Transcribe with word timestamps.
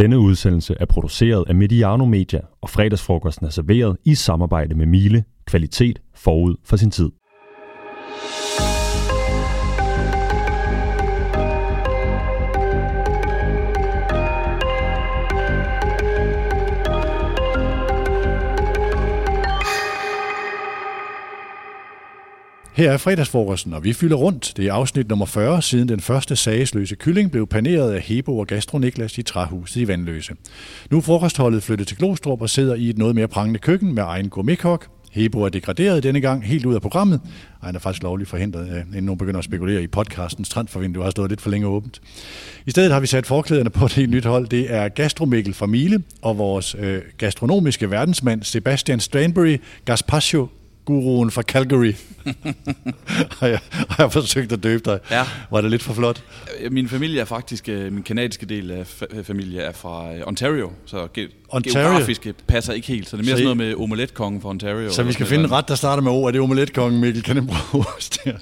Denne 0.00 0.18
udsendelse 0.18 0.74
er 0.80 0.84
produceret 0.84 1.44
af 1.48 1.54
Mediano 1.54 2.04
Media, 2.04 2.40
og 2.60 2.70
fredagsfrokosten 2.70 3.46
er 3.46 3.50
serveret 3.50 3.96
i 4.04 4.14
samarbejde 4.14 4.74
med 4.74 4.86
Miele. 4.86 5.24
Kvalitet 5.46 6.00
forud 6.14 6.56
for 6.64 6.76
sin 6.76 6.90
tid. 6.90 7.10
Her 22.80 22.92
er 22.92 22.96
fredagsfrokosten, 22.96 23.74
og 23.74 23.84
vi 23.84 23.92
fylder 23.92 24.16
rundt. 24.16 24.52
Det 24.56 24.66
er 24.66 24.72
afsnit 24.72 25.08
nummer 25.08 25.26
40, 25.26 25.62
siden 25.62 25.88
den 25.88 26.00
første 26.00 26.36
sagesløse 26.36 26.96
kylling 26.96 27.30
blev 27.30 27.46
paneret 27.46 27.92
af 27.92 28.00
Hebo 28.00 28.38
og 28.38 28.46
Gastro 28.46 28.78
Niklas 28.78 29.18
i 29.18 29.22
træhuset 29.22 29.80
i 29.80 29.88
Vandløse. 29.88 30.34
Nu 30.90 30.96
er 30.96 31.00
frokostholdet 31.00 31.62
flyttet 31.62 31.88
til 31.88 31.96
Glostrup 31.96 32.42
og 32.42 32.50
sidder 32.50 32.74
i 32.74 32.90
et 32.90 32.98
noget 32.98 33.14
mere 33.14 33.28
prangende 33.28 33.58
køkken 33.58 33.94
med 33.94 34.02
egen 34.02 34.28
gourmetkok. 34.28 34.86
Hebo 35.12 35.42
er 35.42 35.48
degraderet 35.48 36.02
denne 36.02 36.20
gang 36.20 36.44
helt 36.44 36.66
ud 36.66 36.74
af 36.74 36.82
programmet. 36.82 37.20
Ej, 37.62 37.66
han 37.66 37.74
er 37.74 37.78
faktisk 37.78 38.02
lovligt 38.02 38.30
forhindret, 38.30 38.68
øh, 38.68 38.80
inden 38.80 39.04
nogen 39.04 39.18
begynder 39.18 39.38
at 39.38 39.44
spekulere 39.44 39.82
i 39.82 39.86
podcastens 39.86 40.48
transfervindue, 40.48 41.04
har 41.04 41.10
stået 41.10 41.30
lidt 41.30 41.40
for 41.40 41.50
længe 41.50 41.66
åbent. 41.66 42.00
I 42.66 42.70
stedet 42.70 42.92
har 42.92 43.00
vi 43.00 43.06
sat 43.06 43.26
forklæderne 43.26 43.70
på 43.70 43.84
et 43.84 43.92
helt 43.92 44.10
nyt 44.10 44.24
hold. 44.24 44.48
Det 44.48 44.74
er 44.74 44.88
Gastromikkel 44.88 45.54
fra 45.54 45.66
Miele 45.66 46.02
og 46.22 46.38
vores 46.38 46.76
øh, 46.78 47.02
gastronomiske 47.18 47.90
verdensmand 47.90 48.42
Sebastian 48.42 49.00
Stranbury 49.00 49.56
Gaspacho 49.84 50.48
guruen 50.84 51.30
fra 51.30 51.42
Calgary. 51.42 51.92
har, 53.40 53.46
jeg, 53.46 53.60
har 53.72 54.04
jeg 54.04 54.12
forsøgt 54.12 54.52
at 54.52 54.62
døbe 54.62 54.82
dig. 54.90 54.98
Ja. 55.10 55.24
Var 55.50 55.60
det 55.60 55.70
lidt 55.70 55.82
for 55.82 55.94
flot? 55.94 56.22
Min 56.70 56.88
familie 56.88 57.20
er 57.20 57.24
faktisk, 57.24 57.68
øh, 57.68 57.92
min 57.92 58.02
kanadiske 58.02 58.46
del 58.46 58.70
af 58.70 59.02
fa- 59.02 59.22
familie 59.22 59.60
er 59.60 59.72
fra 59.72 60.14
øh, 60.14 60.20
Ontario, 60.26 60.70
så 60.86 61.08
ge- 61.18 61.46
Ontario? 61.48 61.88
geografisk 61.88 62.28
passer 62.46 62.72
ikke 62.72 62.88
helt, 62.88 63.08
så 63.08 63.16
det 63.16 63.22
er 63.22 63.24
mere 63.26 63.36
Så 63.36 63.42
sådan 63.44 63.56
noget 63.56 63.56
med 63.56 63.74
omeletkongen 63.84 64.40
fra 64.40 64.48
Ontario. 64.48 64.92
Så 64.92 65.02
vi 65.02 65.12
skal 65.12 65.26
finde 65.26 65.44
en 65.44 65.52
ret, 65.52 65.68
der 65.68 65.74
starter 65.74 66.02
med 66.02 66.12
O. 66.12 66.24
Er 66.26 66.30
det 66.30 66.40
omeletkongen, 66.40 67.00
Mikkel? 67.00 67.22
Kan 67.22 67.36
den 67.36 67.46
bruges 67.70 68.10
der? 68.10 68.32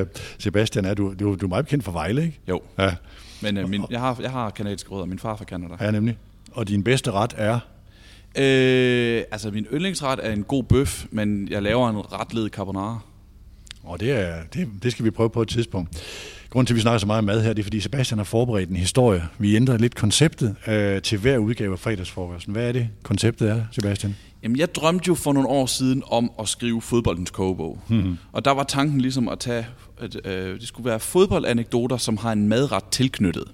Øh, 0.00 0.06
Sebastian, 0.38 0.84
er 0.84 0.94
du, 0.94 1.14
du, 1.20 1.34
du 1.34 1.46
er 1.46 1.48
meget 1.48 1.64
bekendt 1.64 1.84
fra 1.84 1.92
Vejle, 1.92 2.22
ikke? 2.22 2.38
Jo, 2.48 2.60
Ja, 2.78 2.94
men 3.40 3.56
øh, 3.56 3.68
min, 3.68 3.84
jeg, 3.90 4.00
har, 4.00 4.18
jeg 4.22 4.30
har 4.30 4.50
kanadiske 4.50 4.90
rødder, 4.90 5.06
min 5.06 5.18
far 5.18 5.32
er 5.32 5.36
fra 5.36 5.44
Canada. 5.44 5.74
ja 5.84 5.90
nemlig. 5.90 6.16
Og 6.52 6.68
din 6.68 6.84
bedste 6.84 7.10
ret 7.10 7.34
er? 7.36 7.58
Øh, 8.38 9.22
altså, 9.30 9.50
min 9.50 9.66
yndlingsret 9.72 10.20
er 10.22 10.32
en 10.32 10.42
god 10.42 10.62
bøf, 10.62 11.04
men 11.10 11.48
jeg 11.48 11.62
laver 11.62 11.90
en 11.90 11.96
ret 11.96 12.34
led 12.34 12.48
carbonara. 12.48 13.00
Og 13.84 14.00
det, 14.00 14.10
er, 14.10 14.34
det, 14.54 14.68
det 14.82 14.92
skal 14.92 15.04
vi 15.04 15.10
prøve 15.10 15.30
på 15.30 15.42
et 15.42 15.48
tidspunkt. 15.48 16.02
Grunden 16.50 16.66
til, 16.66 16.74
at 16.74 16.76
vi 16.76 16.80
snakker 16.80 16.98
så 16.98 17.06
meget 17.06 17.18
om 17.18 17.24
mad 17.24 17.42
her, 17.42 17.52
det 17.52 17.62
er, 17.62 17.64
fordi 17.64 17.80
Sebastian 17.80 18.18
har 18.18 18.24
forberedt 18.24 18.70
en 18.70 18.76
historie. 18.76 19.22
Vi 19.38 19.56
ændrer 19.56 19.78
lidt 19.78 19.94
konceptet 19.94 20.56
øh, 20.66 21.02
til 21.02 21.18
hver 21.18 21.38
udgave 21.38 21.72
af 21.72 21.78
fredagsfrokosten. 21.78 22.52
Hvad 22.52 22.68
er 22.68 22.72
det, 22.72 22.88
konceptet 23.02 23.50
er, 23.50 23.62
Sebastian? 23.72 24.16
Jamen, 24.42 24.58
jeg 24.58 24.74
drømte 24.74 25.08
jo 25.08 25.14
for 25.14 25.32
nogle 25.32 25.48
år 25.48 25.66
siden 25.66 26.02
om 26.06 26.30
at 26.38 26.48
skrive 26.48 26.82
fodboldens 26.82 27.30
kogebog. 27.30 27.80
Mm-hmm. 27.88 28.18
Og 28.32 28.44
der 28.44 28.50
var 28.50 28.62
tanken 28.62 29.00
ligesom 29.00 29.28
at 29.28 29.38
tage, 29.38 29.66
at 30.00 30.16
øh, 30.26 30.60
det 30.60 30.68
skulle 30.68 30.90
være 30.90 31.00
fodboldanekdoter, 31.00 31.96
som 31.96 32.16
har 32.16 32.32
en 32.32 32.48
madret 32.48 32.84
tilknyttet. 32.90 33.44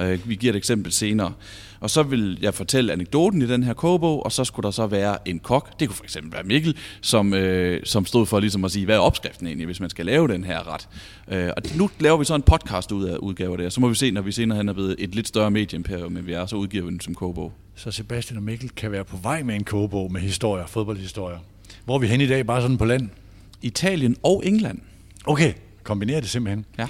Øh, 0.00 0.28
vi 0.28 0.34
giver 0.34 0.52
et 0.52 0.56
eksempel 0.56 0.92
senere. 0.92 1.32
Og 1.80 1.90
så 1.90 2.02
vil 2.02 2.38
jeg 2.42 2.54
fortælle 2.54 2.92
anekdoten 2.92 3.42
i 3.42 3.46
den 3.46 3.62
her 3.62 3.72
kogebog, 3.72 4.24
og 4.24 4.32
så 4.32 4.44
skulle 4.44 4.64
der 4.64 4.70
så 4.70 4.86
være 4.86 5.28
en 5.28 5.38
kok, 5.38 5.80
det 5.80 5.88
kunne 5.88 5.96
for 5.96 6.04
eksempel 6.04 6.32
være 6.32 6.42
Mikkel, 6.42 6.76
som, 7.00 7.34
øh, 7.34 7.80
som 7.84 8.06
stod 8.06 8.26
for 8.26 8.40
ligesom 8.40 8.64
at 8.64 8.70
sige, 8.70 8.84
hvad 8.84 8.96
er 8.96 9.00
opskriften 9.00 9.46
egentlig, 9.46 9.66
hvis 9.66 9.80
man 9.80 9.90
skal 9.90 10.06
lave 10.06 10.28
den 10.28 10.44
her 10.44 10.74
ret. 10.74 10.88
Øh, 11.28 11.50
og 11.56 11.62
nu 11.76 11.90
laver 12.00 12.16
vi 12.16 12.24
så 12.24 12.34
en 12.34 12.42
podcast 12.42 12.92
ud 12.92 13.04
af 13.04 13.16
udgave 13.16 13.52
af 13.52 13.58
det, 13.58 13.66
og 13.66 13.72
så 13.72 13.80
må 13.80 13.88
vi 13.88 13.94
se, 13.94 14.10
når 14.10 14.22
vi 14.22 14.32
senere 14.32 14.58
hen 14.58 14.68
er 14.68 14.72
blevet 14.72 14.96
et 14.98 15.14
lidt 15.14 15.28
større 15.28 15.50
medieimperium, 15.50 16.16
end 16.16 16.26
vi 16.26 16.32
er, 16.32 16.46
så 16.46 16.56
udgiver 16.56 16.84
vi 16.84 16.90
den 16.90 17.00
som 17.00 17.14
kogebog. 17.14 17.52
Så 17.74 17.90
Sebastian 17.90 18.36
og 18.36 18.42
Mikkel 18.42 18.70
kan 18.70 18.92
være 18.92 19.04
på 19.04 19.16
vej 19.16 19.42
med 19.42 19.54
en 19.54 19.64
kogebog 19.64 20.12
med 20.12 20.20
historier, 20.20 20.66
fodboldhistorier. 20.66 21.38
Hvor 21.84 21.94
er 21.94 21.98
vi 21.98 22.06
hen 22.06 22.20
i 22.20 22.26
dag? 22.26 22.46
Bare 22.46 22.62
sådan 22.62 22.78
på 22.78 22.84
land? 22.84 23.08
Italien 23.62 24.16
og 24.22 24.42
England. 24.46 24.78
Okay, 25.26 25.52
kombinerer 25.82 26.20
det 26.20 26.30
simpelthen. 26.30 26.64
Ja. 26.78 26.88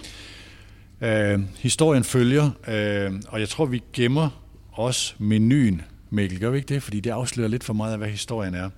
Øh, 1.01 1.41
historien 1.59 2.05
følger, 2.05 2.51
øh, 2.69 3.13
og 3.29 3.41
jeg 3.41 3.49
tror, 3.49 3.67
vi 3.67 3.83
gemmer 3.93 4.48
også 4.79 5.15
menuen, 5.19 5.83
Mikkel. 6.11 6.41
Gør 6.41 6.51
vi 6.51 6.57
ikke 6.57 6.75
det? 6.75 6.83
Fordi 6.83 7.01
det 7.01 7.11
afslører 7.11 7.49
lidt 7.49 7.65
for 7.65 7.73
meget 7.73 7.93
af, 7.93 7.99
hvad 7.99 8.09
historien 8.09 8.55
er. 8.55 8.71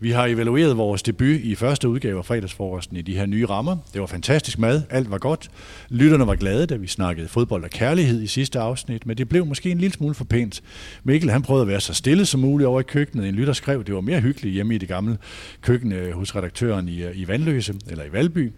Vi 0.00 0.10
har 0.10 0.26
evalueret 0.26 0.76
vores 0.76 1.02
debut 1.02 1.40
i 1.40 1.54
første 1.54 1.88
udgave 1.88 2.18
af 2.18 2.24
fredagsfrokosten 2.24 2.96
i 2.96 3.02
de 3.02 3.14
her 3.14 3.26
nye 3.26 3.46
rammer. 3.46 3.76
Det 3.92 4.00
var 4.00 4.06
fantastisk 4.06 4.58
mad. 4.58 4.82
Alt 4.90 5.10
var 5.10 5.18
godt. 5.18 5.50
Lytterne 5.88 6.26
var 6.26 6.34
glade, 6.34 6.66
da 6.66 6.76
vi 6.76 6.86
snakkede 6.86 7.28
fodbold 7.28 7.64
og 7.64 7.70
kærlighed 7.70 8.22
i 8.22 8.26
sidste 8.26 8.60
afsnit, 8.60 9.06
men 9.06 9.16
det 9.16 9.28
blev 9.28 9.46
måske 9.46 9.70
en 9.70 9.78
lille 9.78 9.94
smule 9.94 10.14
for 10.14 10.24
pænt. 10.24 10.62
Mikkel 11.04 11.30
han 11.30 11.42
prøvede 11.42 11.62
at 11.62 11.68
være 11.68 11.80
så 11.80 11.94
stille 11.94 12.26
som 12.26 12.40
muligt 12.40 12.66
over 12.66 12.80
i 12.80 12.82
køkkenet. 12.82 13.28
En 13.28 13.34
lytter 13.34 13.52
skrev, 13.52 13.80
at 13.80 13.86
det 13.86 13.94
var 13.94 14.00
mere 14.00 14.20
hyggeligt 14.20 14.54
hjemme 14.54 14.74
i 14.74 14.78
det 14.78 14.88
gamle 14.88 15.18
køkken 15.60 15.92
øh, 15.92 16.14
hos 16.14 16.36
redaktøren 16.36 16.88
i, 16.88 17.02
øh, 17.02 17.18
i 17.18 17.28
Vandløse, 17.28 17.74
eller 17.90 18.04
i 18.04 18.12
Valby. 18.12 18.52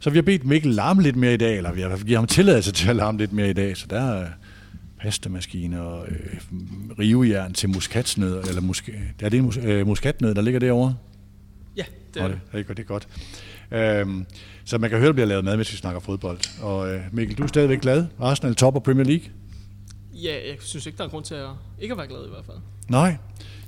Så 0.00 0.10
vi 0.10 0.16
har 0.16 0.22
bedt 0.22 0.44
Mikkel 0.44 0.74
larme 0.74 1.02
lidt 1.02 1.16
mere 1.16 1.34
i 1.34 1.36
dag, 1.36 1.56
eller 1.56 1.72
vi 1.72 1.80
har 1.80 1.96
givet 1.96 2.16
ham 2.16 2.26
tilladelse 2.26 2.72
til 2.72 2.88
at 2.88 2.96
larme 2.96 3.18
lidt 3.18 3.32
mere 3.32 3.50
i 3.50 3.52
dag, 3.52 3.76
så 3.76 3.86
der 3.90 4.20
øh, 4.20 4.26
pastamaskiner 5.02 5.80
og 5.80 6.06
øh, 6.08 6.18
rivejern 6.98 7.52
til 7.52 7.68
muskatsnød, 7.68 8.40
eller 8.48 8.60
musk, 8.60 8.88
er 9.20 9.28
det 9.28 9.36
en 9.38 9.44
mus, 9.44 9.56
øh, 9.56 9.86
muskatnød, 9.86 10.34
der 10.34 10.42
ligger 10.42 10.60
derovre? 10.60 10.94
Ja, 11.76 11.82
det 11.82 12.14
Det 12.14 12.20
er 12.20 12.24
er, 12.24 12.28
det. 12.28 12.40
det, 12.52 12.58
er 12.60 12.62
godt, 12.64 12.76
det 12.76 12.82
er 12.82 12.86
godt. 12.86 13.08
Øhm, 13.72 14.26
så 14.64 14.78
man 14.78 14.90
kan 14.90 14.98
høre, 14.98 15.08
at 15.08 15.10
der 15.10 15.12
bliver 15.14 15.26
lavet 15.26 15.44
mad, 15.44 15.56
hvis 15.56 15.72
vi 15.72 15.76
snakker 15.76 16.00
fodbold. 16.00 16.38
Og 16.62 16.94
øh, 16.94 17.00
Mikkel, 17.12 17.38
du 17.38 17.42
er 17.42 17.46
stadigvæk 17.46 17.80
glad. 17.80 18.06
Arsenal 18.20 18.54
topper 18.54 18.80
Premier 18.80 19.04
League? 19.04 19.24
Ja, 20.14 20.32
jeg 20.48 20.56
synes 20.60 20.86
ikke, 20.86 20.98
der 20.98 21.04
er 21.04 21.08
grund 21.08 21.24
til 21.24 21.34
at 21.34 21.48
ikke 21.80 21.92
at 21.92 21.98
være 21.98 22.06
glad 22.06 22.24
i 22.26 22.28
hvert 22.28 22.44
fald. 22.46 22.56
Nej. 22.88 23.16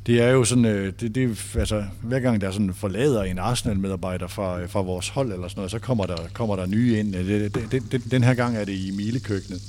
Det 0.06 0.22
er 0.22 0.28
jo 0.30 0.44
sådan, 0.44 0.64
øh, 0.64 0.92
det, 1.00 1.14
det, 1.14 1.24
er- 1.24 1.58
altså, 1.58 1.84
hver 2.02 2.20
gang 2.20 2.40
der 2.40 2.50
sådan 2.50 2.74
forlader 2.74 3.22
en 3.22 3.38
Arsenal-medarbejder 3.38 4.26
fra, 4.26 4.60
øh, 4.60 4.68
fra 4.68 4.80
vores 4.82 5.08
hold 5.08 5.32
eller 5.32 5.48
sådan 5.48 5.58
noget, 5.58 5.70
så 5.70 5.78
kommer 5.78 6.06
der, 6.06 6.16
kommer 6.32 6.56
der 6.56 6.66
nye 6.66 6.98
ind. 6.98 7.16
Øh, 7.16 7.26
Det, 7.26 7.54
det, 7.54 7.72
det, 7.72 7.92
det, 7.92 8.10
den 8.10 8.24
her 8.24 8.34
gang 8.34 8.56
er 8.56 8.64
det 8.64 8.72
i 8.72 8.90
Miele-køkkenet. 8.90 9.62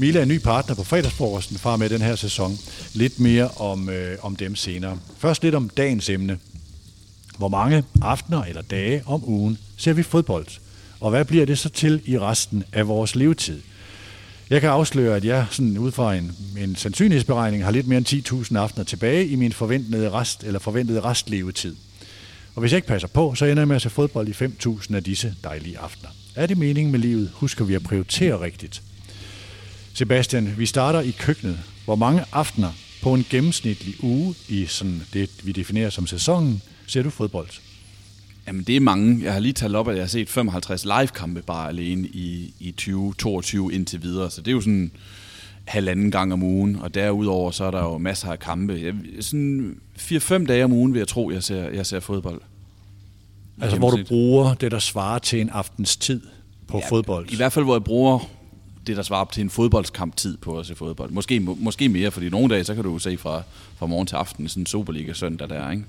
Mila 0.00 0.18
er 0.18 0.22
en 0.22 0.28
ny 0.28 0.38
partner 0.38 0.74
på 0.74 0.84
fredagsfrokosten 0.84 1.58
fra 1.58 1.76
med 1.76 1.88
den 1.88 2.02
her 2.02 2.16
sæson. 2.16 2.58
Lidt 2.94 3.20
mere 3.20 3.48
om, 3.48 3.88
øh, 3.88 4.18
om 4.22 4.36
dem 4.36 4.56
senere. 4.56 4.98
Først 5.18 5.42
lidt 5.42 5.54
om 5.54 5.68
dagens 5.68 6.08
emne. 6.08 6.38
Hvor 7.38 7.48
mange 7.48 7.84
aftener 8.02 8.42
eller 8.42 8.62
dage 8.62 9.02
om 9.06 9.28
ugen 9.28 9.58
ser 9.76 9.92
vi 9.92 10.02
fodbold? 10.02 10.46
Og 11.00 11.10
hvad 11.10 11.24
bliver 11.24 11.46
det 11.46 11.58
så 11.58 11.68
til 11.68 12.02
i 12.04 12.18
resten 12.18 12.64
af 12.72 12.88
vores 12.88 13.14
levetid? 13.14 13.60
Jeg 14.50 14.60
kan 14.60 14.70
afsløre, 14.70 15.16
at 15.16 15.24
jeg 15.24 15.46
sådan 15.50 15.78
ud 15.78 15.92
fra 15.92 16.14
en, 16.14 16.32
en 16.58 16.76
sandsynlighedsberegning 16.76 17.64
har 17.64 17.70
lidt 17.70 17.86
mere 17.86 17.98
end 17.98 18.52
10.000 18.52 18.58
aftener 18.58 18.84
tilbage 18.84 19.26
i 19.26 19.36
min 19.36 19.52
forventede 19.52 20.10
rest, 20.10 20.44
eller 20.44 20.60
forventede 20.60 21.00
restlevetid. 21.00 21.76
Og 22.54 22.60
hvis 22.60 22.72
jeg 22.72 22.78
ikke 22.78 22.88
passer 22.88 23.08
på, 23.08 23.34
så 23.34 23.44
ender 23.44 23.60
jeg 23.60 23.68
med 23.68 23.76
at 23.76 23.82
se 23.82 23.90
fodbold 23.90 24.28
i 24.28 24.44
5.000 24.44 24.94
af 24.94 25.04
disse 25.04 25.34
dejlige 25.44 25.78
aftener. 25.78 26.10
Er 26.34 26.46
det 26.46 26.58
meningen 26.58 26.92
med 26.92 27.00
livet? 27.00 27.30
Husker 27.34 27.64
vi 27.64 27.74
at 27.74 27.82
prioritere 27.82 28.40
rigtigt? 28.40 28.82
Sebastian, 29.98 30.54
vi 30.58 30.66
starter 30.66 31.00
i 31.00 31.10
køkkenet. 31.10 31.58
Hvor 31.84 31.96
mange 31.96 32.24
aftener 32.32 32.72
på 33.02 33.14
en 33.14 33.26
gennemsnitlig 33.30 34.04
uge 34.04 34.34
i 34.48 34.66
sådan 34.66 35.02
det, 35.12 35.30
vi 35.42 35.52
definerer 35.52 35.90
som 35.90 36.06
sæsonen, 36.06 36.62
ser 36.86 37.02
du 37.02 37.10
fodbold? 37.10 37.48
Jamen, 38.46 38.64
det 38.64 38.76
er 38.76 38.80
mange. 38.80 39.24
Jeg 39.24 39.32
har 39.32 39.40
lige 39.40 39.52
talt 39.52 39.76
op, 39.76 39.88
at 39.88 39.96
jeg 39.96 40.02
har 40.02 40.08
set 40.08 40.28
55 40.28 40.84
live-kampe 40.84 41.42
bare 41.42 41.68
alene 41.68 42.08
i, 42.08 42.54
i 42.60 42.70
2022 42.70 43.72
indtil 43.72 44.02
videre. 44.02 44.30
Så 44.30 44.40
det 44.40 44.48
er 44.48 44.52
jo 44.52 44.60
sådan 44.60 44.90
halvanden 45.64 46.10
gang 46.10 46.32
om 46.32 46.42
ugen, 46.42 46.76
og 46.76 46.94
derudover 46.94 47.50
så 47.50 47.64
er 47.64 47.70
der 47.70 47.82
jo 47.82 47.98
masser 47.98 48.32
af 48.32 48.38
kampe. 48.38 48.80
Jeg, 48.84 48.94
sådan 49.24 49.80
4-5 49.98 50.46
dage 50.46 50.64
om 50.64 50.72
ugen 50.72 50.92
vil 50.92 50.98
jeg 50.98 51.08
tro, 51.08 51.30
jeg 51.30 51.42
ser, 51.42 51.70
jeg 51.70 51.86
ser 51.86 52.00
fodbold. 52.00 52.40
Altså 53.60 53.78
hvor 53.78 53.90
du 53.90 54.04
bruger 54.08 54.54
det, 54.54 54.70
der 54.70 54.78
svarer 54.78 55.18
til 55.18 55.40
en 55.40 55.50
aftens 55.50 55.96
tid 55.96 56.20
på 56.66 56.78
ja, 56.78 56.90
fodbold. 56.90 57.32
I 57.32 57.36
hvert 57.36 57.52
fald, 57.52 57.64
hvor 57.64 57.74
jeg 57.74 57.84
bruger 57.84 58.37
det, 58.86 58.96
der 58.96 59.02
svarer 59.02 59.24
til 59.32 59.40
en 59.40 59.50
fodboldskamptid 59.50 60.36
på 60.36 60.58
at 60.58 60.66
se 60.66 60.74
fodbold. 60.74 61.10
Måske, 61.10 61.40
må, 61.40 61.58
måske 61.60 61.88
mere, 61.88 62.10
fordi 62.10 62.28
nogle 62.28 62.54
dage, 62.54 62.64
så 62.64 62.74
kan 62.74 62.84
du 62.84 62.98
se 62.98 63.16
fra, 63.16 63.42
fra 63.78 63.86
morgen 63.86 64.06
til 64.06 64.16
aften 64.16 64.48
sådan 64.48 64.62
en 64.62 64.66
Superliga 64.66 65.12
søndag 65.12 65.48
der, 65.48 65.70
ikke? 65.70 65.84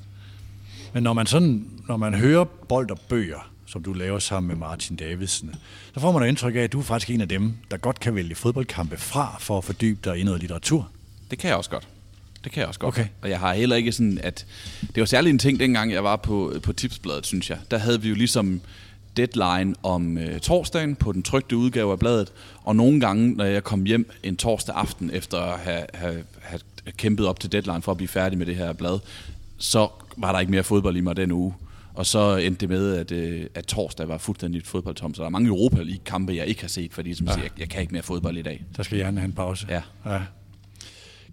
Men 0.93 1.03
når 1.03 1.13
man, 1.13 1.25
sådan, 1.25 1.65
når 1.87 1.97
man 1.97 2.13
hører 2.13 2.43
bold 2.43 2.91
og 2.91 2.99
bøger, 2.99 3.51
som 3.65 3.83
du 3.83 3.93
laver 3.93 4.19
sammen 4.19 4.47
med 4.47 4.55
Martin 4.55 4.95
Davidsen, 4.95 5.55
så 5.93 5.99
får 5.99 6.11
man 6.11 6.21
jo 6.21 6.27
indtryk 6.27 6.55
af, 6.55 6.59
at 6.59 6.71
du 6.71 6.79
er 6.79 6.83
faktisk 6.83 7.09
en 7.09 7.21
af 7.21 7.27
dem, 7.27 7.53
der 7.71 7.77
godt 7.77 7.99
kan 7.99 8.15
vælge 8.15 8.35
fodboldkampe 8.35 8.97
fra 8.97 9.35
for 9.39 9.57
at 9.57 9.63
fordybe 9.63 9.99
dig 10.03 10.17
i 10.17 10.23
noget 10.23 10.39
litteratur. 10.39 10.89
Det 11.31 11.39
kan 11.39 11.47
jeg 11.47 11.57
også 11.57 11.69
godt. 11.69 11.87
Det 12.43 12.51
kan 12.51 12.59
jeg 12.59 12.67
også 12.67 12.79
godt. 12.79 12.93
Okay. 12.93 13.07
Og 13.21 13.29
jeg 13.29 13.39
har 13.39 13.53
heller 13.53 13.75
ikke 13.75 13.91
sådan, 13.91 14.19
at... 14.23 14.45
Det 14.81 15.01
var 15.01 15.05
særligt 15.05 15.33
en 15.33 15.39
ting, 15.39 15.59
dengang 15.59 15.91
jeg 15.91 16.03
var 16.03 16.15
på, 16.15 16.53
på 16.63 16.73
Tipsbladet, 16.73 17.25
synes 17.25 17.49
jeg. 17.49 17.57
Der 17.71 17.77
havde 17.77 18.01
vi 18.01 18.09
jo 18.09 18.15
ligesom 18.15 18.61
deadline 19.19 19.75
om 19.83 20.17
øh, 20.17 20.39
torsdagen 20.39 20.95
på 20.95 21.11
den 21.11 21.23
trygte 21.23 21.57
udgave 21.57 21.91
af 21.91 21.99
bladet, 21.99 22.33
og 22.63 22.75
nogle 22.75 22.99
gange, 22.99 23.33
når 23.33 23.45
jeg 23.45 23.63
kom 23.63 23.83
hjem 23.83 24.11
en 24.23 24.37
torsdag 24.37 24.75
aften 24.75 25.11
efter 25.13 25.37
at 25.37 25.59
have, 25.59 25.85
have, 25.93 26.23
have 26.41 26.61
kæmpet 26.97 27.27
op 27.27 27.39
til 27.39 27.51
deadline 27.51 27.81
for 27.81 27.91
at 27.91 27.97
blive 27.97 28.07
færdig 28.07 28.37
med 28.37 28.45
det 28.45 28.55
her 28.55 28.73
blad, 28.73 28.99
så 29.57 29.87
var 30.17 30.31
der 30.31 30.39
ikke 30.39 30.51
mere 30.51 30.63
fodbold 30.63 30.97
i 30.97 31.01
mig 31.01 31.15
den 31.15 31.31
uge. 31.31 31.53
Og 31.93 32.05
så 32.05 32.35
endte 32.35 32.59
det 32.59 32.69
med, 32.69 32.95
at, 32.95 33.11
øh, 33.11 33.45
at 33.55 33.65
torsdag 33.65 34.07
var 34.07 34.17
fuldstændig 34.17 34.65
fodboldtom. 34.65 35.13
Så 35.13 35.21
der 35.21 35.25
er 35.25 35.29
mange 35.29 35.47
Europa 35.47 35.81
League-kampe, 35.81 36.33
jeg 36.33 36.45
ikke 36.45 36.61
har 36.61 36.67
set, 36.67 36.93
fordi 36.93 37.13
som 37.13 37.27
ja. 37.27 37.33
siger, 37.33 37.43
jeg, 37.43 37.59
jeg 37.59 37.69
kan 37.69 37.81
ikke 37.81 37.93
mere 37.93 38.03
fodbold 38.03 38.37
i 38.37 38.41
dag. 38.41 38.65
Der 38.77 38.83
skal 38.83 38.95
hjernen 38.95 39.17
have 39.17 39.25
en 39.25 39.33
pause. 39.33 39.67
Ja. 39.69 39.81
ja. 40.05 40.21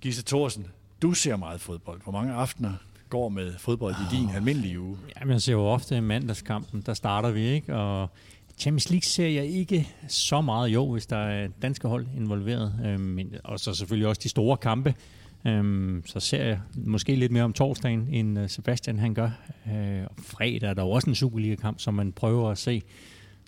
Gisse 0.00 0.22
Thorsen, 0.22 0.66
du 1.02 1.12
ser 1.12 1.36
meget 1.36 1.60
fodbold. 1.60 2.00
Hvor 2.02 2.12
mange 2.12 2.32
aftener 2.32 2.72
går 3.10 3.28
med 3.28 3.52
fodbold 3.58 3.94
i 3.94 4.16
din 4.16 4.28
almindelige 4.34 4.80
uge? 4.80 4.96
Jamen, 5.20 5.32
jeg 5.32 5.42
ser 5.42 5.52
jo 5.52 5.66
ofte 5.66 6.00
mandagskampen, 6.00 6.82
der 6.86 6.94
starter 6.94 7.30
vi, 7.30 7.46
ikke? 7.46 7.76
Og 7.76 8.10
Champions 8.58 8.90
League 8.90 9.04
ser 9.04 9.28
jeg 9.28 9.46
ikke 9.46 9.88
så 10.08 10.40
meget, 10.40 10.68
jo, 10.68 10.92
hvis 10.92 11.06
der 11.06 11.16
er 11.16 11.48
danske 11.62 11.88
hold 11.88 12.06
involveret. 12.16 12.72
Øhm, 12.84 13.20
og 13.44 13.60
så 13.60 13.74
selvfølgelig 13.74 14.08
også 14.08 14.20
de 14.24 14.28
store 14.28 14.56
kampe. 14.56 14.94
Øhm, 15.46 16.02
så 16.06 16.20
ser 16.20 16.44
jeg 16.44 16.60
måske 16.74 17.16
lidt 17.16 17.32
mere 17.32 17.44
om 17.44 17.52
torsdagen, 17.52 18.08
end 18.10 18.38
øh, 18.38 18.48
Sebastian 18.48 18.98
han 18.98 19.14
gør. 19.14 19.30
Øh, 19.66 20.02
fredag 20.18 20.68
er 20.68 20.74
der 20.74 20.82
også 20.82 21.10
en 21.10 21.14
Superliga-kamp, 21.14 21.80
som 21.80 21.94
man 21.94 22.12
prøver 22.12 22.50
at 22.50 22.58
se. 22.58 22.82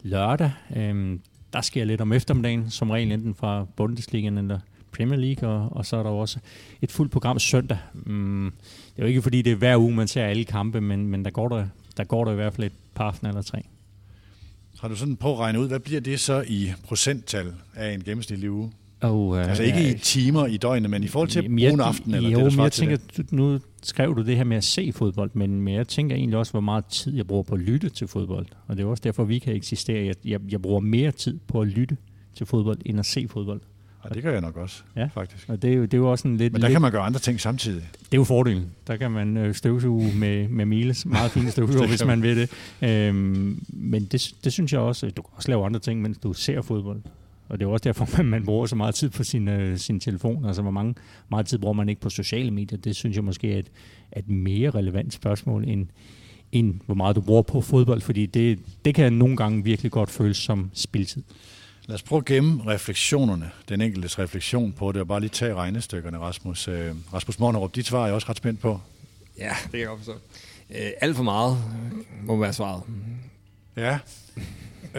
Lørdag, 0.03 0.53
øhm, 0.77 1.21
der 1.53 1.61
sker 1.61 1.85
lidt 1.85 2.01
om 2.01 2.13
eftermiddagen, 2.13 2.71
som 2.71 2.91
regel 2.91 3.13
enten 3.13 3.35
fra 3.35 3.67
Bundesligaen 3.77 4.39
eller 4.39 4.59
Premier 4.93 5.19
League, 5.19 5.49
og, 5.49 5.77
og 5.77 5.87
så 5.87 5.97
er 5.97 6.03
der 6.03 6.11
også 6.11 6.39
et 6.83 6.93
fuldt 6.93 7.13
program 7.13 7.39
søndag. 7.39 7.79
Mm, 7.95 8.53
det 8.99 9.05
er 9.05 9.07
jo 9.07 9.09
ikke 9.09 9.23
fordi, 9.23 9.43
det 9.43 9.53
er 9.53 9.57
hver 9.57 9.77
uge, 9.77 9.95
man 9.95 10.09
ser 10.09 10.25
alle 10.25 10.45
kampe, 10.45 10.81
men, 10.81 11.07
men 11.07 11.25
der, 11.25 11.31
går 11.31 11.49
der, 11.49 11.67
der 11.97 12.05
går 12.05 12.25
der 12.25 12.33
i 12.33 12.35
hvert 12.35 12.55
fald 12.55 12.67
et 12.67 12.73
par 12.95 13.05
aftener 13.05 13.31
eller 13.31 13.43
tre. 13.43 13.63
Har 14.81 14.89
du 14.89 14.97
sådan 14.97 15.17
på 15.17 15.33
at 15.33 15.39
regne 15.39 15.61
ud, 15.61 15.69
hvad 15.69 15.81
bliver 15.81 16.01
det 16.01 16.21
så 16.21 16.45
i 16.49 16.73
procenttal 16.85 17.55
af 17.75 17.95
en 17.95 18.05
gennemsnitlig 18.05 18.51
uge? 18.51 18.73
Oh, 19.03 19.29
uh, 19.29 19.49
altså 19.49 19.63
ikke 19.63 19.91
i 19.91 19.99
timer 19.99 20.47
i 20.47 20.57
døgnet, 20.57 20.91
men 20.91 21.05
i 21.05 21.09
forhold 21.09 21.29
til 21.29 21.45
en 21.45 21.81
aften, 21.81 22.15
eller 22.15 22.31
jo, 22.31 22.45
det, 22.45 22.57
men 22.57 22.63
jeg 22.63 22.73
tænker, 22.73 22.97
du, 23.17 23.23
nu 23.31 23.61
skrev 23.83 24.17
du 24.17 24.23
det 24.23 24.37
her 24.37 24.45
med 24.45 24.57
at 24.57 24.65
se 24.65 24.93
fodbold, 24.93 25.31
men, 25.35 25.61
men 25.61 25.75
jeg 25.75 25.89
tænker 25.89 26.17
egentlig 26.17 26.39
også, 26.39 26.53
hvor 26.53 26.61
meget 26.61 26.85
tid 26.85 27.17
jeg 27.17 27.27
bruger 27.27 27.43
på 27.43 27.55
at 27.55 27.61
lytte 27.61 27.89
til 27.89 28.09
fodbold. 28.09 28.47
Og 28.67 28.77
det 28.77 28.83
er 28.83 28.87
også 28.87 29.01
derfor, 29.05 29.25
vi 29.25 29.39
kan 29.39 29.55
eksistere. 29.55 30.07
Jeg, 30.07 30.15
jeg, 30.25 30.41
jeg 30.51 30.63
bruger 30.63 30.81
mere 30.81 31.11
tid 31.11 31.39
på 31.49 31.61
at 31.61 31.69
lytte 31.69 31.97
til 32.35 32.47
fodbold, 32.47 32.79
end 32.87 32.99
at 32.99 33.07
se 33.07 33.29
fodbold. 33.29 33.61
Ja, 34.05 34.15
det 34.15 34.23
gør 34.23 34.33
jeg 34.33 34.41
nok 34.41 34.57
også, 34.57 34.83
ja. 34.97 35.09
faktisk. 35.15 35.49
Og 35.49 35.63
det 35.63 35.71
er, 35.71 35.75
jo, 35.75 35.83
det 35.83 35.95
er 35.95 35.99
jo 35.99 36.11
også 36.11 36.29
en 36.29 36.37
lidt... 36.37 36.53
Men 36.53 36.63
der 36.63 36.69
lidt, 36.69 36.75
kan 36.75 36.83
man 36.83 36.93
gøre 36.93 37.03
andre 37.03 37.21
ting 37.21 37.41
samtidig. 37.41 37.83
Det 37.93 38.13
er 38.13 38.17
jo 38.17 38.25
fordelen. 38.25 38.71
Der 38.87 38.97
kan 38.97 39.11
man 39.11 39.37
øh, 39.37 39.55
støvsuge 39.55 40.13
med, 40.15 40.49
med 40.49 40.67
Miles. 40.67 41.07
Meget 41.07 41.31
fine 41.31 41.51
støvsuger, 41.57 41.87
hvis 41.87 42.05
man 42.05 42.23
vil 42.23 42.37
det. 42.37 42.51
Øhm, 42.83 43.65
men 43.69 44.05
det, 44.05 44.35
det 44.45 44.53
synes 44.53 44.73
jeg 44.73 44.81
også... 44.81 45.11
Du 45.11 45.23
kan 45.23 45.31
også 45.37 45.49
lave 45.49 45.67
andre 45.67 45.81
ting, 45.81 46.03
mens 46.03 46.19
du 46.19 46.33
ser 46.33 46.63
fodbold. 46.63 47.01
Og 47.49 47.61
det 47.61 47.67
er 47.67 47.71
også 47.71 47.85
derfor, 47.85 48.09
man, 48.17 48.27
man 48.27 48.45
bruger 48.45 48.67
så 48.67 48.77
meget 48.77 48.95
tid 48.95 49.11
på 49.11 49.25
sin, 49.25 49.49
øh, 49.49 49.79
sin 49.79 50.01
telefon. 50.01 50.45
Altså, 50.45 50.63
hvor 50.63 50.71
mange, 50.71 50.95
meget 51.29 51.47
tid 51.47 51.59
bruger 51.59 51.75
man 51.75 51.89
ikke 51.89 52.01
på 52.01 52.11
sociale 52.11 52.51
medier? 52.51 52.79
Det 52.79 52.97
synes 52.97 53.17
jeg 53.17 53.25
måske 53.25 53.55
er 53.55 53.59
et, 53.59 53.71
et 54.17 54.29
mere 54.29 54.71
relevant 54.71 55.13
spørgsmål, 55.13 55.69
end, 55.69 55.87
end 56.53 56.81
hvor 56.87 56.95
meget 56.95 57.17
du 57.17 57.21
bruger 57.21 57.43
på 57.43 57.61
fodbold. 57.61 58.01
Fordi 58.01 58.27
det, 58.27 58.59
det 58.85 58.95
kan 58.95 59.13
nogle 59.13 59.37
gange 59.37 59.65
virkelig 59.65 59.93
godt 59.93 60.11
føles 60.11 60.37
som 60.37 60.71
spiltid. 60.75 61.23
Lad 61.89 61.95
os 61.95 62.03
prøve 62.03 62.19
at 62.19 62.25
gemme 62.25 62.63
refleksionerne, 62.67 63.51
den 63.69 63.81
enkeltes 63.81 64.19
refleksion 64.19 64.73
på 64.73 64.93
det, 64.93 65.01
og 65.01 65.09
bare 65.09 65.21
lige 65.21 65.31
tage 65.31 65.55
regnestykkerne, 65.55 66.19
Rasmus. 66.19 66.69
Øh, 66.69 66.95
Rasmus 67.15 67.39
Mornerup, 67.39 67.75
dit 67.75 67.87
svar 67.87 68.03
er 68.03 68.07
jeg 68.07 68.15
også 68.15 68.29
ret 68.29 68.37
spændt 68.37 68.61
på. 68.61 68.81
Ja, 69.39 69.55
det 69.63 69.71
kan 69.71 69.81
jeg 69.81 69.89
godt 69.89 69.99
forstå. 69.99 70.15
Øh, 70.71 70.91
alt 71.01 71.17
for 71.17 71.23
meget 71.23 71.59
må 72.23 72.37
være 72.37 72.53
svaret. 72.53 72.83
Ja. 73.77 73.99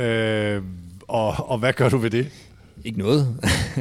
Øh, 0.02 0.64
og, 1.08 1.50
og 1.50 1.58
hvad 1.58 1.74
gør 1.74 1.90
du 1.90 1.98
ved 1.98 2.10
det? 2.10 2.32
Ikke 2.84 3.00
noget. 3.00 3.38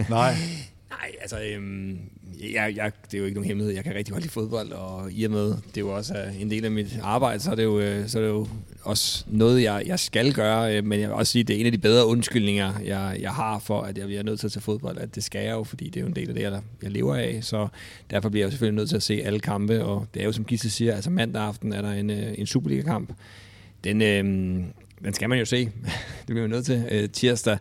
Nej. 0.08 0.34
Nej, 0.90 1.12
altså, 1.20 1.42
øhm, 1.42 1.98
jeg, 2.40 2.76
jeg, 2.76 2.92
det 3.04 3.14
er 3.14 3.18
jo 3.18 3.24
ikke 3.24 3.34
nogen 3.34 3.48
hemmelighed. 3.48 3.74
Jeg 3.74 3.84
kan 3.84 3.94
rigtig 3.94 4.12
godt 4.12 4.22
lide 4.22 4.32
fodbold, 4.32 4.72
og 4.72 5.12
i 5.12 5.24
og 5.24 5.30
med, 5.30 5.46
det 5.46 5.76
er 5.76 5.80
jo 5.80 5.96
også 5.96 6.14
øh, 6.14 6.42
en 6.42 6.50
del 6.50 6.64
af 6.64 6.70
mit 6.70 6.98
arbejde, 7.02 7.40
så 7.40 7.50
er 7.50 7.54
det 7.54 7.64
jo, 7.64 7.80
øh, 7.80 8.08
så 8.08 8.18
er 8.18 8.22
det 8.22 8.28
jo 8.28 8.48
også 8.82 9.24
noget, 9.28 9.62
jeg, 9.62 9.82
jeg 9.86 9.98
skal 9.98 10.32
gøre. 10.32 10.76
Øh, 10.76 10.84
men 10.84 11.00
jeg 11.00 11.08
vil 11.08 11.14
også 11.14 11.32
sige, 11.32 11.40
at 11.40 11.48
det 11.48 11.56
er 11.56 11.60
en 11.60 11.66
af 11.66 11.72
de 11.72 11.78
bedre 11.78 12.06
undskyldninger, 12.06 12.72
jeg, 12.84 13.16
jeg 13.20 13.30
har 13.30 13.58
for, 13.58 13.80
at 13.80 13.98
jeg 13.98 14.06
bliver 14.06 14.22
nødt 14.22 14.40
til 14.40 14.46
at 14.46 14.52
tage 14.52 14.62
fodbold. 14.62 14.98
At 14.98 15.14
det 15.14 15.24
skal 15.24 15.44
jeg 15.44 15.52
jo, 15.52 15.64
fordi 15.64 15.84
det 15.84 15.96
er 15.96 16.00
jo 16.00 16.06
en 16.06 16.16
del 16.16 16.28
af 16.28 16.34
det, 16.34 16.42
jeg, 16.42 16.60
jeg 16.82 16.90
lever 16.90 17.14
af. 17.14 17.38
Så 17.42 17.68
derfor 18.10 18.28
bliver 18.28 18.42
jeg 18.42 18.46
jo 18.46 18.50
selvfølgelig 18.50 18.76
nødt 18.76 18.88
til 18.88 18.96
at 18.96 19.02
se 19.02 19.22
alle 19.24 19.40
kampe. 19.40 19.84
Og 19.84 20.06
det 20.14 20.20
er 20.20 20.26
jo, 20.26 20.32
som 20.32 20.44
Gisse 20.44 20.70
siger, 20.70 20.94
altså 20.94 21.10
mandag 21.10 21.42
aften 21.42 21.72
er 21.72 21.82
der 21.82 21.92
en, 21.92 22.10
en 22.10 22.46
Superliga-kamp. 22.46 23.12
Den, 23.84 24.02
øh, 24.02 24.24
den 25.04 25.14
skal 25.14 25.28
man 25.28 25.38
jo 25.38 25.44
se. 25.44 25.64
det 26.26 26.26
bliver 26.26 26.40
man 26.40 26.50
nødt 26.50 26.66
til. 26.66 26.84
Øh, 26.90 27.08
tirsdag 27.08 27.58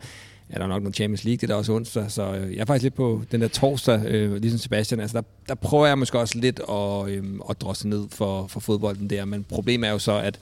er 0.49 0.59
der 0.59 0.67
nok 0.67 0.83
noget 0.83 0.95
Champions 0.95 1.23
League, 1.23 1.37
det 1.37 1.43
er 1.43 1.47
der 1.47 1.55
også 1.55 1.73
onsdag, 1.73 2.11
så 2.11 2.35
øh, 2.35 2.53
jeg 2.53 2.61
er 2.61 2.65
faktisk 2.65 2.83
lidt 2.83 2.95
på 2.95 3.21
den 3.31 3.41
der 3.41 3.47
torsdag, 3.47 4.05
øh, 4.05 4.35
ligesom 4.35 4.59
Sebastian, 4.59 4.99
altså 4.99 5.17
der, 5.17 5.23
der 5.47 5.55
prøver 5.55 5.87
jeg 5.87 5.97
måske 5.97 6.19
også 6.19 6.37
lidt 6.37 6.59
at, 6.69 7.09
øh, 7.09 7.23
at 7.49 7.61
drosse 7.61 7.87
ned 7.87 8.07
for, 8.11 8.47
for 8.47 8.59
fodbolden 8.59 9.09
der, 9.09 9.25
men 9.25 9.43
problemet 9.43 9.87
er 9.87 9.91
jo 9.91 9.99
så, 9.99 10.17
at 10.17 10.39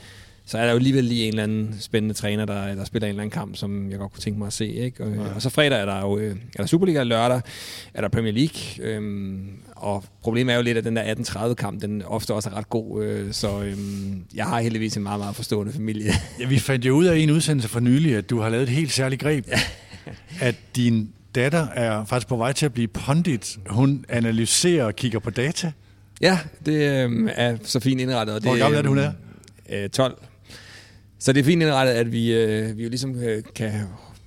så 0.47 0.57
er 0.57 0.63
der 0.63 0.71
jo 0.71 0.77
alligevel 0.77 1.03
lige 1.03 1.23
en 1.23 1.29
eller 1.29 1.43
anden 1.43 1.75
spændende 1.79 2.13
træner, 2.13 2.45
der, 2.45 2.75
der 2.75 2.85
spiller 2.85 3.07
en 3.07 3.09
eller 3.09 3.23
anden 3.23 3.31
kamp, 3.31 3.55
som 3.55 3.91
jeg 3.91 3.99
godt 3.99 4.13
kunne 4.13 4.21
tænke 4.21 4.39
mig 4.39 4.47
at 4.47 4.53
se. 4.53 4.67
Ikke? 4.67 5.03
Og, 5.03 5.11
ja. 5.15 5.33
og 5.35 5.41
så 5.41 5.49
fredag 5.49 5.81
er 5.81 5.85
der 5.85 6.01
jo 6.01 6.17
øh, 6.17 6.31
er 6.31 6.57
der 6.57 6.65
Superliga, 6.65 7.03
lørdag 7.03 7.41
er 7.93 8.01
der 8.01 8.07
Premier 8.07 8.33
League, 8.33 8.85
øhm, 8.87 9.49
og 9.75 10.03
problemet 10.21 10.53
er 10.53 10.57
jo 10.57 10.63
lidt, 10.63 10.77
at 10.77 10.83
den 10.83 10.95
der 10.95 11.13
18-30-kamp, 11.13 11.81
den 11.81 12.01
ofte 12.01 12.33
også 12.33 12.49
er 12.49 12.53
ret 12.53 12.69
god, 12.69 13.03
øh, 13.03 13.33
så 13.33 13.61
øhm, 13.63 14.23
jeg 14.35 14.45
har 14.45 14.59
heldigvis 14.59 14.97
en 14.97 15.03
meget, 15.03 15.19
meget 15.19 15.35
forstående 15.35 15.73
familie. 15.73 16.11
Ja, 16.39 16.45
vi 16.45 16.59
fandt 16.59 16.85
jo 16.85 16.93
ud 16.93 17.05
af 17.05 17.17
en 17.17 17.29
udsendelse 17.29 17.69
for 17.69 17.79
nylig, 17.79 18.15
at 18.15 18.29
du 18.29 18.39
har 18.39 18.49
lavet 18.49 18.63
et 18.63 18.69
helt 18.69 18.91
særligt 18.91 19.21
greb. 19.21 19.47
Ja 19.47 19.59
at 20.41 20.55
din 20.75 21.09
datter 21.35 21.67
er 21.67 22.05
faktisk 22.05 22.27
på 22.27 22.35
vej 22.35 22.53
til 22.53 22.65
at 22.65 22.73
blive 22.73 22.87
pundit. 22.87 23.57
Hun 23.69 24.05
analyserer 24.09 24.85
og 24.85 24.95
kigger 24.95 25.19
på 25.19 25.29
data. 25.29 25.71
Ja, 26.21 26.39
det 26.65 26.73
øh, 26.73 27.29
er 27.35 27.57
så 27.63 27.79
fint 27.79 28.01
indrettet. 28.01 28.35
Og 28.35 28.41
det, 28.41 28.49
Hvor 28.49 28.57
gammel 28.57 28.77
er 28.77 28.81
det, 28.81 28.89
hun 28.89 28.97
er? 28.97 29.11
Øh, 29.69 29.89
12. 29.89 30.17
Så 31.19 31.33
det 31.33 31.39
er 31.39 31.43
fint 31.43 31.61
indrettet, 31.61 31.93
at 31.93 32.11
vi, 32.11 32.33
øh, 32.33 32.77
vi 32.77 32.83
jo 32.83 32.89
ligesom 32.89 33.15
øh, 33.15 33.43
kan 33.55 33.71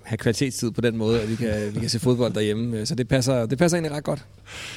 have 0.02 0.19
kvalitetstid 0.19 0.70
på 0.70 0.80
den 0.80 0.96
måde, 0.96 1.20
at 1.20 1.30
vi 1.30 1.34
kan, 1.34 1.75
vi 1.75 1.80
kan 1.80 1.88
se 1.88 1.98
fodbold 1.98 2.32
derhjemme. 2.32 2.86
Så 2.86 2.94
det 2.94 3.08
passer, 3.08 3.46
det 3.46 3.58
passer 3.58 3.76
egentlig 3.76 3.96
ret 3.96 4.04
godt. 4.04 4.25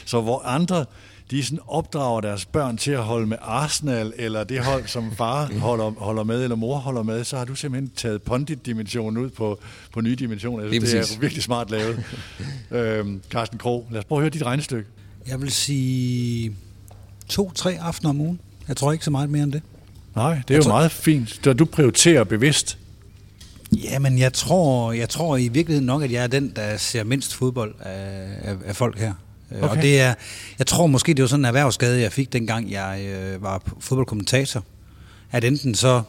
Så 0.05 0.21
hvor 0.21 0.39
andre 0.45 0.85
de 1.31 1.43
sådan 1.43 1.59
opdrager 1.67 2.21
deres 2.21 2.45
børn 2.45 2.77
til 2.77 2.91
at 2.91 3.03
holde 3.03 3.27
med 3.27 3.37
Arsenal, 3.41 4.13
eller 4.15 4.43
det 4.43 4.59
hold, 4.59 4.87
som 4.87 5.11
far 5.15 5.59
holder, 5.59 5.91
holder 5.97 6.23
med, 6.23 6.43
eller 6.43 6.55
mor 6.55 6.77
holder 6.77 7.03
med, 7.03 7.23
så 7.23 7.37
har 7.37 7.45
du 7.45 7.55
simpelthen 7.55 7.91
taget 7.95 8.21
pondit-dimensionen 8.21 9.17
ud 9.17 9.29
på, 9.29 9.59
på 9.93 10.01
nye 10.01 10.15
dimensioner. 10.15 10.63
det, 10.63 10.81
det 10.81 10.93
er 10.93 11.19
virkelig 11.19 11.43
smart 11.43 11.71
lavet. 11.71 12.03
øhm, 12.71 13.21
Carsten 13.29 13.57
Krog, 13.57 13.87
lad 13.91 13.99
os 13.99 14.05
prøve 14.05 14.19
at 14.19 14.21
høre 14.21 14.29
dit 14.29 14.45
regnestykke. 14.45 14.89
Jeg 15.27 15.41
vil 15.41 15.51
sige 15.51 16.55
to-tre 17.29 17.77
aftener 17.81 18.09
om 18.09 18.21
ugen. 18.21 18.39
Jeg 18.67 18.77
tror 18.77 18.91
ikke 18.91 19.05
så 19.05 19.11
meget 19.11 19.29
mere 19.29 19.43
end 19.43 19.51
det. 19.51 19.61
Nej, 20.15 20.29
det 20.33 20.37
er 20.37 20.43
jeg 20.49 20.57
jo 20.57 20.63
tror... 20.63 20.71
meget 20.71 20.91
fint. 20.91 21.39
Så 21.43 21.53
du 21.53 21.65
prioriterer 21.65 22.23
bevidst. 22.23 22.77
Jamen, 23.83 24.19
jeg 24.19 24.33
tror, 24.33 24.91
jeg 24.91 25.09
tror 25.09 25.37
i 25.37 25.47
virkeligheden 25.47 25.85
nok, 25.85 26.03
at 26.03 26.11
jeg 26.11 26.23
er 26.23 26.27
den, 26.27 26.51
der 26.55 26.77
ser 26.77 27.03
mindst 27.03 27.33
fodbold 27.33 27.75
af, 27.79 28.27
af, 28.41 28.55
af 28.65 28.75
folk 28.75 28.99
her. 28.99 29.13
Øh, 29.51 29.63
okay. 29.63 29.77
Og 29.77 29.83
det 29.83 30.01
er, 30.01 30.13
jeg 30.59 30.67
tror 30.67 30.87
måske, 30.87 31.13
det 31.13 31.21
var 31.21 31.27
sådan 31.27 31.41
en 31.41 31.45
erhvervsskade, 31.45 32.01
jeg 32.01 32.11
fik, 32.11 32.33
dengang 32.33 32.71
jeg 32.71 33.01
øh, 33.01 33.43
var 33.43 33.61
fodboldkommentator. 33.79 34.63
At 35.31 35.43
enten 35.43 35.75
så, 35.75 36.01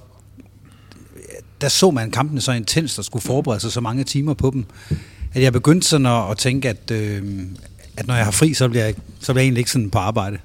der 1.61 1.69
så 1.69 1.91
man 1.91 2.11
kampene 2.11 2.41
så 2.41 2.53
intens, 2.53 2.99
og 2.99 3.05
skulle 3.05 3.23
forberede 3.23 3.61
sig 3.61 3.73
så 3.73 3.81
mange 3.81 4.05
timer 4.05 4.35
på 4.35 4.51
dem, 4.51 4.65
at 5.35 5.43
jeg 5.43 5.53
begyndte 5.53 5.89
sådan 5.89 6.07
at, 6.07 6.31
at 6.31 6.39
tænke, 6.39 6.69
at, 6.69 6.91
øh, 6.91 7.23
at 7.97 8.07
når 8.07 8.15
jeg 8.15 8.25
har 8.25 8.33
fri, 8.33 8.55
så 8.55 8.69
bliver 8.69 8.85
jeg, 8.85 8.95
så 9.21 9.33
bliver 9.33 9.43
jeg 9.43 9.47
egentlig 9.47 9.61
ikke 9.61 9.71
sådan 9.71 9.91
på 9.91 9.99
arbejde. 9.99 10.39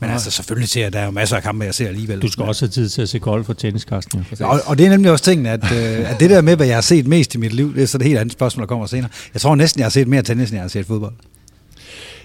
Men 0.00 0.08
Nej. 0.08 0.14
altså 0.14 0.30
selvfølgelig 0.30 0.68
ser 0.68 0.82
jeg, 0.82 0.92
der 0.92 0.98
er 0.98 1.04
jo 1.04 1.10
masser 1.10 1.36
af 1.36 1.42
kampe, 1.42 1.64
jeg 1.64 1.74
ser 1.74 1.88
alligevel. 1.88 2.22
Du 2.22 2.28
skal 2.28 2.44
også 2.44 2.64
have 2.64 2.70
tid 2.70 2.88
til 2.88 3.02
at 3.02 3.08
se 3.08 3.18
golf 3.18 3.48
og 3.48 3.58
tennis, 3.58 3.82
Carsten. 3.82 4.26
Og, 4.40 4.60
og 4.66 4.78
det 4.78 4.86
er 4.86 4.90
nemlig 4.90 5.10
også 5.10 5.24
ting, 5.24 5.46
at, 5.46 5.72
øh, 5.72 6.10
at 6.10 6.20
det 6.20 6.30
der 6.30 6.40
med, 6.40 6.56
hvad 6.56 6.66
jeg 6.66 6.76
har 6.76 6.80
set 6.80 7.06
mest 7.06 7.34
i 7.34 7.38
mit 7.38 7.52
liv, 7.52 7.74
det 7.74 7.82
er 7.82 7.86
så 7.86 7.98
et 7.98 8.02
helt 8.02 8.18
andet 8.18 8.32
spørgsmål, 8.32 8.62
der 8.62 8.66
kommer 8.66 8.86
senere. 8.86 9.10
Jeg 9.34 9.40
tror 9.40 9.54
næsten, 9.54 9.78
jeg 9.78 9.84
har 9.84 9.90
set 9.90 10.08
mere 10.08 10.22
tennis, 10.22 10.48
end 10.48 10.56
jeg 10.56 10.62
har 10.62 10.68
set 10.68 10.86
fodbold. 10.86 11.12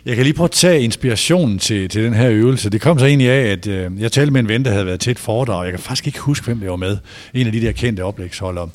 Jeg 0.06 0.16
kan 0.16 0.24
lige 0.26 0.34
prøve 0.34 0.46
at 0.46 0.52
tage 0.52 0.82
inspirationen 0.82 1.60
til, 1.60 1.90
til 1.90 2.04
den 2.04 2.14
her 2.14 2.30
øvelse. 2.30 2.70
Det 2.70 2.82
kom 2.82 3.00
så 3.00 3.06
egentlig 3.06 3.30
af, 3.30 3.52
at 3.52 3.68
øh, 3.68 4.02
jeg 4.02 4.12
talte 4.12 4.32
med 4.32 4.42
en 4.42 4.48
ven, 4.48 4.66
der 4.66 4.72
havde 4.72 4.86
været 4.86 5.00
til 5.00 5.12
et 5.12 5.20
foredrag. 5.20 5.64
Jeg 5.64 5.72
kan 5.72 5.80
faktisk 5.80 6.08
ikke 6.08 6.20
huske, 6.20 6.46
hvem 6.46 6.60
det 6.60 6.70
var 6.70 6.76
med. 6.76 6.98
En 7.34 7.46
af 7.46 7.54
de 7.54 7.62
der 7.62 7.72
kendte 7.72 8.04
oplægsholdere. 8.04 8.70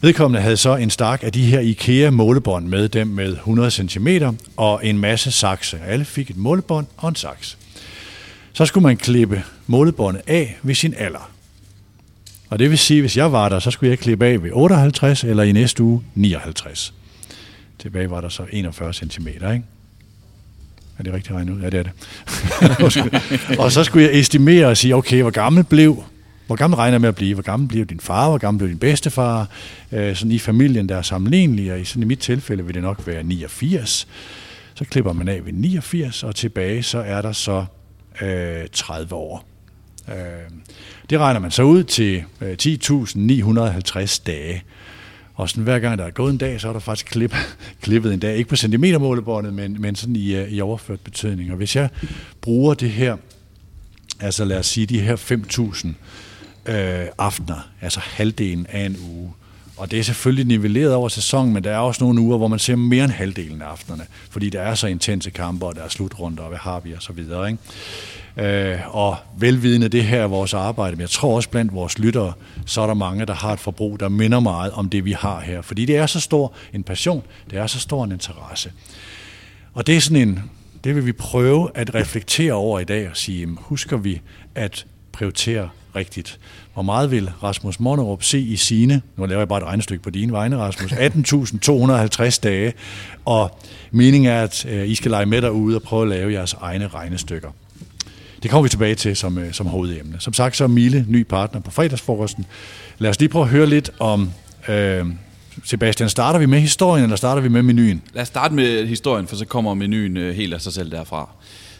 Vedkommende 0.00 0.40
havde 0.40 0.56
så 0.56 0.76
en 0.76 0.90
stak 0.90 1.22
af 1.22 1.32
de 1.32 1.44
her 1.44 1.60
IKEA-målebånd 1.60 2.66
med, 2.66 2.88
dem 2.88 3.06
med 3.06 3.32
100 3.32 3.70
cm 3.70 4.08
og 4.56 4.86
en 4.86 4.98
masse 4.98 5.30
sakse. 5.30 5.78
Alle 5.86 6.04
fik 6.04 6.30
et 6.30 6.36
målebånd 6.36 6.86
og 6.96 7.08
en 7.08 7.14
saks. 7.14 7.58
Så 8.52 8.66
skulle 8.66 8.82
man 8.82 8.96
klippe 8.96 9.42
målebåndet 9.66 10.22
af 10.26 10.58
ved 10.62 10.74
sin 10.74 10.94
alder. 10.98 11.30
Og 12.50 12.58
det 12.58 12.70
vil 12.70 12.78
sige, 12.78 12.98
at 12.98 13.02
hvis 13.02 13.16
jeg 13.16 13.32
var 13.32 13.48
der, 13.48 13.58
så 13.58 13.70
skulle 13.70 13.90
jeg 13.90 13.98
klippe 13.98 14.26
af 14.26 14.42
ved 14.42 14.50
58 14.52 15.24
eller 15.24 15.42
i 15.42 15.52
næste 15.52 15.82
uge 15.82 16.02
59. 16.14 16.94
Tilbage 17.78 18.10
var 18.10 18.20
der 18.20 18.28
så 18.28 18.46
41 18.52 18.92
cm, 18.92 19.28
ikke? 19.28 19.62
Er 20.98 21.02
det 21.02 21.12
rigtigt 21.12 21.34
regnet 21.34 21.52
ud? 21.52 21.60
Ja, 21.60 21.70
det 21.70 21.78
er 21.78 21.82
det. 21.82 21.92
og 23.62 23.72
så 23.72 23.84
skulle 23.84 24.04
jeg 24.04 24.18
estimere 24.18 24.66
og 24.66 24.76
sige, 24.76 24.96
okay, 24.96 25.22
hvor 25.22 25.30
gammel 25.30 25.64
blev, 25.64 26.04
hvor 26.46 26.56
gammel 26.56 26.76
regner 26.76 26.98
med 26.98 27.08
at 27.08 27.14
blive? 27.14 27.34
Hvor 27.34 27.42
gammel 27.42 27.68
bliver 27.68 27.84
din 27.84 28.00
far? 28.00 28.28
Hvor 28.28 28.38
gammel 28.38 28.58
bliver 28.58 28.68
din 28.68 28.78
bedstefar? 28.78 29.48
Øh, 29.92 30.16
sådan 30.16 30.32
i 30.32 30.38
familien, 30.38 30.88
der 30.88 30.96
er 30.96 31.02
sammenlignelige, 31.02 31.72
og 31.72 31.80
i, 31.80 31.84
sådan 31.84 32.02
i 32.02 32.06
mit 32.06 32.18
tilfælde 32.18 32.64
vil 32.64 32.74
det 32.74 32.82
nok 32.82 33.06
være 33.06 33.22
89. 33.22 34.08
Så 34.74 34.84
klipper 34.84 35.12
man 35.12 35.28
af 35.28 35.44
ved 35.44 35.52
89, 35.52 36.22
og 36.22 36.34
tilbage 36.34 36.82
så 36.82 36.98
er 36.98 37.22
der 37.22 37.32
så 37.32 37.64
øh, 38.22 38.66
30 38.72 39.14
år. 39.14 39.48
Øh, 40.08 40.14
det 41.10 41.18
regner 41.18 41.40
man 41.40 41.50
så 41.50 41.62
ud 41.62 41.84
til 41.84 42.24
øh, 42.40 42.56
10.950 42.62 44.22
dage. 44.26 44.62
Og 45.34 45.48
sådan 45.48 45.64
hver 45.64 45.78
gang 45.78 45.98
der 45.98 46.04
er 46.04 46.10
gået 46.10 46.32
en 46.32 46.38
dag, 46.38 46.60
så 46.60 46.68
er 46.68 46.72
der 46.72 46.80
faktisk 46.80 47.06
klip, 47.06 47.34
klippet 47.82 48.12
en 48.12 48.18
dag. 48.18 48.36
Ikke 48.36 48.50
på 48.50 48.56
centimetermålebåndet, 48.56 49.54
men, 49.54 49.80
men 49.80 49.96
sådan 49.96 50.16
i, 50.16 50.34
øh, 50.34 50.52
i 50.52 50.60
overført 50.60 51.00
betydning. 51.00 51.50
Og 51.50 51.56
hvis 51.56 51.76
jeg 51.76 51.88
bruger 52.40 52.74
det 52.74 52.90
her, 52.90 53.16
altså 54.20 54.44
lad 54.44 54.58
os 54.58 54.66
sige 54.66 54.86
de 54.86 55.00
her 55.00 55.16
5.000 56.66 56.72
øh, 56.72 57.06
aftener, 57.18 57.68
altså 57.80 58.00
halvdelen 58.00 58.66
af 58.68 58.86
en 58.86 58.96
uge, 59.10 59.32
og 59.76 59.90
det 59.90 59.98
er 59.98 60.02
selvfølgelig 60.02 60.44
nivelleret 60.44 60.94
over 60.94 61.08
sæsonen, 61.08 61.54
men 61.54 61.64
der 61.64 61.70
er 61.70 61.78
også 61.78 62.04
nogle 62.04 62.20
uger, 62.20 62.38
hvor 62.38 62.48
man 62.48 62.58
ser 62.58 62.76
mere 62.76 63.04
end 63.04 63.12
halvdelen 63.12 63.62
af 63.62 63.66
aftenerne, 63.66 64.06
fordi 64.30 64.50
der 64.50 64.60
er 64.60 64.74
så 64.74 64.86
intense 64.86 65.30
kampe, 65.30 65.66
og 65.66 65.76
der 65.76 65.82
er 65.82 65.88
slutrunder, 65.88 66.42
og 66.42 66.48
hvad 66.48 66.58
har 66.58 66.80
vi, 66.80 66.92
og 66.92 67.02
så 67.02 67.12
videre. 67.12 67.50
Ikke? 67.50 67.62
Øh, 68.36 68.96
og 68.96 69.16
velvidende 69.38 69.88
det 69.88 70.04
her 70.04 70.22
er 70.22 70.26
vores 70.26 70.54
arbejde, 70.54 70.96
men 70.96 71.00
jeg 71.00 71.10
tror 71.10 71.36
også 71.36 71.48
blandt 71.48 71.74
vores 71.74 71.98
lyttere, 71.98 72.32
så 72.66 72.80
er 72.80 72.86
der 72.86 72.94
mange, 72.94 73.26
der 73.26 73.34
har 73.34 73.52
et 73.52 73.60
forbrug, 73.60 74.00
der 74.00 74.08
minder 74.08 74.40
meget 74.40 74.72
om 74.72 74.88
det, 74.88 75.04
vi 75.04 75.12
har 75.12 75.40
her. 75.40 75.62
Fordi 75.62 75.84
det 75.84 75.96
er 75.96 76.06
så 76.06 76.20
stor 76.20 76.52
en 76.72 76.82
passion, 76.82 77.22
det 77.50 77.58
er 77.58 77.66
så 77.66 77.80
stor 77.80 78.04
en 78.04 78.12
interesse. 78.12 78.72
Og 79.74 79.86
det 79.86 79.96
er 79.96 80.00
sådan 80.00 80.28
en, 80.28 80.42
det 80.84 80.94
vil 80.94 81.06
vi 81.06 81.12
prøve 81.12 81.70
at 81.74 81.94
reflektere 81.94 82.52
over 82.52 82.80
i 82.80 82.84
dag 82.84 83.10
og 83.10 83.16
sige, 83.16 83.48
husker 83.60 83.96
vi 83.96 84.20
at 84.54 84.86
prioritere 85.12 85.68
rigtigt. 85.96 86.38
Hvor 86.72 86.82
meget 86.82 87.10
vil 87.10 87.30
Rasmus 87.42 87.80
Monnerup 87.80 88.22
se 88.22 88.40
i 88.40 88.56
sine, 88.56 89.02
nu 89.16 89.26
laver 89.26 89.40
jeg 89.40 89.48
bare 89.48 89.58
et 89.58 89.64
regnestykke 89.64 90.02
på 90.02 90.10
dine 90.10 90.32
vegne, 90.32 90.56
Rasmus, 90.56 90.92
18.250 90.92 92.40
dage, 92.42 92.72
og 93.24 93.58
meningen 93.90 94.30
er, 94.30 94.42
at 94.42 94.66
øh, 94.68 94.88
I 94.88 94.94
skal 94.94 95.10
lege 95.10 95.26
med 95.26 95.42
derude 95.42 95.76
og 95.76 95.82
prøve 95.82 96.02
at 96.02 96.08
lave 96.08 96.32
jeres 96.32 96.52
egne 96.52 96.88
regnestykker. 96.88 97.50
Det 98.44 98.50
kommer 98.50 98.62
vi 98.62 98.68
tilbage 98.68 98.94
til 98.94 99.16
som, 99.16 99.38
øh, 99.38 99.52
som 99.52 99.66
hovedemne. 99.66 100.16
Som 100.18 100.32
sagt, 100.32 100.56
så 100.56 100.64
er 100.64 100.68
Mille 100.68 101.04
ny 101.08 101.22
partner 101.22 101.60
på 101.60 101.70
fredagsfrokosten. 101.70 102.46
Lad 102.98 103.10
os 103.10 103.20
lige 103.20 103.28
prøve 103.28 103.42
at 103.42 103.50
høre 103.50 103.66
lidt 103.66 103.90
om... 103.98 104.30
Øh, 104.68 105.06
Sebastian, 105.64 106.08
starter 106.08 106.38
vi 106.38 106.46
med 106.46 106.60
historien, 106.60 107.02
eller 107.02 107.16
starter 107.16 107.42
vi 107.42 107.48
med 107.48 107.62
menuen? 107.62 108.02
Lad 108.14 108.22
os 108.22 108.28
starte 108.28 108.54
med 108.54 108.86
historien, 108.86 109.26
for 109.26 109.36
så 109.36 109.44
kommer 109.44 109.74
menuen 109.74 110.16
øh, 110.16 110.34
helt 110.34 110.54
af 110.54 110.60
sig 110.60 110.72
selv 110.72 110.90
derfra. 110.90 111.28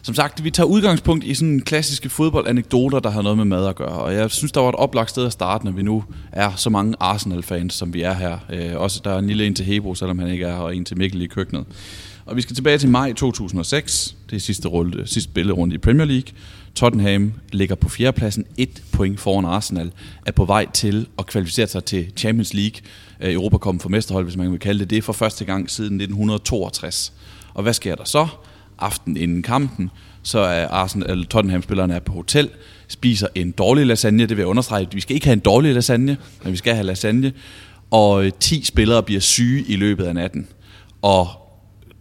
Som 0.02 0.14
sagt, 0.14 0.44
vi 0.44 0.50
tager 0.50 0.66
udgangspunkt 0.66 1.24
i 1.24 1.34
sådan 1.34 1.60
klassiske 1.60 2.08
fodboldanekdoter, 2.08 3.00
der 3.00 3.10
har 3.10 3.22
noget 3.22 3.36
med 3.36 3.44
mad 3.44 3.66
at 3.66 3.76
gøre. 3.76 3.88
Og 3.88 4.14
jeg 4.14 4.30
synes, 4.30 4.52
der 4.52 4.60
var 4.60 4.68
et 4.68 4.74
oplagt 4.74 5.10
sted 5.10 5.26
at 5.26 5.32
starte, 5.32 5.64
når 5.64 5.72
vi 5.72 5.82
nu 5.82 6.04
er 6.32 6.52
så 6.56 6.70
mange 6.70 6.94
Arsenal-fans, 7.00 7.74
som 7.74 7.94
vi 7.94 8.02
er 8.02 8.14
her. 8.14 8.38
Øh, 8.52 8.76
også 8.76 9.00
der 9.04 9.10
er 9.10 9.18
en 9.18 9.26
lille 9.26 9.46
en 9.46 9.54
til 9.54 9.64
Hebo, 9.64 9.94
selvom 9.94 10.18
han 10.18 10.28
ikke 10.28 10.44
er 10.44 10.52
her, 10.52 10.62
og 10.62 10.76
en 10.76 10.84
til 10.84 10.98
Mikkel 10.98 11.22
i 11.22 11.26
køkkenet. 11.26 11.64
Og 12.26 12.36
vi 12.36 12.42
skal 12.42 12.56
tilbage 12.56 12.78
til 12.78 12.88
maj 12.88 13.12
2006. 13.12 14.16
Det 14.30 14.36
er 14.36 14.40
sidste, 14.40 14.68
runde, 14.68 15.06
sidste 15.06 15.20
spillerunde 15.20 15.74
i 15.74 15.78
Premier 15.78 16.06
League. 16.06 16.32
Tottenham 16.74 17.32
ligger 17.52 17.74
på 17.74 17.88
fjerdepladsen, 17.88 18.44
et 18.56 18.82
point 18.92 19.20
foran 19.20 19.44
Arsenal, 19.44 19.92
er 20.26 20.32
på 20.32 20.44
vej 20.44 20.66
til 20.70 21.06
at 21.18 21.26
kvalificere 21.26 21.66
sig 21.66 21.84
til 21.84 22.12
Champions 22.16 22.54
League, 22.54 22.80
øh, 23.20 23.32
Europa 23.32 23.56
kommer 23.56 23.82
for 23.82 23.88
mesterhold, 23.88 24.24
hvis 24.24 24.36
man 24.36 24.50
vil 24.52 24.60
kalde 24.60 24.80
det 24.80 24.90
det, 24.90 25.04
for 25.04 25.12
første 25.12 25.44
gang 25.44 25.70
siden 25.70 25.96
1962. 25.96 27.12
Og 27.54 27.62
hvad 27.62 27.72
sker 27.72 27.94
der 27.94 28.04
så? 28.04 28.26
Aften 28.78 29.16
inden 29.16 29.42
kampen, 29.42 29.90
så 30.22 30.38
er 30.38 30.68
Arsenal, 30.68 31.10
eller 31.10 31.26
Tottenham-spillerne 31.26 31.94
er 31.94 32.00
på 32.00 32.12
hotel, 32.12 32.48
spiser 32.88 33.26
en 33.34 33.50
dårlig 33.50 33.86
lasagne, 33.86 34.22
det 34.22 34.30
vil 34.30 34.38
jeg 34.38 34.46
understrege, 34.46 34.88
vi 34.92 35.00
skal 35.00 35.14
ikke 35.14 35.26
have 35.26 35.32
en 35.32 35.38
dårlig 35.38 35.74
lasagne, 35.74 36.16
men 36.42 36.52
vi 36.52 36.56
skal 36.56 36.74
have 36.74 36.86
lasagne, 36.86 37.32
og 37.90 38.24
øh, 38.24 38.32
10 38.40 38.64
spillere 38.64 39.02
bliver 39.02 39.20
syge 39.20 39.64
i 39.68 39.76
løbet 39.76 40.04
af 40.04 40.14
natten. 40.14 40.48
Og 41.02 41.43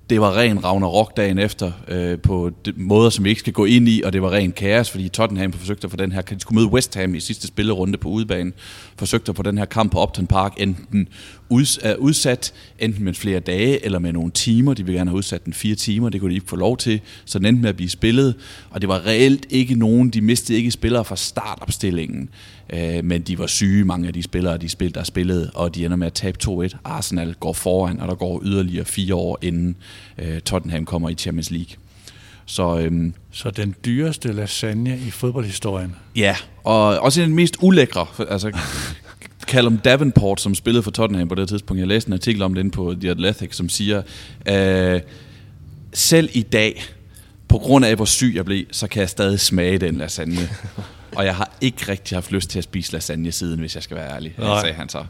det 0.09 0.21
var 0.21 0.37
ren 0.37 0.63
Ragnarok 0.63 1.17
dagen 1.17 1.39
efter, 1.39 1.71
øh, 1.87 2.19
på 2.19 2.51
de, 2.65 2.73
måder, 2.77 3.09
som 3.09 3.25
vi 3.25 3.29
ikke 3.29 3.39
skal 3.39 3.53
gå 3.53 3.65
ind 3.65 3.87
i, 3.87 4.01
og 4.05 4.13
det 4.13 4.21
var 4.21 4.31
ren 4.31 4.51
kaos, 4.51 4.91
fordi 4.91 5.09
Tottenham 5.09 5.53
forsøgte 5.53 5.85
at 5.85 5.91
få 5.91 5.97
den 5.97 6.11
her, 6.11 6.21
de 6.21 6.39
skulle 6.39 6.55
møde 6.55 6.67
West 6.67 6.95
Ham 6.95 7.15
i 7.15 7.19
sidste 7.19 7.47
spillerunde 7.47 7.97
på 7.97 8.09
udebane, 8.09 8.51
forsøgte 8.95 9.29
at 9.29 9.35
få 9.35 9.43
den 9.43 9.57
her 9.57 9.65
kamp 9.65 9.91
på 9.91 10.03
Upton 10.03 10.27
Park 10.27 10.53
enten 10.57 11.07
uds, 11.49 11.83
uh, 11.83 11.91
udsat, 11.99 12.53
enten 12.79 13.03
med 13.03 13.13
flere 13.13 13.39
dage 13.39 13.85
eller 13.85 13.99
med 13.99 14.13
nogle 14.13 14.31
timer. 14.31 14.73
De 14.73 14.85
ville 14.85 14.99
gerne 14.99 15.09
have 15.09 15.17
udsat 15.17 15.45
den 15.45 15.53
fire 15.53 15.75
timer, 15.75 16.09
det 16.09 16.21
kunne 16.21 16.29
de 16.29 16.35
ikke 16.35 16.49
få 16.49 16.55
lov 16.55 16.77
til, 16.77 17.01
så 17.25 17.39
den 17.39 17.45
endte 17.45 17.61
med 17.61 17.69
at 17.69 17.75
blive 17.75 17.89
spillet, 17.89 18.35
og 18.69 18.81
det 18.81 18.89
var 18.89 19.05
reelt 19.05 19.45
ikke 19.49 19.75
nogen, 19.75 20.09
de 20.09 20.21
mistede 20.21 20.57
ikke 20.57 20.71
spillere 20.71 21.05
fra 21.05 21.15
startopstillingen, 21.15 22.29
uh, 22.73 23.05
men 23.05 23.21
de 23.21 23.39
var 23.39 23.47
syge, 23.47 23.85
mange 23.85 24.07
af 24.07 24.13
de 24.13 24.23
spillere, 24.23 24.57
de 24.57 24.69
spil, 24.69 24.95
der 24.95 25.03
spillede, 25.03 25.51
og 25.53 25.75
de 25.75 25.85
ender 25.85 25.97
med 25.97 26.07
at 26.07 26.13
tabe 26.13 26.37
2-1. 26.43 26.77
Arsenal 26.83 27.33
går 27.33 27.53
foran, 27.53 27.99
og 27.99 28.07
der 28.07 28.15
går 28.15 28.41
yderligere 28.45 28.85
fire 28.85 29.15
år 29.15 29.39
inden 29.41 29.75
uh, 30.21 30.37
Tottenham 30.45 30.85
kommer 30.85 31.09
i 31.09 31.13
Champions 31.13 31.51
League. 31.51 31.75
Så, 32.45 32.79
øhm, 32.79 33.13
så 33.31 33.51
den 33.51 33.75
dyreste 33.85 34.31
lasagne 34.31 34.99
i 35.07 35.11
fodboldhistorien? 35.11 35.95
Ja, 36.15 36.35
og 36.63 36.99
også 36.99 37.21
den 37.21 37.35
mest 37.35 37.57
ulækre. 37.61 38.05
Altså, 38.29 38.51
Callum 39.47 39.77
Davenport, 39.77 40.41
som 40.41 40.55
spillede 40.55 40.83
for 40.83 40.91
Tottenham 40.91 41.27
på 41.27 41.35
det 41.35 41.49
tidspunkt, 41.49 41.79
jeg 41.79 41.87
læste 41.87 42.07
en 42.07 42.13
artikel 42.13 42.41
om 42.41 42.53
det 42.53 42.61
inde 42.61 42.71
på 42.71 42.95
The 43.01 43.09
Athletic, 43.09 43.55
som 43.55 43.69
siger, 43.69 44.01
øh, 44.49 45.01
selv 45.93 46.29
i 46.33 46.41
dag, 46.41 46.83
på 47.47 47.57
grund 47.57 47.85
af 47.85 47.95
hvor 47.95 48.05
syg 48.05 48.33
jeg 48.35 48.45
blev, 48.45 48.65
så 48.71 48.87
kan 48.87 48.99
jeg 49.01 49.09
stadig 49.09 49.39
smage 49.39 49.77
den 49.77 49.95
lasagne. 49.95 50.49
Og 51.15 51.25
jeg 51.25 51.35
har 51.35 51.51
ikke 51.61 51.91
rigtig 51.91 52.15
haft 52.15 52.31
lyst 52.31 52.49
til 52.49 52.57
at 52.57 52.63
spise 52.63 52.93
lasagne 52.93 53.31
siden, 53.31 53.59
hvis 53.59 53.75
jeg 53.75 53.83
skal 53.83 53.97
være 53.97 54.15
ærlig, 54.15 54.35
Nej. 54.37 54.61
sagde 54.61 54.75
han 54.75 54.89
så. 54.89 55.05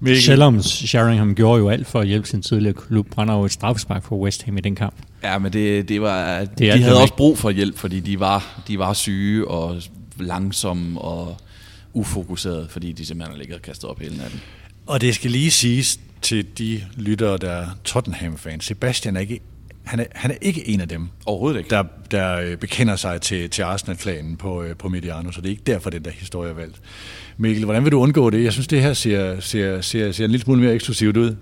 Mikkel. 0.00 0.22
Selvom 0.22 0.62
Sheringham 0.62 1.34
gjorde 1.34 1.58
jo 1.58 1.68
alt 1.68 1.86
for 1.86 2.00
at 2.00 2.06
hjælpe 2.06 2.28
sin 2.28 2.42
tidligere 2.42 2.74
klub, 2.74 3.06
brænder 3.10 3.34
jo 3.34 3.44
et 3.44 3.52
straffespark 3.52 4.04
for 4.04 4.16
West 4.16 4.42
Ham 4.42 4.58
i 4.58 4.60
den 4.60 4.74
kamp. 4.74 4.94
Ja, 5.22 5.38
men 5.38 5.52
det, 5.52 5.88
det 5.88 6.00
var, 6.02 6.38
det 6.44 6.58
de 6.58 6.82
havde 6.82 7.02
også 7.02 7.14
brug 7.14 7.38
for 7.38 7.50
hjælp, 7.50 7.78
fordi 7.78 8.00
de 8.00 8.20
var, 8.20 8.62
de 8.68 8.78
var 8.78 8.92
syge 8.92 9.48
og 9.48 9.82
langsomme 10.18 11.00
og 11.00 11.36
ufokuseret, 11.92 12.70
fordi 12.70 12.92
de 12.92 13.06
simpelthen 13.06 13.32
har 13.32 13.38
ligget 13.38 13.56
og 13.56 13.62
kastet 13.62 13.90
op 13.90 14.00
hele 14.00 14.16
natten. 14.16 14.40
Og 14.86 15.00
det 15.00 15.14
skal 15.14 15.30
lige 15.30 15.50
siges 15.50 16.00
til 16.22 16.46
de 16.58 16.84
lyttere, 16.96 17.38
der 17.38 17.50
er 17.50 17.66
Tottenham-fans. 17.84 18.64
Sebastian 18.64 19.16
er 19.16 19.20
ikke 19.20 19.40
han 19.90 20.00
er, 20.00 20.04
han 20.14 20.30
er 20.30 20.34
ikke 20.40 20.68
en 20.68 20.80
af 20.80 20.88
dem, 20.88 21.08
Overhovedet 21.26 21.58
ikke. 21.58 21.70
der, 21.70 21.84
der 22.10 22.40
øh, 22.40 22.56
bekender 22.56 22.96
sig 22.96 23.20
til, 23.20 23.50
til 23.50 23.62
Arsenal-klanen 23.62 24.36
på, 24.36 24.62
øh, 24.62 24.76
på 24.76 24.88
Mediano, 24.88 25.32
så 25.32 25.40
det 25.40 25.46
er 25.46 25.50
ikke 25.50 25.62
derfor, 25.66 25.90
den 25.90 26.04
der 26.04 26.10
historie 26.10 26.50
er 26.50 26.54
valgt. 26.54 26.80
Mikkel, 27.36 27.64
hvordan 27.64 27.84
vil 27.84 27.92
du 27.92 28.00
undgå 28.00 28.30
det? 28.30 28.44
Jeg 28.44 28.52
synes, 28.52 28.66
det 28.66 28.82
her 28.82 28.92
ser, 28.92 29.40
ser, 29.40 29.80
ser, 29.80 30.12
ser 30.12 30.24
en 30.24 30.30
lille 30.30 30.44
smule 30.44 30.60
mere 30.60 30.74
eksklusivt 30.74 31.16
ud. 31.16 31.36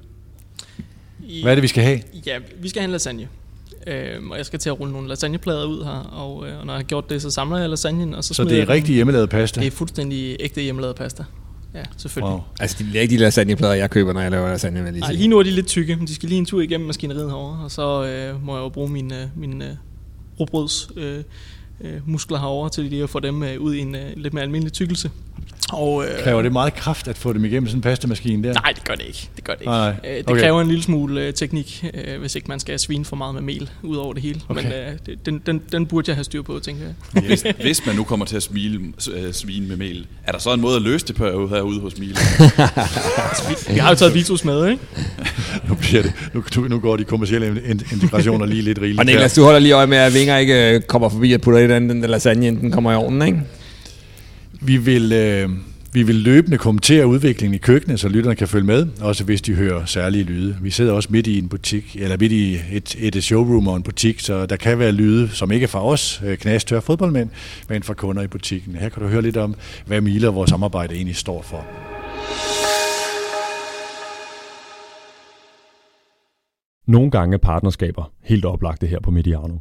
Hvad 1.42 1.52
er 1.52 1.54
det, 1.54 1.62
vi 1.62 1.68
skal 1.68 1.84
have? 1.84 2.00
Ja, 2.26 2.38
vi 2.60 2.68
skal 2.68 2.80
have 2.80 2.84
en 2.84 2.92
lasagne. 2.92 3.28
Øhm, 3.86 4.30
og 4.30 4.36
jeg 4.36 4.46
skal 4.46 4.58
til 4.58 4.70
at 4.70 4.80
rulle 4.80 4.92
nogle 4.92 5.08
lasagneplader 5.08 5.64
ud 5.64 5.84
her, 5.84 5.90
og, 5.90 6.48
øh, 6.48 6.58
og 6.58 6.66
når 6.66 6.72
jeg 6.72 6.78
har 6.78 6.84
gjort 6.84 7.10
det, 7.10 7.22
så 7.22 7.30
samler 7.30 7.58
jeg 7.58 7.68
lasagnen, 7.70 8.14
og 8.14 8.24
så 8.24 8.34
Så 8.34 8.44
det 8.44 8.60
er 8.60 8.68
rigtig 8.68 8.94
hjemmelavet 8.94 9.30
pasta? 9.30 9.60
Det 9.60 9.66
er 9.66 9.70
fuldstændig 9.70 10.36
ægte 10.40 10.60
hjemmelavet 10.60 10.96
pasta. 10.96 11.24
Ja, 11.78 11.84
selvfølgelig. 11.96 12.32
Wow. 12.32 12.40
Altså, 12.60 12.76
det 12.78 12.96
er 12.96 13.00
ikke 13.00 13.14
de 13.14 13.20
lasagneplader, 13.20 13.74
jeg 13.74 13.90
køber, 13.90 14.12
når 14.12 14.20
jeg 14.20 14.30
laver 14.30 14.48
lasagne, 14.48 14.82
vil 14.82 14.92
lige. 14.92 15.04
Ej, 15.04 15.12
lige 15.12 15.28
nu 15.28 15.38
er 15.38 15.42
de 15.42 15.50
lidt 15.50 15.66
tykke, 15.66 15.96
men 15.96 16.06
de 16.06 16.14
skal 16.14 16.28
lige 16.28 16.38
en 16.38 16.46
tur 16.46 16.60
igennem 16.60 16.86
maskineriet 16.86 17.30
herovre, 17.30 17.64
og 17.64 17.70
så 17.70 18.04
øh, 18.04 18.44
må 18.44 18.56
jeg 18.56 18.62
jo 18.62 18.68
bruge 18.68 18.88
mine, 18.90 19.22
øh, 19.22 19.28
mine 19.36 19.64
øh, 19.64 19.76
robrøds 20.40 20.90
øh, 20.96 21.24
øh, 21.80 22.00
muskler 22.06 22.38
herovre, 22.38 22.70
til 22.70 22.84
lige 22.84 23.02
at 23.02 23.10
få 23.10 23.20
dem 23.20 23.42
øh, 23.42 23.60
ud 23.60 23.74
i 23.74 23.78
en 23.78 23.94
øh, 23.94 24.16
lidt 24.16 24.34
mere 24.34 24.44
almindelig 24.44 24.72
tykkelse. 24.72 25.10
Og, 25.72 26.04
øh, 26.04 26.22
kræver 26.22 26.42
det 26.42 26.52
meget 26.52 26.74
kraft 26.74 27.08
at 27.08 27.18
få 27.18 27.32
dem 27.32 27.44
igennem 27.44 27.66
sådan 27.66 27.78
en 27.78 27.82
pastamaskine 27.82 28.48
der? 28.48 28.54
Nej, 28.54 28.72
det 28.74 28.84
gør 28.84 28.94
det 28.94 29.04
ikke. 29.06 29.28
Det, 29.36 29.44
gør 29.44 29.52
det, 29.52 29.60
ikke. 29.60 29.70
Nej, 29.70 29.94
okay. 29.98 30.18
Øh, 30.18 30.24
det 30.28 30.42
kræver 30.42 30.60
en 30.60 30.68
lille 30.68 30.82
smule 30.82 31.20
øh, 31.20 31.34
teknik, 31.34 31.84
øh, 31.94 32.20
hvis 32.20 32.34
ikke 32.34 32.48
man 32.48 32.60
skal 32.60 32.78
svine 32.78 33.04
for 33.04 33.16
meget 33.16 33.34
med 33.34 33.42
mel 33.42 33.70
ud 33.82 33.96
over 33.96 34.12
det 34.12 34.22
hele. 34.22 34.40
Okay. 34.48 34.62
Men 34.62 34.72
øh, 34.72 35.16
den, 35.26 35.42
den, 35.46 35.62
den 35.72 35.86
burde 35.86 36.10
jeg 36.10 36.16
have 36.16 36.24
styr 36.24 36.42
på, 36.42 36.58
tænker 36.58 36.82
jeg. 36.84 37.22
hvis, 37.22 37.44
hvis 37.62 37.86
man 37.86 37.96
nu 37.96 38.04
kommer 38.04 38.26
til 38.26 38.36
at 38.36 38.42
smile, 38.42 38.80
øh, 39.14 39.32
svine 39.32 39.68
med 39.68 39.76
mel, 39.76 40.06
er 40.24 40.32
der 40.32 40.38
så 40.38 40.52
en 40.52 40.60
måde 40.60 40.76
at 40.76 40.82
løse 40.82 41.06
det 41.06 41.16
på 41.16 41.48
herude 41.48 41.80
hos 41.80 41.98
Mile? 41.98 42.16
altså, 43.28 43.48
vi, 43.48 43.72
vi 43.74 43.78
har 43.78 43.88
jo 43.88 43.94
taget 43.94 44.14
Vitus 44.14 44.44
med, 44.44 44.68
ikke? 44.70 44.82
nu, 45.68 45.74
bliver 45.74 46.02
det, 46.02 46.12
nu, 46.34 46.68
nu 46.68 46.78
går 46.78 46.96
de 46.96 47.04
kommersielle 47.04 47.62
integrationer 47.92 48.46
lige 48.46 48.62
lidt 48.62 48.78
rigeligt. 48.78 49.00
Og 49.00 49.06
Niklas, 49.06 49.34
du 49.34 49.42
holder 49.42 49.58
lige 49.58 49.72
øje 49.72 49.86
med, 49.86 49.98
at 49.98 50.14
Vinger 50.14 50.36
ikke 50.36 50.74
øh, 50.74 50.80
kommer 50.80 51.08
forbi 51.08 51.32
at 51.32 51.40
putte 51.40 51.64
i 51.64 51.68
den, 51.68 51.90
den 51.90 52.00
lasagne, 52.00 52.46
den 52.46 52.70
kommer 52.70 52.92
i 52.92 52.94
ovnen, 52.94 53.22
ikke? 53.22 53.40
Vi 54.60 54.76
vil... 54.76 55.12
Øh, 55.12 55.50
vi 55.92 56.02
vil 56.02 56.14
løbende 56.14 56.58
kommentere 56.58 57.06
udviklingen 57.06 57.54
i 57.54 57.58
køkkenet, 57.58 58.00
så 58.00 58.08
lytterne 58.08 58.36
kan 58.36 58.48
følge 58.48 58.66
med, 58.66 58.86
også 59.00 59.24
hvis 59.24 59.42
de 59.42 59.54
hører 59.54 59.84
særlige 59.84 60.24
lyde. 60.24 60.56
Vi 60.62 60.70
sidder 60.70 60.92
også 60.92 61.08
midt 61.12 61.26
i 61.26 61.38
en 61.38 61.48
butik, 61.48 61.96
eller 62.00 62.16
midt 62.20 62.32
i 62.32 62.58
et, 62.72 62.96
et 62.98 63.24
showroom 63.24 63.68
og 63.68 63.76
en 63.76 63.82
butik, 63.82 64.20
så 64.20 64.46
der 64.46 64.56
kan 64.56 64.78
være 64.78 64.92
lyde, 64.92 65.28
som 65.28 65.52
ikke 65.52 65.64
er 65.64 65.68
fra 65.68 65.84
os, 65.84 66.22
øh, 66.24 66.38
knastør 66.38 66.80
fodboldmænd, 66.80 67.30
men 67.68 67.82
fra 67.82 67.94
kunder 67.94 68.22
i 68.22 68.26
butikken. 68.26 68.74
Her 68.74 68.88
kan 68.88 69.02
du 69.02 69.08
høre 69.08 69.22
lidt 69.22 69.36
om, 69.36 69.54
hvad 69.86 70.00
Mile 70.00 70.28
og 70.28 70.34
vores 70.34 70.50
samarbejde 70.50 70.94
egentlig 70.94 71.16
står 71.16 71.42
for. 71.42 71.66
Nogle 76.86 77.10
gange 77.10 77.34
er 77.34 77.38
partnerskaber 77.38 78.12
helt 78.22 78.44
oplagte 78.44 78.86
her 78.86 79.00
på 79.00 79.10
Mediano. 79.10 79.58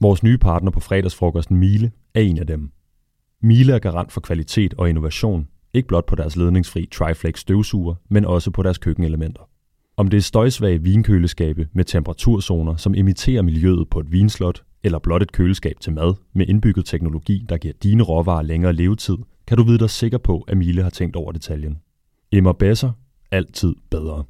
Vores 0.00 0.22
nye 0.22 0.38
partner 0.38 0.70
på 0.70 0.80
fredagsfrokosten 0.80 1.56
Mile 1.56 1.90
er 2.14 2.20
en 2.20 2.38
af 2.38 2.46
dem– 2.46 2.70
Miele 3.42 3.72
er 3.72 3.78
garant 3.78 4.12
for 4.12 4.20
kvalitet 4.20 4.74
og 4.78 4.88
innovation, 4.88 5.48
ikke 5.74 5.88
blot 5.88 6.06
på 6.06 6.14
deres 6.14 6.36
ledningsfri 6.36 6.88
Triflex 6.92 7.38
støvsuger, 7.38 7.94
men 8.08 8.24
også 8.24 8.50
på 8.50 8.62
deres 8.62 8.78
køkkenelementer. 8.78 9.48
Om 9.96 10.08
det 10.08 10.16
er 10.16 10.22
støjsvage 10.22 10.82
vinkøleskabe 10.82 11.68
med 11.72 11.84
temperaturzoner, 11.84 12.76
som 12.76 12.94
imiterer 12.94 13.42
miljøet 13.42 13.88
på 13.90 14.00
et 14.00 14.12
vinslot, 14.12 14.62
eller 14.82 14.98
blot 14.98 15.22
et 15.22 15.32
køleskab 15.32 15.80
til 15.80 15.92
mad 15.92 16.14
med 16.34 16.46
indbygget 16.48 16.86
teknologi, 16.86 17.46
der 17.48 17.58
giver 17.58 17.74
dine 17.82 18.02
råvarer 18.02 18.42
længere 18.42 18.72
levetid, 18.72 19.16
kan 19.46 19.56
du 19.56 19.62
vide 19.62 19.78
dig 19.78 19.90
sikker 19.90 20.18
på, 20.18 20.44
at 20.48 20.56
Miele 20.56 20.82
har 20.82 20.90
tænkt 20.90 21.16
over 21.16 21.32
detaljen. 21.32 21.78
Emma 22.32 22.52
Besser 22.52 22.92
altid 23.30 23.74
bedre. 23.90 24.24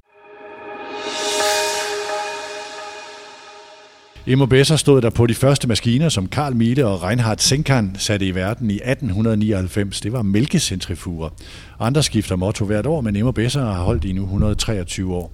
Immo 4.26 4.46
Besser 4.46 4.76
stod 4.76 5.02
der 5.02 5.10
på 5.10 5.26
de 5.26 5.34
første 5.34 5.68
maskiner, 5.68 6.08
som 6.08 6.28
Karl 6.28 6.54
Miele 6.56 6.86
og 6.86 7.02
Reinhard 7.02 7.38
Senkan 7.38 7.96
satte 7.98 8.26
i 8.26 8.34
verden 8.34 8.70
i 8.70 8.74
1899. 8.74 10.00
Det 10.00 10.12
var 10.12 10.22
mælkecentrifuger. 10.22 11.28
Andre 11.80 12.02
skifter 12.02 12.36
motto 12.36 12.64
hvert 12.64 12.86
år, 12.86 13.00
men 13.00 13.16
Immo 13.16 13.32
Besser 13.32 13.64
har 13.64 13.82
holdt 13.82 14.04
i 14.04 14.12
nu 14.12 14.22
123 14.22 15.14
år. 15.14 15.32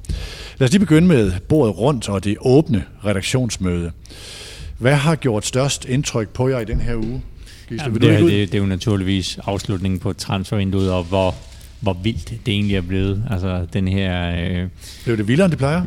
Lad 0.58 0.68
os 0.68 0.72
lige 0.72 0.80
begynde 0.80 1.08
med 1.08 1.32
bordet 1.48 1.78
rundt 1.78 2.08
og 2.08 2.24
det 2.24 2.36
åbne 2.40 2.84
redaktionsmøde. 3.04 3.92
Hvad 4.78 4.94
har 4.94 5.16
gjort 5.16 5.46
størst 5.46 5.84
indtryk 5.84 6.28
på 6.28 6.48
jer 6.48 6.60
i 6.60 6.64
den 6.64 6.80
her 6.80 6.96
uge? 6.96 7.22
Gisle, 7.68 7.84
Jamen, 7.84 8.00
det, 8.00 8.20
det, 8.20 8.30
det 8.30 8.54
er 8.54 8.58
jo 8.58 8.66
naturligvis 8.66 9.38
afslutningen 9.44 10.00
på 10.00 10.12
transfervinduet, 10.12 10.92
og 10.92 11.04
hvor 11.04 11.34
hvor 11.86 11.96
vildt 12.02 12.30
det 12.46 12.54
egentlig 12.54 12.76
er 12.76 12.80
blevet. 12.80 13.22
Altså 13.30 13.66
den 13.72 13.88
her... 13.88 14.30
Øh, 14.30 14.68
Blev 15.04 15.16
det 15.16 15.28
vildere, 15.28 15.44
end 15.44 15.50
det 15.50 15.58
plejer? 15.58 15.82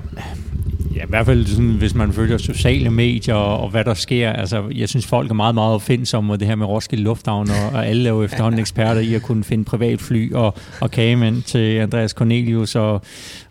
Ja, 0.96 1.04
i 1.04 1.08
hvert 1.10 1.26
fald 1.26 1.46
sådan, 1.46 1.70
hvis 1.70 1.96
man 1.96 2.14
følger 2.14 2.38
sociale 2.38 2.90
medier 2.90 3.36
og, 3.36 3.60
og 3.60 3.70
hvad 3.70 3.84
der 3.84 3.94
sker. 3.94 4.32
Altså, 4.32 4.64
jeg 4.76 4.90
synes, 4.90 5.06
folk 5.08 5.30
er 5.30 5.34
meget, 5.34 5.56
meget 5.56 5.74
opfindsomme, 5.74 6.34
og 6.34 6.40
det 6.40 6.48
her 6.48 6.56
med 6.56 6.66
Roskilde 6.66 7.04
Lufthavn, 7.04 7.50
og, 7.50 7.70
og 7.74 7.88
alle 7.88 8.10
er 8.10 8.14
jo 8.14 8.24
efterhånden 8.24 8.60
eksperter 8.60 9.02
i 9.02 9.14
at 9.14 9.22
kunne 9.22 9.44
finde 9.44 9.64
privatfly 9.64 10.34
og, 10.34 10.54
og 10.82 10.92
kagemænd 10.92 11.42
til 11.42 11.78
Andreas 11.78 12.12
Cornelius, 12.12 12.76
og 12.76 13.02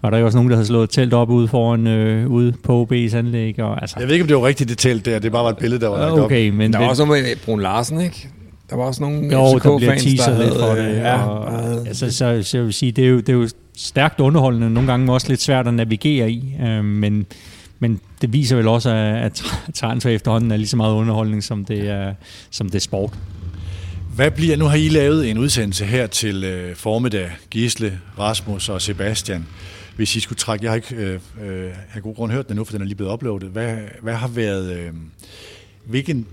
var 0.02 0.10
der 0.10 0.18
jo 0.18 0.26
også 0.26 0.38
nogen, 0.38 0.50
der 0.50 0.56
havde 0.56 0.66
slået 0.66 0.90
telt 0.90 1.14
op 1.14 1.30
ude 1.30 1.48
foran 1.48 1.86
øh, 1.86 2.30
ude 2.30 2.52
på 2.62 2.88
OB's 2.90 3.16
anlæg. 3.16 3.60
Og, 3.60 3.80
altså. 3.80 3.96
Jeg 3.98 4.08
ved 4.08 4.14
ikke, 4.14 4.22
om 4.22 4.28
det 4.28 4.36
var 4.36 4.46
rigtigt 4.46 4.70
det 4.70 4.78
telt 4.78 5.04
der, 5.04 5.18
det 5.18 5.32
bare 5.32 5.44
var 5.44 5.50
et 5.50 5.58
billede, 5.58 5.80
der 5.80 5.88
var 5.88 5.98
lagt 5.98 6.12
okay, 6.12 6.50
op. 6.50 6.54
Men 6.54 6.72
der 6.72 6.78
var 6.78 6.88
også 6.88 7.04
noget 7.04 7.22
med 7.22 7.36
Brun 7.44 7.60
Larsen, 7.60 8.00
ikke? 8.00 8.28
Der 8.70 8.76
var 8.76 8.84
også 8.84 9.02
nogle 9.02 9.32
jo, 9.32 9.58
FCK 9.58 9.64
der 9.64 9.76
bliver 9.76 9.94
teaser 9.94 10.38
lidt 10.42 10.54
for 10.54 10.74
det. 10.74 10.96
Ja, 10.96 11.22
og, 11.22 11.86
altså, 11.88 12.10
så, 12.10 12.42
så 12.42 12.58
jeg 12.58 12.64
vil 12.64 12.72
sige, 12.72 12.92
det 12.92 13.04
er, 13.04 13.08
jo, 13.08 13.16
det 13.16 13.28
er 13.28 13.32
jo 13.32 13.48
stærkt 13.76 14.20
underholdende, 14.20 14.70
nogle 14.70 14.90
gange 14.90 15.12
også 15.12 15.28
lidt 15.28 15.40
svært 15.40 15.68
at 15.68 15.74
navigere 15.74 16.30
i, 16.30 16.54
øh, 16.62 16.84
men, 16.84 17.26
men 17.78 18.00
det 18.22 18.32
viser 18.32 18.56
vel 18.56 18.68
også, 18.68 18.90
at, 18.90 19.42
transfer 19.74 20.10
efterhånden 20.10 20.50
er 20.50 20.56
lige 20.56 20.68
så 20.68 20.76
meget 20.76 20.94
underholdning, 20.94 21.44
som 21.44 21.64
det 21.64 21.88
er, 21.88 22.14
som 22.50 22.66
det 22.66 22.74
er 22.74 22.80
sport. 22.80 23.18
Hvad 24.14 24.30
bliver, 24.30 24.56
nu 24.56 24.64
har 24.64 24.76
I 24.76 24.88
lavet 24.88 25.30
en 25.30 25.38
udsendelse 25.38 25.84
her 25.84 26.06
til 26.06 26.44
øh, 26.44 26.76
formiddag, 26.76 27.30
Gisle, 27.50 27.98
Rasmus 28.18 28.68
og 28.68 28.82
Sebastian. 28.82 29.46
Hvis 29.96 30.16
I 30.16 30.20
skulle 30.20 30.36
trække, 30.36 30.64
jeg 30.64 30.70
har 30.70 30.76
ikke 30.76 30.94
øh, 30.94 31.20
øh, 31.42 31.70
har 31.88 32.00
god 32.00 32.14
grund 32.14 32.32
hørt 32.32 32.48
den 32.48 32.56
nu, 32.56 32.64
for 32.64 32.72
den 32.72 32.82
er 32.82 32.86
lige 32.86 32.96
blevet 32.96 33.12
uploadet. 33.12 33.48
Hvad, 33.48 33.76
hvad 34.02 34.14
har 34.14 34.28
været, 34.28 34.72
øh, 34.72 34.90
hvilken 35.86 36.26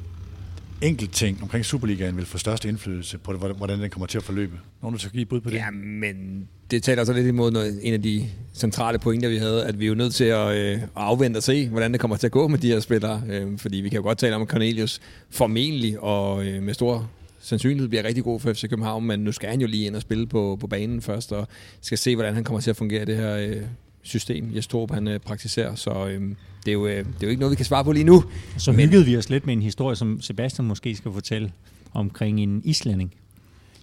enkelt 0.81 1.13
ting 1.13 1.39
omkring 1.41 1.65
Superligaen 1.65 2.17
vil 2.17 2.25
få 2.25 2.37
størst 2.37 2.65
indflydelse 2.65 3.17
på, 3.17 3.33
det, 3.33 3.55
hvordan 3.57 3.81
den 3.81 3.89
kommer 3.89 4.07
til 4.07 4.17
at 4.17 4.23
forløbe? 4.23 4.59
Nogen, 4.81 4.93
der 4.93 4.99
skal 4.99 5.11
give 5.11 5.25
bud 5.25 5.41
på 5.41 5.49
det? 5.49 5.55
Ja, 5.55 5.71
men 5.71 6.47
det 6.71 6.83
taler 6.83 7.03
så 7.03 7.13
lidt 7.13 7.27
imod 7.27 7.51
noget, 7.51 7.79
en 7.81 7.93
af 7.93 8.01
de 8.01 8.29
centrale 8.53 8.99
pointer, 8.99 9.29
vi 9.29 9.37
havde, 9.37 9.65
at 9.65 9.79
vi 9.79 9.85
er 9.85 9.89
jo 9.89 9.95
nødt 9.95 10.13
til 10.13 10.23
at, 10.23 10.57
øh, 10.57 10.73
at 10.73 10.89
afvente 10.95 11.37
og 11.37 11.43
se, 11.43 11.69
hvordan 11.69 11.91
det 11.91 11.99
kommer 11.99 12.17
til 12.17 12.27
at 12.27 12.31
gå 12.31 12.47
med 12.47 12.59
de 12.59 12.67
her 12.67 12.79
spillere. 12.79 13.23
Øh, 13.29 13.57
fordi 13.57 13.77
vi 13.77 13.89
kan 13.89 13.97
jo 13.97 14.03
godt 14.03 14.17
tale 14.17 14.35
om, 14.35 14.41
at 14.41 14.47
Cornelius 14.47 15.01
formentlig 15.29 15.99
og 15.99 16.45
øh, 16.45 16.63
med 16.63 16.73
stor 16.73 17.09
sandsynlighed 17.39 17.89
bliver 17.89 18.03
rigtig 18.03 18.23
god 18.23 18.39
for 18.39 18.53
FC 18.53 18.69
København, 18.69 19.05
men 19.05 19.19
nu 19.19 19.31
skal 19.31 19.49
han 19.49 19.61
jo 19.61 19.67
lige 19.67 19.85
ind 19.85 19.95
og 19.95 20.01
spille 20.01 20.27
på, 20.27 20.57
på 20.59 20.67
banen 20.67 21.01
først, 21.01 21.31
og 21.31 21.47
skal 21.81 21.97
se, 21.97 22.15
hvordan 22.15 22.33
han 22.33 22.43
kommer 22.43 22.61
til 22.61 22.69
at 22.69 22.77
fungere 22.77 23.05
det 23.05 23.17
her 23.17 23.35
øh, 23.35 23.61
system, 24.05 24.55
Jes 24.55 24.67
Torp, 24.67 24.91
han 24.91 25.07
øh, 25.07 25.19
praktiserer. 25.19 25.75
Så 25.75 26.07
øh, 26.07 26.21
det, 26.65 26.67
er 26.67 26.73
jo, 26.73 26.87
øh, 26.87 26.97
det 26.97 27.05
er 27.05 27.05
jo 27.23 27.29
ikke 27.29 27.39
noget, 27.39 27.51
vi 27.51 27.55
kan 27.55 27.65
svare 27.65 27.83
på 27.83 27.91
lige 27.91 28.03
nu. 28.03 28.23
Så 28.57 28.71
men, 28.71 28.79
hyggede 28.79 29.05
vi 29.05 29.17
os 29.17 29.29
lidt 29.29 29.45
med 29.45 29.53
en 29.53 29.61
historie, 29.61 29.95
som 29.95 30.21
Sebastian 30.21 30.67
måske 30.67 30.95
skal 30.95 31.11
fortælle 31.11 31.51
omkring 31.93 32.39
en 32.39 32.61
islænding. 32.65 33.13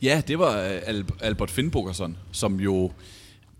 Ja, 0.02 0.22
det 0.28 0.38
var 0.38 0.62
øh, 0.88 1.04
Albert 1.20 1.50
Finnbogason, 1.50 2.16
som 2.32 2.60
jo 2.60 2.90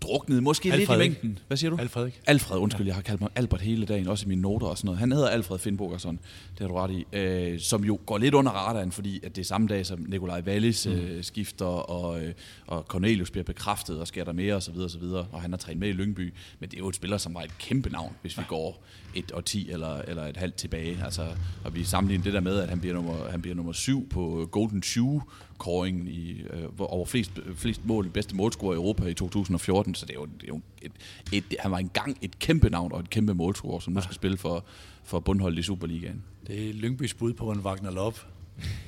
druknede 0.03 0.41
måske 0.41 0.73
Alfred, 0.73 0.97
lidt 0.97 1.07
i 1.07 1.09
mængden. 1.09 1.39
Hvad 1.47 1.57
siger 1.57 1.69
du? 1.69 1.77
Alfred, 1.77 2.05
ikke? 2.05 2.19
Alfred, 2.27 2.57
undskyld, 2.57 2.85
ja. 2.85 2.89
jeg 2.89 2.95
har 2.95 3.01
kaldt 3.01 3.21
mig 3.21 3.29
Albert 3.35 3.61
hele 3.61 3.85
dagen, 3.85 4.07
også 4.07 4.25
i 4.25 4.29
mine 4.29 4.41
noter 4.41 4.67
og 4.67 4.77
sådan 4.77 4.87
noget. 4.87 4.99
Han 4.99 5.11
hedder 5.11 5.29
Alfred 5.29 5.59
Finnbogason, 5.59 6.19
det 6.51 6.59
har 6.59 6.67
du 6.67 6.75
ret 6.75 6.91
i, 6.91 7.17
øh, 7.17 7.59
som 7.59 7.83
jo 7.83 7.99
går 8.05 8.17
lidt 8.17 8.33
under 8.33 8.51
radaren, 8.51 8.91
fordi 8.91 9.19
at 9.23 9.35
det 9.35 9.41
er 9.41 9.45
samme 9.45 9.67
dag, 9.67 9.85
som 9.85 10.05
Nikolaj 10.07 10.41
Wallis 10.41 10.87
mm. 10.87 10.93
øh, 10.93 11.23
skifter, 11.23 11.65
og, 11.65 12.23
øh, 12.23 12.33
og 12.67 12.83
Cornelius 12.87 13.31
bliver 13.31 13.43
bekræftet, 13.43 13.99
og 13.99 14.07
sker 14.07 14.23
der 14.23 14.33
mere, 14.33 14.55
og 14.55 14.63
så 14.63 14.71
videre, 14.71 14.87
og 14.87 14.91
så 14.91 14.99
videre, 14.99 15.27
og 15.31 15.41
han 15.41 15.51
har 15.51 15.57
trænet 15.57 15.79
med 15.79 15.89
i 15.89 15.91
Lyngby. 15.91 16.33
Men 16.59 16.69
det 16.69 16.75
er 16.75 16.79
jo 16.79 16.89
et 16.89 16.95
spiller, 16.95 17.17
som 17.17 17.33
var 17.33 17.41
et 17.41 17.57
kæmpe 17.57 17.89
navn, 17.89 18.15
hvis 18.21 18.37
vi 18.37 18.43
går 18.47 18.83
et 19.15 19.31
og 19.31 19.45
ti 19.45 19.71
eller, 19.71 19.97
eller 19.97 20.25
et 20.25 20.37
halvt 20.37 20.55
tilbage. 20.55 20.97
Altså, 21.05 21.27
og 21.63 21.75
vi 21.75 21.83
sammenligner 21.83 22.23
det 22.23 22.33
der 22.33 22.39
med, 22.39 22.59
at 22.59 22.69
han 22.69 22.79
bliver 22.79 22.95
nummer, 22.95 23.29
han 23.29 23.41
bliver 23.41 23.55
nummer 23.55 23.73
syv 23.73 24.09
på 24.09 24.49
Golden 24.51 24.83
Shoe 24.83 25.21
kåringen 25.63 26.07
i, 26.07 26.41
øh, 26.49 26.69
over 26.79 27.05
flest, 27.05 27.31
flest 27.55 27.85
mål, 27.85 28.09
bedste 28.09 28.35
målscorer 28.35 28.73
i 28.73 28.75
Europa 28.75 29.05
i 29.05 29.13
2014, 29.13 29.95
så 29.95 30.05
det 30.05 30.11
er 30.11 30.19
jo, 30.19 30.25
det 30.25 30.43
er 30.43 30.47
jo 30.47 30.61
et, 30.81 30.91
et, 31.31 31.43
han 31.59 31.71
var 31.71 31.77
engang 31.77 32.17
et 32.21 32.39
kæmpe 32.39 32.69
navn 32.69 32.91
og 32.91 32.99
et 32.99 33.09
kæmpe 33.09 33.33
målscorer, 33.33 33.79
som 33.79 33.93
nu 33.93 34.01
skal 34.01 34.15
spille 34.15 34.37
for, 34.37 34.65
for 35.03 35.19
bundholdet 35.19 35.59
i 35.59 35.63
Superligaen. 35.63 36.23
Det 36.47 36.69
er 36.69 36.73
Lyngbys 36.73 37.13
bud 37.13 37.33
på 37.33 37.51
en 37.51 37.59
Wagner 37.59 37.91
Love. 37.91 38.13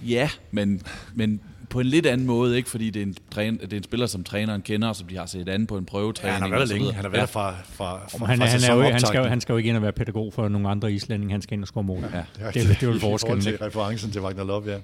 Ja, 0.06 0.30
men, 0.52 0.82
men 1.14 1.42
på 1.70 1.80
en 1.80 1.86
lidt 1.86 2.06
anden 2.06 2.28
måde, 2.28 2.58
ikke? 2.58 2.70
fordi 2.70 2.90
det 2.90 3.02
er, 3.02 3.06
en 3.06 3.16
træn, 3.32 3.58
det 3.58 3.74
er 3.74 3.78
en 3.78 3.84
spiller, 3.84 4.08
som 4.08 4.24
træneren 4.24 4.62
kender, 4.62 4.94
som 4.94 5.08
de 5.08 5.18
har 5.18 5.26
set 5.26 5.50
an 5.50 5.68
på 5.68 5.78
en 5.78 5.86
prøvetræning. 5.86 6.34
Ja, 6.34 6.34
han 6.34 6.52
har 6.52 6.58
været 6.58 6.70
længe. 6.70 6.94
Han 6.94 7.04
har 7.04 7.12
været 7.12 7.22
ja. 7.22 7.26
fra, 7.26 7.56
fra, 7.64 8.08
fra, 8.08 8.26
han, 8.26 8.38
fra 8.38 8.46
han, 8.46 8.62
er 8.64 8.74
jo, 8.74 8.82
han, 8.82 9.00
skal, 9.00 9.30
han 9.30 9.42
skal 9.42 9.54
jo 9.54 9.58
ikke 9.58 9.68
ind 9.68 9.78
og 9.78 9.84
være 9.84 9.92
pædagog 9.92 10.34
for 10.34 10.48
nogle 10.48 10.70
andre 10.70 10.94
islændinge. 10.94 11.32
Han 11.32 11.42
skal 11.42 11.54
ind 11.54 11.64
og 11.64 11.68
score 11.68 11.84
mål. 11.84 12.04
Ja, 12.14 12.18
ja. 12.40 12.48
Det, 12.48 12.54
det, 12.54 12.68
det 12.68 12.84
er 12.84 12.94
jo 12.94 13.00
forskellen. 13.00 13.42
til 13.42 13.58
referencen 13.58 14.12
til 14.12 14.22
Wagner 14.22 14.44
Love, 14.44 14.72
ja. 14.72 14.78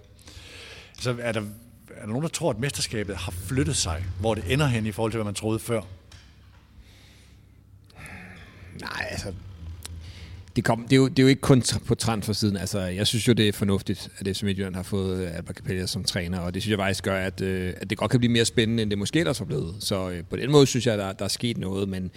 Så 0.99 1.15
er 1.19 1.31
der, 1.31 1.41
er 1.95 1.99
der 1.99 2.07
nogen, 2.07 2.23
der 2.23 2.29
tror, 2.29 2.49
at 2.49 2.59
mesterskabet 2.59 3.15
har 3.15 3.31
flyttet 3.31 3.75
sig, 3.75 4.03
hvor 4.19 4.35
det 4.35 4.43
ender 4.47 4.67
hen 4.67 4.85
i 4.85 4.91
forhold 4.91 5.11
til, 5.11 5.17
hvad 5.17 5.25
man 5.25 5.33
troede 5.33 5.59
før? 5.59 5.81
Nej, 8.81 9.07
altså, 9.09 9.33
det, 10.55 10.63
kom, 10.63 10.83
det, 10.83 10.91
er 10.93 10.97
jo, 10.97 11.07
det 11.07 11.19
er 11.19 11.23
jo 11.23 11.29
ikke 11.29 11.41
kun 11.41 11.63
på 11.85 11.95
transfersiden. 11.95 12.57
Altså, 12.57 12.79
jeg 12.79 13.07
synes 13.07 13.27
jo, 13.27 13.33
det 13.33 13.47
er 13.47 13.53
fornuftigt, 13.53 14.09
at 14.17 14.25
det 14.25 14.43
Midtjylland 14.43 14.75
har 14.75 14.83
fået 14.83 15.23
øh, 15.23 15.35
Albert 15.35 15.55
Capella 15.55 15.87
som 15.87 16.03
træner, 16.03 16.39
og 16.39 16.53
det 16.53 16.61
synes 16.61 16.71
jeg 16.71 16.79
faktisk 16.79 17.03
gør, 17.03 17.17
at, 17.17 17.41
øh, 17.41 17.73
at 17.77 17.89
det 17.89 17.97
godt 17.97 18.11
kan 18.11 18.19
blive 18.19 18.31
mere 18.31 18.45
spændende, 18.45 18.83
end 18.83 18.89
det 18.89 18.97
måske 18.97 19.19
ellers 19.19 19.39
var 19.39 19.45
blevet. 19.45 19.75
Så 19.79 20.09
øh, 20.09 20.23
på 20.29 20.35
den 20.35 20.51
måde 20.51 20.67
synes 20.67 20.87
jeg, 20.87 20.97
der, 20.97 21.13
der 21.13 21.25
er 21.25 21.29
sket 21.29 21.57
noget, 21.57 21.89
men 21.89 22.11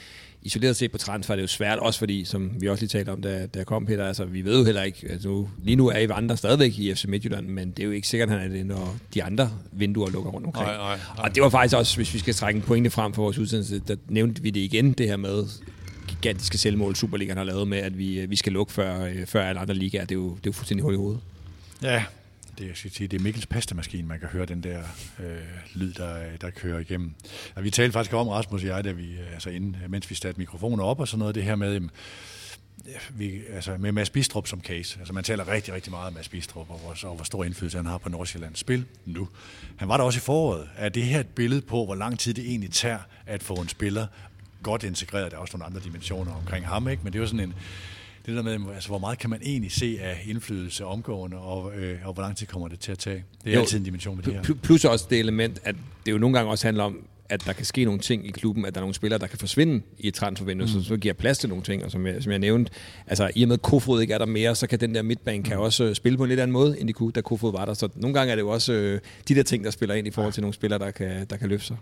isoleret 0.45 0.77
set 0.77 0.93
på 0.93 0.99
transfer 0.99 1.35
er 1.35 1.37
det 1.37 1.43
jo 1.43 1.49
svært, 1.49 1.79
også 1.79 1.99
fordi, 1.99 2.25
som 2.25 2.51
vi 2.61 2.69
også 2.69 2.83
lige 2.83 2.89
talte 2.89 3.11
om, 3.11 3.23
da, 3.23 3.47
da 3.47 3.59
jeg 3.59 3.67
kom, 3.67 3.87
Peter, 3.87 4.07
altså 4.07 4.25
vi 4.25 4.45
ved 4.45 4.59
jo 4.59 4.65
heller 4.65 4.83
ikke, 4.83 5.07
altså 5.11 5.29
nu, 5.29 5.49
lige 5.63 5.77
nu 5.77 5.89
er 5.89 5.99
I 5.99 6.07
andre 6.13 6.37
stadigvæk 6.37 6.79
i 6.79 6.95
FC 6.95 7.05
Midtjylland, 7.05 7.47
men 7.47 7.71
det 7.71 7.79
er 7.79 7.85
jo 7.85 7.91
ikke 7.91 8.09
sikkert, 8.09 8.31
at 8.31 8.41
han 8.41 8.51
er 8.51 8.55
det, 8.57 8.67
når 8.67 8.97
de 9.15 9.25
andre 9.25 9.51
vinduer 9.73 10.11
lukker 10.11 10.31
rundt 10.31 10.47
omkring. 10.47 10.67
Nej, 10.67 10.77
nej, 10.77 10.97
nej. 11.17 11.25
Og 11.25 11.35
det 11.35 11.43
var 11.43 11.49
faktisk 11.49 11.77
også, 11.77 11.97
hvis 11.97 12.15
vi 12.15 12.19
skal 12.19 12.35
trække 12.35 12.57
en 12.59 12.63
pointe 12.63 12.91
frem 12.91 13.13
for 13.13 13.23
vores 13.23 13.39
udsendelse, 13.39 13.79
der 13.79 13.97
nævnte 14.09 14.43
vi 14.43 14.51
det 14.51 14.61
igen, 14.61 14.93
det 14.93 15.09
her 15.09 15.17
med, 15.17 15.45
gigantiske 16.09 16.59
selvmål, 16.59 16.97
Superligaen 16.97 17.37
har 17.37 17.45
lavet 17.45 17.69
med, 17.69 17.79
at 17.79 17.99
vi, 17.99 18.21
øh, 18.21 18.31
vi 18.31 18.37
skal 18.37 18.53
lukke 18.53 18.73
før, 18.73 19.05
øh, 19.05 19.27
før 19.27 19.45
alle 19.45 19.61
andre 19.61 19.75
ligaer. 19.75 20.05
Det 20.05 20.11
er 20.11 20.19
jo, 20.19 20.31
det 20.31 20.37
er 20.37 20.41
jo 20.47 20.53
fuldstændig 20.53 20.83
hul 20.83 20.95
i 20.95 20.97
hovedet. 20.97 21.21
Ja, 21.83 22.05
det, 22.59 22.69
jeg 22.69 22.77
skal 22.77 22.91
sige, 22.91 23.09
det 23.09 23.19
er 23.19 23.23
Mikkels 23.23 23.47
pastamaskine, 23.47 24.09
man 24.09 24.21
kan 24.21 24.29
høre 24.29 24.47
den 24.47 24.63
der 24.63 24.83
øh, 25.19 25.37
lyd, 25.75 25.93
der, 25.93 26.37
der 26.41 26.51
kører 26.51 26.79
igennem. 26.79 27.15
Og 27.55 27.65
vi 27.65 27.71
talte 27.71 27.93
faktisk 27.93 28.15
om, 28.15 28.29
Rasmus 28.29 28.63
og 28.63 28.69
jeg, 28.69 28.85
da 28.85 28.93
vi, 28.93 29.17
altså 29.33 29.51
inden, 29.51 29.77
mens 29.89 30.11
vi 30.11 30.15
satte 30.15 30.41
mikrofoner 30.41 30.85
op 30.85 31.01
og 31.01 31.09
sådan 31.09 31.19
noget, 31.19 31.35
det 31.35 31.43
her 31.43 31.57
med, 31.57 31.75
øh, 31.75 31.83
vi, 33.15 33.41
altså 33.53 33.77
med 33.79 33.93
Mads 33.93 34.11
Bistrup 34.11 34.47
som 34.47 34.61
case. 34.61 34.99
Altså 34.99 35.13
man 35.13 35.25
taler 35.25 35.49
rigtig, 35.49 35.75
rigtig 35.75 35.91
meget 35.91 36.07
om 36.07 36.13
Mads 36.13 36.29
Bistrup, 36.29 36.71
og 36.71 36.79
hvor, 36.79 37.09
og 37.09 37.17
hvor 37.17 37.25
stor 37.25 37.45
indflydelse 37.45 37.77
han 37.79 37.87
har 37.87 37.99
på 37.99 38.09
Nordsjællands 38.09 38.59
spil 38.59 38.85
nu. 39.07 39.29
Han 39.77 39.89
var 39.89 39.97
der 39.97 40.05
også 40.05 40.19
i 40.19 40.21
foråret. 40.21 40.69
Er 40.77 40.89
det 40.89 41.03
her 41.03 41.21
et 41.21 41.29
billede 41.29 41.63
på, 41.63 41.85
hvor 41.85 41.95
lang 41.95 42.19
tid 42.19 42.35
det 42.35 42.45
egentlig 42.47 42.71
tager 42.71 42.99
at 43.27 43.43
få 43.43 43.55
en 43.55 43.69
spiller 43.69 44.07
godt 44.63 44.85
integreret. 44.85 45.31
Der 45.31 45.37
er 45.37 45.41
også 45.41 45.57
nogle 45.57 45.67
andre 45.67 45.81
dimensioner 45.81 46.35
omkring 46.35 46.67
ham, 46.67 46.89
ikke? 46.89 47.03
men 47.05 47.13
det 47.13 47.19
er 47.19 47.23
jo 47.23 47.27
sådan 47.27 47.41
en, 47.41 47.55
det 48.27 48.37
der 48.37 48.43
med, 48.43 48.75
altså, 48.75 48.89
hvor 48.89 48.99
meget 48.99 49.19
kan 49.19 49.31
man 49.31 49.41
egentlig 49.43 49.73
se 49.73 49.99
af 50.01 50.23
indflydelse 50.27 50.85
omgående, 50.85 51.37
og, 51.37 51.75
øh, 51.75 51.99
og 52.05 52.15
hvor 52.15 52.23
lang 52.23 52.37
tid 52.37 52.47
kommer 52.47 52.69
det 52.69 52.81
til 52.81 52.93
at 52.93 52.99
tage? 52.99 53.25
Det 53.45 53.51
er 53.51 53.55
jo, 53.55 53.61
altid 53.61 53.79
en 53.79 53.85
dimension 53.85 54.17
med 54.17 54.25
det 54.25 54.35
her. 54.35 54.55
Plus 54.63 54.85
også 54.85 55.07
det 55.11 55.19
element, 55.19 55.61
at 55.65 55.75
det 56.07 56.13
jo 56.13 56.19
nogle 56.19 56.37
gange 56.37 56.51
også 56.51 56.67
handler 56.67 56.85
om, 56.85 56.99
at 57.29 57.45
der 57.47 57.53
kan 57.53 57.65
ske 57.65 57.85
nogle 57.85 58.01
ting 58.01 58.27
i 58.27 58.31
klubben, 58.31 58.65
at 58.65 58.75
der 58.75 58.81
er 58.81 58.83
nogle 58.83 58.95
spillere, 58.95 59.19
der 59.19 59.27
kan 59.27 59.39
forsvinde 59.39 59.83
i 59.99 60.09
et 60.09 60.15
transfervindue, 60.15 60.67
mm. 60.67 60.73
så, 60.73 60.89
så 60.89 60.97
giver 60.97 61.15
plads 61.15 61.39
til 61.39 61.49
nogle 61.49 61.65
ting, 61.65 61.85
og 61.85 61.91
som 61.91 62.07
jeg, 62.07 62.23
som 62.23 62.33
jeg 62.33 62.39
nævnte, 62.39 62.73
altså 63.07 63.31
i 63.35 63.43
og 63.43 63.49
med, 63.49 63.55
at 63.55 63.63
Kofod 63.63 64.01
ikke 64.01 64.15
er 64.15 64.19
der 64.19 64.27
mere, 64.27 64.55
så 64.55 64.67
kan 64.67 64.81
den 64.81 64.95
der 64.95 65.03
midtbane 65.03 65.39
mm. 65.39 65.45
kan 65.45 65.59
også 65.59 65.85
øh, 65.85 65.95
spille 65.95 66.19
på 66.19 66.25
en 66.25 66.29
lidt 66.29 66.41
anden 66.41 66.53
måde, 66.53 66.81
end 66.81 66.89
de 66.89 66.93
kunne, 66.93 67.13
da 67.13 67.21
Kofod 67.21 67.53
var 67.53 67.65
der. 67.65 67.75
Så 67.75 67.89
nogle 67.95 68.15
gange 68.15 68.31
er 68.31 68.37
det 68.37 68.43
jo 68.43 68.49
også 68.49 68.73
øh, 68.73 69.01
de 69.29 69.35
der 69.35 69.43
ting, 69.43 69.65
der 69.65 69.71
spiller 69.71 69.95
ind 69.95 70.07
i 70.07 70.11
forhold 70.11 70.33
til 70.33 70.41
nogle 70.41 70.55
spillere, 70.55 70.79
der 70.79 70.91
kan, 70.91 71.27
der 71.31 71.37
kan 71.37 71.49
løfte 71.49 71.67
sig. 71.67 71.77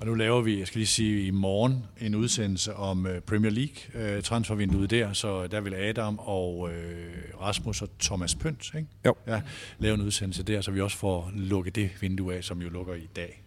Og 0.00 0.06
nu 0.06 0.14
laver 0.14 0.40
vi, 0.40 0.58
jeg 0.58 0.66
skal 0.66 0.78
lige 0.78 0.86
sige, 0.86 1.26
i 1.26 1.30
morgen 1.30 1.84
en 2.00 2.14
udsendelse 2.14 2.74
om 2.74 3.04
uh, 3.06 3.10
Premier 3.26 3.50
League, 3.50 4.16
uh, 4.16 4.22
transfervinduet 4.22 4.90
der, 4.90 5.12
så 5.12 5.46
der 5.46 5.60
vil 5.60 5.74
Adam 5.74 6.18
og 6.18 6.58
uh, 6.58 6.70
Rasmus 7.40 7.82
og 7.82 7.88
Thomas 8.00 8.34
Pønt, 8.34 8.74
ikke? 8.76 8.88
Jo. 9.06 9.14
Ja, 9.26 9.40
lave 9.78 9.94
en 9.94 10.02
udsendelse 10.02 10.42
der, 10.42 10.60
så 10.60 10.70
vi 10.70 10.80
også 10.80 10.96
får 10.96 11.32
lukket 11.34 11.76
det 11.76 11.90
vindue 12.00 12.34
af, 12.34 12.44
som 12.44 12.62
jo 12.62 12.68
lukker 12.68 12.94
i 12.94 13.08
dag. 13.16 13.42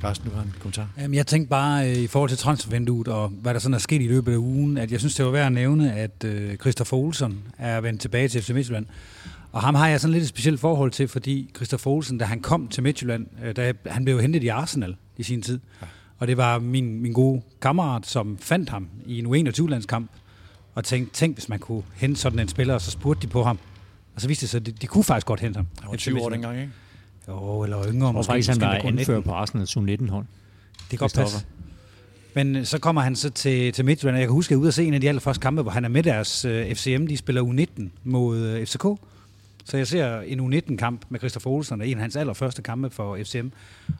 Carsten, 0.00 0.30
du 0.30 0.36
har 0.36 0.42
en 0.42 0.54
kommentar? 0.60 0.88
Jamen, 0.98 1.14
jeg 1.14 1.26
tænkte 1.26 1.50
bare 1.50 1.90
øh, 1.90 1.96
i 1.96 2.06
forhold 2.06 2.30
til 2.30 2.38
transfervinduet 2.38 3.08
og 3.08 3.28
hvad 3.28 3.54
der 3.54 3.60
sådan 3.60 3.74
er 3.74 3.78
sket 3.78 4.02
i 4.02 4.06
løbet 4.06 4.32
af 4.32 4.36
ugen, 4.36 4.78
at 4.78 4.92
jeg 4.92 4.98
synes, 5.00 5.14
det 5.14 5.24
var 5.24 5.30
værd 5.30 5.46
at 5.46 5.52
nævne, 5.52 5.92
at 5.92 6.24
øh, 6.24 6.56
Christopher 6.56 6.98
Olsen 6.98 7.42
er 7.58 7.80
vendt 7.80 8.00
tilbage 8.00 8.28
til 8.28 8.42
FC 8.42 8.50
Midtjylland. 8.50 8.86
Og 9.52 9.62
ham 9.62 9.74
har 9.74 9.88
jeg 9.88 10.00
sådan 10.00 10.12
lidt 10.12 10.22
et 10.22 10.28
specielt 10.28 10.60
forhold 10.60 10.90
til, 10.90 11.08
fordi 11.08 11.50
Christopher 11.56 11.92
Olsen, 11.92 12.18
da 12.18 12.24
han 12.24 12.40
kom 12.40 12.68
til 12.68 12.82
Midtjylland, 12.82 13.26
øh, 13.44 13.56
da 13.56 13.72
han 13.86 14.04
blev 14.04 14.20
hentet 14.20 14.42
i 14.42 14.48
Arsenal 14.48 14.96
i 15.16 15.22
sin 15.22 15.42
tid, 15.42 15.60
ja. 15.82 15.86
Og 16.18 16.26
det 16.26 16.36
var 16.36 16.58
min, 16.58 17.02
min 17.02 17.12
gode 17.12 17.42
kammerat, 17.62 18.06
som 18.06 18.38
fandt 18.38 18.68
ham 18.68 18.88
i 19.06 19.18
en 19.18 19.26
U21-landskamp, 19.26 20.10
og 20.74 20.84
tænkte, 20.84 21.14
tænk, 21.14 21.36
hvis 21.36 21.48
man 21.48 21.58
kunne 21.58 21.82
hente 21.94 22.20
sådan 22.20 22.38
en 22.38 22.48
spiller, 22.48 22.74
og 22.74 22.80
så 22.80 22.90
spurgte 22.90 23.22
de 23.22 23.26
på 23.26 23.42
ham. 23.42 23.58
Og 24.14 24.20
så 24.20 24.28
viste 24.28 24.40
det 24.40 24.50
sig, 24.50 24.58
at 24.58 24.66
de, 24.66 24.72
de 24.72 24.86
kunne 24.86 25.04
faktisk 25.04 25.26
godt 25.26 25.40
hente 25.40 25.56
ham. 25.56 25.66
Han 25.80 25.90
var 25.90 25.96
20 25.96 26.22
år 26.22 26.30
dengang, 26.30 26.60
ikke? 26.60 26.72
Jo, 27.28 27.62
eller 27.62 27.88
yngre. 27.88 28.08
Og 28.08 28.24
faktisk 28.24 28.50
han 28.50 28.60
var 28.60 28.72
anfører 28.72 29.20
på 29.20 29.42
Arsenal's 29.42 29.76
U19-hold. 29.76 30.24
Det 30.78 30.88
kan 30.90 30.98
godt 30.98 31.14
passe. 31.14 31.46
Men 32.34 32.56
øh, 32.56 32.64
så 32.64 32.78
kommer 32.78 33.02
han 33.02 33.16
så 33.16 33.30
til, 33.30 33.72
til 33.72 33.84
Midtjylland. 33.84 34.18
Jeg 34.18 34.26
kan 34.26 34.32
huske, 34.32 34.48
at 34.48 34.50
jeg 34.50 34.56
er 34.56 34.60
ude 34.60 34.68
og 34.68 34.74
se 34.74 34.84
en 34.84 34.94
af 34.94 35.00
de 35.00 35.08
allerførste 35.08 35.40
kampe, 35.40 35.62
hvor 35.62 35.70
han 35.70 35.84
er 35.84 35.88
med 35.88 36.02
deres 36.02 36.44
øh, 36.44 36.74
FCM. 36.74 37.06
De 37.06 37.16
spiller 37.16 37.42
U19 37.42 37.82
mod 38.04 38.56
uh, 38.60 38.64
FCK. 38.66 38.84
Så 39.64 39.76
jeg 39.76 39.86
ser 39.86 40.20
en 40.20 40.40
U19-kamp 40.40 41.04
med 41.08 41.20
Christopher 41.20 41.52
Olsen, 41.52 41.82
en 41.82 41.94
af 41.94 42.00
hans 42.00 42.16
allerførste 42.16 42.62
kampe 42.62 42.90
for 42.90 43.18
FCM. 43.24 43.48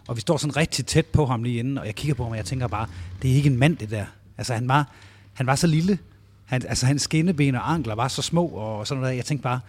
Og 0.09 0.17
vi 0.17 0.21
står 0.21 0.37
sådan 0.37 0.57
rigtig 0.57 0.87
tæt 0.87 1.07
på 1.07 1.27
ham 1.27 1.43
lige 1.43 1.59
inden, 1.59 1.79
og 1.79 1.87
jeg 1.87 1.95
kigger 1.95 2.15
på 2.15 2.23
ham, 2.23 2.31
og 2.31 2.37
jeg 2.37 2.45
tænker 2.45 2.69
bare, 2.69 2.87
det 3.23 3.31
er 3.31 3.35
ikke 3.35 3.51
en 3.51 3.57
mand, 3.57 3.77
det 3.77 3.91
der. 3.91 4.05
Altså, 4.39 4.55
han 4.55 4.69
var, 4.69 4.93
han 5.33 5.47
var 5.47 5.55
så 5.55 5.67
lille. 5.67 5.99
Han, 6.45 6.63
altså, 6.69 6.87
hans 6.87 7.03
skinneben 7.03 7.55
og 7.55 7.73
ankler 7.73 7.95
var 7.95 8.09
så 8.09 8.23
små, 8.23 8.47
og 8.47 8.87
sådan 8.87 9.01
noget. 9.01 9.17
Jeg 9.17 9.25
tænkte 9.25 9.43
bare, 9.43 9.61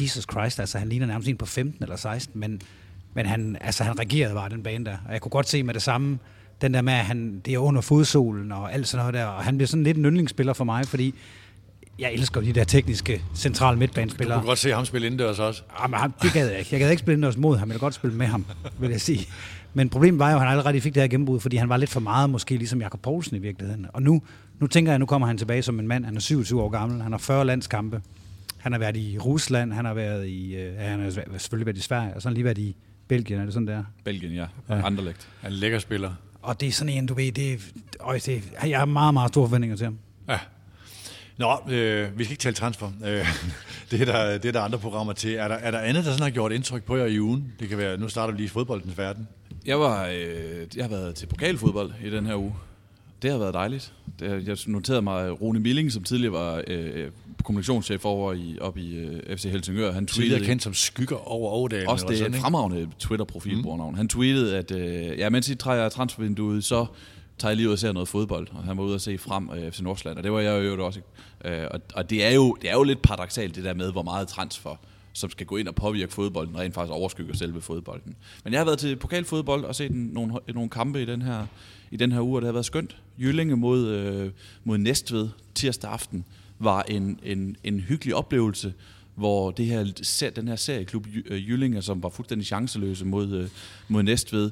Jesus 0.00 0.26
Christ, 0.30 0.60
altså, 0.60 0.78
han 0.78 0.88
ligner 0.88 1.06
nærmest 1.06 1.28
en 1.28 1.36
på 1.36 1.46
15 1.46 1.82
eller 1.82 1.96
16, 1.96 2.40
men, 2.40 2.62
men 3.14 3.26
han, 3.26 3.56
altså, 3.60 3.84
han 3.84 3.98
regerede 3.98 4.34
bare 4.34 4.48
den 4.48 4.62
bane 4.62 4.84
der. 4.84 4.96
Og 5.06 5.12
jeg 5.12 5.20
kunne 5.20 5.30
godt 5.30 5.48
se 5.48 5.62
med 5.62 5.74
det 5.74 5.82
samme, 5.82 6.18
den 6.60 6.74
der 6.74 6.82
med, 6.82 6.92
at 6.92 7.04
han, 7.04 7.40
det 7.44 7.54
er 7.54 7.58
under 7.58 7.80
fodsolen 7.80 8.52
og 8.52 8.72
alt 8.72 8.88
sådan 8.88 9.02
noget 9.02 9.14
der, 9.14 9.24
og 9.24 9.44
han 9.44 9.56
bliver 9.56 9.66
sådan 9.66 9.84
lidt 9.84 9.96
en 9.96 10.04
yndlingsspiller 10.04 10.52
for 10.52 10.64
mig, 10.64 10.86
fordi 10.86 11.14
jeg 11.98 12.12
elsker 12.12 12.40
de 12.40 12.52
der 12.52 12.64
tekniske 12.64 13.22
central 13.34 13.78
midtbanespillere. 13.78 14.36
Du 14.36 14.40
kunne 14.40 14.48
godt 14.48 14.58
se 14.58 14.72
ham 14.72 14.84
spille 14.84 15.06
indendørs 15.06 15.38
også. 15.38 15.62
Jamen, 15.82 16.00
ham, 16.00 16.14
det 16.22 16.32
gad 16.32 16.48
jeg 16.48 16.58
ikke. 16.58 16.68
Jeg 16.72 16.80
gad 16.80 16.90
ikke 16.90 17.00
spille 17.00 17.14
indendørs 17.14 17.36
mod 17.36 17.56
ham, 17.56 17.68
jeg 17.68 17.74
vil 17.74 17.80
godt 17.80 17.94
spille 17.94 18.16
med 18.16 18.26
ham, 18.26 18.46
vil 18.78 18.90
jeg 18.90 19.00
sige. 19.00 19.26
Men 19.74 19.88
problemet 19.88 20.18
var 20.18 20.30
jo, 20.30 20.36
at 20.36 20.42
han 20.42 20.50
allerede 20.50 20.80
fik 20.80 20.94
det 20.94 21.02
her 21.02 21.08
gennembrud, 21.08 21.40
fordi 21.40 21.56
han 21.56 21.68
var 21.68 21.76
lidt 21.76 21.90
for 21.90 22.00
meget, 22.00 22.30
måske 22.30 22.56
ligesom 22.56 22.80
Jakob 22.80 23.00
Poulsen 23.00 23.36
i 23.36 23.38
virkeligheden. 23.38 23.86
Og 23.92 24.02
nu, 24.02 24.22
nu 24.60 24.66
tænker 24.66 24.92
jeg, 24.92 24.94
at 24.94 25.00
nu 25.00 25.06
kommer 25.06 25.26
han 25.26 25.38
tilbage 25.38 25.62
som 25.62 25.78
en 25.78 25.88
mand. 25.88 26.04
Han 26.04 26.16
er 26.16 26.20
27 26.20 26.62
år 26.62 26.68
gammel, 26.68 27.02
han 27.02 27.12
har 27.12 27.18
40 27.18 27.44
landskampe. 27.44 28.02
Han 28.58 28.72
har 28.72 28.78
været 28.78 28.96
i 28.96 29.18
Rusland, 29.18 29.72
han 29.72 29.84
har 29.84 29.94
været 29.94 30.26
i, 30.26 30.56
øh, 30.56 30.78
han 30.78 31.00
har 31.00 31.10
selvfølgelig 31.38 31.66
været 31.66 31.76
i 31.76 31.80
Sverige, 31.80 32.14
og 32.14 32.22
så 32.22 32.28
har 32.28 32.30
han 32.30 32.34
lige 32.34 32.44
været 32.44 32.58
i 32.58 32.76
Belgien, 33.08 33.40
er 33.40 33.44
det 33.44 33.52
sådan 33.52 33.66
der? 33.66 33.84
Belgien, 34.04 34.32
ja. 34.32 34.46
ja. 34.68 34.86
Anderlecht. 34.86 35.28
Han 35.40 35.50
er 35.50 35.54
en 35.54 35.60
lækker 35.60 35.78
spiller. 35.78 36.12
Og 36.42 36.60
det 36.60 36.68
er 36.68 36.72
sådan 36.72 36.92
en, 36.92 37.06
du 37.06 37.14
ved, 37.14 37.32
det, 37.32 37.72
øj, 38.00 38.18
det, 38.26 38.52
jeg 38.66 38.78
har 38.78 38.84
meget, 38.84 39.14
meget 39.14 39.28
store 39.28 39.48
forventninger 39.48 39.76
til 39.76 39.84
ham. 39.84 39.98
Ja. 40.28 40.38
Nå, 41.36 41.58
øh, 41.68 42.18
vi 42.18 42.24
skal 42.24 42.32
ikke 42.32 42.42
tale 42.42 42.54
transfer. 42.54 42.86
Øh, 43.04 43.26
det, 43.90 44.00
er 44.00 44.04
der, 44.04 44.38
det 44.38 44.48
er 44.48 44.52
der 44.52 44.60
andre 44.60 44.78
programmer 44.78 45.12
til. 45.12 45.34
Er 45.34 45.48
der, 45.48 45.54
er 45.54 45.70
der 45.70 45.78
andet, 45.78 46.04
der 46.04 46.10
sådan 46.10 46.22
har 46.22 46.30
gjort 46.30 46.52
indtryk 46.52 46.84
på 46.84 46.96
jer 46.96 47.06
i 47.06 47.20
ugen? 47.20 47.52
Det 47.60 47.68
kan 47.68 47.78
være, 47.78 47.96
nu 47.98 48.08
starter 48.08 48.32
vi 48.32 48.38
lige 48.38 48.46
i 48.46 48.48
fodboldens 48.48 48.98
verden. 48.98 49.28
Jeg, 49.66 49.80
var, 49.80 50.06
øh, 50.06 50.66
jeg 50.76 50.84
har 50.84 50.88
været 50.88 51.14
til 51.14 51.26
pokalfodbold 51.26 51.92
i 52.04 52.10
den 52.10 52.26
her 52.26 52.36
uge. 52.36 52.54
Det 53.24 53.32
har 53.32 53.38
været 53.38 53.54
dejligt. 53.54 53.92
Det, 54.20 54.48
jeg 54.48 54.56
noterede 54.66 55.02
mig, 55.02 55.40
Rune 55.42 55.60
Milling, 55.60 55.92
som 55.92 56.02
tidligere 56.02 56.32
var 56.32 56.62
øh, 56.66 57.10
kommunikationschef 57.44 58.04
over 58.04 58.32
i, 58.32 58.58
op 58.60 58.78
i 58.78 58.96
øh, 58.96 59.36
FC 59.36 59.42
Helsingør, 59.42 59.92
han 59.92 60.06
tweetede... 60.06 60.44
kendt 60.44 60.62
som 60.62 60.74
skygger 60.74 61.28
over 61.28 61.52
Ådalen. 61.52 61.88
Også 61.88 62.06
det 62.08 62.26
et 62.26 62.34
fremragende 62.34 62.88
Twitter-profilbrugernavn. 62.98 63.92
Mm. 63.92 63.96
Han 63.96 64.08
tweetede, 64.08 64.58
at 64.58 64.70
øh, 64.70 65.18
ja, 65.18 65.30
mens 65.30 65.48
I 65.48 65.54
træder 65.54 65.88
transfervinduet, 65.88 66.64
så 66.64 66.86
tager 67.38 67.50
jeg 67.50 67.56
lige 67.56 67.68
ud 67.68 67.72
og 67.72 67.78
ser 67.78 67.92
noget 67.92 68.08
fodbold, 68.08 68.48
og 68.52 68.64
han 68.64 68.76
var 68.76 68.84
ude 68.84 68.94
og 68.94 69.00
se 69.00 69.18
frem 69.18 69.50
øh, 69.56 69.72
FC 69.72 69.80
Nordsjælland, 69.80 70.18
og 70.18 70.24
det 70.24 70.32
var 70.32 70.40
jeg 70.40 70.64
jo 70.64 70.86
også. 70.86 71.00
Øh, 71.44 71.66
og 71.70 71.80
og 71.94 72.10
det, 72.10 72.24
er 72.24 72.30
jo, 72.30 72.56
det 72.62 72.70
er 72.70 72.74
jo 72.74 72.82
lidt 72.82 73.02
paradoxalt, 73.02 73.56
det 73.56 73.64
der 73.64 73.74
med, 73.74 73.92
hvor 73.92 74.02
meget 74.02 74.28
transfer 74.28 74.76
som 75.16 75.30
skal 75.30 75.46
gå 75.46 75.56
ind 75.56 75.68
og 75.68 75.74
påvirke 75.74 76.12
fodbolden, 76.12 76.58
rent 76.58 76.74
faktisk 76.74 76.92
overskygger 76.92 77.34
selve 77.34 77.60
fodbolden. 77.60 78.14
Men 78.44 78.52
jeg 78.52 78.60
har 78.60 78.64
været 78.64 78.78
til 78.78 78.96
pokalfodbold 78.96 79.64
og 79.64 79.74
set 79.74 79.90
nogle, 79.90 80.34
nogle 80.54 80.70
kampe 80.70 81.02
i 81.02 81.04
den 81.04 81.22
her, 81.22 81.46
i 81.94 81.96
den 81.96 82.12
her 82.12 82.20
uge, 82.20 82.36
og 82.36 82.42
det 82.42 82.48
har 82.48 82.52
været 82.52 82.66
skønt. 82.66 82.96
Jyllinge 83.18 83.56
mod, 83.56 83.88
øh, 83.88 84.30
mod 84.64 84.78
Næstved 84.78 85.28
tirsdag 85.54 85.90
aften 85.90 86.24
var 86.58 86.82
en, 86.82 87.18
en, 87.22 87.56
en 87.64 87.80
hyggelig 87.80 88.14
oplevelse, 88.14 88.74
hvor 89.14 89.50
det 89.50 89.66
her, 89.66 90.30
den 90.36 90.48
her 90.48 90.56
serieklub 90.56 91.06
øh, 91.26 91.48
Jyllinge, 91.48 91.82
som 91.82 92.02
var 92.02 92.08
fuldstændig 92.08 92.46
chanceløse 92.46 93.04
mod, 93.04 93.32
øh, 93.32 93.48
mod 93.88 94.02
Næstved, 94.02 94.50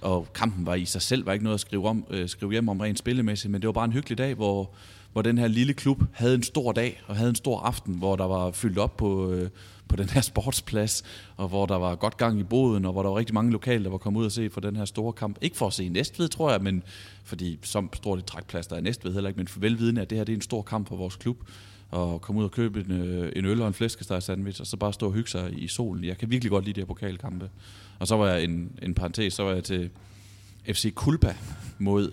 og 0.00 0.32
kampen 0.34 0.66
var 0.66 0.74
i 0.74 0.84
sig 0.84 1.02
selv, 1.02 1.26
var 1.26 1.32
ikke 1.32 1.44
noget 1.44 1.54
at 1.54 1.60
skrive, 1.60 1.88
om, 1.88 2.04
øh, 2.10 2.28
skrive 2.28 2.52
hjem 2.52 2.68
om 2.68 2.80
rent 2.80 2.98
spillemæssigt, 2.98 3.50
men 3.50 3.60
det 3.62 3.66
var 3.66 3.72
bare 3.72 3.84
en 3.84 3.92
hyggelig 3.92 4.18
dag, 4.18 4.34
hvor, 4.34 4.70
hvor 5.12 5.22
den 5.22 5.38
her 5.38 5.48
lille 5.48 5.72
klub 5.72 6.02
havde 6.12 6.34
en 6.34 6.42
stor 6.42 6.72
dag, 6.72 7.02
og 7.06 7.16
havde 7.16 7.30
en 7.30 7.36
stor 7.36 7.60
aften, 7.60 7.94
hvor 7.94 8.16
der 8.16 8.26
var 8.26 8.50
fyldt 8.50 8.78
op 8.78 8.96
på, 8.96 9.32
øh, 9.32 9.50
på 9.88 9.96
den 9.96 10.08
her 10.08 10.20
sportsplads, 10.20 11.02
og 11.36 11.48
hvor 11.48 11.66
der 11.66 11.76
var 11.76 11.94
godt 11.94 12.16
gang 12.16 12.40
i 12.40 12.42
boden, 12.42 12.84
og 12.84 12.92
hvor 12.92 13.02
der 13.02 13.08
var 13.08 13.18
rigtig 13.18 13.34
mange 13.34 13.52
lokale, 13.52 13.84
der 13.84 13.90
var 13.90 13.98
kommet 13.98 14.20
ud 14.20 14.24
og 14.24 14.32
se 14.32 14.50
for 14.50 14.60
den 14.60 14.76
her 14.76 14.84
store 14.84 15.12
kamp. 15.12 15.38
Ikke 15.40 15.56
for 15.56 15.66
at 15.66 15.72
se 15.72 15.88
Næstved, 15.88 16.28
tror 16.28 16.50
jeg, 16.50 16.62
men 16.62 16.82
fordi 17.24 17.58
som 17.62 17.90
stort 17.92 18.18
et 18.18 18.24
trækplads, 18.24 18.66
der 18.66 18.76
er 18.76 18.80
Næstved 18.80 19.12
heller 19.12 19.28
ikke, 19.28 19.38
men 19.38 19.48
for 19.48 19.60
velvidende, 19.60 20.02
at 20.02 20.10
det 20.10 20.18
her 20.18 20.24
det 20.24 20.32
er 20.32 20.36
en 20.36 20.42
stor 20.42 20.62
kamp 20.62 20.88
for 20.88 20.96
vores 20.96 21.16
klub 21.16 21.36
og 21.90 22.20
komme 22.20 22.38
ud 22.38 22.44
og 22.44 22.50
købe 22.50 22.80
en, 22.80 22.92
øh, 22.92 23.32
en 23.36 23.44
øl 23.44 23.62
og 23.62 23.68
en 23.68 23.74
flæskesteg 23.74 24.22
sandwich, 24.22 24.60
og 24.60 24.66
så 24.66 24.76
bare 24.76 24.92
stå 24.92 25.06
og 25.06 25.12
hygge 25.12 25.30
sig 25.30 25.62
i 25.62 25.68
solen. 25.68 26.04
Jeg 26.04 26.18
kan 26.18 26.30
virkelig 26.30 26.50
godt 26.50 26.64
lide 26.64 26.74
de 26.74 26.80
her 26.80 26.86
pokalkampe. 26.86 27.50
Og 27.98 28.06
så 28.06 28.16
var 28.16 28.28
jeg 28.28 28.44
en, 28.44 28.78
en 28.82 28.94
parentes, 28.94 29.34
så 29.34 29.42
var 29.42 29.52
jeg 29.52 29.64
til 29.64 29.90
FC 30.72 30.94
Kulpa 30.94 31.34
mod 31.78 32.12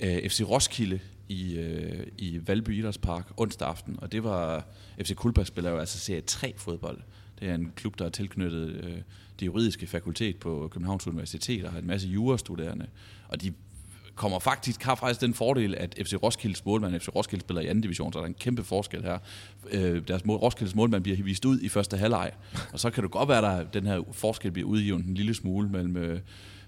øh, 0.00 0.28
FC 0.28 0.42
Roskilde 0.48 1.00
i, 1.32 1.58
øh, 1.58 2.06
i 2.18 2.40
Valby 2.46 2.78
Idrætspark 2.78 3.32
onsdag 3.36 3.68
aften, 3.68 3.96
og 3.98 4.12
det 4.12 4.24
var, 4.24 4.66
FC 5.02 5.14
Kulpa 5.14 5.44
spiller 5.44 5.70
jo 5.70 5.78
altså 5.78 5.98
serie 5.98 6.20
3 6.20 6.54
fodbold. 6.56 6.98
Det 7.40 7.48
er 7.48 7.54
en 7.54 7.72
klub, 7.76 7.98
der 7.98 8.04
er 8.04 8.10
tilknyttet 8.10 8.68
øh, 8.84 8.96
det 9.40 9.46
juridiske 9.46 9.86
fakultet 9.86 10.36
på 10.36 10.68
Københavns 10.72 11.06
Universitet, 11.06 11.64
og 11.64 11.72
har 11.72 11.78
en 11.78 11.86
masse 11.86 12.08
jurastuderende, 12.08 12.86
og 13.28 13.42
de 13.42 13.52
kommer 14.14 14.38
faktisk, 14.38 14.82
har 14.82 14.94
faktisk 14.94 15.20
den 15.20 15.34
fordel, 15.34 15.74
at 15.74 15.94
FC 16.06 16.14
Roskildes 16.22 16.64
målmand, 16.64 17.00
FC 17.00 17.08
Roskilde 17.08 17.40
spiller 17.40 17.62
i 17.62 17.66
anden 17.66 17.82
division, 17.82 18.12
så 18.12 18.18
der 18.18 18.24
er 18.24 18.28
en 18.28 18.34
kæmpe 18.34 18.64
forskel 18.64 19.02
her. 19.02 19.18
Øh, 19.70 20.08
deres 20.08 20.24
mål, 20.24 20.36
Roskildes 20.36 20.74
målmand 20.74 21.02
bliver 21.02 21.22
vist 21.22 21.44
ud 21.44 21.60
i 21.60 21.68
første 21.68 21.96
halvleg, 21.96 22.30
og 22.72 22.80
så 22.80 22.90
kan 22.90 23.02
det 23.02 23.10
godt 23.10 23.28
være, 23.28 23.60
at 23.60 23.74
den 23.74 23.86
her 23.86 24.02
forskel 24.12 24.50
bliver 24.50 24.68
udgivet 24.68 25.04
en 25.04 25.14
lille 25.14 25.34
smule 25.34 25.68
mellem, 25.68 25.96
øh, 25.96 26.20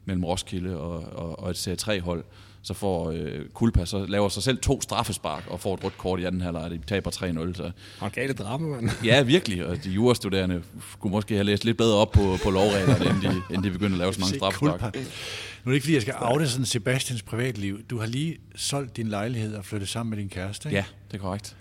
mellem 0.04 0.24
Roskilde 0.24 0.80
og, 0.80 1.04
og, 1.12 1.38
og 1.38 1.50
et 1.50 1.56
serie 1.56 1.76
3-hold 1.82 2.24
så 2.64 2.74
får 2.74 3.10
øh, 3.10 3.48
Kulpa 3.54 3.84
så 3.84 4.06
laver 4.06 4.28
sig 4.28 4.42
selv 4.42 4.58
to 4.58 4.80
straffespark 4.80 5.44
og 5.46 5.60
får 5.60 5.74
et 5.74 5.84
rødt 5.84 5.98
kort 5.98 6.20
i 6.20 6.24
anden 6.24 6.40
halvleg, 6.40 6.70
de 6.70 6.78
taber 6.86 7.10
3-0. 7.10 7.54
Så. 7.54 7.70
Og 8.00 8.12
gav 8.12 8.28
det 8.28 8.38
drama, 8.38 8.68
mand. 8.68 8.90
ja, 9.04 9.22
virkelig, 9.22 9.66
og 9.66 9.84
de 9.84 9.90
jurastuderende 9.90 10.62
skulle 10.92 11.12
måske 11.12 11.34
have 11.34 11.44
læst 11.44 11.64
lidt 11.64 11.76
bedre 11.76 11.96
op 11.96 12.12
på, 12.12 12.36
på 12.44 12.50
lovreglerne, 12.50 13.04
inden 13.04 13.22
de, 13.22 13.42
inden 13.50 13.64
de 13.64 13.70
begyndte 13.70 13.94
at 13.94 13.98
lave 13.98 14.14
så 14.14 14.20
mange 14.20 14.36
straffespark. 14.36 14.94
Nu 14.94 15.70
er 15.70 15.70
det 15.70 15.74
ikke, 15.74 15.84
fordi 15.84 15.94
jeg 15.94 16.02
skal 16.02 16.14
afde 16.16 16.48
sådan 16.48 16.66
Sebastians 16.66 17.22
privatliv. 17.22 17.82
Du 17.82 17.98
har 17.98 18.06
lige 18.06 18.36
solgt 18.56 18.96
din 18.96 19.08
lejlighed 19.08 19.54
og 19.54 19.64
flyttet 19.64 19.88
sammen 19.88 20.10
med 20.10 20.18
din 20.18 20.28
kæreste, 20.28 20.68
ikke? 20.68 20.76
Ja, 20.76 20.84
det 21.10 21.16
er 21.16 21.22
korrekt. 21.22 21.56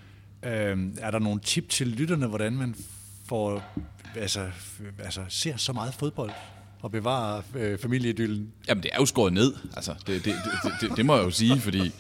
Øhm, 0.45 0.97
er 1.01 1.11
der 1.11 1.19
nogle 1.19 1.39
tip 1.39 1.69
til 1.69 1.87
lytterne, 1.87 2.27
hvordan 2.27 2.53
man 2.53 2.75
får, 3.25 3.63
altså, 4.15 4.49
altså, 4.99 5.21
ser 5.29 5.57
så 5.57 5.73
meget 5.73 5.93
fodbold? 5.93 6.31
At 6.83 6.91
bevare 6.91 7.41
øh, 7.55 7.79
familiedyllen? 7.79 8.47
Jamen, 8.67 8.83
det 8.83 8.91
er 8.93 8.97
jo 8.99 9.05
skåret 9.05 9.33
ned. 9.33 9.53
Altså, 9.75 9.91
det, 10.07 10.25
det, 10.25 10.33
det, 10.63 10.71
det, 10.81 10.97
det 10.97 11.05
må 11.05 11.15
jeg 11.15 11.25
jo 11.25 11.29
sige, 11.29 11.59
fordi... 11.59 11.91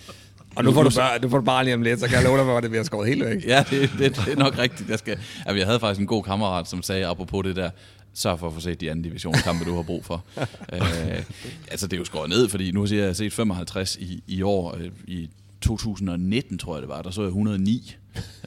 Og 0.55 0.63
nu 0.63 0.71
får, 0.71 0.83
du 0.83 0.89
bare, 0.95 1.19
nu 1.19 1.29
får 1.29 1.37
du 1.37 1.43
bare 1.43 1.63
lige 1.63 1.73
om 1.73 1.81
lidt, 1.81 1.99
så 1.99 2.07
kan 2.07 2.15
jeg 2.15 2.23
love 2.23 2.37
dig 2.37 2.57
at 2.57 2.63
det 2.63 2.71
bliver 2.71 2.83
skåret 2.83 3.07
helt 3.07 3.25
væk. 3.25 3.45
Ja, 3.47 3.65
det, 3.69 3.91
det, 3.99 4.15
det 4.25 4.33
er 4.33 4.35
nok 4.35 4.57
rigtigt. 4.57 4.89
Jeg, 4.89 4.99
skal, 4.99 5.11
altså, 5.45 5.55
jeg 5.55 5.65
havde 5.65 5.79
faktisk 5.79 5.99
en 6.01 6.07
god 6.07 6.23
kammerat, 6.23 6.67
som 6.67 6.83
sagde, 6.83 7.07
apropos 7.07 7.43
det 7.43 7.55
der, 7.55 7.69
sørg 8.13 8.39
for 8.39 8.47
at 8.47 8.53
få 8.53 8.59
set 8.59 8.81
de 8.81 8.91
anden 8.91 9.03
divisionskampe, 9.03 9.65
du 9.65 9.75
har 9.75 9.81
brug 9.81 10.05
for. 10.05 10.23
øh, 10.73 11.23
altså, 11.71 11.87
det 11.87 11.93
er 11.93 11.97
jo 11.97 12.05
skåret 12.05 12.29
ned, 12.29 12.49
fordi 12.49 12.71
nu 12.71 12.85
siger 12.85 13.01
jeg, 13.01 13.09
har 13.09 13.13
set 13.13 13.33
55 13.33 13.95
i, 13.95 14.23
i 14.27 14.41
år. 14.41 14.75
Øh, 14.77 14.89
I 15.07 15.29
2019, 15.61 16.57
tror 16.57 16.75
jeg 16.75 16.81
det 16.81 16.89
var, 16.89 17.01
der 17.01 17.11
så 17.11 17.21
jeg 17.21 17.27
109 17.27 17.95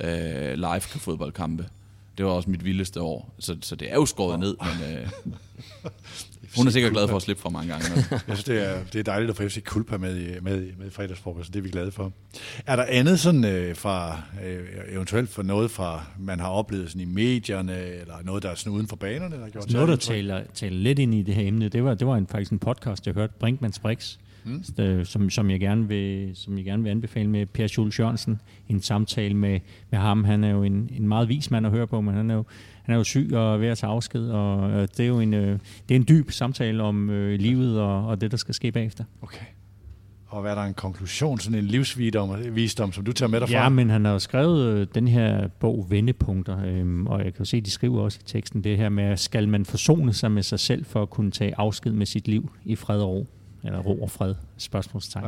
øh, 0.01 0.55
live 0.55 0.81
fodboldkampe. 0.81 1.66
Det 2.18 2.26
var 2.26 2.33
også 2.33 2.50
mit 2.50 2.64
vildeste 2.64 3.00
år. 3.00 3.35
Så, 3.38 3.57
så 3.61 3.76
det 3.76 3.90
er 3.90 3.94
jo 3.94 4.07
skåret 4.07 4.40
ned, 4.40 4.57
men... 4.61 4.96
Øh, 4.96 5.09
hun 6.57 6.66
er 6.66 6.70
sikkert 6.70 6.92
glad 6.92 7.09
for 7.09 7.16
at 7.16 7.22
slippe 7.22 7.42
for 7.42 7.50
mange 7.50 7.72
gange. 7.72 7.87
Jeg 8.11 8.20
synes, 8.20 8.44
det 8.44 8.68
er, 8.68 8.85
det 8.92 8.98
er 8.98 9.02
dejligt 9.02 9.31
at 9.31 9.37
få 9.37 9.48
FC 9.48 9.64
Kulpa 9.64 9.96
med 9.96 10.20
i, 10.20 10.40
med, 10.42 10.72
med 10.79 10.90
fredagsfrokost, 10.90 11.52
det 11.52 11.59
er 11.59 11.62
vi 11.62 11.70
glade 11.70 11.90
for. 11.90 12.12
Er 12.66 12.76
der 12.76 12.85
andet 12.88 13.20
sådan 13.20 13.44
øh, 13.44 13.76
fra, 13.76 14.22
øh, 14.44 14.66
eventuelt 14.88 15.31
for 15.31 15.42
noget 15.42 15.70
fra, 15.70 16.05
man 16.18 16.40
har 16.40 16.48
oplevet 16.48 16.88
sådan 16.88 17.00
i 17.00 17.05
medierne, 17.05 17.79
eller 17.79 18.14
noget, 18.24 18.42
der 18.42 18.50
er 18.50 18.55
sådan 18.55 18.72
uden 18.72 18.88
for 18.88 18.96
banerne? 18.96 19.37
Der 19.37 19.48
gjort 19.48 19.72
noget, 19.72 19.88
der 19.88 19.96
taler, 19.96 20.42
taler 20.55 20.76
lidt 20.76 20.98
ind 20.98 21.14
i 21.14 21.22
det 21.22 21.35
her 21.35 21.46
emne, 21.48 21.68
det 21.68 21.85
var, 21.85 21.94
det 21.94 22.07
var 22.07 22.16
en, 22.16 22.26
faktisk 22.26 22.52
en 22.52 22.59
podcast, 22.59 23.07
jeg 23.07 23.14
hørte, 23.14 23.33
Brinkmanns 23.38 23.79
Brix, 23.79 24.16
mm. 24.47 25.05
som, 25.05 25.31
som, 25.31 25.51
jeg 25.51 25.61
gerne 25.61 25.89
vil, 25.89 26.31
som 26.35 26.57
jeg 26.57 26.65
gerne 26.65 26.83
vil 26.83 26.91
anbefale 26.91 27.31
med 27.31 27.47
Per 27.47 27.67
Schultz 27.67 28.01
Jørgensen. 28.01 28.41
En 28.69 28.81
samtale 28.81 29.35
med, 29.35 29.61
med 29.91 29.99
ham. 29.99 30.25
Han 30.25 30.45
er 30.45 30.51
jo 30.51 30.63
en, 30.63 30.91
en 30.97 31.09
meget 31.09 31.29
vis 31.29 31.51
mand 31.51 31.67
at 31.67 31.73
høre 31.73 31.87
på, 31.87 32.01
men 32.01 32.15
han 32.15 32.31
er 32.31 32.35
jo, 32.35 32.45
han 32.83 32.95
er 32.95 32.99
jo 32.99 33.05
syg 33.05 33.31
og 33.33 33.61
ved 33.61 33.69
at 33.69 33.79
tage 33.79 33.91
afsked, 33.91 34.29
og 34.29 34.71
øh, 34.71 34.89
det 34.97 35.01
er 35.01 35.07
jo 35.07 35.21
en, 35.21 35.35
øh, 35.35 35.59
det 35.89 35.95
er 35.95 35.97
en 35.97 36.07
dyb 36.09 36.31
samtale 36.31 36.83
om 36.83 37.11
øh, 37.11 37.41
livet 37.41 37.81
og, 37.81 38.07
og 38.07 38.21
det, 38.21 38.31
der 38.31 38.37
skal 38.37 38.55
ske 38.55 38.73
bagefter. 38.73 39.05
Okay. 39.23 39.47
Og 40.29 40.41
hvad 40.41 40.51
er 40.51 40.55
der 40.55 40.63
en 40.63 40.75
konklusion, 40.75 41.39
sådan 41.39 41.59
en 41.59 41.65
livsvisdom, 41.65 42.31
visdom, 42.55 42.93
som 42.93 43.05
du 43.05 43.13
tager 43.13 43.31
med 43.31 43.41
dig 43.41 43.49
fra? 43.49 43.63
Ja, 43.63 43.69
men 43.69 43.91
han 43.91 44.05
har 44.05 44.13
jo 44.13 44.19
skrevet 44.19 44.67
øh, 44.67 44.87
den 44.95 45.09
her 45.09 45.49
bog 45.49 45.87
Vendepunkter, 45.89 46.65
øh, 46.65 47.03
og 47.05 47.25
jeg 47.25 47.35
kan 47.35 47.39
jo 47.39 47.45
se, 47.45 47.61
de 47.61 47.71
skriver 47.71 48.01
også 48.01 48.19
i 48.23 48.27
teksten 48.27 48.65
det 48.65 48.77
her 48.77 48.89
med, 48.89 49.17
skal 49.17 49.49
man 49.49 49.65
forsone 49.65 50.13
sig 50.13 50.33
med 50.33 50.43
sig 50.43 50.61
selv 50.61 50.85
for 50.85 51.03
at 51.03 51.11
kunne 51.11 51.31
tage 51.31 51.55
afsked 51.59 51.93
med 51.93 52.07
sit 52.07 52.29
liv 52.29 52.51
i 52.65 52.77
fred 52.77 53.01
og 53.01 53.09
ro? 53.09 53.27
Eller 53.66 53.79
ro 53.79 54.02
og 54.02 54.11
fred, 54.11 54.35
spørgsmålstegn. 54.57 55.24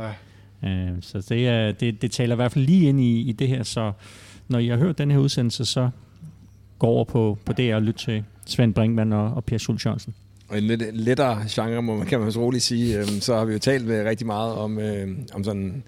Ja. 0.63 0.69
Øh, 0.69 0.91
så 1.01 1.25
det, 1.29 1.47
er, 1.47 1.71
det, 1.71 2.01
det 2.01 2.11
taler 2.11 2.35
i 2.35 2.37
hvert 2.37 2.51
fald 2.51 2.65
lige 2.65 2.89
ind 2.89 2.99
i, 2.99 3.21
i 3.21 3.31
det 3.31 3.47
her, 3.47 3.63
så 3.63 3.91
når 4.47 4.59
I 4.59 4.67
har 4.67 4.77
hørt 4.77 4.97
den 4.97 5.11
her 5.11 5.17
udsendelse, 5.17 5.65
så 5.65 5.89
gå 6.79 6.87
over 6.87 7.03
på, 7.03 7.37
på 7.45 7.53
DR 7.53 7.75
og 7.75 7.81
lyt 7.81 7.95
til 7.95 8.23
Svend 8.45 8.73
Brinkmann 8.73 9.13
og, 9.13 9.33
og 9.33 9.43
Per 9.43 9.57
Schultz 9.57 9.85
Jørgensen. 9.85 10.15
Og 10.49 10.57
en 10.57 10.63
lidt 10.63 10.83
lettere 10.93 11.43
genre, 11.49 11.81
må 11.81 11.97
man, 11.97 12.07
kan 12.07 12.19
man 12.19 12.31
så 12.31 12.39
roligt 12.39 12.63
sige, 12.63 12.99
øhm, 12.99 13.19
så 13.21 13.35
har 13.37 13.45
vi 13.45 13.53
jo 13.53 13.59
talt 13.59 13.85
med 13.85 14.05
rigtig 14.05 14.27
meget 14.27 14.53
om, 14.53 14.79
øh, 14.79 15.07
om 15.33 15.43
sådan 15.43 15.83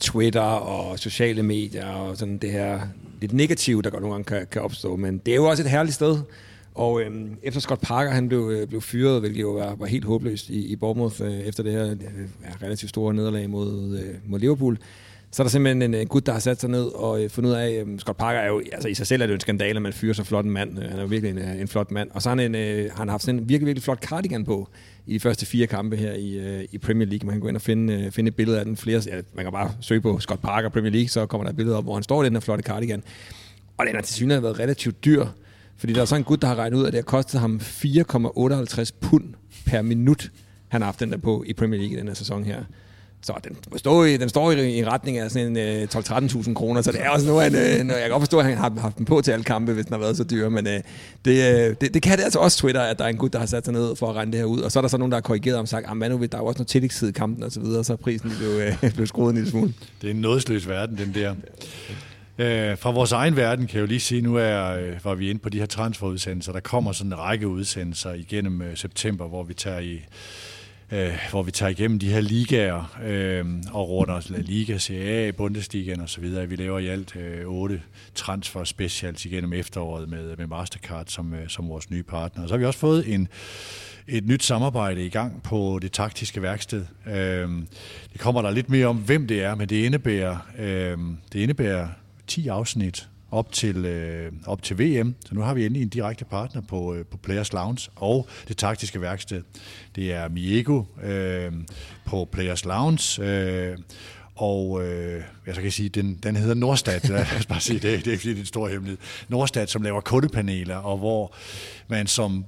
Twitter 0.00 0.40
og 0.40 0.98
sociale 0.98 1.42
medier 1.42 1.86
og 1.86 2.16
sådan 2.16 2.38
det 2.38 2.50
her 2.50 2.80
lidt 3.20 3.32
negative, 3.32 3.82
der 3.82 3.90
godt 3.90 4.02
nogle 4.02 4.14
gange 4.14 4.24
kan, 4.24 4.46
kan 4.50 4.62
opstå. 4.62 4.96
Men 4.96 5.18
det 5.18 5.32
er 5.32 5.36
jo 5.36 5.44
også 5.44 5.62
et 5.62 5.70
herligt 5.70 5.94
sted. 5.94 6.18
Og 6.78 7.02
øhm, 7.02 7.38
efter 7.42 7.60
Scott 7.60 7.80
Parker 7.80 8.10
han 8.10 8.28
blev, 8.28 8.50
øh, 8.54 8.68
blev 8.68 8.80
fyret, 8.80 9.20
hvilket 9.20 9.40
jo 9.40 9.50
var, 9.50 9.74
var 9.74 9.86
helt 9.86 10.04
håbløst 10.04 10.50
i, 10.50 10.66
i 10.66 10.76
Bournemouth 10.76 11.22
øh, 11.22 11.32
efter 11.32 11.62
det 11.62 11.72
her 11.72 11.90
øh, 11.90 11.96
relativt 12.62 12.90
store 12.90 13.14
nederlag 13.14 13.50
mod, 13.50 13.98
øh, 13.98 14.14
mod 14.26 14.38
Liverpool, 14.38 14.78
så 15.30 15.42
er 15.42 15.44
der 15.44 15.50
simpelthen 15.50 15.82
en, 15.82 15.94
en 15.94 16.06
gut, 16.06 16.26
der 16.26 16.32
har 16.32 16.38
sat 16.38 16.60
sig 16.60 16.70
ned 16.70 16.84
og 16.84 17.24
øh, 17.24 17.30
fundet 17.30 17.50
ud 17.50 17.54
af, 17.54 17.70
at 17.70 17.86
Scott 18.00 18.18
Parker 18.18 18.40
er 18.40 18.46
jo, 18.46 18.62
altså 18.72 18.88
i 18.88 18.94
sig 18.94 19.06
selv 19.06 19.22
er 19.22 19.26
det 19.26 19.32
jo 19.32 19.34
en 19.34 19.40
skandale, 19.40 19.76
at 19.76 19.82
man 19.82 19.92
fyrer 19.92 20.12
så 20.12 20.24
flot 20.24 20.44
en 20.44 20.50
mand. 20.50 20.78
Øh, 20.78 20.90
han 20.90 20.98
er 20.98 21.02
jo 21.02 21.08
virkelig 21.08 21.30
en, 21.30 21.38
øh, 21.38 21.60
en 21.60 21.68
flot 21.68 21.90
mand. 21.90 22.10
Og 22.10 22.22
så 22.22 22.28
har 22.28 22.36
han, 22.36 22.54
en, 22.54 22.54
øh, 22.54 22.90
han 22.96 23.08
har 23.08 23.10
haft 23.10 23.22
sådan 23.22 23.40
en 23.40 23.48
virkelig, 23.48 23.66
virkelig 23.66 23.82
flot 23.82 24.04
cardigan 24.04 24.44
på 24.44 24.68
i 25.06 25.14
de 25.14 25.20
første 25.20 25.46
fire 25.46 25.66
kampe 25.66 25.96
her 25.96 26.12
i, 26.12 26.38
øh, 26.38 26.64
i 26.72 26.78
Premier 26.78 27.08
League. 27.08 27.26
Man 27.26 27.34
kan 27.34 27.40
gå 27.40 27.48
ind 27.48 27.56
og 27.56 27.62
finde, 27.62 27.94
øh, 27.94 28.10
finde 28.10 28.28
et 28.28 28.36
billede 28.36 28.58
af 28.58 28.64
den. 28.64 28.76
Flere, 28.76 29.02
ja, 29.06 29.20
man 29.34 29.44
kan 29.44 29.52
bare 29.52 29.70
søge 29.80 30.00
på 30.00 30.18
Scott 30.18 30.42
Parker 30.42 30.68
Premier 30.68 30.92
League, 30.92 31.08
så 31.08 31.26
kommer 31.26 31.44
der 31.44 31.50
et 31.50 31.56
billede 31.56 31.76
op, 31.76 31.84
hvor 31.84 31.94
han 31.94 32.02
står 32.02 32.22
i 32.22 32.26
den 32.26 32.32
her 32.32 32.40
flotte 32.40 32.62
cardigan. 32.62 33.02
Og 33.76 33.86
den 33.86 33.94
har 33.94 34.02
til 34.02 34.14
synes 34.14 34.42
været 34.42 34.58
relativt 34.58 35.04
dyr, 35.04 35.26
fordi 35.78 35.92
der 35.92 36.00
er 36.00 36.04
sådan 36.04 36.20
en 36.20 36.24
gut, 36.24 36.42
der 36.42 36.48
har 36.48 36.54
regnet 36.54 36.76
ud, 36.76 36.84
at 36.84 36.92
det 36.92 36.98
har 36.98 37.02
kostet 37.02 37.40
ham 37.40 37.60
4,58 37.62 38.90
pund 39.00 39.24
per 39.66 39.82
minut, 39.82 40.30
han 40.68 40.80
har 40.80 40.86
haft 40.86 41.00
den 41.00 41.12
der 41.12 41.18
på 41.18 41.44
i 41.46 41.52
Premier 41.52 41.80
League 41.80 41.96
i 41.96 42.00
den 42.00 42.08
her 42.08 42.14
sæson 42.14 42.44
her. 42.44 42.64
Så 43.22 43.32
den, 43.44 43.78
står 43.78 44.04
i, 44.04 44.16
den 44.16 44.28
står 44.28 44.52
i, 44.52 44.78
i 44.78 44.84
retning 44.84 45.18
af 45.18 45.30
sådan 45.30 45.56
en 45.56 45.82
øh, 45.82 45.88
12-13.000 45.94 46.54
kroner, 46.54 46.82
så 46.82 46.92
det 46.92 47.00
er 47.02 47.08
også 47.08 47.26
noget, 47.26 47.52
han, 47.52 47.54
øh, 47.54 47.88
jeg 47.88 48.00
kan 48.00 48.10
godt 48.10 48.20
forstå, 48.20 48.38
at 48.38 48.44
han 48.44 48.56
har 48.56 48.72
haft 48.80 48.98
den 48.98 49.04
på 49.04 49.20
til 49.20 49.30
alle 49.30 49.44
kampe, 49.44 49.72
hvis 49.72 49.84
den 49.84 49.92
har 49.92 50.00
været 50.00 50.16
så 50.16 50.24
dyr, 50.24 50.48
men 50.48 50.66
øh, 50.66 50.80
det, 51.24 51.60
øh, 51.68 51.76
det, 51.80 51.94
det, 51.94 52.02
kan 52.02 52.18
det 52.18 52.24
altså 52.24 52.38
også 52.38 52.58
Twitter, 52.58 52.80
at 52.80 52.98
der 52.98 53.04
er 53.04 53.08
en 53.08 53.16
gut, 53.16 53.32
der 53.32 53.38
har 53.38 53.46
sat 53.46 53.64
sig 53.64 53.74
ned 53.74 53.96
for 53.96 54.10
at 54.10 54.16
regne 54.16 54.32
det 54.32 54.40
her 54.40 54.44
ud, 54.44 54.60
og 54.60 54.72
så 54.72 54.78
er 54.78 54.80
der 54.80 54.88
så 54.88 54.98
nogen, 54.98 55.12
der 55.12 55.16
har 55.16 55.22
korrigeret 55.22 55.58
om 55.58 55.66
sagt, 55.66 55.86
ah, 55.86 56.02
at 56.02 56.10
nu, 56.10 56.18
der 56.18 56.28
er 56.32 56.38
jo 56.38 56.46
også 56.46 56.58
noget 56.58 56.68
tillægstid 56.68 57.08
i 57.08 57.12
kampen 57.12 57.42
og 57.42 57.52
så 57.52 57.60
videre, 57.60 57.84
så 57.84 57.92
er 57.92 57.96
prisen 57.96 58.32
blev, 58.38 58.48
øh, 58.48 58.94
blev 58.94 59.06
skruet 59.06 59.30
en 59.30 59.34
lille 59.36 59.50
smule. 59.50 59.74
Det 60.02 60.06
er 60.06 60.14
en 60.14 60.20
nådesløs 60.20 60.68
verden, 60.68 60.98
den 60.98 61.14
der. 61.14 61.34
Øh, 62.40 62.78
fra 62.78 62.90
vores 62.90 63.12
egen 63.12 63.36
verden 63.36 63.66
kan 63.66 63.74
jeg 63.74 63.80
jo 63.80 63.86
lige 63.86 64.00
sige, 64.00 64.22
nu 64.22 64.36
er, 64.36 64.64
øh, 64.64 65.04
var 65.04 65.14
vi 65.14 65.30
inde 65.30 65.40
på 65.40 65.48
de 65.48 65.58
her 65.58 65.66
transferudsendelser. 65.66 66.52
Der 66.52 66.60
kommer 66.60 66.92
sådan 66.92 67.12
en 67.12 67.18
række 67.18 67.48
udsendelser 67.48 68.12
igennem 68.12 68.62
øh, 68.62 68.76
september, 68.76 69.28
hvor 69.28 69.42
vi 69.42 69.54
tager 69.54 69.78
i 69.78 70.00
øh, 70.92 71.18
hvor 71.30 71.42
vi 71.42 71.50
tager 71.50 71.70
igennem 71.70 71.98
de 71.98 72.08
her 72.08 72.20
ligaer 72.20 72.98
øh, 73.04 73.46
og 73.72 73.88
runder 73.88 74.26
La 74.28 74.38
Liga, 74.38 74.78
Serie 74.78 75.28
A, 75.28 75.30
Bundesligaen 75.30 76.00
og 76.00 76.08
så 76.08 76.20
videre. 76.20 76.48
Vi 76.48 76.56
laver 76.56 76.78
i 76.78 76.86
alt 76.86 77.16
øh, 77.16 77.46
otte 77.46 77.82
transfer 78.14 78.64
specials 78.64 79.24
igennem 79.24 79.52
efteråret 79.52 80.08
med, 80.08 80.36
med 80.36 80.46
Mastercard 80.46 81.06
som, 81.06 81.34
øh, 81.34 81.48
som 81.48 81.68
vores 81.68 81.90
nye 81.90 82.02
partner. 82.02 82.42
Og 82.42 82.48
så 82.48 82.54
har 82.54 82.58
vi 82.58 82.64
også 82.64 82.78
fået 82.78 83.14
en, 83.14 83.28
et 84.08 84.26
nyt 84.26 84.42
samarbejde 84.42 85.06
i 85.06 85.08
gang 85.08 85.42
på 85.42 85.78
det 85.82 85.92
taktiske 85.92 86.42
værksted. 86.42 86.84
Øh, 87.06 87.48
det 88.12 88.20
kommer 88.20 88.42
der 88.42 88.50
lidt 88.50 88.68
mere 88.68 88.86
om, 88.86 88.96
hvem 88.96 89.26
det 89.26 89.42
er, 89.42 89.54
men 89.54 89.68
det 89.68 89.84
indebærer, 89.84 90.36
øh, 90.58 90.98
det 91.32 91.40
indebærer 91.40 91.88
10 92.28 92.48
afsnit 92.48 93.08
op 93.30 93.52
til, 93.52 93.84
øh, 93.84 94.32
op 94.46 94.62
til 94.62 94.78
VM. 94.78 95.14
Så 95.26 95.34
nu 95.34 95.40
har 95.40 95.54
vi 95.54 95.66
endelig 95.66 95.82
en 95.82 95.88
direkte 95.88 96.24
partner 96.24 96.62
på, 96.62 96.94
øh, 96.94 97.04
på 97.04 97.16
Players 97.16 97.52
Lounge 97.52 97.90
og 97.96 98.28
det 98.48 98.56
taktiske 98.56 99.00
værksted. 99.00 99.42
Det 99.96 100.12
er 100.12 100.28
Miego 100.28 100.82
øh, 101.02 101.52
på 102.04 102.28
Players 102.32 102.64
Lounge, 102.64 103.22
øh, 103.22 103.78
og 104.34 104.84
øh, 104.84 105.22
jeg 105.46 105.54
så 105.54 105.62
kan 105.62 105.70
sige, 105.72 105.88
den, 105.88 106.14
den 106.22 106.36
hedder 106.36 106.54
Nordstat. 106.54 107.08
Lad 107.08 107.26
os 107.38 107.46
bare 107.46 107.60
sige 107.60 107.78
det, 107.78 108.04
det 108.04 108.12
er 108.12 108.16
fordi, 108.16 108.30
det 108.30 108.36
er 108.36 108.40
en 108.40 108.46
stor 108.46 108.68
hemmelighed. 108.68 108.98
Nordstat, 109.28 109.70
som 109.70 109.82
laver 109.82 110.00
kundepaneler, 110.00 110.76
og 110.76 110.98
hvor 110.98 111.34
man 111.88 112.06
som 112.06 112.44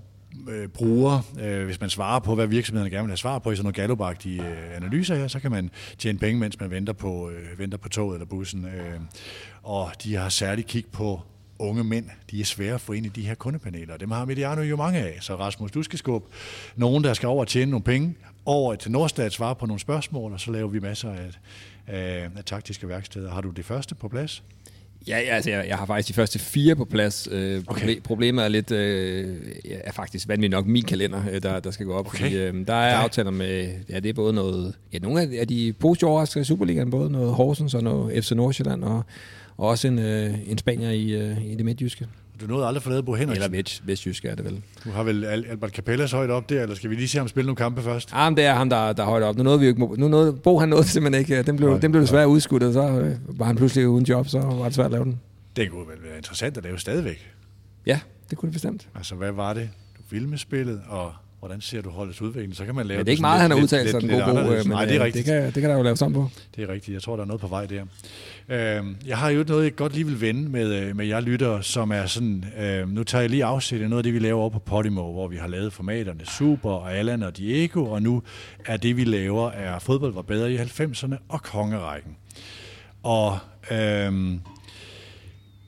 øh, 0.49 0.69
bruger, 0.69 1.21
øh, 1.41 1.65
hvis 1.65 1.81
man 1.81 1.91
svarer 1.91 2.21
på, 2.21 2.35
hvad 2.35 2.47
virksomhederne 2.47 2.91
gerne 2.91 3.05
vil 3.05 3.11
have 3.11 3.17
svar 3.17 3.39
på 3.39 3.51
i 3.51 3.57
sådan 3.57 3.65
nogle 3.65 3.75
gallopagtige 3.75 4.43
øh, 4.43 4.77
analyser 4.77 5.15
her, 5.15 5.29
så 5.29 5.41
kan 5.41 5.51
man 5.51 5.71
tjene 5.99 6.19
penge, 6.19 6.41
mens 6.41 6.61
man 6.61 6.71
venter 6.71 6.93
på, 6.93 7.31
øh, 7.31 7.59
venter 7.59 7.79
på 7.79 7.89
toget 7.89 8.15
eller 8.15 8.27
bussen. 8.27 8.65
Øh, 8.65 9.01
og 9.63 9.93
de 10.05 10.15
har 10.15 10.29
særligt 10.29 10.67
kig 10.69 10.85
på 10.93 11.21
unge 11.59 11.85
mænd. 11.85 12.05
De 12.31 12.41
er 12.41 12.45
svære 12.45 12.75
at 12.75 12.81
få 12.81 12.93
ind 12.93 13.07
i 13.07 13.09
de 13.09 13.23
her 13.23 13.35
kundepaneler. 13.35 13.97
Dem 13.97 14.11
har 14.11 14.25
Mediano 14.25 14.63
jo 14.63 14.77
mange 14.77 14.99
af. 14.99 15.19
Så 15.21 15.37
Rasmus, 15.37 15.71
du 15.71 15.83
skal 15.83 15.99
skubbe 15.99 16.29
nogen, 16.77 17.05
der 17.05 17.15
skal 17.15 17.27
over 17.27 17.41
og 17.41 17.49
tjene 17.49 17.71
nogle 17.71 17.85
penge, 17.85 18.15
over 18.45 18.75
til 18.75 18.91
Nordstat, 18.91 19.33
svare 19.33 19.55
på 19.55 19.67
nogle 19.67 19.81
spørgsmål, 19.81 20.33
og 20.33 20.41
så 20.41 20.51
laver 20.53 20.69
vi 20.69 20.81
masser 20.81 21.13
af, 21.13 21.31
af, 21.87 22.29
af 22.37 22.45
taktiske 22.45 22.89
værksteder. 22.89 23.31
Har 23.31 23.41
du 23.41 23.51
det 23.51 23.65
første 23.65 23.95
på 23.95 24.09
plads? 24.09 24.43
Ja, 25.09 25.19
ja 25.19 25.35
altså 25.35 25.51
jeg, 25.51 25.65
jeg 25.69 25.77
har 25.77 25.87
faktisk 25.87 26.09
de 26.09 26.15
første 26.15 26.39
fire 26.39 26.77
på 26.77 26.85
plads. 26.85 27.29
Øh, 27.31 27.63
okay. 27.67 28.01
Problemet 28.01 28.45
er 28.45 28.49
lidt, 28.49 28.71
øh, 28.71 29.37
er 29.65 29.93
faktisk 29.93 30.29
vanvittigt 30.29 30.51
nok 30.51 30.67
min 30.67 30.85
kalender, 30.85 31.23
øh, 31.33 31.43
der, 31.43 31.61
der 31.61 31.71
skal 31.71 31.87
gå 31.87 31.93
op. 31.93 32.07
Okay. 32.07 32.19
Fordi, 32.19 32.37
øh, 32.37 32.67
der 32.67 32.75
er 32.75 32.95
okay. 32.95 33.05
aftaler 33.05 33.31
med, 33.31 33.73
ja 33.89 34.01
det 34.01 34.09
er 34.09 34.13
både 34.13 34.33
noget, 34.33 34.75
ja 34.93 34.99
nogle 34.99 35.39
af, 35.41 35.49
de 35.49 35.73
positive 35.73 36.11
overraskelser 36.11 36.41
i 36.41 36.45
Superligaen, 36.45 36.91
både 36.91 37.11
noget 37.11 37.35
Horsens 37.35 37.75
og 37.75 37.83
noget 37.83 38.25
FC 38.25 38.33
Nordsjælland, 38.33 38.85
og, 38.85 39.03
og 39.57 39.69
også 39.69 39.89
en, 39.89 39.99
øh, 39.99 40.51
en 40.51 40.59
Spanier 40.59 40.91
i, 40.91 41.11
øh, 41.11 41.47
i 41.47 41.55
det 41.55 41.65
midtjyske. 41.65 42.07
Du 42.41 42.47
nåede 42.47 42.67
aldrig 42.67 42.83
for 42.83 42.91
lavet 42.91 43.05
Bo 43.05 43.15
Henriksen. 43.15 43.45
Eller 43.45 43.63
vest, 43.63 43.87
vestjysk 43.87 44.25
er 44.25 44.35
det 44.35 44.45
vel. 44.45 44.63
Du 44.85 44.91
har 44.91 45.03
vel 45.03 45.25
Albert 45.25 45.71
Capellas 45.71 46.13
højt 46.13 46.31
op 46.31 46.51
der, 46.51 46.63
eller 46.63 46.75
skal 46.75 46.91
vi 46.91 46.95
lige 46.95 47.09
se 47.09 47.19
ham 47.19 47.29
spille 47.29 47.47
nogle 47.47 47.57
kampe 47.57 47.83
først? 47.83 48.13
Ja, 48.13 48.31
men 48.31 48.37
det 48.37 48.45
er 48.45 48.55
ham, 48.55 48.71
der, 48.71 48.93
der 48.93 49.03
er 49.03 49.07
højt 49.07 49.23
op. 49.23 49.37
Nu 49.37 49.43
nåede 49.43 49.59
vi 49.61 49.67
jo 49.67 49.69
ikke, 49.69 50.01
nu 50.01 50.09
nåede, 50.09 50.33
Bo 50.33 50.59
han 50.59 50.69
nåede 50.69 50.89
simpelthen 50.89 51.21
ikke. 51.21 51.43
Den 51.43 51.57
blev, 51.57 51.81
den 51.81 51.93
blev 51.93 52.03
desværre 52.03 52.29
udskudt, 52.29 52.63
og 52.63 52.73
så 52.73 52.89
øh, 52.89 53.39
var 53.39 53.47
han 53.47 53.57
pludselig 53.57 53.89
uden 53.89 54.05
job, 54.05 54.29
så 54.29 54.41
var 54.41 54.65
det 54.65 54.75
svært 54.75 54.87
at 54.87 54.93
lave 54.93 55.05
den. 55.05 55.21
Det 55.57 55.71
kunne 55.71 55.89
vel 55.89 56.03
være 56.09 56.17
interessant 56.17 56.57
at 56.57 56.65
lave 56.65 56.79
stadigvæk. 56.79 57.31
Ja, 57.87 58.01
det 58.31 58.39
kunne 58.39 58.47
det 58.47 58.53
bestemt. 58.53 58.89
Altså, 58.95 59.15
hvad 59.15 59.33
var 59.33 59.53
det, 59.55 59.71
du 59.97 60.03
ville 60.11 60.29
med 60.29 60.39
spillet, 60.39 60.83
og 60.89 61.13
hvordan 61.41 61.61
ser 61.61 61.83
du 61.83 61.91
holdets 61.91 62.23
udvikling? 62.23 62.57
Så 62.57 62.65
kan 62.65 62.75
man 62.75 62.87
lave 62.87 62.99
men 62.99 63.07
det 63.07 63.11
er 63.11 63.13
ikke 63.13 63.21
meget, 63.21 63.41
han 63.41 63.51
har 63.51 63.59
udtalt 63.59 63.91
sig 63.91 64.01
den 64.01 64.11
gode, 64.11 64.25
gode 64.25 64.59
men 64.59 64.67
Nej, 64.67 64.85
det 64.85 64.95
er 64.95 65.01
øh, 65.01 65.05
rigtigt. 65.05 65.27
Det 65.27 65.35
kan, 65.35 65.45
det 65.45 65.61
kan 65.61 65.71
der 65.71 65.77
jo 65.77 65.83
lave 65.83 65.97
sammen 65.97 66.23
på. 66.23 66.31
Det 66.57 66.65
er 66.65 66.73
rigtigt. 66.73 66.95
Jeg 66.95 67.03
tror, 67.03 67.17
der 67.17 67.23
er 67.23 67.27
noget 67.27 67.41
på 67.41 67.47
vej 67.47 67.67
der. 67.67 67.85
Øh, 68.49 68.87
jeg 69.07 69.19
har 69.19 69.31
jo 69.31 69.45
noget, 69.49 69.65
jeg 69.65 69.77
godt 69.77 69.95
lige 69.95 70.07
vil 70.07 70.21
vende 70.21 70.49
med, 70.49 70.83
øh, 70.83 70.97
med 70.97 71.07
jer 71.07 71.21
lyttere, 71.21 71.63
som 71.63 71.91
er 71.91 72.07
sådan, 72.07 72.45
øh, 72.61 72.89
nu 72.89 73.05
tager 73.05 73.23
jeg 73.23 73.31
lige 73.31 73.45
afsæt 73.45 73.81
noget 73.81 73.97
af 73.97 74.03
det, 74.03 74.15
vi 74.15 74.19
laver 74.19 74.41
over 74.41 74.51
på 74.51 74.59
Podimo, 74.59 75.13
hvor 75.13 75.29
vi 75.29 75.37
har 75.37 75.49
lavet 75.49 75.73
formaterne 75.73 76.27
Super 76.27 76.71
og 76.71 76.95
Allan 76.95 77.23
og 77.23 77.37
Diego, 77.37 77.85
og 77.85 78.03
nu 78.03 78.23
er 78.67 78.77
det, 78.77 78.97
vi 78.97 79.05
laver, 79.05 79.51
er 79.51 79.79
fodbold 79.79 80.13
var 80.13 80.23
bedre 80.23 80.53
i 80.53 80.57
90'erne 80.57 81.15
og 81.29 81.43
kongerækken. 81.43 82.17
Og 83.03 83.39
øh, 83.71 84.39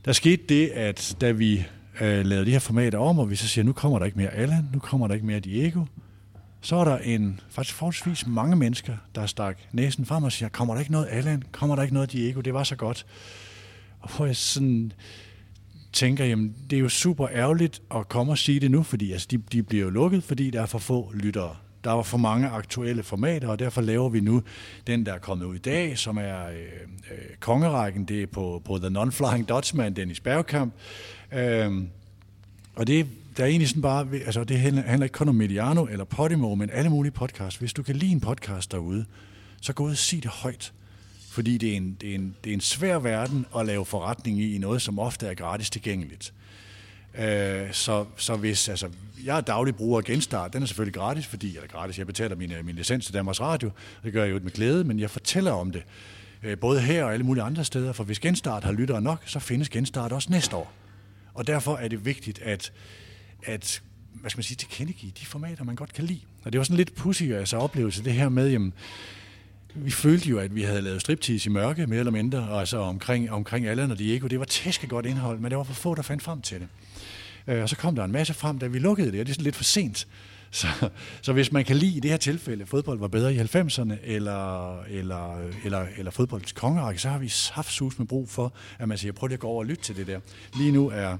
der 0.04 0.12
skete 0.12 0.42
det, 0.48 0.68
at 0.68 1.16
da 1.20 1.30
vi 1.30 1.66
øh, 2.03 2.27
lavet 2.27 2.47
de 2.47 2.53
her 2.53 2.59
formater 2.59 2.99
om, 2.99 3.19
og 3.19 3.31
vi 3.31 3.37
så 3.37 3.49
siger, 3.49 3.65
nu 3.65 3.73
kommer 3.73 3.99
der 3.99 4.07
ikke 4.07 4.19
mere 4.19 4.31
Allan, 4.31 4.69
nu 4.73 4.79
kommer 4.79 5.07
der 5.07 5.15
ikke 5.15 5.27
mere 5.27 5.41
Diego, 5.41 5.85
så 6.61 6.77
er 6.77 6.85
der 6.85 6.99
en, 6.99 7.41
faktisk 7.51 7.77
forholdsvis 7.77 8.27
mange 8.27 8.57
mennesker, 8.57 8.97
der 9.15 9.27
stak 9.27 9.59
næsen 9.73 10.07
frem 10.07 10.25
og 10.25 10.33
siger, 10.33 10.49
kommer 10.49 10.75
der 10.75 10.81
ikke 10.81 10.93
noget 10.93 11.09
Allan, 11.11 11.43
kommer 11.53 11.77
der 11.77 11.83
ikke 11.83 11.95
noget 11.95 12.12
Diego, 12.12 12.41
det 12.41 12.55
var 12.55 12.65
så 12.65 12.77
godt. 12.77 13.07
Og 14.01 14.17
hvor 14.17 14.27
jeg 14.27 14.37
sådan 14.37 14.93
tænker, 15.93 16.25
jamen 16.25 16.55
det 16.71 16.77
er 16.77 16.81
jo 16.81 16.88
super 16.88 17.29
ærgerligt 17.33 17.83
at 17.95 18.09
komme 18.09 18.33
og 18.33 18.38
sige 18.38 18.61
det 18.61 18.71
nu, 18.71 18.83
fordi 18.83 19.12
altså, 19.12 19.29
de, 19.31 19.38
de 19.53 19.62
bliver 19.62 19.85
jo 19.85 19.91
lukket, 19.91 20.25
fordi 20.25 20.51
der 20.51 20.62
er 20.62 20.67
for 20.67 20.79
få 20.79 21.12
lyttere. 21.15 21.57
Der 21.85 21.91
var 21.91 22.03
for 22.03 22.19
mange 22.19 22.49
aktuelle 22.49 23.03
formater, 23.03 23.49
og 23.49 23.59
derfor 23.59 23.81
laver 23.81 24.09
vi 24.09 24.21
nu 24.21 24.43
den, 24.87 25.07
der 25.07 25.12
er 25.12 25.19
kommet 25.19 25.45
ud 25.45 25.55
i 25.55 25.59
dag, 25.59 25.99
som 25.99 26.19
er 26.19 26.47
øh, 26.47 26.57
øh, 27.11 27.37
kongerækken. 27.41 28.05
Det 28.05 28.23
er 28.23 28.27
på, 28.27 28.62
på 28.65 28.79
The 28.79 28.88
Non-Flying 28.88 29.45
Dutchman, 29.45 29.97
Dennis 29.97 30.21
Bergkamp. 30.21 30.75
Øhm, 31.35 31.88
og 32.75 32.87
det, 32.87 33.07
der 33.37 33.42
er 33.42 33.49
egentlig 33.49 33.68
sådan 33.68 33.83
bare, 33.83 34.09
altså 34.27 34.45
det 34.45 34.59
handler 34.61 35.03
ikke 35.03 35.12
kun 35.12 35.29
om 35.29 35.35
Mediano 35.35 35.85
eller 35.85 36.05
Podimo, 36.05 36.55
men 36.55 36.71
alle 36.73 36.90
mulige 36.90 37.12
podcasts. 37.12 37.59
Hvis 37.59 37.73
du 37.73 37.83
kan 37.83 37.97
lide 37.97 38.12
en 38.12 38.21
podcast 38.21 38.73
derude, 38.73 39.05
så 39.61 39.73
gå 39.73 39.85
ud 39.85 39.90
og 39.90 39.97
sig 39.97 40.23
det 40.23 40.31
højt. 40.31 40.73
Fordi 41.31 41.59
det 41.59 41.73
er, 41.73 41.77
en, 41.77 41.97
det, 42.01 42.11
er 42.11 42.14
en, 42.14 42.35
det 42.45 42.51
er 42.51 42.55
en 42.55 42.61
svær 42.61 42.99
verden 42.99 43.47
at 43.57 43.66
lave 43.66 43.87
forretning 43.87 44.40
i, 44.40 44.55
i 44.55 44.59
noget, 44.59 44.83
som 44.83 44.99
ofte 44.99 45.27
er 45.27 45.35
gratis 45.35 45.71
tilgængeligt. 45.71 46.33
Øh, 47.18 47.73
så, 47.73 48.05
så 48.16 48.37
hvis, 48.37 48.68
altså, 48.68 48.88
jeg 49.25 49.37
er 49.37 49.40
daglig 49.40 49.75
bruger 49.75 49.99
af 49.99 50.05
Genstart, 50.05 50.53
den 50.53 50.62
er 50.62 50.66
selvfølgelig 50.66 50.95
gratis, 50.95 51.27
fordi, 51.27 51.57
eller 51.57 51.68
gratis, 51.68 51.99
jeg 51.99 52.07
betaler 52.07 52.37
min, 52.37 52.53
øh, 52.53 52.64
min 52.64 52.75
licens 52.75 53.05
til 53.05 53.14
Danmarks 53.14 53.40
Radio, 53.40 53.71
det 54.05 54.12
gør 54.12 54.25
jeg 54.25 54.33
jo 54.33 54.40
med 54.42 54.53
glæde, 54.53 54.85
men 54.85 55.01
jeg 55.01 55.11
fortæller 55.11 55.53
om 55.53 55.71
det, 55.71 55.83
øh, 56.42 56.59
både 56.59 56.81
her 56.81 57.05
og 57.05 57.12
alle 57.12 57.27
mulige 57.27 57.45
andre 57.45 57.64
steder, 57.64 57.92
for 57.92 58.05
hvis 58.05 58.18
Genstart 58.18 58.64
har 58.64 58.73
lyttere 58.73 59.03
nok, 59.03 59.23
så 59.27 59.38
findes 59.38 59.68
Genstart 59.68 60.12
også 60.12 60.31
næste 60.31 60.57
år. 60.57 60.82
Og 61.35 61.47
derfor 61.47 61.77
er 61.77 61.88
det 61.88 62.05
vigtigt, 62.05 62.38
at, 62.38 62.73
at 63.42 63.83
hvad 64.12 64.31
skal 64.31 64.38
man 64.38 64.45
sige, 64.45 64.57
tilkendegive 64.57 65.12
de 65.21 65.27
formater, 65.27 65.64
man 65.64 65.77
godt 65.77 65.92
kan 65.92 66.05
lide. 66.05 66.21
Og 66.45 66.53
det 66.53 66.59
var 66.59 66.64
sådan 66.64 66.77
lidt 66.77 66.95
pussy 66.95 67.23
altså 67.23 67.57
oplevelse, 67.57 68.05
det 68.05 68.12
her 68.12 68.29
med, 68.29 68.51
jamen, 68.51 68.73
vi 69.75 69.90
følte 69.90 70.29
jo, 70.29 70.38
at 70.38 70.55
vi 70.55 70.62
havde 70.62 70.83
lavet 70.83 71.01
striptease 71.01 71.51
i 71.51 71.53
mørke, 71.53 71.87
mere 71.87 71.99
eller 71.99 72.12
mindre, 72.12 72.38
og 72.38 72.61
altså 72.61 72.79
omkring, 72.79 73.31
omkring 73.31 73.66
Allan 73.66 73.90
og 73.90 73.99
Diego. 73.99 74.27
Det 74.27 74.38
var 74.38 74.45
tæske 74.45 74.87
godt 74.87 75.07
indhold, 75.07 75.38
men 75.38 75.51
det 75.51 75.59
var 75.59 75.64
for 75.64 75.75
få, 75.75 75.95
der 75.95 76.03
fandt 76.03 76.23
frem 76.23 76.42
til 76.42 76.61
det. 76.61 76.68
Øh, 77.47 77.62
og 77.62 77.68
så 77.68 77.77
kom 77.77 77.95
der 77.95 78.05
en 78.05 78.12
masse 78.12 78.35
frem, 78.35 78.59
da 78.59 78.66
vi 78.66 78.79
lukkede 78.79 79.12
det, 79.12 79.21
og 79.21 79.27
det 79.27 79.33
er 79.33 79.35
sådan 79.35 79.45
lidt 79.45 79.57
for 79.57 79.64
sent. 79.64 80.07
Så, 80.53 80.67
så 81.23 81.33
hvis 81.33 81.53
man 81.53 81.65
kan 81.65 81.77
lide 81.77 81.97
i 81.97 82.01
det 82.01 82.11
her 82.11 82.19
tilfælde, 82.19 82.67
fodbold 82.67 82.99
var 82.99 83.09
bedre 83.09 83.35
i 83.35 83.38
90'erne, 83.38 83.95
eller, 84.03 84.81
eller, 84.83 85.37
eller, 85.65 85.87
eller 85.97 86.11
fodboldets 86.11 86.53
kongerække, 86.53 87.01
så 87.01 87.09
har 87.09 87.19
vi 87.19 87.33
haft 87.53 87.73
sus 87.73 87.99
med 87.99 88.07
brug 88.07 88.29
for, 88.29 88.53
at 88.79 88.88
man 88.88 88.99
siger, 88.99 89.12
prøv 89.12 89.27
lige 89.27 89.35
at 89.35 89.41
gå 89.41 89.47
over 89.49 89.59
og 89.59 89.67
lytte 89.67 89.83
til 89.83 89.97
det 89.97 90.07
der. 90.07 90.21
Lige 90.57 90.73
nu 90.73 90.91
er 90.91 91.17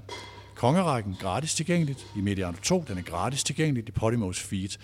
kongerækken 0.55 1.16
gratis 1.21 1.55
tilgængeligt 1.55 2.07
i 2.16 2.21
Mediano 2.21 2.57
2, 2.62 2.85
den 2.88 2.99
er 2.99 3.03
gratis 3.03 3.45
tilgængeligt 3.45 3.88
i 3.88 3.92
Podimos 3.92 4.40
feed, 4.40 4.79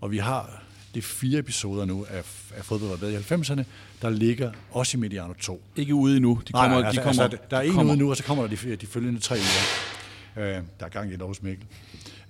og 0.00 0.10
vi 0.10 0.18
har 0.18 0.62
er 0.96 1.02
fire 1.02 1.38
episoder 1.38 1.84
nu 1.84 2.06
af, 2.10 2.18
af 2.56 2.64
Fodbold 2.64 2.90
var 2.90 2.96
bedre 2.96 3.12
i 3.12 3.16
90'erne, 3.16 3.62
der 4.02 4.10
ligger 4.10 4.52
også 4.70 4.96
i 4.96 5.00
Mediano 5.00 5.32
2. 5.32 5.62
Ikke 5.76 5.94
ude 5.94 6.16
endnu. 6.16 6.40
De 6.48 6.52
kommer, 6.52 6.68
nej, 6.68 6.78
nej, 6.78 6.86
altså, 6.86 7.00
de 7.00 7.04
kommer, 7.04 7.22
altså, 7.22 7.38
der 7.50 7.56
er 7.56 7.62
en 7.62 7.88
ude 7.88 7.96
nu, 7.96 8.10
og 8.10 8.16
så 8.16 8.22
kommer 8.24 8.46
der 8.46 8.56
de, 8.56 8.76
de 8.76 8.86
følgende 8.86 9.20
tre 9.20 9.34
uger. 9.34 10.46
Øh, 10.46 10.62
der 10.80 10.86
er 10.86 10.88
gang 10.88 11.10
i 11.10 11.14
Aarhus 11.14 11.42
Mikkel. 11.42 11.66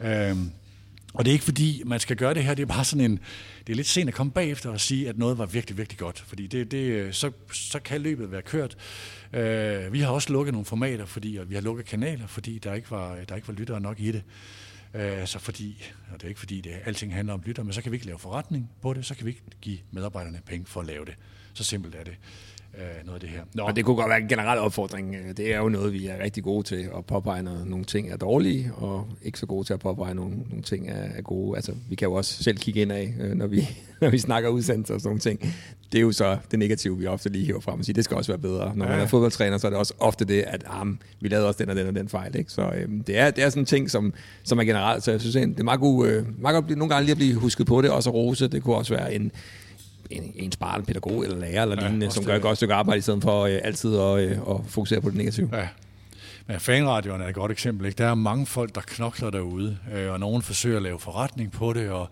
Øh, 0.00 0.36
og 1.14 1.24
det 1.24 1.30
er 1.30 1.32
ikke 1.32 1.44
fordi, 1.44 1.82
man 1.86 2.00
skal 2.00 2.16
gøre 2.16 2.34
det 2.34 2.44
her, 2.44 2.54
det 2.54 2.62
er 2.62 2.66
bare 2.66 2.84
sådan 2.84 3.10
en, 3.10 3.20
det 3.66 3.72
er 3.72 3.76
lidt 3.76 3.86
sent 3.86 4.08
at 4.08 4.14
komme 4.14 4.32
bagefter 4.32 4.70
og 4.70 4.80
sige, 4.80 5.08
at 5.08 5.18
noget 5.18 5.38
var 5.38 5.46
virkelig, 5.46 5.78
virkelig 5.78 5.98
godt, 5.98 6.20
fordi 6.20 6.46
det, 6.46 6.70
det, 6.70 7.14
så, 7.14 7.30
så 7.52 7.78
kan 7.78 8.00
løbet 8.00 8.30
være 8.30 8.42
kørt. 8.42 8.76
Øh, 9.32 9.92
vi 9.92 10.00
har 10.00 10.08
også 10.08 10.32
lukket 10.32 10.52
nogle 10.52 10.64
formater, 10.64 11.04
fordi, 11.04 11.36
og 11.36 11.50
vi 11.50 11.54
har 11.54 11.62
lukket 11.62 11.86
kanaler, 11.86 12.26
fordi 12.26 12.58
der 12.58 12.74
ikke 12.74 12.90
var, 12.90 13.16
der 13.28 13.36
ikke 13.36 13.48
var 13.48 13.54
lyttere 13.54 13.80
nok 13.80 14.00
i 14.00 14.12
det. 14.12 14.22
Øh, 14.94 15.26
så 15.26 15.38
fordi, 15.38 15.84
og 16.12 16.20
det 16.20 16.24
er 16.24 16.28
ikke 16.28 16.40
fordi, 16.40 16.60
det 16.60 16.72
alting 16.84 17.14
handler 17.14 17.34
om 17.34 17.42
lytter, 17.46 17.62
men 17.62 17.72
så 17.72 17.82
kan 17.82 17.92
vi 17.92 17.96
ikke 17.96 18.06
lave 18.06 18.18
forretning 18.18 18.70
på 18.82 18.94
det, 18.94 19.06
så 19.06 19.14
kan 19.14 19.26
vi 19.26 19.30
ikke 19.30 19.42
give 19.60 19.78
medarbejderne 19.90 20.40
penge 20.46 20.66
for 20.66 20.80
at 20.80 20.86
lave 20.86 21.04
det. 21.04 21.14
Så 21.54 21.64
simpelt 21.64 21.94
er 21.94 22.04
det 22.04 22.16
øh, 22.78 23.06
noget 23.06 23.14
af 23.16 23.20
det 23.20 23.28
her. 23.28 23.42
Nå. 23.54 23.62
Og 23.62 23.76
det 23.76 23.84
kunne 23.84 23.96
godt 23.96 24.08
være 24.08 24.20
en 24.20 24.28
generel 24.28 24.58
opfordring. 24.58 25.16
Det 25.36 25.54
er 25.54 25.58
jo 25.58 25.68
noget, 25.68 25.92
vi 25.92 26.06
er 26.06 26.22
rigtig 26.22 26.44
gode 26.44 26.62
til 26.62 26.88
at 26.98 27.04
påpege, 27.06 27.42
når 27.42 27.64
nogle 27.66 27.84
ting 27.84 28.10
er 28.10 28.16
dårlige, 28.16 28.72
og 28.74 29.06
ikke 29.22 29.38
så 29.38 29.46
gode 29.46 29.66
til 29.66 29.74
at 29.74 29.80
påpege, 29.80 30.14
når 30.14 30.22
nogle, 30.22 30.62
ting 30.62 30.88
er, 30.88 31.08
er 31.16 31.22
gode. 31.22 31.56
Altså, 31.56 31.72
vi 31.88 31.94
kan 31.94 32.08
jo 32.08 32.14
også 32.14 32.42
selv 32.42 32.58
kigge 32.58 32.80
ind 32.80 32.92
af, 32.92 33.14
øh, 33.20 33.34
når 33.34 33.46
vi, 33.46 33.68
når 34.00 34.10
vi 34.10 34.18
snakker 34.18 34.50
udsendelser 34.50 34.94
og 34.94 35.00
sådan 35.00 35.08
nogle 35.08 35.20
ting. 35.20 35.54
Det 35.92 35.98
er 35.98 36.02
jo 36.02 36.12
så 36.12 36.36
det 36.50 36.58
negative, 36.58 36.98
vi 36.98 37.06
ofte 37.06 37.28
lige 37.28 37.44
hiver 37.44 37.60
frem 37.60 37.78
og 37.78 37.84
siger, 37.84 37.94
det 37.94 38.04
skal 38.04 38.16
også 38.16 38.32
være 38.32 38.38
bedre. 38.38 38.72
Når 38.76 38.88
man 38.88 39.00
er 39.00 39.06
fodboldtræner, 39.06 39.58
så 39.58 39.66
er 39.66 39.70
det 39.70 39.78
også 39.78 39.94
ofte 39.98 40.24
det, 40.24 40.42
at 40.42 40.64
ah, 40.66 40.86
vi 41.20 41.28
lavede 41.28 41.48
også 41.48 41.58
den 41.58 41.70
og 41.70 41.76
den 41.76 41.86
og 41.86 41.94
den 41.94 42.08
fejl. 42.08 42.36
Ikke? 42.36 42.52
Så 42.52 42.72
øhm, 42.74 43.02
det, 43.02 43.18
er, 43.18 43.30
det 43.30 43.44
er 43.44 43.48
sådan 43.48 43.62
en 43.62 43.66
ting, 43.66 43.90
som, 43.90 44.14
som 44.42 44.58
er 44.58 44.64
generelt. 44.64 45.04
Så 45.04 45.10
jeg 45.10 45.20
synes, 45.20 45.34
det 45.34 45.60
er 45.60 45.64
meget, 45.64 45.80
god, 45.80 46.08
øh, 46.08 46.40
meget 46.40 46.54
godt 46.54 46.78
nogle 46.78 46.94
gange 46.94 47.04
lige 47.04 47.12
at 47.12 47.16
blive 47.16 47.34
husket 47.34 47.66
på 47.66 47.82
det, 47.82 47.90
også 47.90 48.10
at 48.10 48.14
rose. 48.14 48.48
Det 48.48 48.62
kunne 48.62 48.76
også 48.76 48.94
være 48.94 49.14
en, 49.14 49.32
en, 50.12 50.32
en 50.36 50.52
barn, 50.60 50.84
pædagog 50.84 51.24
eller 51.24 51.38
lærer 51.38 51.62
eller 51.62 51.76
ja, 51.82 51.88
lignende, 51.88 52.10
som 52.10 52.24
gør 52.24 52.36
et 52.36 52.42
godt 52.42 52.56
stykke 52.56 52.74
arbejde 52.74 52.98
i 52.98 53.02
stedet 53.02 53.22
for 53.22 53.42
øh, 53.42 53.60
altid 53.64 53.98
at, 53.98 54.18
øh, 54.18 54.30
at 54.30 54.56
fokusere 54.66 55.00
på 55.00 55.08
det 55.08 55.16
negative. 55.16 55.48
Ja. 55.52 55.68
Men 56.46 56.60
fanradioen 56.60 57.20
er 57.20 57.28
et 57.28 57.34
godt 57.34 57.52
eksempel. 57.52 57.86
Ikke? 57.86 57.98
Der 57.98 58.06
er 58.06 58.14
mange 58.14 58.46
folk, 58.46 58.74
der 58.74 58.80
knokler 58.80 59.30
derude, 59.30 59.78
øh, 59.94 60.12
og 60.12 60.20
nogen 60.20 60.42
forsøger 60.42 60.76
at 60.76 60.82
lave 60.82 60.98
forretning 60.98 61.52
på 61.52 61.72
det, 61.72 61.90
og 61.90 62.08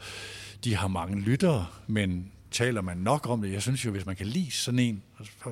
de 0.64 0.76
har 0.76 0.88
mange 0.88 1.20
lyttere, 1.20 1.66
men 1.86 2.30
taler 2.50 2.80
man 2.80 2.96
nok 2.96 3.28
om 3.28 3.42
det? 3.42 3.52
Jeg 3.52 3.62
synes 3.62 3.84
jo, 3.84 3.90
hvis 3.90 4.06
man 4.06 4.16
kan 4.16 4.26
lide 4.26 4.50
sådan 4.50 4.78
en, 4.78 5.02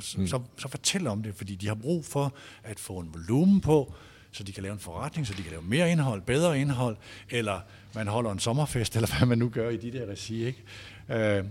så, 0.00 0.16
mm. 0.18 0.26
så, 0.26 0.40
så 0.56 0.68
fortæl 0.68 1.06
om 1.06 1.22
det, 1.22 1.34
fordi 1.34 1.54
de 1.54 1.66
har 1.66 1.74
brug 1.74 2.04
for 2.04 2.34
at 2.64 2.80
få 2.80 2.98
en 2.98 3.08
volumen 3.14 3.60
på, 3.60 3.94
så 4.32 4.44
de 4.44 4.52
kan 4.52 4.62
lave 4.62 4.72
en 4.72 4.78
forretning, 4.78 5.26
så 5.26 5.34
de 5.36 5.42
kan 5.42 5.50
lave 5.50 5.62
mere 5.62 5.90
indhold, 5.90 6.22
bedre 6.22 6.60
indhold, 6.60 6.96
eller 7.30 7.60
man 7.94 8.06
holder 8.06 8.32
en 8.32 8.38
sommerfest, 8.38 8.94
eller 8.96 9.18
hvad 9.18 9.26
man 9.26 9.38
nu 9.38 9.48
gør 9.48 9.68
i 9.70 9.76
de 9.76 9.92
der 9.92 10.06
regi. 10.06 10.46
Ikke? 10.46 10.62
Øh, 11.08 11.44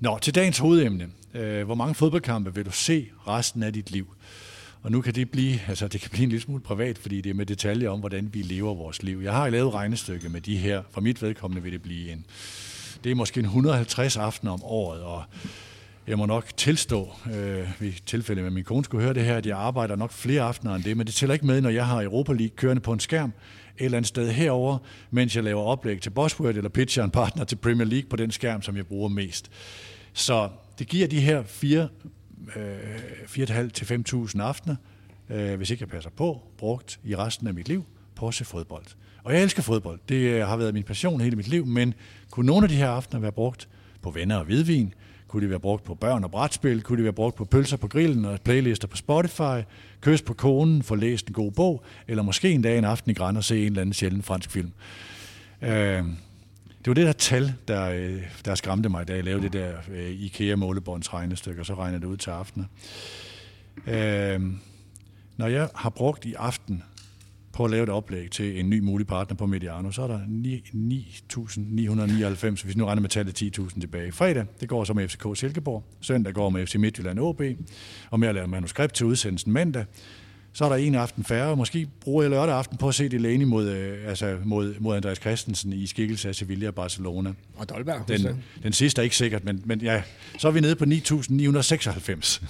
Nå, 0.00 0.18
til 0.18 0.34
dagens 0.34 0.58
hovedemne. 0.58 1.08
Øh, 1.34 1.64
hvor 1.64 1.74
mange 1.74 1.94
fodboldkampe 1.94 2.54
vil 2.54 2.66
du 2.66 2.70
se 2.70 3.08
resten 3.28 3.62
af 3.62 3.72
dit 3.72 3.90
liv? 3.90 4.14
Og 4.82 4.92
nu 4.92 5.00
kan 5.00 5.14
det 5.14 5.30
blive, 5.30 5.60
altså 5.68 5.88
det 5.88 6.00
kan 6.00 6.10
blive 6.10 6.22
en 6.22 6.28
lille 6.28 6.42
smule 6.42 6.62
privat, 6.62 6.98
fordi 6.98 7.20
det 7.20 7.30
er 7.30 7.34
med 7.34 7.46
detaljer 7.46 7.90
om, 7.90 8.00
hvordan 8.00 8.30
vi 8.32 8.42
lever 8.42 8.74
vores 8.74 9.02
liv. 9.02 9.20
Jeg 9.22 9.32
har 9.32 9.48
lavet 9.48 9.74
regnestykke 9.74 10.28
med 10.28 10.40
de 10.40 10.56
her. 10.56 10.82
For 10.90 11.00
mit 11.00 11.22
vedkommende 11.22 11.62
vil 11.62 11.72
det 11.72 11.82
blive 11.82 12.12
en, 12.12 12.26
det 13.04 13.10
er 13.10 13.14
måske 13.14 13.38
en 13.38 13.44
150 13.44 14.16
aftener 14.16 14.52
om 14.52 14.60
året, 14.64 15.02
og 15.02 15.22
jeg 16.06 16.18
må 16.18 16.26
nok 16.26 16.56
tilstå, 16.56 17.12
øh, 17.34 17.82
i 17.82 17.92
tilfælde 18.06 18.42
med 18.42 18.50
min 18.50 18.64
kone 18.64 18.84
skulle 18.84 19.04
høre 19.04 19.14
det 19.14 19.24
her, 19.24 19.36
at 19.36 19.46
jeg 19.46 19.58
arbejder 19.58 19.96
nok 19.96 20.12
flere 20.12 20.42
aftener 20.42 20.74
end 20.74 20.84
det, 20.84 20.96
men 20.96 21.06
det 21.06 21.14
tæller 21.14 21.34
ikke 21.34 21.46
med, 21.46 21.60
når 21.60 21.70
jeg 21.70 21.86
har 21.86 22.02
Europa 22.02 22.32
League 22.32 22.56
kørende 22.56 22.82
på 22.82 22.92
en 22.92 23.00
skærm 23.00 23.32
et 23.78 23.84
eller 23.84 23.98
andet 23.98 24.08
sted 24.08 24.30
herover, 24.30 24.78
mens 25.10 25.36
jeg 25.36 25.44
laver 25.44 25.62
oplæg 25.62 26.00
til 26.00 26.10
Bosworth 26.10 26.56
eller 26.56 26.70
pitcher 26.70 27.04
en 27.04 27.10
partner 27.10 27.44
til 27.44 27.56
Premier 27.56 27.86
League 27.86 28.08
på 28.08 28.16
den 28.16 28.30
skærm, 28.30 28.62
som 28.62 28.76
jeg 28.76 28.86
bruger 28.86 29.08
mest. 29.08 29.50
Så 30.12 30.48
det 30.78 30.88
giver 30.88 31.08
de 31.08 31.20
her 31.20 31.42
4, 31.42 31.88
øh, 32.56 32.62
4.500 33.26 33.70
til 33.70 33.84
5.000 33.84 34.40
aftener, 34.40 34.76
øh, 35.30 35.56
hvis 35.56 35.70
ikke 35.70 35.82
jeg 35.82 35.88
passer 35.88 36.10
på, 36.10 36.42
brugt 36.58 37.00
i 37.04 37.16
resten 37.16 37.46
af 37.46 37.54
mit 37.54 37.68
liv 37.68 37.84
på 38.14 38.28
at 38.28 38.34
se 38.34 38.44
fodbold. 38.44 38.84
Og 39.24 39.34
jeg 39.34 39.42
elsker 39.42 39.62
fodbold. 39.62 40.00
Det 40.08 40.16
øh, 40.16 40.46
har 40.46 40.56
været 40.56 40.74
min 40.74 40.82
passion 40.82 41.20
hele 41.20 41.36
mit 41.36 41.48
liv, 41.48 41.66
men 41.66 41.94
kunne 42.30 42.46
nogle 42.46 42.64
af 42.64 42.68
de 42.68 42.76
her 42.76 42.88
aftener 42.88 43.20
være 43.20 43.32
brugt 43.32 43.68
på 44.02 44.10
venner 44.10 44.36
og 44.36 44.44
hvidvin? 44.44 44.94
Kunne 45.28 45.44
de 45.44 45.50
være 45.50 45.60
brugt 45.60 45.84
på 45.84 45.94
børn 45.94 46.24
og 46.24 46.30
brætspil? 46.30 46.82
Kunne 46.82 46.98
de 46.98 47.04
være 47.04 47.12
brugt 47.12 47.36
på 47.36 47.44
pølser 47.44 47.76
på 47.76 47.88
grillen 47.88 48.24
og 48.24 48.40
playlister 48.40 48.88
på 48.88 48.96
Spotify? 48.96 49.62
Kys 50.00 50.22
på 50.22 50.34
konen, 50.34 50.82
få 50.82 50.94
læst 50.94 51.26
en 51.26 51.32
god 51.32 51.52
bog? 51.52 51.84
Eller 52.08 52.22
måske 52.22 52.50
en 52.50 52.62
dag 52.62 52.78
en 52.78 52.84
aften 52.84 53.10
i 53.10 53.14
Græn 53.14 53.36
og 53.36 53.44
se 53.44 53.60
en 53.60 53.66
eller 53.66 53.80
anden 53.80 53.92
sjælden 53.92 54.22
fransk 54.22 54.50
film? 54.50 54.72
Øh, 55.62 56.04
det 56.78 56.86
var 56.86 56.94
det 56.94 57.06
der 57.06 57.12
tal, 57.12 57.52
der, 57.68 57.90
øh, 57.90 58.22
der 58.44 58.54
skræmte 58.54 58.88
mig, 58.88 59.08
da 59.08 59.14
jeg 59.14 59.24
lavede 59.24 59.42
det 59.42 59.52
der 59.52 59.72
øh, 59.90 60.10
IKEA-målebåndsregnestykke, 60.10 61.62
og 61.62 61.66
så 61.66 61.74
regnede 61.74 62.00
det 62.00 62.06
ud 62.06 62.16
til 62.16 62.30
aftenen. 62.30 62.68
Øh, 63.86 64.40
når 65.36 65.46
jeg 65.46 65.68
har 65.74 65.90
brugt 65.90 66.24
i 66.24 66.34
aften 66.34 66.82
på 67.56 67.64
at 67.64 67.70
lave 67.70 67.82
et 67.82 67.88
oplæg 67.88 68.30
til 68.30 68.60
en 68.60 68.70
ny 68.70 68.80
mulig 68.80 69.06
partner 69.06 69.36
på 69.36 69.46
Mediano, 69.46 69.90
så 69.90 70.02
er 70.02 70.06
der 70.06 70.18
9.999, 70.18 72.50
hvis 72.50 72.66
vi 72.66 72.72
nu 72.76 72.84
regner 72.84 73.02
med 73.02 73.08
tallet 73.08 73.42
10.000 73.42 73.80
tilbage. 73.80 74.12
Fredag, 74.12 74.44
det 74.60 74.68
går 74.68 74.84
så 74.84 74.92
med 74.92 75.08
FCK 75.08 75.24
Silkeborg. 75.34 75.84
Søndag 76.00 76.34
går 76.34 76.50
med 76.50 76.66
FC 76.66 76.74
Midtjylland 76.74 77.18
OB. 77.18 77.42
Og 78.10 78.20
med 78.20 78.28
at 78.28 78.34
lave 78.34 78.46
manuskript 78.46 78.94
til 78.94 79.06
udsendelsen 79.06 79.52
mandag. 79.52 79.84
Så 80.52 80.64
er 80.64 80.68
der 80.68 80.76
en 80.76 80.94
aften 80.94 81.24
færre. 81.24 81.56
Måske 81.56 81.88
bruger 82.00 82.22
jeg 82.22 82.30
lørdag 82.30 82.54
aften 82.54 82.78
på 82.78 82.88
at 82.88 82.94
se 82.94 83.08
Delaney 83.08 83.44
mod, 83.44 83.68
øh, 83.68 84.08
altså 84.08 84.36
mod, 84.44 84.74
mod 84.80 84.96
Andreas 84.96 85.18
Christensen 85.18 85.72
i 85.72 85.86
skikkelse 85.86 86.28
af 86.28 86.34
Sevilla 86.34 86.68
og 86.68 86.74
Barcelona. 86.74 87.32
Og 87.56 87.68
Dolberg. 87.68 88.08
Den, 88.08 88.44
den 88.62 88.72
sidste 88.72 89.00
er 89.00 89.02
ikke 89.02 89.16
sikkert, 89.16 89.44
men, 89.44 89.62
men 89.64 89.80
ja, 89.80 90.02
så 90.38 90.48
er 90.48 90.52
vi 90.52 90.60
nede 90.60 90.76
på 90.76 90.84
9.996. 90.84 92.44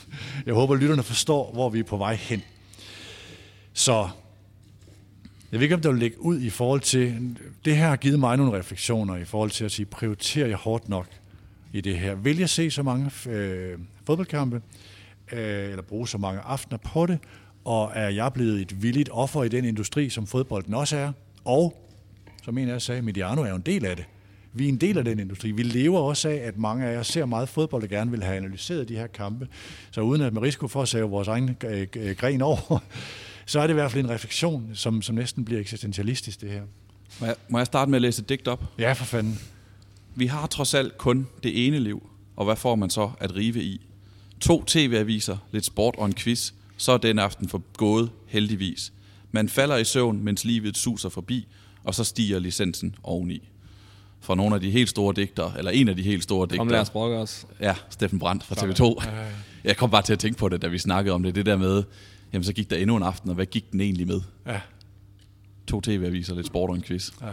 Jeg 0.47 0.55
håber, 0.55 0.75
lytterne 0.75 1.03
forstår, 1.03 1.53
hvor 1.53 1.71
vi 1.71 1.79
er 1.79 1.85
på 1.85 1.97
vej 1.97 2.15
hen. 2.15 2.43
Så 3.73 4.09
jeg 5.53 5.61
ved 5.61 5.63
ikke, 5.63 5.75
om 5.75 5.81
der 5.81 5.91
vil 5.91 5.99
lægge 5.99 6.21
ud 6.21 6.41
i 6.41 6.51
forhold 6.51 6.81
til... 6.81 7.37
Det 7.65 7.77
her 7.77 7.89
har 7.89 7.97
givet 7.97 8.21
mig 8.21 8.37
nogle 8.37 8.59
refleksioner 8.59 9.17
i 9.17 9.25
forhold 9.25 9.51
til 9.51 9.65
at 9.65 9.73
sige, 9.73 9.87
prioriterer 9.87 10.47
jeg 10.47 10.57
hårdt 10.57 10.89
nok 10.89 11.07
i 11.73 11.81
det 11.81 11.99
her? 11.99 12.15
Vil 12.15 12.39
jeg 12.39 12.49
se 12.49 12.71
så 12.71 12.83
mange 12.83 13.11
øh, 13.29 13.79
fodboldkampe, 14.07 14.63
øh, 15.33 15.71
eller 15.71 15.83
bruge 15.83 16.09
så 16.09 16.19
mange 16.19 16.41
aftener 16.41 16.79
på 16.79 17.07
det? 17.07 17.19
Og 17.65 17.93
er 17.95 18.09
jeg 18.09 18.33
blevet 18.33 18.61
et 18.61 18.83
villigt 18.83 19.09
offer 19.13 19.43
i 19.43 19.49
den 19.49 19.65
industri, 19.65 20.09
som 20.09 20.27
fodbolden 20.27 20.75
også 20.75 20.97
er? 20.97 21.13
Og, 21.45 21.87
som 22.43 22.59
en 22.59 22.69
af 22.69 22.73
jer 22.73 22.79
sagde, 22.79 23.03
Mediano 23.03 23.43
er 23.43 23.49
jo 23.49 23.57
en 23.57 23.63
del 23.63 23.85
af 23.85 23.97
det. 23.97 24.05
Vi 24.53 24.65
er 24.65 24.69
en 24.69 24.77
del 24.77 24.99
af 24.99 25.05
den 25.05 25.19
industri. 25.19 25.51
Vi 25.51 25.63
lever 25.63 26.01
også 26.01 26.29
af, 26.29 26.35
at 26.35 26.59
mange 26.59 26.87
af 26.87 26.93
jer 26.95 27.03
ser 27.03 27.27
meget 27.27 27.49
fodbold 27.49 27.83
og 27.83 27.89
gerne 27.89 28.11
vil 28.11 28.23
have 28.23 28.37
analyseret 28.37 28.89
de 28.89 28.97
her 28.97 29.07
kampe. 29.07 29.49
Så 29.91 30.01
uden 30.01 30.23
at 30.23 30.33
med 30.33 30.43
risiko 30.43 30.69
for 30.69 30.83
at 30.83 30.89
save 30.89 31.11
vores 31.11 31.29
egen 31.29 31.57
øh, 31.65 31.87
øh, 31.97 32.17
gren 32.17 32.43
over, 32.43 32.83
så 33.47 33.61
er 33.61 33.67
det 33.67 33.75
i 33.75 33.75
hvert 33.75 33.93
fald 33.93 34.05
en 34.05 34.11
refleksion, 34.11 34.71
som, 34.75 35.03
som 35.03 35.15
næsten 35.15 35.45
bliver 35.45 35.61
eksistentialistisk, 35.61 36.41
det 36.41 36.51
her. 36.51 36.63
Må 37.21 37.27
jeg, 37.27 37.35
må 37.49 37.59
jeg 37.59 37.67
starte 37.67 37.91
med 37.91 37.99
at 37.99 38.03
læse 38.03 38.23
et 38.23 38.29
digt 38.29 38.49
op? 38.49 38.65
Ja, 38.79 38.93
for 38.93 39.05
fanden. 39.05 39.41
Vi 40.15 40.27
har 40.27 40.47
trods 40.47 40.75
alt 40.75 40.99
kun 40.99 41.27
det 41.43 41.67
ene 41.67 41.79
liv, 41.79 42.11
og 42.37 42.45
hvad 42.45 42.57
får 42.57 42.75
man 42.75 42.91
så 42.91 43.11
at 43.21 43.37
rive 43.37 43.63
i? 43.63 43.87
To 44.41 44.65
tv-aviser, 44.67 45.37
lidt 45.53 45.65
sport 45.65 45.95
og 45.99 46.07
en 46.07 46.15
quiz, 46.15 46.53
så 46.77 46.93
er 46.93 46.97
den 46.97 47.19
aften 47.19 47.49
for 47.49 47.63
gået 47.77 48.11
heldigvis. 48.27 48.93
Man 49.33 49.49
falder 49.49 49.77
i 49.77 49.85
søvn, 49.85 50.25
mens 50.25 50.45
livet 50.45 50.77
suser 50.77 51.09
forbi, 51.09 51.47
og 51.85 51.95
så 51.95 52.05
stiger 52.05 52.39
licensen 52.39 52.95
oveni. 53.03 53.49
For 54.21 54.35
nogle 54.35 54.55
af 54.55 54.61
de 54.61 54.71
helt 54.71 54.89
store 54.89 55.15
digtere, 55.15 55.53
eller 55.59 55.71
en 55.71 55.89
af 55.89 55.97
de 55.97 56.03
helt 56.03 56.23
store 56.23 56.47
digtere. 56.47 56.61
Om 56.61 56.69
Lars 56.69 56.91
også. 56.95 57.47
Ja, 57.61 57.75
Steffen 57.91 58.19
Brandt 58.19 58.45
fra 58.45 58.55
TV2. 58.55 59.09
Jeg 59.65 59.77
kom 59.77 59.91
bare 59.91 60.03
til 60.03 60.13
at 60.13 60.19
tænke 60.19 60.39
på 60.39 60.49
det, 60.49 60.63
da 60.63 60.67
vi 60.67 60.79
snakkede 60.79 61.15
om 61.15 61.23
det. 61.23 61.35
Det 61.35 61.47
der 61.47 61.57
med, 61.57 61.83
jamen 62.33 62.45
så 62.45 62.53
gik 62.53 62.71
der 62.71 62.77
endnu 62.77 62.97
en 62.97 63.03
aften, 63.03 63.29
og 63.31 63.35
hvad 63.35 63.47
gik 63.47 63.73
den 63.73 63.81
egentlig 63.81 64.07
med? 64.07 64.21
Ja. 64.47 64.61
To 65.67 65.81
tv-aviser, 65.81 66.35
lidt 66.35 66.47
sport 66.47 66.71
og 66.71 66.77
en 66.77 66.83
quiz. 66.83 67.11
Ja. 67.21 67.27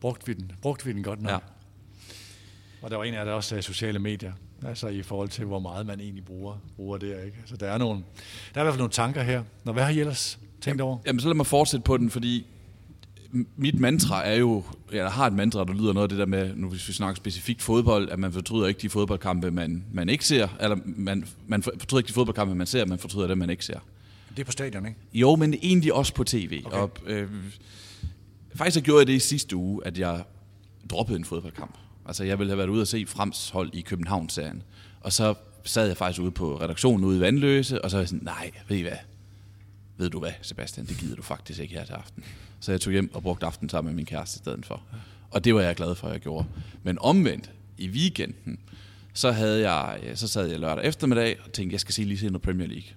Brugte 0.00 0.26
vi 0.26 0.32
den, 0.32 0.52
brugte 0.62 0.84
vi 0.84 0.92
den 0.92 1.02
godt 1.02 1.22
nok? 1.22 1.30
Ja. 1.30 1.38
Og 2.82 2.90
der 2.90 2.96
var 2.96 3.04
en 3.04 3.14
af 3.14 3.24
der 3.24 3.32
også 3.32 3.62
sociale 3.62 3.98
medier. 3.98 4.32
Altså 4.66 4.88
i 4.88 5.02
forhold 5.02 5.28
til, 5.28 5.44
hvor 5.44 5.58
meget 5.58 5.86
man 5.86 6.00
egentlig 6.00 6.24
bruger, 6.24 6.56
bruger 6.76 6.98
det. 6.98 7.24
Ikke? 7.24 7.36
Så 7.46 7.56
der 7.56 7.66
er, 7.66 7.78
nogle, 7.78 8.02
der 8.54 8.60
er 8.60 8.62
i 8.62 8.64
hvert 8.64 8.74
fald 8.74 8.78
nogle 8.78 8.92
tanker 8.92 9.22
her. 9.22 9.42
Når, 9.64 9.72
hvad 9.72 9.82
har 9.82 9.90
I 9.90 10.00
ellers 10.00 10.38
tænkt 10.60 10.80
over? 10.80 10.98
Jamen 11.06 11.20
så 11.20 11.28
lad 11.28 11.34
mig 11.34 11.46
fortsætte 11.46 11.84
på 11.84 11.96
den, 11.96 12.10
fordi 12.10 12.46
mit 13.56 13.80
mantra 13.80 14.26
er 14.26 14.34
jo, 14.34 14.64
jeg 14.92 15.12
har 15.12 15.26
et 15.26 15.32
mantra, 15.32 15.64
der 15.64 15.72
lyder 15.72 15.92
noget 15.92 16.04
af 16.04 16.08
det 16.08 16.18
der 16.18 16.26
med, 16.26 16.56
nu 16.56 16.68
hvis 16.68 16.88
vi 16.88 16.92
snakker 16.92 17.16
specifikt 17.16 17.62
fodbold, 17.62 18.10
at 18.10 18.18
man 18.18 18.32
fortryder 18.32 18.66
ikke 18.66 18.80
de 18.80 18.90
fodboldkampe, 18.90 19.50
man, 19.50 19.84
man 19.92 20.08
ikke 20.08 20.26
ser, 20.26 20.48
eller 20.60 20.76
man, 20.84 21.26
man 21.46 21.62
fortryder 21.62 21.98
ikke 21.98 22.08
de 22.08 22.12
fodboldkampe, 22.12 22.54
man 22.54 22.66
ser, 22.66 22.86
man 22.86 22.98
fortryder 22.98 23.28
dem, 23.28 23.38
man 23.38 23.50
ikke 23.50 23.64
ser. 23.64 23.78
Det 24.30 24.38
er 24.38 24.44
på 24.44 24.52
stadion, 24.52 24.86
ikke? 24.86 24.98
Jo, 25.12 25.36
men 25.36 25.54
egentlig 25.54 25.92
også 25.92 26.14
på 26.14 26.24
tv. 26.24 26.62
Okay. 26.64 26.76
Og, 26.76 26.90
øh, 27.06 27.30
faktisk 28.54 28.74
så 28.74 28.80
gjorde 28.80 28.98
jeg 28.98 29.06
det 29.06 29.12
i 29.12 29.18
sidste 29.18 29.56
uge, 29.56 29.86
at 29.86 29.98
jeg 29.98 30.24
droppet 30.90 31.16
en 31.16 31.24
fodboldkamp. 31.24 31.74
Altså, 32.06 32.24
jeg 32.24 32.38
ville 32.38 32.50
have 32.50 32.58
været 32.58 32.68
ude 32.68 32.80
og 32.80 32.88
se 32.88 33.06
Frems 33.06 33.50
hold 33.50 33.70
i 33.74 33.80
København-serien. 33.80 34.62
Og 35.00 35.12
så 35.12 35.34
sad 35.64 35.86
jeg 35.86 35.96
faktisk 35.96 36.20
ude 36.20 36.30
på 36.30 36.60
redaktionen 36.60 37.04
ude 37.04 37.16
i 37.16 37.20
Vandløse, 37.20 37.84
og 37.84 37.90
så 37.90 37.96
var 37.96 38.00
jeg 38.00 38.08
sådan, 38.08 38.24
nej, 38.24 38.50
ved 38.68 38.76
I 38.76 38.82
hvad? 38.82 38.96
Ved 39.96 40.10
du 40.10 40.18
hvad, 40.18 40.32
Sebastian, 40.42 40.86
det 40.86 40.96
gider 40.98 41.16
du 41.16 41.22
faktisk 41.22 41.60
ikke 41.60 41.74
her 41.74 41.84
til 41.84 41.92
aften. 41.92 42.24
Så 42.60 42.72
jeg 42.72 42.80
tog 42.80 42.92
hjem 42.92 43.14
og 43.14 43.22
brugte 43.22 43.46
aften 43.46 43.68
sammen 43.68 43.90
med 43.92 43.96
min 43.96 44.06
kæreste 44.06 44.36
i 44.36 44.38
stedet 44.38 44.66
for. 44.66 44.82
Og 45.30 45.44
det 45.44 45.54
var 45.54 45.60
jeg 45.60 45.76
glad 45.76 45.94
for, 45.94 46.06
at 46.06 46.12
jeg 46.12 46.20
gjorde. 46.20 46.46
Men 46.82 46.98
omvendt, 46.98 47.50
i 47.78 47.88
weekenden, 47.88 48.58
så, 49.12 49.32
havde 49.32 49.70
jeg, 49.70 50.00
så 50.14 50.28
sad 50.28 50.46
jeg 50.46 50.60
lørdag 50.60 50.84
eftermiddag 50.84 51.36
og 51.44 51.52
tænkte, 51.52 51.74
jeg 51.74 51.80
skal 51.80 51.94
se 51.94 52.04
lige 52.04 52.18
se 52.18 52.26
noget 52.26 52.42
Premier 52.42 52.68
League. 52.68 52.88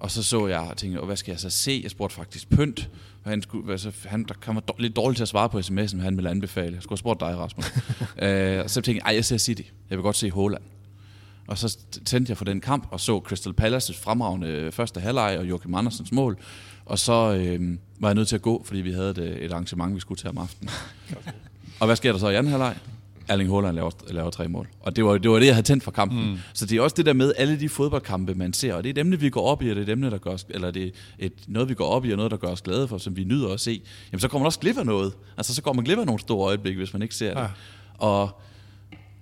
Og 0.00 0.10
så 0.10 0.22
så 0.22 0.46
jeg 0.46 0.60
og 0.60 0.76
tænkte, 0.76 1.00
hvad 1.00 1.16
skal 1.16 1.32
jeg 1.32 1.40
så 1.40 1.50
se? 1.50 1.80
Jeg 1.82 1.90
spurgte 1.90 2.16
faktisk 2.16 2.48
Pynt, 2.48 2.90
og 3.24 3.30
han, 3.30 3.42
skulle, 3.42 3.72
altså, 3.72 3.92
han, 4.04 4.24
der 4.24 4.34
var 4.46 4.74
lidt 4.78 4.96
dårligt 4.96 5.16
til 5.16 5.22
at 5.22 5.28
svare 5.28 5.48
på 5.48 5.58
sms'en, 5.58 5.96
men 5.96 6.00
han 6.00 6.16
ville 6.16 6.30
anbefale. 6.30 6.74
Jeg 6.74 6.82
skulle 6.82 6.96
have 6.96 6.98
spurgt 6.98 7.20
dig, 7.20 7.36
Rasmus. 7.38 7.72
øh, 8.22 8.64
og 8.64 8.70
så 8.70 8.80
tænkte 8.80 9.06
jeg, 9.06 9.14
jeg 9.14 9.24
ser 9.24 9.38
City. 9.38 9.62
Jeg 9.90 9.98
vil 9.98 10.02
godt 10.02 10.16
se 10.16 10.30
Holland. 10.30 10.62
Og 11.46 11.58
så 11.58 11.78
tændte 12.04 12.30
jeg 12.30 12.36
for 12.36 12.44
den 12.44 12.60
kamp 12.60 12.88
og 12.90 13.00
så 13.00 13.20
Crystal 13.20 13.54
Palace's 13.60 14.02
fremragende 14.02 14.72
første 14.72 15.00
halvleg 15.00 15.38
og 15.38 15.48
Joachim 15.48 15.74
Andersens 15.74 16.12
mål. 16.12 16.38
Og 16.84 16.98
så 16.98 17.12
øh, 17.12 17.78
var 17.98 18.08
jeg 18.08 18.14
nødt 18.14 18.28
til 18.28 18.36
at 18.36 18.42
gå, 18.42 18.62
fordi 18.64 18.80
vi 18.80 18.92
havde 18.92 19.10
et, 19.10 19.44
et 19.44 19.52
arrangement, 19.52 19.94
vi 19.94 20.00
skulle 20.00 20.18
til 20.18 20.28
om 20.28 20.38
aftenen. 20.38 20.70
og 21.80 21.86
hvad 21.86 21.96
sker 21.96 22.12
der 22.12 22.18
så 22.18 22.28
i 22.28 22.34
anden 22.34 22.50
halvleg? 22.50 22.76
Erling 23.30 23.50
Haaland 23.50 23.74
laver, 23.74 23.90
laver 24.10 24.30
tre 24.30 24.48
mål. 24.48 24.68
Og 24.80 24.96
det 24.96 25.04
var, 25.04 25.18
det 25.18 25.30
var 25.30 25.38
det, 25.38 25.46
jeg 25.46 25.54
havde 25.54 25.66
tændt 25.66 25.84
for 25.84 25.90
kampen. 25.90 26.30
Mm. 26.30 26.38
Så 26.52 26.66
det 26.66 26.78
er 26.78 26.82
også 26.82 26.94
det 26.96 27.06
der 27.06 27.12
med 27.12 27.32
alle 27.36 27.60
de 27.60 27.68
fodboldkampe, 27.68 28.34
man 28.34 28.52
ser. 28.52 28.74
Og 28.74 28.84
det 28.84 28.88
er 28.88 28.94
et 28.94 28.98
emne, 28.98 29.20
vi 29.20 29.30
går 29.30 29.46
op 29.46 29.62
i, 29.62 29.70
og 29.70 29.76
det 29.76 29.82
er 29.82 29.86
et 29.86 29.92
emne, 29.92 30.10
der 30.10 30.18
gør 30.18 30.30
os, 30.30 30.46
eller 30.50 30.70
det 30.70 30.86
er 30.86 30.90
et, 31.18 31.32
noget, 31.46 31.68
vi 31.68 31.74
går 31.74 31.84
op 31.84 32.04
i, 32.04 32.10
og 32.10 32.16
noget, 32.16 32.30
der 32.30 32.36
gør 32.36 32.48
os 32.48 32.62
glade 32.62 32.88
for, 32.88 32.98
som 32.98 33.16
vi 33.16 33.24
nyder 33.24 33.48
at 33.52 33.60
se. 33.60 33.82
Jamen, 34.12 34.20
så 34.20 34.28
kommer 34.28 34.42
man 34.42 34.46
også 34.46 34.60
glip 34.60 34.78
af 34.78 34.86
noget. 34.86 35.12
Altså, 35.36 35.54
så 35.54 35.62
går 35.62 35.72
man 35.72 35.84
glip 35.84 35.98
af 35.98 36.06
nogle 36.06 36.20
store 36.20 36.46
øjeblikke, 36.46 36.78
hvis 36.78 36.92
man 36.92 37.02
ikke 37.02 37.14
ser 37.14 37.34
det. 37.34 37.40
Ja. 37.40 37.48
Og 37.98 38.40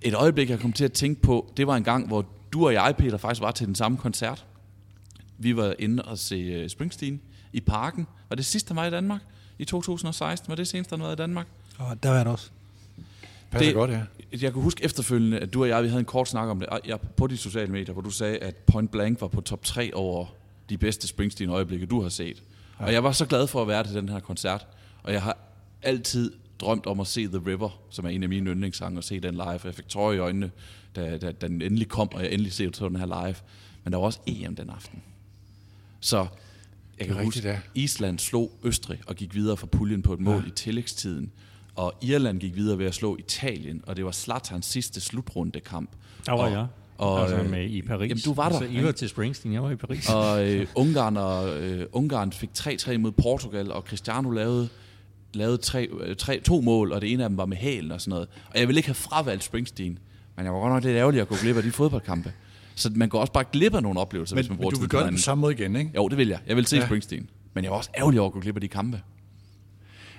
et 0.01 0.13
øjeblik, 0.13 0.49
jeg 0.49 0.59
kom 0.59 0.73
til 0.73 0.85
at 0.85 0.93
tænke 0.93 1.21
på, 1.21 1.53
det 1.57 1.67
var 1.67 1.75
en 1.75 1.83
gang, 1.83 2.07
hvor 2.07 2.25
du 2.53 2.65
og 2.65 2.73
jeg, 2.73 2.95
Peter, 2.97 3.17
faktisk 3.17 3.41
var 3.41 3.51
til 3.51 3.67
den 3.67 3.75
samme 3.75 3.97
koncert. 3.97 4.45
Vi 5.37 5.55
var 5.55 5.73
inde 5.79 6.03
og 6.03 6.17
se 6.17 6.35
øh, 6.35 6.69
Springsteen 6.69 7.21
i 7.53 7.59
parken. 7.59 8.07
Var 8.29 8.35
det 8.35 8.45
sidste, 8.45 8.69
han 8.69 8.77
var 8.77 8.85
i 8.85 8.91
Danmark? 8.91 9.21
I 9.59 9.65
2016? 9.65 10.49
Var 10.49 10.55
det 10.55 10.67
senest, 10.67 10.89
han 10.89 11.01
var 11.01 11.11
i 11.11 11.15
Danmark? 11.15 11.47
Og 11.77 12.03
der 12.03 12.09
var 12.09 12.17
det 12.17 12.27
også. 12.27 12.51
Passer 13.51 13.65
det, 13.65 13.75
godt, 13.75 13.91
ja. 13.91 14.01
Jeg 14.31 14.53
kan 14.53 14.61
huske 14.61 14.83
efterfølgende, 14.83 15.39
at 15.39 15.53
du 15.53 15.61
og 15.61 15.69
jeg 15.69 15.83
vi 15.83 15.87
havde 15.87 15.99
en 15.99 16.05
kort 16.05 16.27
snak 16.27 16.47
om 16.47 16.59
det 16.59 16.69
jeg, 16.85 16.99
på 16.99 17.27
de 17.27 17.37
sociale 17.37 17.71
medier, 17.71 17.93
hvor 17.93 18.01
du 18.01 18.09
sagde, 18.09 18.37
at 18.37 18.55
Point 18.55 18.91
Blank 18.91 19.21
var 19.21 19.27
på 19.27 19.41
top 19.41 19.63
3 19.63 19.91
over 19.93 20.25
de 20.69 20.77
bedste 20.77 21.07
Springsteen-øjeblikke, 21.07 21.85
du 21.85 22.01
har 22.01 22.09
set. 22.09 22.43
Ja. 22.79 22.85
Og 22.85 22.93
jeg 22.93 23.03
var 23.03 23.11
så 23.11 23.25
glad 23.25 23.47
for 23.47 23.61
at 23.61 23.67
være 23.67 23.83
til 23.83 23.95
den 23.95 24.09
her 24.09 24.19
koncert, 24.19 24.67
og 25.03 25.13
jeg 25.13 25.21
har 25.21 25.37
altid 25.81 26.31
drømt 26.59 26.85
om 26.85 26.99
at 26.99 27.07
se 27.07 27.27
The 27.27 27.41
River, 27.47 27.81
som 27.89 28.05
er 28.05 28.09
en 28.09 28.23
af 28.23 28.29
mine 28.29 28.49
yndlingssange, 28.49 28.97
og 28.97 29.03
se 29.03 29.19
den 29.19 29.33
live. 29.33 29.59
Jeg 29.63 29.75
fik 29.75 29.87
tårer 29.87 30.13
i 30.13 30.17
øjnene, 30.17 30.51
da, 30.95 31.17
da, 31.17 31.31
da 31.31 31.47
den 31.47 31.61
endelig 31.61 31.87
kom, 31.87 32.09
og 32.13 32.23
jeg 32.23 32.31
endelig 32.33 32.53
så 32.53 32.87
den 32.89 32.95
her 32.95 33.05
live. 33.05 33.35
Men 33.83 33.93
der 33.93 33.97
var 33.97 34.05
også 34.05 34.19
EM 34.27 34.55
den 34.55 34.69
aften. 34.69 35.01
Så 35.99 36.27
jeg 36.99 37.07
kan 37.07 37.23
huske, 37.23 37.49
at 37.49 37.59
Island 37.75 38.19
slog 38.19 38.51
Østrig 38.63 38.99
og 39.07 39.15
gik 39.15 39.35
videre 39.35 39.57
fra 39.57 39.67
puljen 39.67 40.01
på 40.01 40.13
et 40.13 40.19
mål 40.19 40.41
ja. 40.41 40.47
i 40.47 40.51
tillægstiden 40.51 41.31
og 41.79 41.93
Irland 42.01 42.39
gik 42.39 42.55
videre 42.55 42.77
ved 42.77 42.85
at 42.85 42.93
slå 42.93 43.17
Italien, 43.17 43.81
og 43.87 43.95
det 43.95 44.05
var 44.05 44.11
Zlatans 44.11 44.65
sidste 44.65 45.01
slutrundekamp. 45.01 45.89
Der 46.25 46.31
var 46.31 46.47
jeg. 46.47 46.67
Og, 46.97 47.21
altså 47.21 47.43
med 47.43 47.69
i 47.69 47.81
Paris. 47.81 48.09
Jamen, 48.09 48.21
du 48.25 48.33
var 48.33 48.49
der. 48.49 48.59
Altså, 48.59 48.79
I 48.79 48.83
var 48.83 48.91
til 48.91 49.09
Springsteen, 49.09 49.53
jeg 49.53 49.63
var 49.63 49.71
i 49.71 49.75
Paris. 49.75 50.09
Og 50.09 50.47
øh, 50.47 50.67
Ungarn, 50.75 51.17
og, 51.17 51.57
øh, 51.61 51.85
Ungarn 51.91 52.31
fik 52.31 52.49
3-3 52.59 52.97
mod 52.97 53.11
Portugal, 53.11 53.71
og 53.71 53.81
Cristiano 53.81 54.29
lavede, 54.29 54.69
lavede 55.33 55.57
tre, 55.57 55.87
øh, 55.99 56.15
tre, 56.15 56.39
to 56.39 56.61
mål, 56.61 56.91
og 56.91 57.01
det 57.01 57.13
ene 57.13 57.23
af 57.23 57.29
dem 57.29 57.37
var 57.37 57.45
med 57.45 57.57
hælen 57.57 57.91
og 57.91 58.01
sådan 58.01 58.09
noget. 58.09 58.27
Og 58.53 58.59
jeg 58.59 58.67
ville 58.67 58.79
ikke 58.79 58.89
have 58.89 58.95
fravalgt 58.95 59.43
Springsteen, 59.43 59.99
men 60.35 60.45
jeg 60.45 60.53
var 60.53 60.59
godt 60.59 60.73
nok 60.73 60.83
lidt 60.83 60.95
ærgerlig 60.97 61.21
at 61.21 61.27
gå 61.27 61.35
glip 61.41 61.57
af 61.57 61.63
de 61.63 61.71
fodboldkampe. 61.71 62.33
Så 62.75 62.91
man 62.95 63.09
går 63.09 63.19
også 63.19 63.33
bare 63.33 63.45
glip 63.51 63.75
af 63.75 63.83
nogle 63.83 63.99
oplevelser, 63.99 64.35
men, 64.35 64.43
hvis 64.43 64.49
man 64.49 64.57
bruger 64.57 64.71
men 64.71 64.75
du 64.75 64.81
vil 64.81 64.89
gøre 64.89 65.03
det 65.03 65.11
på 65.11 65.17
samme 65.17 65.41
måde 65.41 65.53
igen, 65.53 65.75
ikke? 65.75 65.91
Jo, 65.95 66.07
det 66.07 66.17
vil 66.17 66.27
jeg. 66.27 66.39
Jeg 66.47 66.55
vil 66.55 66.65
se 66.65 66.77
ja. 66.77 66.85
Springsteen. 66.85 67.29
Men 67.53 67.63
jeg 67.63 67.71
var 67.71 67.77
også 67.77 67.89
ærgerlig 67.97 68.19
over 68.19 68.29
at 68.29 68.33
gå 68.33 68.39
glip 68.39 68.55
af 68.55 68.61
de 68.61 68.67
kampe. 68.67 69.01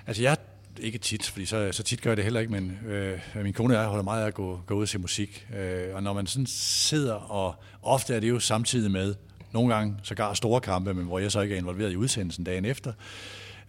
Altså, 0.07 0.23
jeg 0.23 0.37
ikke 0.79 0.97
tit, 0.97 1.29
fordi 1.29 1.45
så, 1.45 1.71
så 1.71 1.83
tit 1.83 2.01
gør 2.01 2.09
jeg 2.09 2.17
det 2.17 2.23
heller 2.23 2.39
ikke, 2.39 2.51
men 2.51 2.79
øh, 2.87 3.19
min 3.43 3.53
kone 3.53 3.73
og 3.73 3.81
jeg 3.81 3.89
holder 3.89 4.03
meget 4.03 4.23
af 4.23 4.27
at 4.27 4.33
gå, 4.33 4.61
gå 4.65 4.73
ud 4.73 4.81
og 4.81 4.87
se 4.87 4.99
musik. 4.99 5.47
Øh, 5.57 5.95
og 5.95 6.03
når 6.03 6.13
man 6.13 6.27
sådan 6.27 6.45
sidder, 6.47 7.13
og 7.13 7.55
ofte 7.81 8.15
er 8.15 8.19
det 8.19 8.29
jo 8.29 8.39
samtidig 8.39 8.91
med, 8.91 9.15
nogle 9.51 9.75
gange 9.75 9.95
sågar 10.03 10.33
store 10.33 10.61
kampe, 10.61 10.93
men 10.93 11.05
hvor 11.05 11.19
jeg 11.19 11.31
så 11.31 11.41
ikke 11.41 11.55
er 11.55 11.59
involveret 11.59 11.91
i 11.91 11.95
udsendelsen 11.95 12.43
dagen 12.43 12.65
efter. 12.65 12.93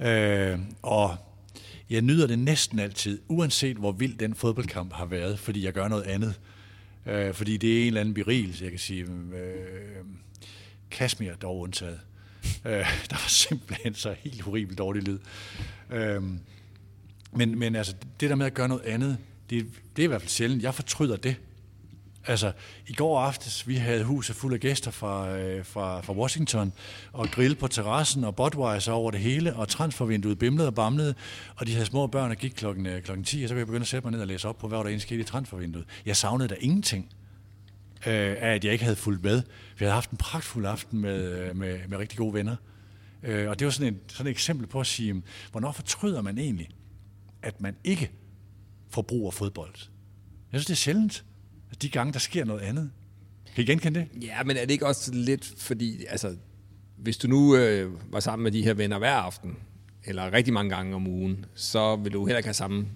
Øh, 0.00 0.58
og 0.82 1.16
jeg 1.90 2.02
nyder 2.02 2.26
det 2.26 2.38
næsten 2.38 2.78
altid, 2.78 3.20
uanset 3.28 3.76
hvor 3.76 3.92
vild 3.92 4.18
den 4.18 4.34
fodboldkamp 4.34 4.92
har 4.92 5.04
været, 5.04 5.38
fordi 5.38 5.64
jeg 5.64 5.72
gør 5.72 5.88
noget 5.88 6.02
andet. 6.02 6.40
Øh, 7.06 7.34
fordi 7.34 7.56
det 7.56 7.76
er 7.76 7.80
en 7.80 7.86
eller 7.86 8.00
anden 8.00 8.14
berigelse, 8.14 8.64
jeg 8.64 8.70
kan 8.70 8.80
sige. 8.80 9.02
Øh, 9.02 10.04
Kashmir 10.90 11.32
dog 11.34 11.58
undtaget. 11.58 12.00
Øh, 12.64 12.72
der 13.10 13.16
var 13.16 13.28
simpelthen 13.28 13.94
så 13.94 14.14
helt 14.18 14.42
horribelt 14.42 14.78
dårlig 14.78 15.02
lyd. 15.02 15.18
Øh, 15.90 16.22
men, 17.32 17.58
men 17.58 17.76
altså, 17.76 17.94
det 18.20 18.30
der 18.30 18.36
med 18.36 18.46
at 18.46 18.54
gøre 18.54 18.68
noget 18.68 18.82
andet, 18.82 19.18
det, 19.50 19.66
det 19.96 20.02
er 20.02 20.04
i 20.04 20.08
hvert 20.08 20.20
fald 20.20 20.30
sjældent. 20.30 20.62
Jeg 20.62 20.74
fortryder 20.74 21.16
det. 21.16 21.36
Altså, 22.26 22.52
i 22.86 22.92
går 22.92 23.20
aftes, 23.20 23.68
vi 23.68 23.74
havde 23.74 24.04
huset 24.04 24.36
fuld 24.36 24.54
af 24.54 24.60
gæster 24.60 24.90
fra, 24.90 25.36
øh, 25.38 25.64
fra, 25.64 26.00
fra 26.00 26.12
Washington, 26.12 26.72
og 27.12 27.28
grill 27.28 27.54
på 27.54 27.68
terrassen, 27.68 28.24
og 28.24 28.36
Budweiser 28.36 28.92
over 28.92 29.10
det 29.10 29.20
hele, 29.20 29.56
og 29.56 29.68
transfervinduet 29.68 30.38
bimlede 30.38 30.68
og 30.68 30.74
bamlede, 30.74 31.14
og 31.56 31.66
de 31.66 31.72
havde 31.72 31.86
små 31.86 32.06
børn, 32.06 32.30
der 32.30 32.36
gik 32.36 32.50
klokken, 32.50 32.86
øh, 32.86 33.02
klokken 33.02 33.24
10, 33.24 33.42
og 33.42 33.48
så 33.48 33.54
kunne 33.54 33.58
jeg 33.58 33.66
begynde 33.66 33.82
at 33.82 33.88
sætte 33.88 34.06
mig 34.06 34.12
ned 34.12 34.20
og 34.20 34.26
læse 34.26 34.48
op 34.48 34.58
på, 34.58 34.68
hvad 34.68 34.78
der 34.78 34.84
egentlig 34.84 35.02
skete 35.02 35.20
i 35.20 35.24
transfervinduet. 35.24 35.84
Jeg 36.06 36.16
savnede 36.16 36.48
da 36.48 36.54
ingenting 36.60 37.08
øh, 38.06 38.36
af, 38.40 38.54
at 38.54 38.64
jeg 38.64 38.72
ikke 38.72 38.84
havde 38.84 38.96
fulgt 38.96 39.22
med. 39.22 39.42
Vi 39.78 39.84
havde 39.84 39.92
haft 39.92 40.10
en 40.10 40.16
pragtfuld 40.16 40.66
aften 40.66 41.00
med, 41.00 41.32
øh, 41.32 41.56
med, 41.56 41.78
med 41.88 41.98
rigtig 41.98 42.18
gode 42.18 42.34
venner. 42.34 42.56
Øh, 43.22 43.48
og 43.48 43.58
det 43.58 43.64
var 43.64 43.70
sådan, 43.70 43.94
en, 43.94 44.00
sådan 44.08 44.26
et 44.26 44.30
eksempel 44.30 44.66
på 44.66 44.80
at 44.80 44.86
sige, 44.86 45.22
hvornår 45.50 45.72
fortryder 45.72 46.22
man 46.22 46.38
egentlig, 46.38 46.68
at 47.42 47.60
man 47.60 47.76
ikke 47.84 48.10
forbruger 48.90 49.30
fodbold. 49.30 49.74
Jeg 50.52 50.60
synes, 50.60 50.66
det 50.66 50.72
er 50.72 50.76
sjældent, 50.76 51.24
at 51.70 51.82
de 51.82 51.88
gange, 51.88 52.12
der 52.12 52.18
sker 52.18 52.44
noget 52.44 52.60
andet. 52.60 52.90
Kan 53.54 53.64
I 53.64 53.66
genkende 53.66 54.00
det? 54.00 54.22
Ja, 54.22 54.42
men 54.42 54.56
er 54.56 54.60
det 54.60 54.70
ikke 54.70 54.86
også 54.86 55.14
lidt, 55.14 55.52
fordi, 55.58 56.04
altså, 56.08 56.36
hvis 56.96 57.16
du 57.16 57.28
nu 57.28 57.56
øh, 57.56 58.12
var 58.12 58.20
sammen 58.20 58.42
med 58.44 58.52
de 58.52 58.62
her 58.62 58.74
venner 58.74 58.98
hver 58.98 59.14
aften, 59.14 59.56
eller 60.04 60.32
rigtig 60.32 60.52
mange 60.52 60.70
gange 60.74 60.94
om 60.94 61.06
ugen, 61.06 61.44
så 61.54 61.96
vil 61.96 62.12
du 62.12 62.26
heller 62.26 62.38
ikke 62.38 62.46
have 62.46 62.54
samme 62.54 62.86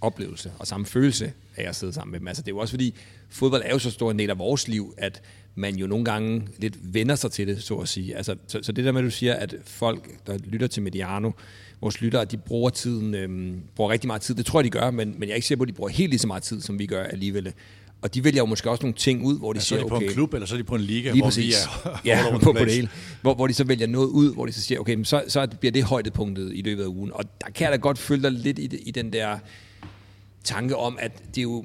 oplevelse 0.00 0.52
og 0.58 0.66
samme 0.66 0.86
følelse 0.86 1.32
af 1.56 1.68
at 1.68 1.76
sidde 1.76 1.92
sammen 1.92 2.12
med 2.12 2.20
dem. 2.20 2.28
Altså, 2.28 2.42
det 2.42 2.48
er 2.48 2.54
jo 2.54 2.58
også 2.58 2.72
fordi, 2.72 2.94
fodbold 3.28 3.62
er 3.64 3.70
jo 3.70 3.78
så 3.78 3.90
stor 3.90 4.10
en 4.10 4.18
del 4.18 4.30
af 4.30 4.38
vores 4.38 4.68
liv, 4.68 4.94
at 4.98 5.22
man 5.54 5.76
jo 5.76 5.86
nogle 5.86 6.04
gange 6.04 6.48
lidt 6.58 6.94
vender 6.94 7.14
sig 7.14 7.32
til 7.32 7.46
det, 7.46 7.62
så 7.62 7.76
at 7.76 7.88
sige. 7.88 8.16
Altså, 8.16 8.36
så, 8.46 8.58
så 8.62 8.72
det 8.72 8.84
der 8.84 8.92
med, 8.92 9.00
at 9.00 9.04
du 9.04 9.10
siger, 9.10 9.34
at 9.34 9.54
folk, 9.64 10.26
der 10.26 10.38
lytter 10.38 10.66
til 10.66 10.82
Mediano, 10.82 11.30
vores 11.80 12.00
lyttere, 12.00 12.24
de 12.24 12.36
bruger 12.36 12.70
tiden, 12.70 13.14
øhm, 13.14 13.60
bruger 13.76 13.90
rigtig 13.90 14.06
meget 14.06 14.22
tid. 14.22 14.34
Det 14.34 14.46
tror 14.46 14.60
jeg, 14.60 14.64
de 14.64 14.70
gør, 14.70 14.90
men, 14.90 15.14
men 15.18 15.22
jeg 15.22 15.30
er 15.30 15.34
ikke 15.34 15.46
sikker 15.46 15.58
på, 15.58 15.62
at 15.62 15.68
de 15.68 15.72
bruger 15.72 15.90
helt 15.90 16.10
lige 16.10 16.20
så 16.20 16.26
meget 16.26 16.42
tid, 16.42 16.60
som 16.60 16.78
vi 16.78 16.86
gør 16.86 17.02
alligevel. 17.02 17.52
Og 18.02 18.14
de 18.14 18.24
vælger 18.24 18.38
jo 18.42 18.46
måske 18.46 18.70
også 18.70 18.82
nogle 18.82 18.94
ting 18.94 19.24
ud, 19.24 19.38
hvor 19.38 19.52
de 19.52 19.58
ja, 19.58 19.62
siger, 19.62 19.84
okay... 19.84 19.88
Så 19.88 19.94
er 19.94 19.98
de 19.98 20.04
på 20.04 20.08
en 20.08 20.14
klub, 20.14 20.34
eller 20.34 20.46
så 20.46 20.54
er 20.54 20.58
de 20.58 20.64
på 20.64 20.74
en 20.74 20.80
liga, 20.80 21.10
lige 21.10 21.22
hvor 21.22 21.26
præcis. 21.26 21.66
vi 21.84 21.90
er 21.90 22.16
ja, 22.16 22.30
på, 22.32 22.52
på 22.52 22.58
det 22.58 22.72
hele. 22.72 22.88
Hvor, 23.22 23.34
hvor 23.34 23.46
de 23.46 23.54
så 23.54 23.64
vælger 23.64 23.86
noget 23.86 24.08
ud, 24.08 24.34
hvor 24.34 24.46
de 24.46 24.52
så 24.52 24.60
siger, 24.60 24.80
okay, 24.80 25.04
så, 25.04 25.24
så 25.28 25.48
bliver 25.60 25.72
det 25.72 25.84
højdepunktet 25.84 26.52
i 26.54 26.62
løbet 26.62 26.82
af 26.82 26.86
ugen. 26.86 27.12
Og 27.12 27.24
der 27.40 27.50
kan 27.50 27.64
jeg 27.64 27.72
da 27.72 27.76
godt 27.76 27.98
følge 27.98 28.22
dig 28.22 28.32
lidt 28.32 28.58
i, 28.58 28.76
i 28.76 28.90
den 28.90 29.12
der 29.12 29.38
tanke 30.44 30.76
om, 30.76 30.98
at 31.00 31.22
det 31.34 31.42
jo, 31.42 31.64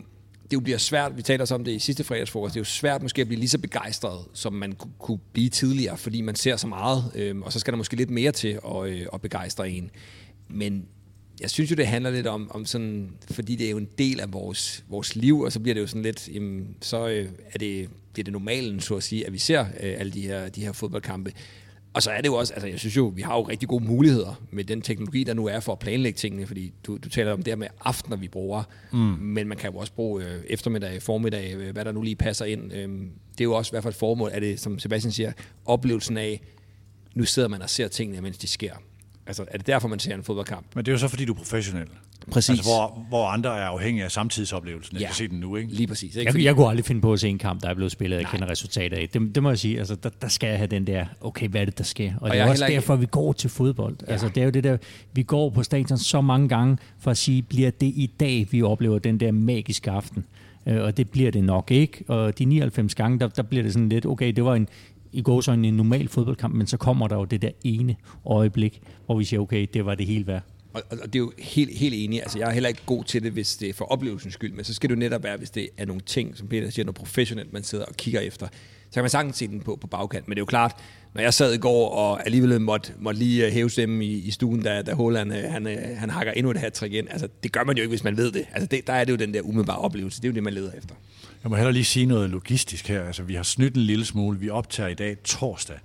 det 0.51 0.55
jo 0.55 0.61
bliver 0.61 0.77
svært, 0.77 1.17
vi 1.17 1.21
taler 1.21 1.51
om 1.53 1.63
det 1.63 1.71
i 1.71 1.79
sidste 1.79 2.03
fredagsfrokost, 2.03 2.53
det 2.53 2.59
er 2.59 2.61
jo 2.61 2.65
svært 2.65 3.01
måske 3.01 3.21
at 3.21 3.27
blive 3.27 3.39
lige 3.39 3.49
så 3.49 3.59
begejstret, 3.59 4.25
som 4.33 4.53
man 4.53 4.73
kunne 4.99 5.19
blive 5.33 5.49
tidligere, 5.49 5.97
fordi 5.97 6.21
man 6.21 6.35
ser 6.35 6.55
så 6.55 6.67
meget, 6.67 7.11
øh, 7.15 7.37
og 7.37 7.53
så 7.53 7.59
skal 7.59 7.73
der 7.73 7.77
måske 7.77 7.95
lidt 7.95 8.09
mere 8.09 8.31
til 8.31 8.59
at, 8.65 8.85
øh, 8.87 9.05
at 9.13 9.21
begejstre 9.21 9.69
en. 9.69 9.91
Men 10.49 10.85
jeg 11.41 11.49
synes 11.49 11.71
jo, 11.71 11.75
det 11.75 11.87
handler 11.87 12.11
lidt 12.11 12.27
om, 12.27 12.51
om 12.53 12.65
sådan, 12.65 13.11
fordi 13.31 13.55
det 13.55 13.67
er 13.67 13.71
jo 13.71 13.77
en 13.77 13.87
del 13.97 14.19
af 14.19 14.33
vores, 14.33 14.83
vores 14.89 15.15
liv, 15.15 15.39
og 15.39 15.51
så 15.51 15.59
bliver 15.59 15.73
det 15.73 15.81
jo 15.81 15.87
sådan 15.87 16.01
lidt, 16.01 16.29
jamen, 16.33 16.75
så 16.81 17.07
øh, 17.07 17.29
er 17.51 17.59
det, 17.59 17.89
bliver 18.13 18.23
det 18.23 18.33
normalen, 18.33 18.79
så 18.79 18.95
at 18.95 19.03
sige, 19.03 19.27
at 19.27 19.33
vi 19.33 19.37
ser 19.37 19.61
øh, 19.61 19.93
alle 19.97 20.11
de 20.11 20.21
her, 20.21 20.49
de 20.49 20.61
her 20.61 20.71
fodboldkampe. 20.71 21.33
Og 21.93 22.03
så 22.03 22.11
er 22.11 22.21
det 22.21 22.27
jo 22.27 22.33
også, 22.33 22.53
altså 22.53 22.67
jeg 22.67 22.79
synes 22.79 22.97
jo, 22.97 23.13
vi 23.15 23.21
har 23.21 23.35
jo 23.35 23.41
rigtig 23.41 23.69
gode 23.69 23.83
muligheder 23.83 24.41
med 24.51 24.63
den 24.63 24.81
teknologi, 24.81 25.23
der 25.23 25.33
nu 25.33 25.47
er 25.47 25.59
for 25.59 25.71
at 25.71 25.79
planlægge 25.79 26.17
tingene, 26.17 26.47
fordi 26.47 26.73
du, 26.87 26.97
du 26.97 27.09
taler 27.09 27.33
om 27.33 27.37
det 27.37 27.47
her 27.47 27.55
med 27.55 27.67
aftener, 27.81 28.17
vi 28.17 28.27
bruger, 28.27 28.63
mm. 28.91 28.97
men 29.19 29.47
man 29.47 29.57
kan 29.57 29.71
jo 29.71 29.77
også 29.77 29.93
bruge 29.93 30.23
øh, 30.23 30.43
eftermiddag, 30.47 31.01
formiddag, 31.01 31.55
øh, 31.55 31.73
hvad 31.73 31.85
der 31.85 31.91
nu 31.91 32.01
lige 32.01 32.15
passer 32.15 32.45
ind. 32.45 32.73
Øh, 32.73 32.89
det 33.31 33.41
er 33.41 33.43
jo 33.43 33.53
også 33.53 33.69
i 33.69 33.73
hvert 33.73 33.83
fald 33.83 33.93
et 33.93 33.99
formål, 33.99 34.29
at 34.33 34.41
det, 34.41 34.59
som 34.59 34.79
Sebastian 34.79 35.11
siger, 35.11 35.31
oplevelsen 35.65 36.17
af, 36.17 36.41
nu 37.15 37.23
sidder 37.23 37.47
man 37.47 37.61
og 37.61 37.69
ser 37.69 37.87
tingene, 37.87 38.21
mens 38.21 38.37
de 38.37 38.47
sker. 38.47 38.73
Altså, 39.27 39.45
er 39.47 39.57
det 39.57 39.67
derfor, 39.67 39.87
man 39.87 39.99
ser 39.99 40.15
en 40.15 40.23
fodboldkamp? 40.23 40.65
Men 40.75 40.85
det 40.85 40.91
er 40.91 40.93
jo 40.93 40.99
så, 40.99 41.07
fordi 41.07 41.25
du 41.25 41.33
er 41.33 41.37
professionel. 41.37 41.87
Præcis. 42.32 42.49
Altså, 42.49 42.63
hvor, 42.72 43.05
hvor 43.09 43.28
andre 43.28 43.49
er 43.57 43.63
afhængige 43.65 44.03
af 44.05 44.11
samtidsoplevelsen. 44.11 44.93
Jeg 44.95 45.01
Ja. 45.01 45.07
skal 45.07 45.15
se 45.15 45.32
den 45.32 45.39
nu, 45.39 45.55
ikke? 45.55 45.74
Lige 45.74 45.88
præcis. 45.88 46.15
Ikke? 46.15 46.32
Jeg, 46.36 46.43
jeg 46.43 46.55
kunne 46.55 46.67
aldrig 46.69 46.86
finde 46.86 47.01
på 47.01 47.13
at 47.13 47.19
se 47.19 47.30
en 47.30 47.38
kamp, 47.38 47.61
der 47.63 47.69
er 47.69 47.74
blevet 47.74 47.91
spillet, 47.91 48.17
og 48.17 48.22
jeg 48.24 48.30
kender 48.32 48.49
resultatet 48.49 48.97
af. 48.97 49.09
Det, 49.09 49.36
det 49.36 49.43
må 49.43 49.49
jeg 49.49 49.59
sige, 49.59 49.80
altså, 49.80 49.95
der, 49.95 50.09
der 50.22 50.28
skal 50.28 50.47
jeg 50.47 50.57
have 50.57 50.67
den 50.67 50.88
der, 50.88 51.05
okay, 51.22 51.47
hvad 51.47 51.61
er 51.61 51.65
det, 51.65 51.78
der 51.78 51.84
sker? 51.84 52.13
Og, 52.15 52.22
og 52.22 52.32
det 52.32 52.39
er 52.39 52.45
også 52.49 52.65
ikke- 52.65 52.76
derfor, 52.76 52.95
vi 52.95 53.05
går 53.05 53.34
til 53.34 53.49
fodbold. 53.49 53.95
Ja. 54.07 54.11
Altså, 54.11 54.28
det 54.30 54.38
er 54.41 54.45
jo 54.45 54.49
det 54.51 54.63
der, 54.63 54.78
vi 55.13 55.24
går 55.24 55.49
på 55.49 55.63
stadion 55.63 55.97
så 55.97 56.22
mange 56.22 56.49
gange, 56.49 56.78
for 56.99 57.11
at 57.11 57.17
sige, 57.17 57.41
bliver 57.41 57.69
det 57.72 57.88
i 57.88 58.11
dag, 58.19 58.47
vi 58.51 58.61
oplever 58.61 58.99
den 58.99 59.19
der 59.19 59.32
magiske 59.32 59.91
aften? 59.91 60.26
Øh, 60.65 60.82
og 60.84 60.97
det 60.97 61.09
bliver 61.09 61.32
det 61.32 61.43
nok 61.43 61.72
ikke. 61.72 62.03
Og 62.07 62.39
de 62.39 62.45
99 62.45 62.95
gange, 62.95 63.19
der, 63.19 63.28
der 63.28 63.43
bliver 63.43 63.63
det 63.63 63.74
sådan 63.74 63.89
lidt, 63.89 64.05
okay, 64.05 64.34
det 64.34 64.43
var 64.45 64.55
en, 64.55 64.67
i 65.13 65.22
går 65.22 65.41
så 65.41 65.51
en 65.51 65.59
normal 65.74 66.07
fodboldkamp, 66.07 66.55
men 66.55 66.67
så 66.67 66.78
kommer 66.78 67.07
der 67.07 67.15
jo 67.15 67.26
det 67.26 67.41
der 67.41 67.49
ene 67.63 67.95
øjeblik, 68.26 68.82
hvor 69.05 69.17
vi 69.17 69.24
siger, 69.24 69.39
okay, 69.39 69.67
det 69.74 69.86
var 69.86 69.95
det 69.95 70.05
hele 70.05 70.28
værd. 70.28 70.41
Og, 70.74 70.84
og 70.89 70.97
og 71.01 71.13
det 71.13 71.15
er 71.15 71.24
jo 71.24 71.34
helt, 71.39 71.78
helt 71.78 71.95
enig. 71.95 72.22
Altså, 72.22 72.39
jeg 72.39 72.47
er 72.47 72.53
heller 72.53 72.69
ikke 72.69 72.82
god 72.86 73.03
til 73.03 73.24
det, 73.24 73.32
hvis 73.32 73.55
det 73.55 73.69
er 73.69 73.74
for 73.74 73.86
oplevelsens 73.86 74.34
skyld, 74.34 74.53
men 74.53 74.65
så 74.65 74.74
skal 74.74 74.89
det 74.89 74.95
jo 74.95 74.99
netop 74.99 75.24
være, 75.24 75.38
hvis 75.38 75.49
det 75.49 75.69
er 75.78 75.86
nogle 75.86 76.01
ting, 76.01 76.38
som 76.38 76.47
Peter 76.47 76.69
siger, 76.69 76.86
noget 76.86 76.95
professionelt, 76.95 77.53
man 77.53 77.63
sidder 77.63 77.86
og 77.86 77.95
kigger 77.95 78.19
efter. 78.19 78.47
Så 78.91 78.93
kan 78.93 79.03
man 79.03 79.09
sagtens 79.09 79.38
se 79.38 79.47
den 79.47 79.59
på, 79.59 79.76
på 79.82 79.88
bagkant. 79.88 80.28
Men 80.28 80.36
det 80.36 80.39
er 80.39 80.41
jo 80.41 80.45
klart, 80.45 80.76
når 81.13 81.22
jeg 81.22 81.34
sad 81.34 81.53
i 81.53 81.57
går 81.57 81.89
og 81.89 82.26
alligevel 82.26 82.61
måtte, 82.61 82.93
måtte 82.99 83.19
lige 83.19 83.45
øh, 83.45 83.51
hæve 83.51 83.69
stemmen 83.69 84.01
i, 84.01 84.13
i 84.13 84.32
stuen, 84.32 84.61
da, 84.61 84.82
da 84.82 84.93
Holland 84.93 85.34
øh, 85.34 85.43
han, 85.51 85.67
øh, 85.67 85.97
han 85.97 86.09
hakker 86.09 86.34
endnu 86.34 86.51
et 86.51 86.57
hat 86.57 86.82
ind. 86.82 87.07
Altså, 87.09 87.28
det 87.43 87.51
gør 87.51 87.63
man 87.63 87.78
jo 87.78 87.82
ikke, 87.82 87.89
hvis 87.89 88.03
man 88.03 88.17
ved 88.17 88.32
det. 88.32 88.45
Altså, 88.53 88.67
det, 88.67 88.88
der 88.88 88.93
er 88.93 89.03
det 89.03 89.11
jo 89.11 89.17
den 89.17 89.34
der 89.34 89.41
umiddelbare 89.41 89.78
oplevelse. 89.78 90.22
Det 90.22 90.28
er 90.28 90.30
jo 90.32 90.36
det, 90.36 90.43
man 90.43 90.53
leder 90.53 90.72
efter. 90.78 90.95
Jeg 91.43 91.49
må 91.49 91.55
heller 91.55 91.72
lige 91.72 91.86
sige 91.86 92.05
noget 92.05 92.30
logistisk 92.30 92.88
her. 92.88 93.03
Altså, 93.03 93.24
vi 93.24 93.34
har 93.34 93.43
snydt 93.43 93.76
en 93.76 93.82
lille 93.82 94.05
smule. 94.05 94.39
Vi 94.39 94.49
optager 94.49 94.89
i 94.89 94.93
dag 94.93 95.17
torsdag 95.24 95.78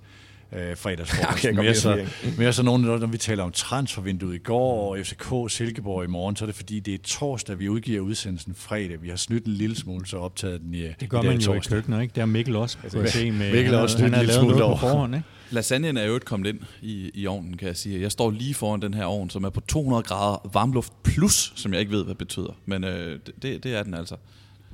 øh, 0.53 0.77
fredagsfrokost. 0.77 1.41
Kan 1.41 1.55
mere, 1.55 1.75
så, 1.75 2.05
mere 2.37 2.53
så 2.53 2.63
nogen, 2.63 2.81
når 2.81 3.07
vi 3.07 3.17
taler 3.17 3.43
om 3.43 3.51
transfervinduet 3.51 4.35
i 4.35 4.37
går 4.37 4.91
og 4.91 4.97
FCK 5.05 5.33
Silkeborg 5.49 6.03
i 6.03 6.07
morgen, 6.07 6.35
så 6.35 6.45
er 6.45 6.47
det 6.47 6.55
fordi, 6.55 6.79
det 6.79 6.93
er 6.93 6.97
torsdag, 7.03 7.59
vi 7.59 7.69
udgiver 7.69 8.01
udsendelsen 8.01 8.55
fredag. 8.55 9.01
Vi 9.01 9.09
har 9.09 9.15
snydt 9.15 9.45
en 9.45 9.53
lille 9.53 9.75
smule, 9.75 10.05
så 10.05 10.17
optaget 10.17 10.61
den 10.61 10.73
i 10.73 10.81
Det 10.99 11.09
gør 11.09 11.19
i 11.19 11.21
dag 11.21 11.31
man 11.31 11.41
jo 11.41 11.53
i 11.53 11.55
torsdag. 11.55 11.75
køkkenet, 11.75 12.01
ikke? 12.01 12.13
Det 12.15 12.21
er 12.21 12.25
Mikkel 12.25 12.55
også, 12.55 12.77
kunne 12.91 13.01
jeg 13.01 13.09
se. 13.09 13.31
Med, 13.31 13.51
Mikkel 13.51 13.73
er 13.73 13.77
også 13.77 13.97
han 13.97 14.03
lidt 14.05 14.15
har 14.15 14.21
lille 14.21 14.33
lavet 14.33 14.41
smule 14.41 14.57
noget 14.57 14.79
på 14.79 14.85
over. 14.85 14.93
forhånd, 14.93 15.15
ikke? 15.15 15.27
Lasagnen 15.51 15.97
er 15.97 16.03
jo 16.03 16.13
ikke 16.13 16.25
kommet 16.25 16.49
ind 16.49 16.59
i, 16.81 17.11
i 17.13 17.27
ovnen, 17.27 17.57
kan 17.57 17.67
jeg 17.67 17.77
sige. 17.77 18.01
Jeg 18.01 18.11
står 18.11 18.31
lige 18.31 18.53
foran 18.53 18.81
den 18.81 18.93
her 18.93 19.05
ovn, 19.05 19.29
som 19.29 19.43
er 19.43 19.49
på 19.49 19.61
200 19.61 20.03
grader 20.03 20.49
varmluft 20.53 20.93
plus, 21.03 21.53
som 21.55 21.73
jeg 21.73 21.79
ikke 21.79 21.91
ved, 21.91 22.03
hvad 22.03 22.09
det 22.09 22.17
betyder. 22.17 22.57
Men 22.65 22.83
øh, 22.83 23.19
det, 23.41 23.63
det 23.63 23.75
er 23.75 23.83
den 23.83 23.93
altså. 23.93 24.15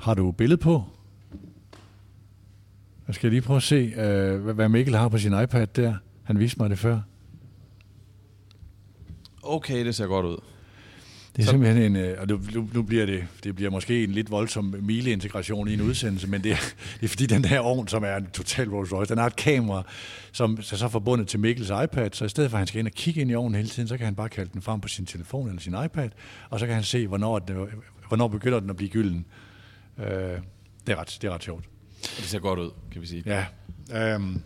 Har 0.02 0.14
du 0.14 0.32
billede 0.32 0.58
på? 0.62 0.84
Jeg 3.08 3.16
skal 3.16 3.30
lige 3.30 3.42
prøve 3.42 3.58
at 3.58 3.64
se, 3.64 3.76
øh, 3.98 4.42
hvad- 4.42 4.70
Mikkel 4.70 4.96
har 4.96 5.08
på 5.10 5.18
sin 5.18 5.42
iPad 5.44 5.68
der. 5.68 5.96
Han 6.24 6.40
viste 6.40 6.60
mig 6.60 6.70
det 6.70 6.80
før. 6.80 7.00
Okay, 9.44 9.86
det 9.86 9.96
ser 9.96 10.06
godt 10.08 10.26
ud. 10.26 10.38
Det 11.36 11.42
er 11.42 11.46
Så- 11.46 11.50
simpelthen 11.52 11.84
en, 11.84 11.96
øh, 11.96 12.22
og 12.22 12.28
nu, 12.28 12.42
nu, 12.54 12.70
nu 12.74 12.82
bliver 12.84 13.06
det, 13.06 13.28
det 13.44 13.56
bliver 13.56 13.72
måske 13.72 14.04
en 14.04 14.12
lidt 14.12 14.32
voldsom 14.32 14.76
mileintegration 14.82 15.68
i 15.68 15.74
en 15.74 15.82
udsendelse, 15.82 16.28
men 16.30 16.44
det 16.44 16.52
er, 16.52 16.56
det 17.00 17.04
er 17.04 17.08
fordi 17.08 17.26
den 17.26 17.46
her 17.46 17.60
ovn, 17.60 17.88
som 17.88 18.04
er 18.04 18.16
en 18.16 18.26
total 18.34 18.70
Rolls 18.70 18.94
Royce, 18.94 19.10
den 19.10 19.18
har 19.18 19.26
et 19.28 19.36
kamera, 19.36 19.84
som 20.32 20.54
er 20.58 20.62
så 20.62 20.88
forbundet 20.88 21.28
til 21.28 21.40
Mikkels 21.40 21.70
iPad, 21.84 22.10
så 22.14 22.26
i 22.26 22.30
stedet 22.30 22.50
for 22.50 22.58
at 22.58 22.60
han 22.60 22.68
skal 22.68 22.80
ind 22.80 22.88
og 22.88 22.94
kigge 22.94 23.22
ind 23.22 23.32
i 23.32 23.36
ovnen 23.36 23.56
hele 23.56 23.70
tiden, 23.70 23.88
så 23.88 23.98
kan 23.98 24.06
han 24.06 24.16
bare 24.16 24.30
kalde 24.30 24.50
den 24.54 24.62
frem 24.62 24.82
på 24.82 24.88
sin 24.88 25.06
telefon 25.06 25.48
eller 25.48 25.62
sin 25.62 25.76
iPad, 25.86 26.10
og 26.50 26.60
så 26.60 26.66
kan 26.66 26.76
han 26.76 26.84
se, 26.84 27.08
hvornår, 27.08 27.40
den, 27.40 27.58
hvornår 28.08 28.28
begynder 28.28 28.60
den 28.60 28.70
at 28.70 28.76
blive 28.76 28.90
gylden. 28.90 29.26
Øh, 30.00 30.06
det, 30.06 30.40
er 30.88 30.96
ret, 30.96 31.18
det 31.22 31.28
er 31.28 31.32
ret 31.34 31.44
sjovt. 31.44 31.66
Og 32.04 32.18
det 32.18 32.26
ser 32.26 32.40
godt 32.40 32.60
ud, 32.60 32.72
kan 32.92 33.02
vi 33.02 33.08
sige. 33.08 33.24
Ja. 33.26 33.46
Øhm, 34.14 34.42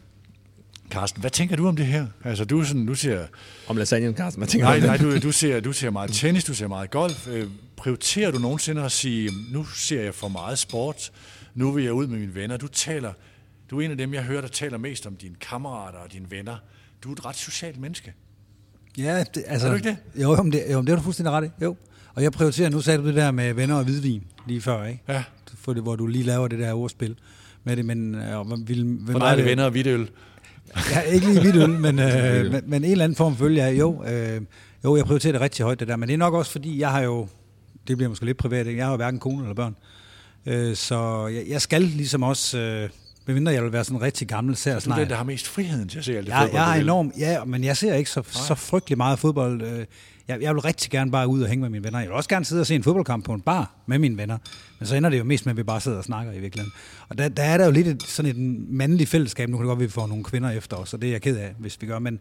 Carsten, 0.89 1.22
hvad 1.22 1.32
tænker 1.32 1.55
du 1.55 1.68
om 1.68 1.76
det 1.76 1.86
her? 1.86 2.08
Altså, 2.24 2.45
du, 2.45 2.60
er 2.60 2.64
sådan, 2.64 2.86
du 2.86 2.95
ser 2.95 3.26
Om 3.68 3.78
lasagnen, 3.78 4.16
Carsten, 4.16 4.39
hvad 4.39 4.47
tænker 4.47 4.68
Nej, 4.68 4.80
du? 4.80 4.84
om 4.84 4.88
nej, 4.88 4.97
du, 4.97 5.20
du, 5.28 5.32
ser, 5.32 5.60
du 5.60 5.74
ser 5.74 5.89
meget 5.89 6.12
tennis, 6.12 6.43
du 6.43 6.53
ser 6.53 6.68
meget 6.68 6.91
golf. 6.91 7.28
Øh, 7.28 7.47
prioriterer 7.78 8.32
du 8.32 8.39
nogensinde 8.39 8.84
at 8.84 8.91
sige, 8.91 9.32
nu 9.51 9.66
ser 9.66 10.01
jeg 10.01 10.14
for 10.16 10.28
meget 10.28 10.60
sport, 10.60 11.12
nu 11.55 11.72
vil 11.72 11.84
jeg 11.84 11.93
ud 11.93 12.08
med 12.08 12.20
mine 12.20 12.36
venner. 12.36 12.58
Du 12.58 12.68
taler, 12.68 13.14
du 13.70 13.80
er 13.80 13.86
en 13.86 13.91
af 13.91 13.97
dem, 13.97 14.14
jeg 14.14 14.24
hører, 14.24 14.41
der 14.41 14.47
taler 14.47 14.78
mest 14.78 15.08
om 15.08 15.16
dine 15.16 15.36
kammerater 15.41 15.99
og 15.99 16.14
dine 16.14 16.32
venner. 16.32 16.58
Du 17.03 17.10
er 17.10 17.14
et 17.14 17.26
ret 17.26 17.36
socialt 17.36 17.80
menneske. 17.80 18.14
Ja, 18.97 19.24
det, 19.36 19.43
altså, 19.47 19.68
Er 19.68 19.72
du 19.72 19.76
ikke 19.78 19.89
det? 19.89 19.97
Jo, 20.22 20.36
jo, 20.36 20.43
men 20.43 20.51
det, 20.51 20.64
jo, 20.72 20.82
det 20.82 20.89
er 20.89 20.95
du 20.95 21.01
fuldstændig 21.01 21.32
ret 21.32 21.45
i. 21.45 21.64
Jo. 21.64 21.76
Og 22.14 22.24
jeg 22.24 22.32
prioriterer, 22.32 22.70
nu 22.70 22.82
sagde 22.82 22.99
du 22.99 23.08
det 23.08 23.16
der 23.16 23.32
med 23.32 23.53
venner 23.53 23.76
og 23.76 23.84
hvidvin 23.84 24.24
lige 24.47 24.62
før, 24.62 24.86
ikke? 24.86 25.03
Ja. 25.08 25.24
For 25.55 25.74
det, 25.74 25.84
hvor 25.84 25.95
du 25.95 26.08
lige 26.08 26.24
laver 26.24 26.47
det 26.47 26.60
der 26.60 26.74
ordspil 26.74 27.16
med 27.68 27.78
det, 27.78 27.86
men... 27.86 28.15
Øh, 28.15 28.68
vil, 28.68 28.86
vil 28.86 29.11
For 29.11 29.20
dig 29.20 29.28
er 29.28 29.36
det 29.36 29.45
venner 29.45 29.63
og 29.63 29.72
hvidøl. 29.72 30.09
Ja, 30.91 30.99
ikke 31.01 31.26
lige 31.28 31.41
hvidt 31.41 31.55
øl, 31.55 31.70
men, 31.86 31.99
øh, 31.99 32.51
men, 32.51 32.61
men 32.65 32.84
en 32.84 32.91
eller 32.91 33.03
anden 33.03 33.15
form 33.15 33.38
følge 33.38 33.63
af, 33.63 33.74
jo, 33.74 34.03
øh, 34.03 34.41
jo, 34.84 34.95
jeg 34.95 35.05
prioriterer 35.05 35.32
det 35.32 35.41
rigtig 35.41 35.63
højt, 35.63 35.80
det 35.80 35.88
der. 35.88 35.95
Men 35.95 36.09
det 36.09 36.13
er 36.13 36.18
nok 36.18 36.34
også, 36.34 36.51
fordi 36.51 36.80
jeg 36.80 36.91
har 36.91 37.01
jo, 37.01 37.28
det 37.88 37.97
bliver 37.97 38.09
måske 38.09 38.26
lidt 38.26 38.38
privat, 38.38 38.76
jeg 38.76 38.86
har 38.86 38.91
jo 38.91 38.95
hverken 38.95 39.20
kone 39.20 39.41
eller 39.41 39.53
børn. 39.53 39.76
Øh, 40.45 40.76
så 40.76 41.28
jeg, 41.28 41.43
jeg 41.47 41.61
skal 41.61 41.82
ligesom 41.82 42.24
også, 42.24 42.59
øh, 42.59 42.89
medmindre 43.28 43.53
jeg 43.53 43.63
vil 43.63 43.73
være 43.73 43.84
sådan 43.84 44.01
rigtig 44.01 44.28
gammel, 44.28 44.55
ser 44.55 44.71
Du 44.80 44.89
er 44.89 44.95
den, 44.99 45.09
der 45.09 45.15
har 45.15 45.23
mest 45.23 45.47
friheden 45.47 45.89
til 45.89 45.99
at 45.99 46.05
se 46.05 46.17
alt 46.17 46.25
det 46.25 46.32
Jeg, 46.34 46.41
fodbold, 46.41 46.61
jeg 46.61 46.78
er 46.78 46.82
enorm, 46.82 47.11
ja, 47.17 47.43
men 47.43 47.63
jeg 47.63 47.78
ser 47.78 47.93
ikke 47.95 48.09
så, 48.09 48.21
så 48.47 48.55
frygtelig 48.55 48.97
meget 48.97 49.19
fodbold. 49.19 49.61
Øh, 49.61 49.86
Jeg, 50.28 50.41
jeg 50.41 50.53
vil 50.53 50.61
rigtig 50.61 50.91
gerne 50.91 51.11
bare 51.11 51.28
ud 51.28 51.41
og 51.41 51.47
hænge 51.49 51.61
med 51.61 51.69
mine 51.69 51.84
venner. 51.84 51.99
Jeg 51.99 52.07
vil 52.07 52.15
også 52.15 52.30
gerne 52.30 52.45
sidde 52.45 52.59
og 52.61 52.67
se 52.67 52.75
en 52.75 52.84
fodboldkamp 52.84 53.25
på 53.25 53.34
en 53.34 53.41
bar 53.41 53.71
med 53.86 53.99
mine 53.99 54.17
venner. 54.17 54.38
Men 54.80 54.88
så 54.88 54.95
ender 54.95 55.09
det 55.09 55.17
jo 55.19 55.23
mest 55.23 55.45
med, 55.45 55.53
at 55.53 55.57
vi 55.57 55.63
bare 55.63 55.82
sidder 55.82 55.97
og 55.97 56.03
snakker 56.03 56.32
i 56.34 56.39
virkeligheden. 56.39 56.73
Og 57.09 57.17
der, 57.17 57.30
der 57.30 57.43
er 57.43 57.57
der 57.57 57.65
jo 57.65 57.71
lidt 57.71 57.88
et, 57.88 58.03
sådan 58.03 58.32
et 58.32 58.38
mandligt 58.69 59.09
fællesskab. 59.09 59.49
Nu 59.49 59.57
kan 59.57 59.63
det 59.63 59.67
godt 59.67 59.80
være, 59.80 59.84
at 59.86 59.89
vi 59.89 59.93
får 59.93 60.07
nogle 60.07 60.23
kvinder 60.23 60.49
efter 60.49 60.78
os, 60.78 60.93
og 60.93 61.01
det 61.01 61.07
er 61.07 61.11
jeg 61.11 61.21
ked 61.21 61.38
af, 61.38 61.53
hvis 61.59 61.78
vi 61.82 61.88
gør. 61.88 61.99
Men, 61.99 62.19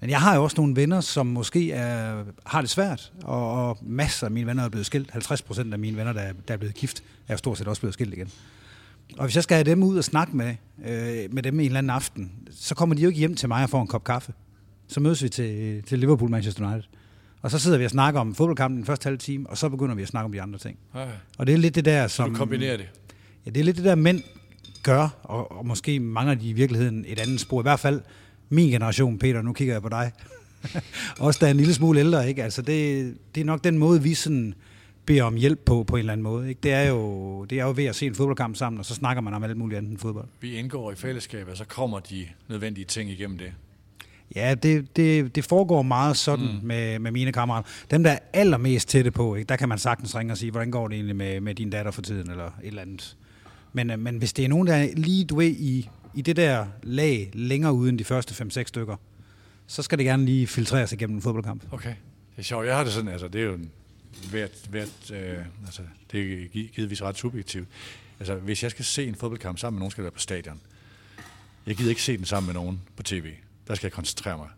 men 0.00 0.10
jeg 0.10 0.20
har 0.20 0.34
jo 0.34 0.44
også 0.44 0.56
nogle 0.58 0.76
venner, 0.76 1.00
som 1.00 1.26
måske 1.26 1.72
er, 1.72 2.22
har 2.46 2.60
det 2.60 2.70
svært, 2.70 3.12
og, 3.24 3.68
og 3.68 3.78
masser 3.82 4.26
af 4.26 4.30
mine 4.30 4.46
venner 4.46 4.64
er 4.64 4.68
blevet 4.68 4.86
skilt. 4.86 5.10
50 5.10 5.42
procent 5.42 5.72
af 5.72 5.78
mine 5.78 5.96
venner, 5.96 6.12
der, 6.12 6.20
er- 6.20 6.32
der 6.48 6.54
er 6.54 6.58
blevet 6.58 6.74
gift, 6.74 7.02
er 7.28 7.34
jo 7.34 7.38
stort 7.38 7.58
set 7.58 7.68
også 7.68 7.80
blevet 7.80 7.94
skilt 7.94 8.12
igen. 8.14 8.28
Og 9.18 9.24
hvis 9.24 9.34
jeg 9.34 9.42
skal 9.42 9.54
have 9.54 9.64
dem 9.64 9.82
ud 9.82 9.96
og 9.98 10.04
snakke 10.04 10.36
med, 10.36 10.54
øh, 10.86 11.34
med 11.34 11.42
dem 11.42 11.60
en 11.60 11.66
eller 11.66 11.78
anden 11.78 11.90
aften, 11.90 12.32
så 12.50 12.74
kommer 12.74 12.94
de 12.94 13.02
jo 13.02 13.08
ikke 13.08 13.18
hjem 13.18 13.34
til 13.34 13.48
mig 13.48 13.62
og 13.62 13.70
får 13.70 13.82
en 13.82 13.86
kop 13.86 14.04
kaffe. 14.04 14.32
Så 14.88 15.00
mødes 15.00 15.22
vi 15.22 15.28
til, 15.28 15.82
til 15.82 15.98
Liverpool 15.98 16.30
Manchester 16.30 16.66
United. 16.66 16.88
Og 17.42 17.50
så 17.50 17.58
sidder 17.58 17.78
vi 17.78 17.84
og 17.84 17.90
snakker 17.90 18.20
om 18.20 18.34
fodboldkampen 18.34 18.76
den 18.76 18.86
første 18.86 19.04
halve 19.04 19.18
time, 19.18 19.50
og 19.50 19.58
så 19.58 19.68
begynder 19.68 19.94
vi 19.94 20.02
at 20.02 20.08
snakke 20.08 20.24
om 20.24 20.32
de 20.32 20.42
andre 20.42 20.58
ting. 20.58 20.78
Ja, 20.94 21.04
Og 21.38 21.46
det 21.46 21.52
er 21.52 21.58
lidt 21.58 21.74
det 21.74 21.84
der, 21.84 22.06
så 22.06 22.14
som... 22.14 22.30
du 22.30 22.36
kombinerer 22.36 22.76
det. 22.76 22.88
Ja, 23.46 23.50
det 23.50 23.60
er 23.60 23.64
lidt 23.64 23.76
det 23.76 23.84
der, 23.84 23.94
mænd 23.94 24.22
gør, 24.82 25.08
og, 25.22 25.52
og 25.52 25.66
måske 25.66 26.00
mangler 26.00 26.34
de 26.34 26.48
i 26.48 26.52
virkeligheden 26.52 27.04
et 27.08 27.20
andet 27.20 27.40
spor. 27.40 27.60
I 27.60 27.62
hvert 27.62 27.80
fald 27.80 28.00
min 28.48 28.70
generation, 28.70 29.18
Peter, 29.18 29.42
nu 29.42 29.52
kigger 29.52 29.74
jeg 29.74 29.82
på 29.82 29.88
dig. 29.88 30.12
Også 31.18 31.38
der 31.40 31.46
er 31.46 31.50
en 31.50 31.56
lille 31.56 31.74
smule 31.74 32.00
ældre, 32.00 32.28
ikke? 32.28 32.44
Altså 32.44 32.62
det, 32.62 33.14
det 33.34 33.40
er 33.40 33.44
nok 33.44 33.64
den 33.64 33.78
måde, 33.78 34.02
vi 34.02 34.14
sådan 34.14 34.54
beder 35.10 35.22
om 35.22 35.34
hjælp 35.34 35.60
på, 35.64 35.84
på 35.84 35.96
en 35.96 36.00
eller 36.00 36.12
anden 36.12 36.22
måde. 36.22 36.48
Ikke? 36.48 36.60
Det, 36.62 36.72
er 36.72 36.82
jo, 36.82 37.44
det 37.44 37.60
er 37.60 37.64
jo 37.64 37.72
ved 37.76 37.84
at 37.84 37.96
se 37.96 38.06
en 38.06 38.14
fodboldkamp 38.14 38.56
sammen, 38.56 38.78
og 38.78 38.84
så 38.84 38.94
snakker 38.94 39.20
man 39.20 39.34
om 39.34 39.44
alt 39.44 39.56
muligt 39.56 39.78
andet 39.78 39.90
end 39.90 39.98
fodbold. 39.98 40.28
Vi 40.40 40.54
indgår 40.54 40.92
i 40.92 40.94
fællesskabet, 40.94 41.50
og 41.50 41.56
så 41.56 41.64
kommer 41.64 42.00
de 42.00 42.26
nødvendige 42.48 42.84
ting 42.84 43.10
igennem 43.10 43.38
det. 43.38 43.52
Ja, 44.34 44.54
det, 44.54 44.96
det, 44.96 45.34
det 45.34 45.44
foregår 45.44 45.82
meget 45.82 46.16
sådan 46.16 46.46
mm. 46.46 46.66
med, 46.66 46.98
med 46.98 47.10
mine 47.10 47.32
kammerater. 47.32 47.68
Dem, 47.90 48.02
der 48.02 48.10
er 48.10 48.18
allermest 48.32 48.88
tætte 48.88 49.10
på, 49.10 49.34
ikke, 49.34 49.48
der 49.48 49.56
kan 49.56 49.68
man 49.68 49.78
sagtens 49.78 50.16
ringe 50.16 50.32
og 50.32 50.38
sige, 50.38 50.50
hvordan 50.50 50.70
går 50.70 50.88
det 50.88 50.94
egentlig 50.94 51.16
med, 51.16 51.40
med 51.40 51.54
din 51.54 51.70
datter 51.70 51.92
for 51.92 52.02
tiden, 52.02 52.30
eller 52.30 52.46
et 52.46 52.52
eller 52.62 52.82
andet. 52.82 53.16
Men, 53.72 53.90
øh, 53.90 53.98
men 53.98 54.18
hvis 54.18 54.32
det 54.32 54.44
er 54.44 54.48
nogen, 54.48 54.66
der 54.66 54.74
er 54.74 54.88
lige, 54.96 55.24
du 55.24 55.36
ved, 55.36 55.50
i, 55.50 55.88
i 56.14 56.22
det 56.22 56.36
der 56.36 56.66
lag 56.82 57.30
længere 57.32 57.72
uden 57.72 57.98
de 57.98 58.04
første 58.04 58.44
5-6 58.44 58.64
stykker, 58.64 58.96
så 59.66 59.82
skal 59.82 59.98
det 59.98 60.06
gerne 60.06 60.24
lige 60.24 60.46
filtreres 60.46 60.92
igennem 60.92 61.16
en 61.16 61.22
fodboldkamp. 61.22 61.62
Okay. 61.70 61.94
Det 62.36 62.38
er 62.38 62.42
sjovt. 62.42 62.66
Jeg 62.66 62.76
har 62.76 62.84
det 62.84 62.92
sådan, 62.92 63.10
altså 63.10 63.28
det 63.28 63.40
er 63.40 63.44
jo 63.44 63.54
en 63.54 63.70
hvert, 64.30 64.50
hvert 64.70 65.10
øh, 65.10 65.38
altså 65.66 65.82
det 66.12 66.20
er 66.42 66.48
gi- 66.48 66.70
givetvis 66.74 67.02
ret 67.02 67.18
subjektivt. 67.18 67.68
Altså 68.20 68.34
hvis 68.34 68.62
jeg 68.62 68.70
skal 68.70 68.84
se 68.84 69.06
en 69.06 69.14
fodboldkamp 69.14 69.58
sammen 69.58 69.76
med 69.76 69.80
nogen, 69.80 69.90
skal 69.90 70.02
det 70.02 70.04
være 70.04 70.12
på 70.12 70.18
stadion. 70.20 70.60
Jeg 71.66 71.76
gider 71.76 71.90
ikke 71.90 72.02
se 72.02 72.16
den 72.16 72.24
sammen 72.24 72.46
med 72.46 72.54
nogen 72.54 72.80
på 72.96 73.02
tv. 73.02 73.32
Der 73.68 73.74
skal 73.74 73.86
jeg 73.86 73.92
koncentrere 73.92 74.36
mig. 74.36 74.48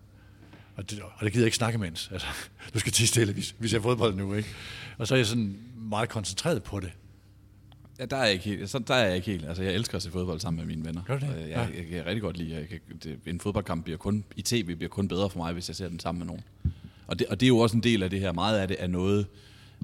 Og 0.76 0.90
det, 0.90 1.00
og 1.00 1.24
det 1.24 1.32
gider 1.32 1.42
jeg 1.44 1.46
ikke 1.46 1.56
snakke 1.56 1.76
imens. 1.76 2.08
Altså, 2.12 2.26
du 2.74 2.78
skal 2.78 2.92
tige 2.92 3.06
stille, 3.06 3.34
vi, 3.34 3.46
vi 3.58 3.68
ser 3.68 3.80
fodbold 3.80 4.14
nu, 4.14 4.34
ikke? 4.34 4.48
Og 4.98 5.06
så 5.06 5.14
er 5.14 5.18
jeg 5.18 5.26
sådan 5.26 5.56
meget 5.76 6.08
koncentreret 6.08 6.62
på 6.62 6.80
det. 6.80 6.92
Ja, 7.98 8.04
der 8.04 8.16
er 8.16 8.24
jeg 8.24 8.32
ikke 8.32 8.44
helt. 8.44 8.70
Så 8.70 8.78
der 8.78 8.94
er 8.94 9.06
jeg 9.06 9.16
ikke 9.16 9.30
helt. 9.30 9.44
Altså, 9.48 9.62
jeg 9.62 9.74
elsker 9.74 9.96
at 9.96 10.02
se 10.02 10.10
fodbold 10.10 10.40
sammen 10.40 10.58
med 10.66 10.76
mine 10.76 10.84
venner. 10.88 11.02
Gør 11.02 11.18
det? 11.18 11.28
Jeg, 11.28 11.48
Ja. 11.48 11.60
jeg, 11.60 11.74
jeg, 11.76 11.86
kan 11.86 12.06
rigtig 12.06 12.22
godt 12.22 12.36
lide, 12.36 12.54
jeg 12.54 12.68
kan, 12.68 12.80
det, 13.02 13.18
en 13.26 13.40
fodboldkamp 13.40 13.84
bliver 13.84 13.96
kun, 13.98 14.24
i 14.36 14.42
tv 14.42 14.74
bliver 14.76 14.88
kun 14.90 15.08
bedre 15.08 15.30
for 15.30 15.38
mig, 15.38 15.52
hvis 15.52 15.68
jeg 15.68 15.76
ser 15.76 15.88
den 15.88 16.00
sammen 16.00 16.18
med 16.18 16.26
nogen. 16.26 16.42
Og 17.06 17.18
det, 17.18 17.26
og 17.26 17.40
det 17.40 17.46
er 17.46 17.48
jo 17.48 17.58
også 17.58 17.76
en 17.76 17.82
del 17.82 18.02
af 18.02 18.10
det 18.10 18.20
her. 18.20 18.32
Meget 18.32 18.58
af 18.58 18.68
det 18.68 18.76
er 18.80 18.86
noget, 18.86 19.26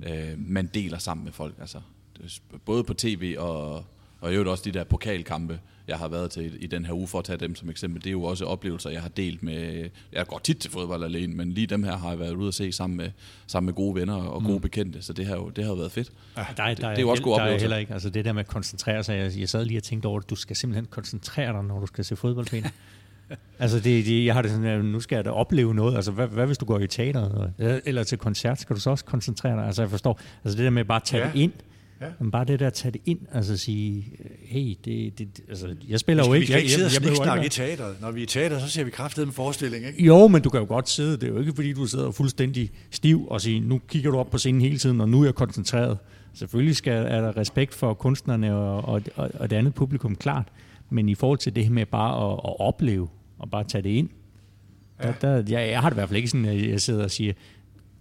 øh, 0.06 0.28
man 0.36 0.66
deler 0.74 0.98
sammen 0.98 1.24
med 1.24 1.32
folk. 1.32 1.54
Altså, 1.60 1.80
det 2.22 2.42
både 2.64 2.84
på 2.84 2.94
tv 2.94 3.36
og, 3.38 3.84
og 4.20 4.30
i 4.30 4.32
øvrigt 4.32 4.48
også 4.48 4.64
de 4.64 4.72
der 4.72 4.84
pokalkampe, 4.84 5.60
jeg 5.88 5.98
har 5.98 6.08
været 6.08 6.30
til 6.30 6.64
i, 6.64 6.66
den 6.66 6.84
her 6.86 6.92
uge, 6.92 7.08
for 7.08 7.18
at 7.18 7.24
tage 7.24 7.36
dem 7.36 7.54
som 7.54 7.70
eksempel. 7.70 8.00
Det 8.04 8.06
er 8.10 8.12
jo 8.12 8.22
også 8.22 8.44
oplevelser, 8.44 8.90
jeg 8.90 9.02
har 9.02 9.08
delt 9.08 9.42
med... 9.42 9.88
Jeg 10.12 10.26
går 10.26 10.38
tit 10.38 10.56
til 10.58 10.70
fodbold 10.70 11.04
alene, 11.04 11.34
men 11.34 11.52
lige 11.52 11.66
dem 11.66 11.82
her 11.82 11.96
har 11.96 12.08
jeg 12.08 12.18
været 12.18 12.32
ude 12.32 12.48
at 12.48 12.54
se 12.54 12.72
sammen 12.72 12.96
med, 12.96 13.10
sammen 13.46 13.66
med 13.66 13.74
gode 13.74 13.94
venner 13.94 14.14
og 14.14 14.44
gode 14.44 14.60
bekendte, 14.60 15.02
så 15.02 15.12
det 15.12 15.26
har 15.26 15.36
jo, 15.36 15.48
det 15.48 15.64
har 15.64 15.70
jo 15.70 15.76
været 15.76 15.92
fedt. 15.92 16.12
Der, 16.36 16.42
er, 16.62 16.68
det 16.68 16.78
der, 16.82 16.88
er 16.88 17.00
jo 17.00 17.08
også 17.08 17.20
hel- 17.20 17.24
god 17.24 17.32
der 17.32 17.38
er 17.38 17.42
oplevelse. 17.42 17.62
heller 17.62 17.76
ikke, 17.76 17.92
altså 17.92 18.10
det 18.10 18.24
der 18.24 18.32
med 18.32 18.40
at 18.40 18.46
koncentrere 18.46 19.04
sig, 19.04 19.16
jeg, 19.18 19.32
jeg 19.38 19.48
sad 19.48 19.64
lige 19.64 19.78
og 19.78 19.82
tænkte 19.82 20.06
over 20.06 20.20
det, 20.20 20.30
du 20.30 20.34
skal 20.34 20.56
simpelthen 20.56 20.86
koncentrere 20.90 21.52
dig, 21.52 21.64
når 21.64 21.80
du 21.80 21.86
skal 21.86 22.04
se 22.04 22.16
fodbold, 22.16 22.46
Peter. 22.46 22.68
altså, 23.58 23.80
det, 23.80 24.06
det, 24.06 24.24
jeg 24.24 24.34
har 24.34 24.42
det 24.42 24.50
sådan, 24.50 24.66
at 24.66 24.84
nu 24.84 25.00
skal 25.00 25.16
jeg 25.16 25.24
da 25.24 25.30
opleve 25.30 25.74
noget. 25.74 25.96
Altså, 25.96 26.12
hvad, 26.12 26.26
hvad 26.26 26.46
hvis 26.46 26.58
du 26.58 26.64
går 26.64 26.78
i 26.78 26.86
teateret 26.86 27.52
eller 27.58 28.02
til 28.02 28.18
koncert? 28.18 28.60
Skal 28.60 28.76
du 28.76 28.80
så 28.80 28.90
også 28.90 29.04
koncentrere 29.04 29.56
dig? 29.56 29.66
Altså, 29.66 29.82
jeg 29.82 29.90
forstår. 29.90 30.20
Altså, 30.44 30.56
det 30.56 30.64
der 30.64 30.70
med 30.70 30.84
bare 30.84 30.96
at 30.96 31.02
tage 31.02 31.22
ja. 31.22 31.32
det 31.32 31.38
ind. 31.38 31.52
Ja. 32.00 32.06
Men 32.18 32.30
bare 32.30 32.44
det 32.44 32.60
der 32.60 32.66
at 32.66 32.72
tage 32.72 32.92
det 32.92 33.00
ind, 33.06 33.18
altså 33.32 33.56
sige, 33.56 34.04
hey, 34.42 34.76
det, 34.84 35.18
det, 35.18 35.40
altså, 35.48 35.74
jeg 35.88 36.00
spiller 36.00 36.22
vi 36.22 36.28
jo 36.28 36.34
ikke. 36.34 36.46
Vi 36.46 36.52
skal 36.52 36.60
ikke 36.60 36.72
sidde 36.72 36.86
og 36.86 37.06
jeg, 37.06 37.16
snakke 37.16 37.46
i 37.46 37.48
teateret. 37.48 37.96
Når 38.00 38.10
vi 38.10 38.20
er 38.20 38.22
i 38.22 38.26
teater, 38.26 38.58
så 38.58 38.68
ser 38.68 38.84
vi 38.84 38.90
kraftet 38.90 39.26
med 39.26 39.34
forestilling, 39.34 39.86
ikke? 39.86 40.04
Jo, 40.04 40.28
men 40.28 40.42
du 40.42 40.50
kan 40.50 40.60
jo 40.60 40.66
godt 40.66 40.88
sidde. 40.88 41.12
Det 41.12 41.22
er 41.22 41.28
jo 41.28 41.38
ikke, 41.38 41.52
fordi 41.54 41.72
du 41.72 41.86
sidder 41.86 42.10
fuldstændig 42.10 42.70
stiv 42.90 43.28
og 43.30 43.40
siger, 43.40 43.60
nu 43.60 43.80
kigger 43.88 44.10
du 44.10 44.18
op 44.18 44.30
på 44.30 44.38
scenen 44.38 44.60
hele 44.60 44.78
tiden, 44.78 45.00
og 45.00 45.08
nu 45.08 45.20
er 45.20 45.24
jeg 45.24 45.34
koncentreret. 45.34 45.98
Selvfølgelig 46.34 46.76
skal, 46.76 47.06
er 47.08 47.20
der 47.20 47.36
respekt 47.36 47.74
for 47.74 47.94
kunstnerne 47.94 48.56
og, 48.56 48.84
og, 48.84 49.02
og, 49.16 49.30
og 49.34 49.50
det 49.50 49.56
andet 49.56 49.74
publikum, 49.74 50.16
klart. 50.16 50.48
Men 50.90 51.08
i 51.08 51.14
forhold 51.14 51.38
til 51.38 51.56
det 51.56 51.64
her 51.64 51.70
med 51.70 51.86
bare 51.86 52.32
at, 52.32 52.40
at 52.44 52.60
opleve, 52.60 53.08
og 53.38 53.50
bare 53.50 53.64
tage 53.64 53.82
det 53.82 53.90
ind, 53.90 54.08
ja. 55.02 55.06
der, 55.06 55.42
der, 55.42 55.58
jeg, 55.60 55.70
jeg 55.70 55.80
har 55.80 55.90
det 55.90 55.94
i 55.94 55.98
hvert 55.98 56.08
fald 56.08 56.16
ikke 56.16 56.28
sådan, 56.28 56.44
at 56.44 56.68
jeg 56.68 56.80
sidder 56.80 57.04
og 57.04 57.10
siger, 57.10 57.32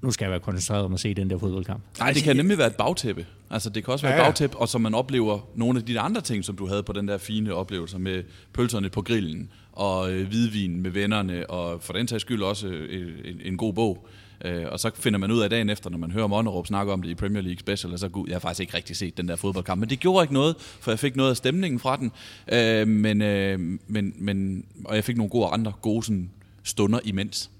nu 0.01 0.11
skal 0.11 0.25
jeg 0.25 0.31
være 0.31 0.39
koncentreret 0.39 0.85
om 0.85 0.93
at 0.93 0.99
se 0.99 1.13
den 1.13 1.29
der 1.29 1.37
fodboldkamp. 1.37 1.83
Nej, 1.99 2.11
det 2.11 2.23
kan 2.23 2.35
nemlig 2.35 2.57
være 2.57 2.67
et 2.67 2.75
bagtæppe. 2.75 3.25
Altså, 3.49 3.69
det 3.69 3.83
kan 3.85 3.91
også 3.91 4.05
være 4.05 4.15
ja, 4.15 4.21
ja. 4.21 4.23
et 4.23 4.27
bagtæppe, 4.27 4.57
og 4.57 4.67
så 4.69 4.77
man 4.77 4.93
oplever 4.93 5.39
nogle 5.55 5.79
af 5.79 5.85
de 5.85 5.99
andre 5.99 6.21
ting, 6.21 6.45
som 6.45 6.55
du 6.55 6.67
havde 6.67 6.83
på 6.83 6.93
den 6.93 7.07
der 7.07 7.17
fine 7.17 7.53
oplevelse 7.53 7.99
med 7.99 8.23
pølserne 8.53 8.89
på 8.89 9.01
grillen, 9.01 9.49
og 9.71 10.11
øh, 10.11 10.27
hvidvin 10.27 10.81
med 10.81 10.91
vennerne, 10.91 11.49
og 11.49 11.81
for 11.81 11.93
den 11.93 12.07
tages 12.07 12.21
skyld 12.21 12.41
også 12.41 12.67
øh, 12.67 13.17
en, 13.25 13.41
en 13.43 13.57
god 13.57 13.73
bog. 13.73 14.07
Øh, 14.45 14.65
og 14.71 14.79
så 14.79 14.91
finder 14.95 15.19
man 15.19 15.31
ud 15.31 15.41
af 15.41 15.49
dagen 15.49 15.69
efter, 15.69 15.89
når 15.89 15.97
man 15.97 16.11
hører 16.11 16.27
Monderup 16.27 16.67
snakke 16.67 16.93
om 16.93 17.01
det 17.01 17.09
i 17.09 17.15
Premier 17.15 17.41
League 17.41 17.59
Special, 17.59 17.93
og 17.93 17.99
så 17.99 18.09
gud, 18.09 18.27
jeg 18.27 18.35
har 18.35 18.39
faktisk 18.39 18.59
ikke 18.59 18.77
rigtig 18.77 18.95
set 18.95 19.17
den 19.17 19.27
der 19.27 19.35
fodboldkamp. 19.35 19.79
Men 19.79 19.89
det 19.89 19.99
gjorde 19.99 20.23
ikke 20.23 20.33
noget, 20.33 20.55
for 20.59 20.91
jeg 20.91 20.99
fik 20.99 21.15
noget 21.15 21.29
af 21.29 21.37
stemningen 21.37 21.79
fra 21.79 21.97
den. 21.97 22.11
Øh, 22.51 22.87
men, 22.87 23.21
øh, 23.21 23.59
men, 23.87 24.13
men, 24.15 24.65
og 24.85 24.95
jeg 24.95 25.03
fik 25.03 25.17
nogle 25.17 25.29
gode 25.29 25.47
andre 25.47 25.73
gode 25.81 26.03
sådan, 26.03 26.29
stunder 26.63 26.99
imens. 27.03 27.51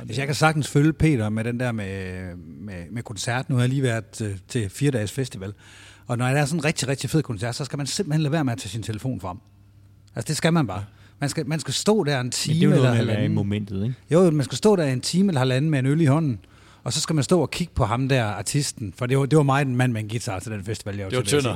Altså, 0.00 0.20
jeg 0.20 0.26
kan 0.26 0.34
sagtens 0.34 0.68
følge 0.68 0.92
Peter 0.92 1.28
med 1.28 1.44
den 1.44 1.60
der 1.60 1.72
med, 1.72 2.36
med, 2.36 2.84
med 2.90 3.02
koncert. 3.02 3.50
Nu 3.50 3.54
har 3.54 3.62
jeg 3.62 3.68
lige 3.68 3.82
været 3.82 4.06
til, 4.06 4.40
til 4.48 4.70
fire 4.70 4.90
dages 4.90 5.12
festival. 5.12 5.52
Og 6.06 6.18
når 6.18 6.26
der 6.26 6.40
er 6.40 6.44
sådan 6.44 6.60
en 6.60 6.64
rigtig, 6.64 6.88
rigtig 6.88 7.10
fed 7.10 7.22
koncert, 7.22 7.54
så 7.54 7.64
skal 7.64 7.76
man 7.76 7.86
simpelthen 7.86 8.22
lade 8.22 8.32
være 8.32 8.44
med 8.44 8.52
at 8.52 8.58
tage 8.58 8.70
sin 8.70 8.82
telefon 8.82 9.20
frem. 9.20 9.38
Altså, 10.14 10.28
det 10.28 10.36
skal 10.36 10.52
man 10.52 10.66
bare. 10.66 10.84
Man 11.20 11.28
skal, 11.28 11.46
man 11.48 11.60
skal 11.60 11.74
stå 11.74 12.04
der 12.04 12.20
en 12.20 12.30
time 12.30 12.54
Men 12.54 12.60
det 12.60 12.66
er 12.66 12.70
jo 12.70 12.82
noget 12.82 12.98
eller 12.98 13.12
halvanden. 13.12 13.32
i 13.32 13.34
momentet, 13.34 13.82
ikke? 13.82 13.94
Jo, 14.10 14.30
man 14.30 14.44
skal 14.44 14.58
stå 14.58 14.76
der 14.76 14.84
en 14.84 15.00
time 15.00 15.30
eller 15.30 15.38
halvanden 15.38 15.70
med 15.70 15.78
en 15.78 15.86
øl 15.86 16.00
i 16.00 16.04
hånden, 16.04 16.38
og 16.86 16.92
så 16.92 17.00
skal 17.00 17.14
man 17.14 17.24
stå 17.24 17.40
og 17.40 17.50
kigge 17.50 17.72
på 17.74 17.84
ham 17.84 18.08
der, 18.08 18.24
artisten. 18.24 18.94
For 18.98 19.06
det 19.06 19.18
var, 19.18 19.26
det 19.26 19.36
var 19.36 19.42
mig, 19.42 19.62
en 19.62 19.76
mand 19.76 19.92
med 19.92 20.00
en 20.00 20.08
guitar 20.08 20.38
til 20.38 20.52
den 20.52 20.64
festival, 20.64 20.96
jeg 20.96 21.04
var 21.04 21.10
Det 21.10 21.16
var 21.16 21.24
til, 21.24 21.38
tynder. 21.40 21.54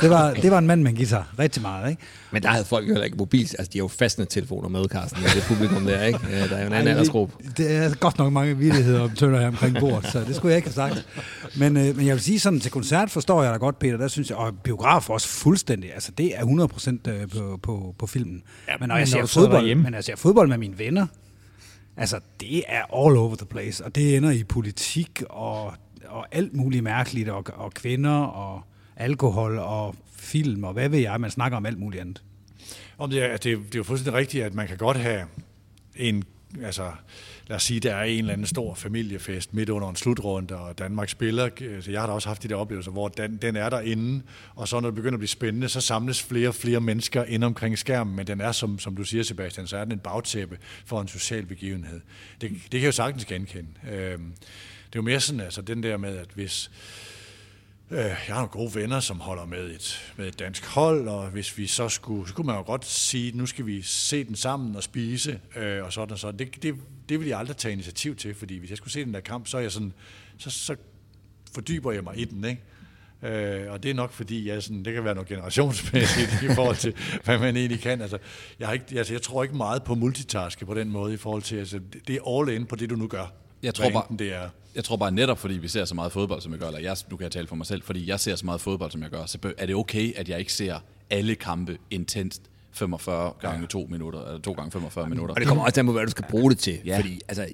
det, 0.00 0.10
var, 0.10 0.34
det 0.34 0.50
var 0.50 0.58
en 0.58 0.66
mand 0.66 0.82
med 0.82 0.90
en 0.90 0.96
guitar, 0.96 1.34
rigtig 1.38 1.62
meget, 1.62 1.90
ikke? 1.90 2.02
Men 2.30 2.42
der 2.42 2.48
havde 2.48 2.64
folk 2.64 2.88
jo 2.88 2.92
heller 2.92 3.04
ikke 3.04 3.16
mobil, 3.16 3.40
altså 3.40 3.70
de 3.72 3.78
har 3.78 3.84
jo 3.84 3.88
fastne 3.88 4.24
telefoner 4.24 4.68
med, 4.68 4.84
Carsten, 4.88 5.22
det 5.22 5.44
publikum 5.48 5.84
der, 5.84 6.02
ikke? 6.04 6.18
Der 6.30 6.56
er 6.56 6.60
jo 6.60 6.66
en 6.66 6.72
anden 6.72 6.88
aldersgruppe. 6.88 7.34
Det 7.56 7.76
er 7.76 7.94
godt 7.94 8.18
nok 8.18 8.32
mange 8.32 8.56
vidigheder 8.56 9.00
om 9.00 9.10
tønder 9.10 9.40
her 9.40 9.46
omkring 9.48 9.76
bordet, 9.80 10.10
så 10.12 10.20
det 10.20 10.36
skulle 10.36 10.50
jeg 10.52 10.56
ikke 10.56 10.68
have 10.68 10.94
sagt. 10.94 11.06
Men, 11.56 11.76
øh, 11.76 11.96
men 11.96 12.06
jeg 12.06 12.14
vil 12.14 12.22
sige 12.22 12.38
sådan, 12.40 12.60
til 12.60 12.70
koncert 12.70 13.10
forstår 13.10 13.42
jeg 13.42 13.52
da 13.52 13.56
godt, 13.58 13.78
Peter, 13.78 13.96
der 13.96 14.08
synes 14.08 14.30
jeg, 14.30 14.36
og 14.36 14.54
biograf 14.64 15.10
også 15.10 15.28
fuldstændig, 15.28 15.94
altså 15.94 16.12
det 16.18 16.32
er 16.36 16.42
100% 17.06 17.10
øh, 17.10 17.28
på, 17.28 17.58
på, 17.62 17.94
på 17.98 18.06
filmen. 18.06 18.42
Ja, 18.68 18.72
men 18.80 18.88
når 18.88 18.94
jeg 18.94 19.00
men 19.00 19.06
ser 19.06 19.16
når 19.16 19.22
du 19.22 19.28
sidder 19.28 19.50
fodbold, 19.50 19.74
men 19.74 19.94
jeg 19.94 20.04
ser 20.04 20.16
fodbold 20.16 20.48
med 20.48 20.58
mine 20.58 20.78
venner, 20.78 21.06
altså 21.98 22.20
det 22.40 22.64
er 22.68 22.82
all 22.82 23.16
over 23.16 23.36
the 23.36 23.46
place, 23.46 23.84
og 23.84 23.94
det 23.94 24.16
ender 24.16 24.30
i 24.30 24.44
politik 24.44 25.22
og, 25.30 25.74
og 26.04 26.26
alt 26.32 26.54
muligt 26.54 26.82
mærkeligt, 26.84 27.28
og, 27.28 27.44
og 27.54 27.72
kvinder 27.72 28.20
og 28.20 28.62
alkohol 28.96 29.58
og 29.58 29.94
film, 30.16 30.64
og 30.64 30.72
hvad 30.72 30.88
ved 30.88 30.98
jeg, 30.98 31.20
man 31.20 31.30
snakker 31.30 31.56
om 31.56 31.66
alt 31.66 31.78
muligt 31.78 32.00
andet. 32.00 32.22
Om 32.98 33.10
det, 33.10 33.22
er, 33.22 33.36
det, 33.36 33.52
er, 33.52 33.56
det 33.56 33.74
er 33.74 33.78
jo 33.78 33.82
fuldstændig 33.84 34.18
rigtigt, 34.18 34.44
at 34.44 34.54
man 34.54 34.68
kan 34.68 34.76
godt 34.76 34.96
have 34.96 35.26
en, 35.96 36.24
altså 36.62 36.92
lad 37.46 37.56
os 37.56 37.62
sige, 37.62 37.80
der 37.80 37.94
er 37.94 38.04
en 38.04 38.18
eller 38.18 38.32
anden 38.32 38.46
stor 38.46 38.74
familiefest 38.74 39.54
midt 39.54 39.68
under 39.68 39.88
en 39.88 39.96
slutrunde, 39.96 40.56
og 40.56 40.78
Danmark 40.78 41.08
spiller. 41.08 41.48
Øh, 41.60 41.82
så 41.82 41.90
jeg 41.90 42.00
har 42.00 42.06
da 42.06 42.12
også 42.12 42.28
haft 42.28 42.42
de 42.42 42.48
der 42.48 42.56
oplevelser, 42.56 42.90
hvor 42.90 43.08
den, 43.08 43.36
den 43.36 43.56
er 43.56 43.68
derinde, 43.68 44.22
og 44.54 44.68
så 44.68 44.80
når 44.80 44.88
det 44.88 44.94
begynder 44.94 45.14
at 45.14 45.20
blive 45.20 45.28
spændende, 45.28 45.68
så 45.68 45.80
samles 45.80 46.22
flere 46.22 46.48
og 46.48 46.54
flere 46.54 46.80
mennesker 46.80 47.24
ind 47.24 47.44
omkring 47.44 47.78
skærmen, 47.78 48.16
men 48.16 48.26
den 48.26 48.40
er, 48.40 48.52
som, 48.52 48.78
som 48.78 48.96
du 48.96 49.04
siger, 49.04 49.22
Sebastian, 49.22 49.66
så 49.66 49.76
er 49.76 49.84
den 49.84 49.92
en 49.92 49.98
bagtæppe 49.98 50.58
for 50.86 51.00
en 51.00 51.08
social 51.08 51.46
begivenhed. 51.46 52.00
Det, 52.40 52.50
det 52.50 52.70
kan 52.70 52.80
jeg 52.80 52.86
jo 52.86 52.92
sagtens 52.92 53.24
genkende. 53.24 53.68
Øhm, 53.90 54.32
det 54.86 54.94
er 54.94 54.96
jo 54.96 55.02
mere 55.02 55.20
sådan, 55.20 55.40
altså 55.40 55.62
den 55.62 55.82
der 55.82 55.96
med, 55.96 56.16
at 56.16 56.28
hvis, 56.34 56.70
Øh, 56.70 57.17
Øh, 57.90 57.98
jeg 57.98 58.16
har 58.16 58.34
nogle 58.34 58.48
gode 58.48 58.74
venner, 58.74 59.00
som 59.00 59.20
holder 59.20 59.44
med 59.44 59.70
et, 59.70 60.12
med 60.16 60.26
et 60.28 60.38
dansk 60.38 60.66
hold, 60.66 61.08
og 61.08 61.28
hvis 61.28 61.58
vi 61.58 61.66
så 61.66 61.88
skulle, 61.88 62.28
så 62.28 62.34
kunne 62.34 62.46
man 62.46 62.56
jo 62.56 62.62
godt 62.62 62.84
sige, 62.86 63.36
nu 63.36 63.46
skal 63.46 63.66
vi 63.66 63.82
se 63.82 64.24
den 64.24 64.36
sammen 64.36 64.76
og 64.76 64.82
spise, 64.82 65.40
øh, 65.56 65.84
og 65.84 65.92
sådan 65.92 66.12
og 66.12 66.18
sådan. 66.18 66.38
Det, 66.38 66.62
det, 66.62 66.74
det 67.08 67.20
vil 67.20 67.28
jeg 67.28 67.38
aldrig 67.38 67.56
tage 67.56 67.72
initiativ 67.72 68.16
til, 68.16 68.34
fordi 68.34 68.56
hvis 68.58 68.70
jeg 68.70 68.76
skulle 68.78 68.92
se 68.92 69.04
den 69.04 69.14
der 69.14 69.20
kamp, 69.20 69.46
så, 69.46 69.56
er 69.56 69.60
jeg 69.60 69.72
sådan, 69.72 69.92
så, 70.38 70.50
så 70.50 70.76
fordyber 71.54 71.92
jeg 71.92 72.04
mig 72.04 72.18
i 72.18 72.24
den, 72.24 72.44
ikke? 72.44 72.62
Øh, 73.22 73.72
og 73.72 73.82
det 73.82 73.90
er 73.90 73.94
nok 73.94 74.12
fordi, 74.12 74.48
jeg 74.48 74.62
sådan, 74.62 74.84
det 74.84 74.94
kan 74.94 75.04
være 75.04 75.14
noget 75.14 75.28
generationsmæssigt 75.28 76.42
i 76.42 76.54
forhold 76.54 76.76
til, 76.76 76.94
hvad 77.24 77.38
man 77.38 77.56
egentlig 77.56 77.80
kan. 77.80 78.00
Altså, 78.00 78.18
jeg, 78.58 78.68
har 78.68 78.72
ikke, 78.74 78.84
altså, 78.98 79.12
jeg 79.14 79.22
tror 79.22 79.42
ikke 79.42 79.56
meget 79.56 79.82
på 79.84 79.94
multitaske 79.94 80.66
på 80.66 80.74
den 80.74 80.88
måde 80.90 81.14
i 81.14 81.16
forhold 81.16 81.42
til, 81.42 81.56
altså, 81.56 81.78
det- 81.92 82.08
det 82.08 82.16
er 82.16 82.40
all 82.40 82.56
in 82.60 82.66
på 82.66 82.76
det, 82.76 82.90
du 82.90 82.96
nu 82.96 83.06
gør. 83.06 83.32
Jeg 83.62 83.74
tror 83.74 83.90
bare- 83.90 84.16
det 84.18 84.34
er 84.34 84.48
Jeg 84.74 84.84
tror 84.84 84.96
bare 84.96 85.10
netop, 85.12 85.38
fordi 85.38 85.54
vi 85.54 85.68
ser 85.68 85.84
så 85.84 85.94
meget 85.94 86.12
fodbold, 86.12 86.40
som 86.40 86.52
jeg 86.52 86.60
gør, 86.60 86.66
eller 86.66 86.80
jeg, 86.80 86.96
nu 87.10 87.16
kan 87.16 87.24
jeg 87.24 87.32
tale 87.32 87.46
for 87.46 87.56
mig 87.56 87.66
selv, 87.66 87.82
fordi 87.82 88.08
jeg 88.08 88.20
ser 88.20 88.36
så 88.36 88.46
meget 88.46 88.60
fodbold, 88.60 88.90
som 88.90 89.02
jeg 89.02 89.10
gør, 89.10 89.26
så 89.26 89.38
er 89.58 89.66
det 89.66 89.74
okay, 89.74 90.12
at 90.16 90.28
jeg 90.28 90.38
ikke 90.38 90.52
ser 90.52 90.78
alle 91.10 91.34
kampe 91.34 91.78
intenst 91.90 92.42
45 92.72 93.32
gange 93.40 93.66
2 93.66 93.86
minutter, 93.90 94.24
eller 94.24 94.40
2 94.40 94.52
gange 94.52 94.70
45 94.70 95.08
minutter. 95.08 95.34
Og 95.34 95.40
det 95.40 95.48
kommer 95.48 95.64
også 95.64 95.80
an 95.80 95.86
på, 95.86 95.92
hvad 95.92 96.04
du 96.04 96.10
skal 96.10 96.24
bruge 96.30 96.50
det 96.50 96.58
til. 96.58 96.78
Ja. 96.84 96.90
Ja. 96.90 96.98
Fordi, 96.98 97.20
altså, 97.28 97.46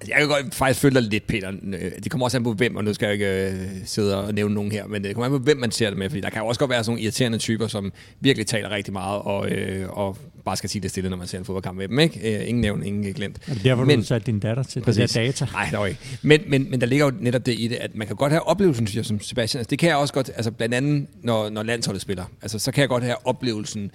altså, 0.00 0.12
jeg 0.12 0.18
kan 0.18 0.28
godt 0.28 0.54
faktisk 0.54 0.80
følge 0.80 0.94
dig 0.94 1.02
lidt, 1.02 1.26
Peter. 1.26 1.52
Øh, 1.72 1.90
Det 2.02 2.10
kommer 2.10 2.24
også 2.26 2.36
an 2.36 2.44
på, 2.44 2.52
hvem, 2.52 2.76
og 2.76 2.84
nu 2.84 2.94
skal 2.94 3.06
jeg 3.06 3.12
ikke 3.12 3.50
øh, 3.52 3.68
sidde 3.84 4.24
og 4.24 4.34
nævne 4.34 4.54
nogen 4.54 4.72
her, 4.72 4.86
men 4.86 5.04
det 5.04 5.14
kommer 5.14 5.26
an 5.26 5.32
på, 5.32 5.38
hvem 5.38 5.56
man 5.56 5.70
ser 5.70 5.88
det 5.90 5.98
med. 5.98 6.10
Fordi 6.10 6.20
der 6.20 6.30
kan 6.30 6.42
jo 6.42 6.46
også 6.46 6.58
godt 6.58 6.70
være 6.70 6.84
sådan 6.84 6.92
nogle 6.92 7.02
irriterende 7.02 7.38
typer, 7.38 7.66
som 7.66 7.92
virkelig 8.20 8.46
taler 8.46 8.70
rigtig 8.70 8.92
meget, 8.92 9.22
og, 9.22 9.50
øh, 9.50 9.88
og 9.90 10.16
bare 10.44 10.56
skal 10.56 10.70
sige 10.70 10.82
det 10.82 10.90
stille, 10.90 11.10
når 11.10 11.16
man 11.16 11.26
ser 11.26 11.38
en 11.38 11.44
fodboldkamp 11.44 11.78
med 11.78 11.88
dem. 11.88 11.98
Ikke? 11.98 12.36
Øh, 12.36 12.48
ingen 12.48 12.60
nævn, 12.60 12.82
ingen 12.82 13.14
glemt. 13.14 13.38
Er 13.46 13.54
det 13.54 13.64
derfor, 13.64 13.84
men, 13.84 13.98
du 13.98 14.04
satte 14.04 14.26
din 14.26 14.38
datter 14.40 14.62
til 14.62 14.80
Præcis. 14.80 15.10
det 15.10 15.14
der 15.14 15.26
data? 15.26 15.46
Nej, 15.52 15.68
dog 15.72 15.88
ikke. 15.88 16.00
Men, 16.22 16.40
men, 16.46 16.70
men 16.70 16.80
der 16.80 16.86
ligger 16.86 17.04
jo 17.06 17.12
netop 17.20 17.46
det 17.46 17.58
i 17.58 17.68
det, 17.68 17.76
at 17.76 17.94
man 17.94 18.06
kan 18.06 18.16
godt 18.16 18.32
have 18.32 18.42
oplevelsen, 18.48 18.86
synes 18.86 18.96
jeg, 18.96 19.04
som 19.04 19.20
Sebastian. 19.20 19.58
Altså, 19.58 19.70
det 19.70 19.78
kan 19.78 19.88
jeg 19.88 19.96
også 19.96 20.14
godt, 20.14 20.30
altså 20.36 20.50
blandt 20.50 20.74
andet, 20.74 21.06
når, 21.22 21.48
når 21.50 21.62
landsholdet 21.62 22.02
spiller. 22.02 22.24
Altså, 22.42 22.58
så 22.58 22.72
kan 22.72 22.80
jeg 22.80 22.88
godt 22.88 23.04
have 23.04 23.26
oplevelsen, 23.26 23.90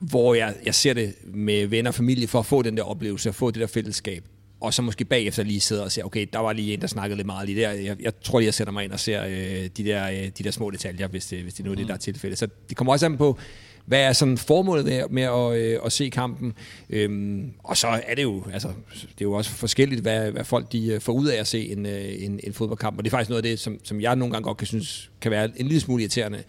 hvor 0.00 0.34
jeg, 0.34 0.54
jeg 0.66 0.74
ser 0.74 0.92
det 0.94 1.14
med 1.24 1.66
venner 1.66 1.90
og 1.90 1.94
familie, 1.94 2.26
for 2.28 2.38
at 2.38 2.46
få 2.46 2.62
den 2.62 2.76
der 2.76 2.82
oplevelse, 2.82 3.28
og 3.28 3.34
få 3.34 3.50
det 3.50 3.60
der 3.60 3.66
fællesskab. 3.66 4.24
Og 4.60 4.74
så 4.74 4.82
måske 4.82 5.04
bagefter 5.04 5.42
lige 5.42 5.60
sidde 5.60 5.84
og 5.84 5.92
sige, 5.92 6.04
okay, 6.04 6.26
der 6.32 6.38
var 6.38 6.52
lige 6.52 6.74
en, 6.74 6.80
der 6.80 6.86
snakkede 6.86 7.16
lidt 7.16 7.26
meget 7.26 7.48
lige 7.48 7.62
der. 7.62 7.70
Jeg, 7.70 7.96
jeg 8.00 8.20
tror 8.20 8.38
lige, 8.38 8.46
jeg 8.46 8.54
sætter 8.54 8.72
mig 8.72 8.84
ind 8.84 8.92
og 8.92 9.00
ser 9.00 9.24
øh, 9.24 9.68
de, 9.76 9.84
der, 9.84 10.10
øh, 10.10 10.28
de 10.38 10.44
der 10.44 10.50
små 10.50 10.70
detaljer, 10.70 11.08
hvis 11.08 11.26
det, 11.26 11.42
hvis 11.42 11.54
det 11.54 11.64
nu 11.64 11.70
er 11.70 11.74
det, 11.74 11.88
der 11.88 11.94
er 11.94 11.98
tilfældet. 11.98 12.38
Så 12.38 12.48
det 12.68 12.76
kommer 12.76 12.92
også 12.92 13.06
an 13.06 13.16
på, 13.16 13.38
hvad 13.86 14.00
er 14.00 14.12
sådan 14.12 14.38
formålet 14.38 14.84
med, 14.84 15.02
med 15.10 15.22
at, 15.22 15.56
øh, 15.56 15.80
at 15.84 15.92
se 15.92 16.08
kampen? 16.08 16.54
Øhm, 16.90 17.52
og 17.58 17.76
så 17.76 17.86
er 18.06 18.14
det 18.14 18.22
jo, 18.22 18.44
altså, 18.52 18.68
det 18.94 19.20
er 19.20 19.24
jo 19.24 19.32
også 19.32 19.50
forskelligt, 19.50 20.00
hvad, 20.00 20.30
hvad 20.30 20.44
folk 20.44 20.72
de 20.72 20.86
øh, 20.86 21.00
får 21.00 21.12
ud 21.12 21.26
af 21.26 21.40
at 21.40 21.46
se 21.46 21.68
en, 21.68 21.86
øh, 21.86 22.14
en, 22.18 22.40
en 22.44 22.52
fodboldkamp. 22.52 22.98
Og 22.98 23.04
det 23.04 23.10
er 23.10 23.16
faktisk 23.16 23.30
noget 23.30 23.44
af 23.44 23.50
det, 23.50 23.58
som, 23.58 23.78
som 23.84 24.00
jeg 24.00 24.16
nogle 24.16 24.32
gange 24.32 24.44
godt 24.44 24.56
kan 24.56 24.66
synes, 24.66 25.10
kan 25.20 25.30
være 25.30 25.50
en 25.56 25.66
lille 25.66 25.80
smule 25.80 26.02
irriterende, 26.02 26.42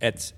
at 0.00 0.34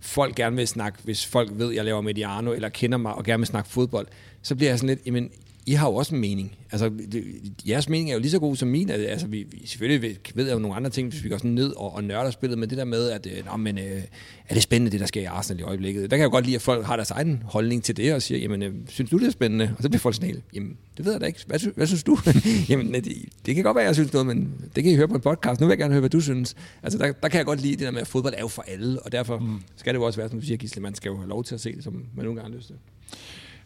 folk 0.00 0.34
gerne 0.34 0.56
vil 0.56 0.68
snakke, 0.68 0.98
hvis 1.04 1.26
folk 1.26 1.50
ved, 1.54 1.72
jeg 1.72 1.84
laver 1.84 2.00
Mediano, 2.00 2.52
eller 2.52 2.68
kender 2.68 2.98
mig 2.98 3.14
og 3.14 3.24
gerne 3.24 3.40
vil 3.40 3.46
snakke 3.46 3.70
fodbold, 3.70 4.06
så 4.42 4.54
bliver 4.54 4.70
jeg 4.70 4.78
sådan 4.78 4.88
lidt, 4.88 5.06
jamen, 5.06 5.30
I 5.66 5.72
har 5.72 5.88
jo 5.88 5.94
også 5.94 6.14
en 6.14 6.20
mening. 6.20 6.56
Altså, 6.72 6.90
det, 7.12 7.24
jeres 7.68 7.88
mening 7.88 8.10
er 8.10 8.14
jo 8.14 8.20
lige 8.20 8.30
så 8.30 8.38
god 8.38 8.56
som 8.56 8.68
min. 8.68 8.90
Altså, 8.90 9.26
vi, 9.26 9.46
vi 9.50 9.66
selvfølgelig 9.66 10.16
ved, 10.34 10.44
jeg 10.44 10.54
jo 10.54 10.58
nogle 10.58 10.76
andre 10.76 10.90
ting, 10.90 11.08
hvis 11.08 11.24
vi 11.24 11.28
går 11.28 11.36
sådan 11.36 11.50
ned 11.50 11.72
og, 11.76 11.94
og 11.94 12.04
nørder 12.04 12.30
spillet, 12.30 12.58
men 12.58 12.70
det 12.70 12.78
der 12.78 12.84
med, 12.84 13.10
at 13.10 13.26
øh, 13.26 13.46
nå, 13.46 13.56
men, 13.56 13.78
øh, 13.78 14.02
er 14.48 14.54
det 14.54 14.62
spændende, 14.62 14.92
det 14.92 15.00
der 15.00 15.06
sker 15.06 15.20
i 15.20 15.24
Arsenal 15.24 15.60
i 15.60 15.62
øjeblikket? 15.62 16.10
Der 16.10 16.16
kan 16.16 16.22
jeg 16.22 16.30
godt 16.30 16.44
lide, 16.44 16.56
at 16.56 16.62
folk 16.62 16.86
har 16.86 16.96
deres 16.96 17.10
egen 17.10 17.42
holdning 17.46 17.84
til 17.84 17.96
det, 17.96 18.14
og 18.14 18.22
siger, 18.22 18.38
jamen, 18.38 18.62
øh, 18.62 18.74
synes 18.88 19.10
du, 19.10 19.18
det 19.18 19.26
er 19.26 19.30
spændende? 19.30 19.74
Og 19.76 19.82
så 19.82 19.88
bliver 19.88 20.00
folk 20.00 20.14
sådan 20.14 20.42
jamen, 20.54 20.76
det 20.96 21.04
ved 21.04 21.12
jeg 21.12 21.20
da 21.20 21.26
ikke. 21.26 21.40
Hvad, 21.46 21.74
hvad 21.74 21.86
synes 21.86 22.02
du? 22.02 22.18
jamen, 22.68 22.94
det, 22.94 23.12
det, 23.46 23.54
kan 23.54 23.64
godt 23.64 23.76
være, 23.76 23.84
jeg 23.84 23.94
synes 23.94 24.12
noget, 24.12 24.26
men 24.26 24.54
det 24.76 24.84
kan 24.84 24.92
I 24.92 24.96
høre 24.96 25.08
på 25.08 25.14
en 25.14 25.20
podcast. 25.20 25.60
Nu 25.60 25.66
vil 25.66 25.72
jeg 25.72 25.78
gerne 25.78 25.92
høre, 25.92 26.00
hvad 26.00 26.10
du 26.10 26.20
synes. 26.20 26.54
Altså, 26.82 26.98
der, 26.98 27.12
der 27.12 27.28
kan 27.28 27.38
jeg 27.38 27.46
godt 27.46 27.60
lide 27.60 27.72
det 27.72 27.80
der 27.80 27.90
med, 27.90 28.00
at 28.00 28.06
fodbold 28.06 28.34
er 28.36 28.40
jo 28.40 28.48
for 28.48 28.64
alle, 28.68 29.02
og 29.02 29.12
derfor 29.12 29.38
mm. 29.38 29.60
skal 29.76 29.94
det 29.94 30.00
jo 30.00 30.04
også 30.04 30.20
være, 30.20 30.28
som 30.28 30.40
du 30.40 30.46
siger, 30.46 30.56
Gisle, 30.56 30.82
man 30.82 30.94
skal 30.94 31.08
jo 31.08 31.16
have 31.16 31.28
lov 31.28 31.44
til 31.44 31.54
at 31.54 31.60
se 31.60 31.76
det, 31.76 31.84
som 31.84 31.92
man 31.92 32.24
nogle 32.24 32.40
gange 32.40 32.52
har 32.52 32.56
lyst 32.56 32.66
til. 32.66 32.76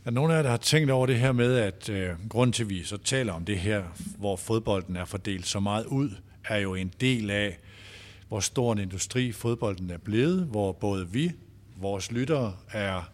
Er 0.08 0.12
nogen 0.12 0.30
af 0.30 0.36
jer, 0.36 0.42
der 0.42 0.50
har 0.50 0.56
tænkt 0.56 0.90
over 0.90 1.06
det 1.06 1.18
her 1.18 1.32
med, 1.32 1.56
at 1.56 1.88
øh, 1.88 2.10
grund 2.28 2.52
til, 2.52 2.62
at 2.62 2.70
vi 2.70 2.82
så 2.82 2.96
taler 2.96 3.32
om 3.32 3.44
det 3.44 3.58
her, 3.58 3.82
hvor 4.18 4.36
fodbolden 4.36 4.96
er 4.96 5.04
fordelt 5.04 5.46
så 5.46 5.60
meget 5.60 5.86
ud, 5.86 6.10
er 6.44 6.58
jo 6.58 6.74
en 6.74 6.92
del 7.00 7.30
af, 7.30 7.58
hvor 8.28 8.40
stor 8.40 8.72
en 8.72 8.78
industri 8.78 9.32
fodbolden 9.32 9.90
er 9.90 9.98
blevet, 9.98 10.46
hvor 10.46 10.72
både 10.72 11.08
vi, 11.12 11.32
vores 11.76 12.12
lyttere, 12.12 12.52
er, 12.72 13.10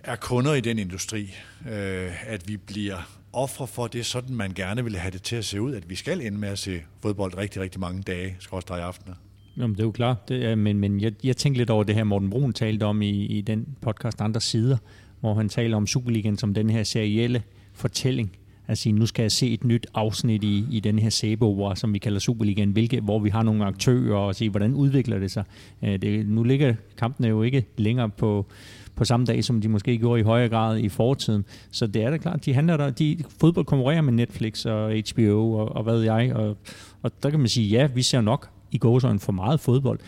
er 0.00 0.16
kunder 0.16 0.54
i 0.54 0.60
den 0.60 0.78
industri. 0.78 1.34
Øh, 1.68 2.30
at 2.32 2.48
vi 2.48 2.56
bliver 2.56 3.18
ofre 3.32 3.66
for 3.66 3.86
det, 3.86 4.06
sådan 4.06 4.34
man 4.36 4.52
gerne 4.52 4.84
vil 4.84 4.96
have 4.96 5.10
det 5.10 5.22
til 5.22 5.36
at 5.36 5.44
se 5.44 5.60
ud, 5.60 5.74
at 5.74 5.90
vi 5.90 5.94
skal 5.94 6.20
ende 6.20 6.38
med 6.38 6.48
at 6.48 6.58
se 6.58 6.82
fodbold 7.02 7.36
rigtig, 7.36 7.62
rigtig 7.62 7.80
mange 7.80 8.02
dage, 8.02 8.36
skråstrej 8.40 8.80
aftener. 8.80 9.14
Jamen, 9.56 9.74
det 9.74 9.80
er 9.80 9.84
jo 9.84 9.90
klart, 9.90 10.28
det 10.28 10.44
er, 10.44 10.54
men, 10.54 10.78
men 10.78 11.00
jeg, 11.00 11.12
jeg 11.24 11.36
tænkte 11.36 11.58
lidt 11.58 11.70
over 11.70 11.84
det 11.84 11.94
her, 11.94 12.04
Morten 12.04 12.30
Brun 12.30 12.52
talte 12.52 12.84
om 12.84 13.02
i, 13.02 13.26
i 13.26 13.40
den 13.40 13.76
podcast 13.80 14.20
Andre 14.20 14.40
Sider, 14.40 14.76
hvor 15.20 15.34
han 15.34 15.48
taler 15.48 15.76
om 15.76 15.86
Superligaen 15.86 16.36
som 16.36 16.54
den 16.54 16.70
her 16.70 16.82
serielle 16.82 17.42
fortælling, 17.72 18.32
at 18.66 18.78
sige, 18.78 18.92
nu 18.92 19.06
skal 19.06 19.22
jeg 19.22 19.32
se 19.32 19.52
et 19.52 19.64
nyt 19.64 19.86
afsnit 19.94 20.44
i, 20.44 20.64
i 20.70 20.80
den 20.80 20.98
her 20.98 21.10
sæbeopera, 21.10 21.76
som 21.76 21.94
vi 21.94 21.98
kalder 21.98 22.18
Superligaen, 22.18 22.70
hvilke, 22.70 23.00
hvor 23.00 23.18
vi 23.18 23.30
har 23.30 23.42
nogle 23.42 23.64
aktører 23.64 24.16
og 24.16 24.34
se, 24.34 24.50
hvordan 24.50 24.74
udvikler 24.74 25.18
det 25.18 25.30
sig. 25.30 25.44
Øh, 25.84 26.02
det, 26.02 26.28
nu 26.28 26.42
ligger 26.42 26.74
kampene 26.96 27.28
jo 27.28 27.42
ikke 27.42 27.64
længere 27.76 28.08
på, 28.08 28.46
på 28.94 29.04
samme 29.04 29.26
dag, 29.26 29.44
som 29.44 29.60
de 29.60 29.68
måske 29.68 29.98
gjorde 29.98 30.20
i 30.20 30.22
højere 30.24 30.48
grad 30.48 30.78
i 30.78 30.88
fortiden. 30.88 31.44
Så 31.70 31.86
det 31.86 32.02
er 32.02 32.10
da 32.10 32.16
klart, 32.16 32.44
de 32.44 32.54
handler 32.54 32.76
der, 32.76 32.90
de 32.90 33.18
fodbold 33.40 33.66
konkurrerer 33.66 34.00
med 34.00 34.12
Netflix 34.12 34.66
og 34.66 34.92
HBO 34.92 35.52
og, 35.52 35.76
og 35.76 35.82
hvad 35.82 36.00
jeg, 36.00 36.32
og, 36.34 36.56
og 37.02 37.22
der 37.22 37.30
kan 37.30 37.38
man 37.38 37.48
sige, 37.48 37.68
ja, 37.68 37.86
vi 37.86 38.02
ser 38.02 38.20
nok 38.20 38.48
i 38.70 38.78
gåsøjne 38.78 39.18
for 39.18 39.32
meget 39.32 39.60
fodbold, 39.60 39.98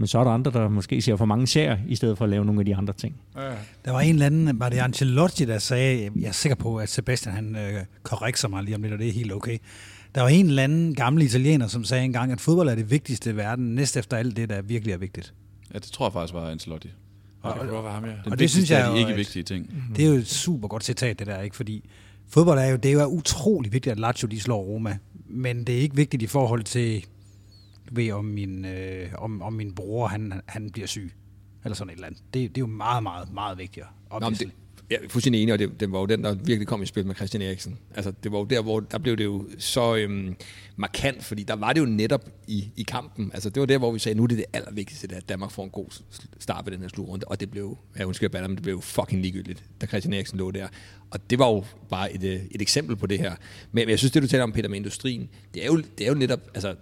men 0.00 0.06
så 0.06 0.18
er 0.18 0.24
der 0.24 0.30
andre, 0.30 0.50
der 0.50 0.68
måske 0.68 1.02
ser 1.02 1.16
for 1.16 1.24
mange 1.24 1.46
serier, 1.46 1.78
i 1.88 1.96
stedet 1.96 2.18
for 2.18 2.24
at 2.24 2.30
lave 2.30 2.44
nogle 2.44 2.60
af 2.60 2.64
de 2.64 2.76
andre 2.76 2.94
ting. 2.94 3.16
Ja. 3.36 3.40
Der 3.84 3.90
var 3.90 4.00
en 4.00 4.14
eller 4.14 4.26
anden, 4.26 4.60
var 4.60 4.68
det 4.68 4.78
Ancelotti, 4.78 5.44
der 5.44 5.58
sagde, 5.58 6.10
jeg 6.16 6.28
er 6.28 6.32
sikker 6.32 6.56
på, 6.56 6.76
at 6.76 6.88
Sebastian 6.88 7.34
han 7.34 7.56
øh, 7.56 7.84
korrekser 8.02 8.48
mig 8.48 8.64
lige 8.64 8.74
om 8.74 8.82
lidt, 8.82 8.92
og 8.92 8.98
det 8.98 9.08
er 9.08 9.12
helt 9.12 9.32
okay. 9.32 9.58
Der 10.14 10.20
var 10.20 10.28
en 10.28 10.46
eller 10.46 10.62
anden 10.62 10.94
gammel 10.94 11.22
italiener, 11.22 11.66
som 11.66 11.84
sagde 11.84 12.04
engang, 12.04 12.32
at 12.32 12.40
fodbold 12.40 12.68
er 12.68 12.74
det 12.74 12.90
vigtigste 12.90 13.30
i 13.30 13.36
verden, 13.36 13.74
næst 13.74 13.96
efter 13.96 14.16
alt 14.16 14.36
det, 14.36 14.48
der 14.48 14.62
virkelig 14.62 14.92
er 14.92 14.98
vigtigt. 14.98 15.34
Ja, 15.74 15.78
det 15.78 15.88
tror 15.88 16.06
jeg 16.06 16.12
faktisk 16.12 16.34
var 16.34 16.50
Ancelotti. 16.50 16.90
Og, 17.42 17.52
og, 17.52 17.84
og, 17.84 17.92
ham, 17.92 18.04
ja. 18.04 18.10
og 18.26 18.38
det 18.38 18.50
synes 18.50 18.70
jeg 18.70 18.80
er 18.80 18.92
de 18.92 18.98
ikke 18.98 19.14
vigtige 19.14 19.42
ting. 19.42 19.66
Mm-hmm. 19.70 19.94
Det 19.94 20.04
er 20.04 20.08
jo 20.08 20.14
et 20.14 20.26
super 20.26 20.68
godt 20.68 20.84
citat, 20.84 21.18
det 21.18 21.26
der, 21.26 21.40
ikke? 21.40 21.56
Fordi 21.56 21.88
fodbold 22.28 22.58
er 22.58 22.66
jo, 22.66 22.76
det 22.76 22.92
er 22.92 23.02
jo 23.02 23.06
utrolig 23.06 23.72
vigtigt, 23.72 23.92
at 23.92 24.00
Lazio 24.00 24.28
de 24.28 24.40
slår 24.40 24.62
Roma. 24.62 24.98
Men 25.28 25.64
det 25.64 25.74
er 25.74 25.80
ikke 25.80 25.96
vigtigt 25.96 26.22
i 26.22 26.26
forhold 26.26 26.62
til, 26.62 27.04
ved, 27.90 28.12
om 28.12 28.24
min, 28.24 28.64
øh, 28.64 29.08
om, 29.18 29.42
om 29.42 29.52
min 29.52 29.74
bror, 29.74 30.06
han, 30.06 30.40
han 30.46 30.70
bliver 30.70 30.86
syg. 30.86 31.12
Eller 31.64 31.76
sådan 31.76 31.90
et 31.90 31.94
eller 31.94 32.06
andet. 32.06 32.22
Det, 32.34 32.48
det 32.48 32.58
er 32.58 32.60
jo 32.60 32.66
meget, 32.66 33.02
meget, 33.02 33.32
meget 33.32 33.58
vigtigere. 33.58 33.88
Nå, 34.20 34.30
det, 34.30 34.52
jeg 34.90 34.98
er 35.04 35.08
fuldstændig 35.08 35.42
enig, 35.42 35.52
og 35.52 35.58
det, 35.58 35.80
det 35.80 35.92
var 35.92 35.98
jo 35.98 36.06
den, 36.06 36.24
der 36.24 36.34
virkelig 36.34 36.66
kom 36.66 36.82
i 36.82 36.86
spil 36.86 37.06
med 37.06 37.14
Christian 37.14 37.42
Eriksen. 37.42 37.78
Altså, 37.94 38.12
det 38.22 38.32
var 38.32 38.38
jo 38.38 38.44
der, 38.44 38.62
hvor 38.62 38.80
der 38.80 38.98
blev 38.98 39.16
det 39.16 39.24
jo 39.24 39.48
så 39.58 39.96
øhm, 39.96 40.36
markant, 40.76 41.24
fordi 41.24 41.42
der 41.42 41.56
var 41.56 41.72
det 41.72 41.80
jo 41.80 41.86
netop 41.86 42.28
i, 42.46 42.70
i 42.76 42.82
kampen. 42.82 43.30
Altså, 43.34 43.50
det 43.50 43.60
var 43.60 43.66
der, 43.66 43.78
hvor 43.78 43.92
vi 43.92 43.98
sagde, 43.98 44.16
nu 44.16 44.22
er 44.22 44.26
det 44.26 44.38
det 44.38 44.46
allervigtigste, 44.52 45.16
at 45.16 45.28
Danmark 45.28 45.50
får 45.50 45.64
en 45.64 45.70
god 45.70 46.02
start 46.38 46.64
på 46.64 46.70
den 46.70 46.80
her 46.80 46.88
slutrunde. 46.88 47.24
Og 47.28 47.40
det 47.40 47.50
blev, 47.50 47.78
jeg 47.98 48.06
undskyld, 48.06 48.30
men 48.32 48.50
det 48.50 48.62
blev 48.62 48.82
fucking 48.82 49.22
ligegyldigt, 49.22 49.64
da 49.80 49.86
Christian 49.86 50.14
Eriksen 50.14 50.38
lå 50.38 50.50
der. 50.50 50.68
Og 51.10 51.30
det 51.30 51.38
var 51.38 51.48
jo 51.48 51.64
bare 51.90 52.12
et, 52.12 52.22
øh, 52.22 52.40
et 52.50 52.62
eksempel 52.62 52.96
på 52.96 53.06
det 53.06 53.18
her. 53.18 53.30
Men, 53.30 53.38
men 53.72 53.88
jeg 53.88 53.98
synes, 53.98 54.12
det 54.12 54.22
du 54.22 54.28
taler 54.28 54.44
om, 54.44 54.52
Peter, 54.52 54.68
med 54.68 54.76
industrien, 54.76 55.28
det 55.54 55.62
er 55.62 55.66
jo, 55.66 55.76
det 55.76 56.04
er 56.04 56.08
jo 56.08 56.14
netop, 56.14 56.40
altså, 56.54 56.74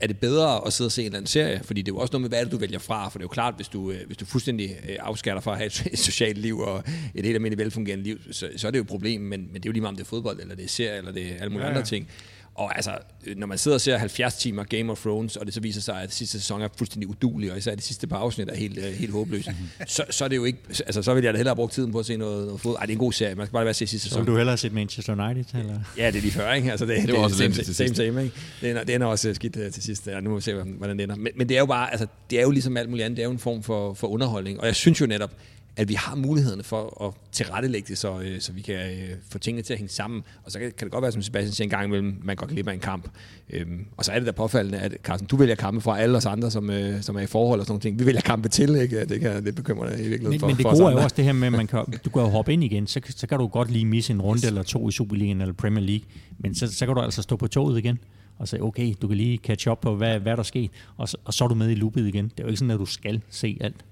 er 0.00 0.06
det 0.06 0.18
bedre 0.18 0.66
at 0.66 0.72
sidde 0.72 0.88
og 0.88 0.92
se 0.92 1.02
en 1.02 1.06
eller 1.06 1.18
anden 1.18 1.26
serie? 1.26 1.60
Fordi 1.64 1.82
det 1.82 1.92
er 1.92 1.94
jo 1.94 2.00
også 2.00 2.12
noget 2.12 2.20
med, 2.20 2.28
hvad 2.28 2.44
det, 2.44 2.52
du 2.52 2.56
vælger 2.56 2.78
fra? 2.78 3.08
For 3.08 3.18
det 3.18 3.22
er 3.22 3.24
jo 3.24 3.28
klart, 3.28 3.54
hvis 3.56 3.68
du, 3.68 3.90
øh, 3.90 4.06
hvis 4.06 4.16
du 4.16 4.24
fuldstændig 4.24 4.70
øh, 4.88 4.96
afskærer 5.00 5.34
dig 5.34 5.42
fra 5.42 5.52
at 5.52 5.58
have 5.58 5.66
et, 5.66 5.98
socialt 5.98 6.38
liv 6.38 6.58
og 6.58 6.84
et 7.14 7.24
helt 7.24 7.34
almindeligt 7.34 7.58
velfungerende 7.58 8.04
liv, 8.04 8.18
så, 8.30 8.50
så 8.56 8.66
er 8.66 8.70
det 8.70 8.78
jo 8.78 8.82
et 8.82 8.88
problem, 8.88 9.20
men, 9.20 9.40
men 9.40 9.54
det 9.54 9.66
er 9.66 9.70
jo 9.70 9.72
lige 9.72 9.80
meget, 9.80 9.92
om 9.92 9.96
det 9.96 10.04
er 10.04 10.08
fodbold, 10.08 10.40
eller 10.40 10.54
det 10.54 10.64
er 10.64 10.68
serie, 10.68 10.98
eller 10.98 11.12
det 11.12 11.32
er 11.32 11.34
alle 11.34 11.48
mulige 11.50 11.66
ja, 11.66 11.72
ja. 11.72 11.76
andre 11.76 11.88
ting. 11.88 12.08
Og 12.54 12.76
altså, 12.76 12.90
når 13.36 13.46
man 13.46 13.58
sidder 13.58 13.74
og 13.74 13.80
ser 13.80 13.98
70 13.98 14.34
timer 14.34 14.64
Game 14.64 14.92
of 14.92 15.00
Thrones, 15.00 15.36
og 15.36 15.46
det 15.46 15.54
så 15.54 15.60
viser 15.60 15.80
sig, 15.80 16.02
at 16.02 16.12
sidste 16.12 16.40
sæson 16.40 16.62
er 16.62 16.68
fuldstændig 16.78 17.08
udulig, 17.08 17.52
og 17.52 17.58
især 17.58 17.74
de 17.74 17.82
sidste 17.82 18.06
par 18.06 18.16
afsnit 18.16 18.48
er 18.48 18.54
helt, 18.56 18.78
uh, 18.78 18.84
helt 18.84 19.12
håbløse, 19.12 19.54
så, 19.86 20.04
så 20.10 20.24
er 20.24 20.28
det 20.28 20.36
jo 20.36 20.44
ikke... 20.44 20.58
Altså, 20.68 21.02
så 21.02 21.14
vil 21.14 21.24
jeg 21.24 21.32
da 21.32 21.36
hellere 21.36 21.56
bruge 21.56 21.68
tiden 21.68 21.92
på 21.92 21.98
at 21.98 22.06
se 22.06 22.16
noget, 22.16 22.46
noget 22.46 22.60
fod. 22.60 22.76
Ej, 22.76 22.80
det 22.80 22.92
er 22.92 22.94
en 22.94 22.98
god 22.98 23.12
serie. 23.12 23.34
Man 23.34 23.46
skal 23.46 23.52
bare 23.52 23.64
være 23.64 23.74
se 23.74 23.86
sidste 23.86 24.08
sæson. 24.08 24.16
Så 24.16 24.24
vil 24.24 24.32
du 24.32 24.36
hellere 24.36 24.56
se 24.56 24.70
Manchester 24.70 25.26
United? 25.26 25.60
Eller? 25.60 25.80
Ja, 25.98 26.06
det 26.06 26.16
er 26.16 26.20
lige 26.20 26.32
før, 26.32 26.52
ikke? 26.52 26.70
Altså, 26.70 26.86
det, 26.86 26.96
det, 26.96 27.08
det 27.08 27.16
var 27.16 27.22
også 27.22 27.36
same, 27.36 27.54
til 27.54 27.74
same, 27.74 27.94
same, 27.94 28.24
ikke? 28.24 28.36
Det 28.60 28.70
ender, 28.70 28.84
det 28.84 28.94
ender 28.94 29.06
også 29.06 29.34
skidt 29.34 29.56
uh, 29.56 29.72
til 29.72 29.82
sidst. 29.82 30.06
Ja, 30.06 30.20
nu 30.20 30.30
må 30.30 30.36
vi 30.36 30.42
se, 30.42 30.54
hvordan 30.54 30.96
det 30.96 31.02
ender. 31.02 31.16
Men, 31.16 31.32
men 31.36 31.48
det 31.48 31.54
er 31.54 31.60
jo 31.60 31.66
bare... 31.66 31.90
Altså, 31.90 32.06
det 32.30 32.38
er 32.38 32.42
jo 32.42 32.50
ligesom 32.50 32.76
alt 32.76 32.88
muligt 32.88 33.04
andet. 33.04 33.16
Det 33.16 33.22
er 33.22 33.26
jo 33.26 33.32
en 33.32 33.38
form 33.38 33.62
for, 33.62 33.94
for 33.94 34.06
underholdning. 34.06 34.60
Og 34.60 34.66
jeg 34.66 34.74
synes 34.74 35.00
jo 35.00 35.06
netop, 35.06 35.30
at 35.76 35.88
vi 35.88 35.94
har 35.94 36.14
mulighederne 36.16 36.62
for 36.62 37.06
at 37.06 37.14
tilrettelægge 37.32 37.88
det, 37.88 37.98
så, 37.98 38.20
øh, 38.20 38.40
så 38.40 38.52
vi 38.52 38.60
kan 38.60 38.74
øh, 38.74 39.16
få 39.30 39.38
tingene 39.38 39.62
til 39.62 39.72
at 39.72 39.78
hænge 39.78 39.92
sammen. 39.92 40.22
Og 40.44 40.52
så 40.52 40.58
kan, 40.58 40.72
kan 40.78 40.86
det 40.86 40.92
godt 40.92 41.02
være, 41.02 41.12
som 41.12 41.22
Sebastian 41.22 41.52
siger 41.52 41.64
en 41.64 41.70
gang 41.70 41.84
imellem, 41.84 42.20
man 42.22 42.36
går 42.36 42.46
glip 42.46 42.68
af 42.68 42.72
en 42.72 42.80
kamp. 42.80 43.08
Øhm, 43.50 43.86
og 43.96 44.04
så 44.04 44.12
er 44.12 44.18
det 44.18 44.26
da 44.26 44.32
påfaldende, 44.32 44.78
at 44.78 44.96
Carsten, 45.02 45.26
du 45.26 45.36
vælger 45.36 45.54
kampe 45.54 45.80
fra 45.80 45.98
alle 45.98 46.16
os 46.16 46.26
andre, 46.26 46.50
som, 46.50 46.70
øh, 46.70 47.02
som 47.02 47.16
er 47.16 47.20
i 47.20 47.26
forhold 47.26 47.60
og 47.60 47.66
sådan 47.66 47.80
noget. 47.84 48.00
Vi 48.00 48.06
vælger 48.06 48.20
kampe 48.20 48.48
til, 48.48 48.76
ikke? 48.76 49.04
Det, 49.04 49.20
kan, 49.20 49.44
det 49.44 49.54
bekymrer 49.54 49.88
dig 49.88 49.98
i 49.98 50.08
virkeligheden 50.08 50.30
men, 50.30 50.40
for 50.40 50.46
Men 50.46 50.56
det 50.56 50.62
for 50.62 50.70
gode 50.70 50.84
er 50.84 50.90
jo 50.90 51.02
også 51.02 51.16
det 51.16 51.24
her 51.24 51.32
med, 51.32 51.46
at 51.46 51.52
man 51.52 51.66
kan, 51.72 51.84
du 52.04 52.10
kan 52.10 52.22
jo 52.22 52.28
hoppe 52.28 52.52
ind 52.52 52.64
igen, 52.64 52.86
så, 52.86 53.00
så 53.16 53.26
kan 53.26 53.38
du 53.38 53.46
godt 53.46 53.70
lige 53.70 53.84
misse 53.84 54.12
en 54.12 54.22
runde 54.22 54.38
yes. 54.38 54.44
eller 54.44 54.62
to 54.62 54.88
i 54.88 54.92
Superligaen 54.92 55.40
eller 55.40 55.54
Premier 55.54 55.84
League, 55.84 56.06
men 56.38 56.54
så, 56.54 56.72
så 56.72 56.86
kan 56.86 56.94
du 56.94 57.00
altså 57.00 57.22
stå 57.22 57.36
på 57.36 57.46
toget 57.46 57.78
igen 57.78 57.98
og 58.38 58.48
sige, 58.48 58.62
okay, 58.62 58.94
du 59.02 59.08
kan 59.08 59.16
lige 59.16 59.36
catch 59.36 59.68
up 59.68 59.78
på, 59.80 59.96
hvad, 59.96 60.20
hvad 60.20 60.36
der 60.36 60.42
sker, 60.42 60.68
og 60.96 61.08
så, 61.08 61.16
og 61.24 61.34
så 61.34 61.44
er 61.44 61.48
du 61.48 61.54
med 61.54 61.70
i 61.70 61.74
loopet 61.74 62.06
igen. 62.06 62.24
Det 62.24 62.40
er 62.40 62.42
jo 62.42 62.48
ikke 62.48 62.58
sådan, 62.58 62.70
at 62.70 62.78
du 62.78 62.86
skal 62.86 63.20
se 63.30 63.58
alt. 63.60 63.84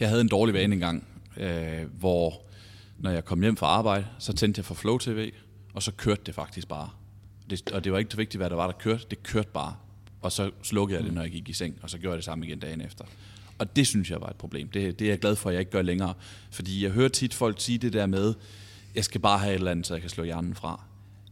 Jeg 0.00 0.08
havde 0.08 0.20
en 0.20 0.28
dårlig 0.28 0.54
vane 0.54 0.74
engang, 0.74 1.06
øh, 1.36 1.82
hvor 1.98 2.42
når 2.98 3.10
jeg 3.10 3.24
kom 3.24 3.42
hjem 3.42 3.56
fra 3.56 3.66
arbejde, 3.66 4.06
så 4.18 4.32
tændte 4.32 4.58
jeg 4.58 4.64
for 4.64 4.74
Flow 4.74 4.98
TV, 4.98 5.32
og 5.74 5.82
så 5.82 5.92
kørte 5.92 6.22
det 6.26 6.34
faktisk 6.34 6.68
bare. 6.68 6.90
Det, 7.50 7.70
og 7.70 7.84
det 7.84 7.92
var 7.92 7.98
ikke 7.98 8.10
så 8.10 8.16
vigtigt, 8.16 8.40
hvad 8.40 8.50
der 8.50 8.56
var, 8.56 8.66
der 8.66 8.78
kørte. 8.78 9.04
Det 9.10 9.22
kørte 9.22 9.48
bare. 9.54 9.74
Og 10.20 10.32
så 10.32 10.50
slukkede 10.62 10.98
jeg 10.98 11.06
det, 11.06 11.14
når 11.14 11.22
jeg 11.22 11.30
gik 11.30 11.48
i 11.48 11.52
seng, 11.52 11.78
og 11.82 11.90
så 11.90 11.98
gjorde 11.98 12.12
jeg 12.12 12.16
det 12.16 12.24
samme 12.24 12.46
igen 12.46 12.58
dagen 12.58 12.80
efter. 12.80 13.04
Og 13.58 13.76
det 13.76 13.86
synes 13.86 14.10
jeg 14.10 14.20
var 14.20 14.26
et 14.26 14.36
problem. 14.36 14.68
Det, 14.68 14.98
det 14.98 15.04
er 15.04 15.08
jeg 15.08 15.18
glad 15.18 15.36
for, 15.36 15.50
at 15.50 15.54
jeg 15.54 15.60
ikke 15.60 15.72
gør 15.72 15.82
længere. 15.82 16.14
Fordi 16.50 16.84
jeg 16.84 16.90
hører 16.90 17.08
tit 17.08 17.34
folk 17.34 17.60
sige 17.60 17.78
det 17.78 17.92
der 17.92 18.06
med, 18.06 18.34
jeg 18.94 19.04
skal 19.04 19.20
bare 19.20 19.38
have 19.38 19.52
et 19.52 19.58
eller 19.58 19.70
andet, 19.70 19.86
så 19.86 19.94
jeg 19.94 20.00
kan 20.00 20.10
slå 20.10 20.24
hjernen 20.24 20.54
fra 20.54 20.82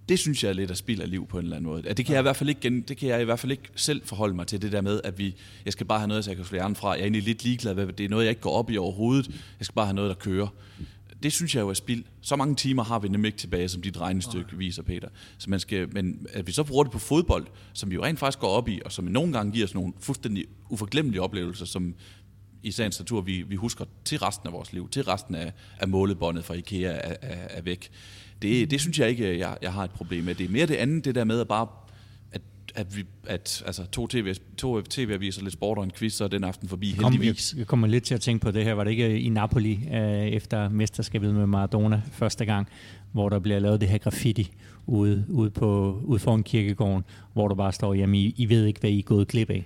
det 0.09 0.19
synes 0.19 0.45
jeg 0.45 0.49
er 0.49 0.53
lidt 0.53 0.71
at 0.71 0.77
spild 0.77 1.01
af 1.01 1.11
liv 1.11 1.27
på 1.27 1.39
en 1.39 1.45
eller 1.45 1.57
anden 1.57 1.71
måde. 1.71 1.83
det 1.83 2.07
kan 2.07 2.13
jeg 2.13 2.21
i 2.21 2.23
hvert 2.23 2.37
fald 2.37 2.49
ikke, 2.49 2.83
det 2.89 2.97
kan 2.97 3.09
jeg 3.09 3.21
i 3.21 3.25
hvert 3.25 3.39
fald 3.39 3.53
ikke 3.53 3.69
selv 3.77 4.03
forholde 4.05 4.35
mig 4.35 4.47
til, 4.47 4.63
det 4.63 4.73
der 4.73 4.81
med, 4.81 5.01
at 5.05 5.19
vi, 5.19 5.35
jeg 5.65 5.73
skal 5.73 5.87
bare 5.87 5.99
have 5.99 6.09
noget, 6.09 6.25
så 6.25 6.31
jeg 6.31 6.37
kan 6.37 6.47
slå 6.47 6.57
hjernen 6.57 6.77
fra. 6.77 6.91
Jeg 6.91 6.99
er 6.99 7.03
egentlig 7.03 7.23
lidt 7.23 7.45
ligeglad 7.45 7.75
med, 7.75 7.93
det 7.93 8.05
er 8.05 8.09
noget, 8.09 8.25
jeg 8.25 8.31
ikke 8.31 8.41
går 8.41 8.53
op 8.53 8.71
i 8.71 8.77
overhovedet. 8.77 9.27
Jeg 9.59 9.67
skal 9.67 9.75
bare 9.75 9.87
have 9.87 9.95
noget, 9.95 10.09
der 10.09 10.15
kører. 10.15 10.49
Det 11.23 11.33
synes 11.33 11.55
jeg 11.55 11.61
jo 11.61 11.69
er 11.69 11.75
spild. 11.75 12.05
Så 12.21 12.37
mange 12.37 12.55
timer 12.55 12.85
har 12.85 12.99
vi 12.99 13.09
nemlig 13.09 13.29
ikke 13.29 13.39
tilbage, 13.39 13.69
som 13.69 13.83
dit 13.83 14.01
regnestykke 14.01 14.57
viser, 14.57 14.83
Peter. 14.83 15.09
Så 15.39 15.51
man 15.51 15.61
skal, 15.61 15.95
men 15.95 16.27
at 16.33 16.47
vi 16.47 16.53
så 16.53 16.65
bruger 16.65 16.85
det 16.85 16.93
på 16.93 16.99
fodbold, 16.99 17.47
som 17.73 17.91
vi 17.91 17.95
jo 17.95 18.05
rent 18.05 18.19
faktisk 18.19 18.39
går 18.39 18.49
op 18.49 18.69
i, 18.69 18.81
og 18.85 18.93
som 18.93 19.05
nogle 19.05 19.33
gange 19.33 19.53
giver 19.53 19.67
os 19.67 19.75
nogle 19.75 19.93
fuldstændig 20.01 20.45
uforglemmelige 20.71 21.23
oplevelser, 21.23 21.67
som 21.67 21.95
i 22.67 22.71
sagens 22.71 22.99
natur, 22.99 23.21
vi, 23.21 23.43
vi 23.43 23.57
husker 23.57 23.85
til 24.05 24.19
resten 24.19 24.47
af 24.47 24.53
vores 24.53 24.73
liv, 24.73 24.89
til 24.89 25.05
resten 25.05 25.35
af, 25.35 25.53
af 25.79 25.89
målebåndet 25.89 26.45
fra 26.45 26.55
IKEA 26.55 26.93
er, 26.93 27.15
er, 27.23 27.47
er 27.51 27.63
væk. 27.63 27.89
Det, 28.43 28.71
det 28.71 28.81
synes 28.81 28.99
jeg 28.99 29.09
ikke, 29.09 29.39
jeg, 29.39 29.59
jeg 29.63 29.73
har 29.73 29.85
et 29.85 29.91
problem 29.91 30.25
med. 30.25 30.35
Det 30.35 30.47
er 30.47 30.51
mere 30.51 30.67
det 30.67 30.75
andet, 30.75 31.05
det 31.05 31.15
der 31.15 31.25
med 31.25 31.41
at 31.41 31.49
bare 31.49 31.67
at, 32.33 32.41
at, 32.75 32.97
vi, 32.97 33.05
at 33.27 33.63
altså, 33.67 33.87
to, 33.87 34.07
TV, 34.07 34.35
to 34.57 34.81
tv-aviser, 34.81 35.43
lidt 35.43 35.53
sport 35.53 35.79
og 35.79 35.85
en 35.85 35.91
quiz, 35.91 36.13
så 36.13 36.25
er 36.25 36.29
den 36.29 36.45
aften 36.45 36.69
forbi 36.69 36.95
Kom, 36.99 37.13
heldigvis. 37.13 37.53
Jeg, 37.53 37.59
jeg 37.59 37.67
kommer 37.67 37.87
lidt 37.87 38.05
til 38.05 38.15
at 38.15 38.21
tænke 38.21 38.43
på 38.43 38.51
det 38.51 38.65
her. 38.65 38.73
Var 38.73 38.85
det 38.85 38.91
ikke 38.91 39.21
i 39.21 39.29
Napoli 39.29 39.81
øh, 39.93 40.27
efter 40.27 40.69
mesterskabet 40.69 41.35
med 41.35 41.47
Maradona 41.47 42.03
første 42.13 42.45
gang, 42.45 42.69
hvor 43.13 43.29
der 43.29 43.39
bliver 43.39 43.59
lavet 43.59 43.81
det 43.81 43.89
her 43.89 43.99
graffiti 43.99 44.53
ude, 44.87 45.25
ude, 45.29 45.51
på, 45.51 46.01
ude 46.05 46.19
foran 46.19 46.43
kirkegården, 46.43 47.05
hvor 47.33 47.49
der 47.49 47.55
bare 47.55 47.73
står, 47.73 47.95
jamen 47.95 48.15
I, 48.15 48.35
I 48.37 48.49
ved 48.49 48.65
ikke, 48.65 48.81
hvad 48.81 48.91
I 48.91 48.99
er 48.99 49.03
gået 49.03 49.29
klip 49.29 49.51
af. 49.51 49.65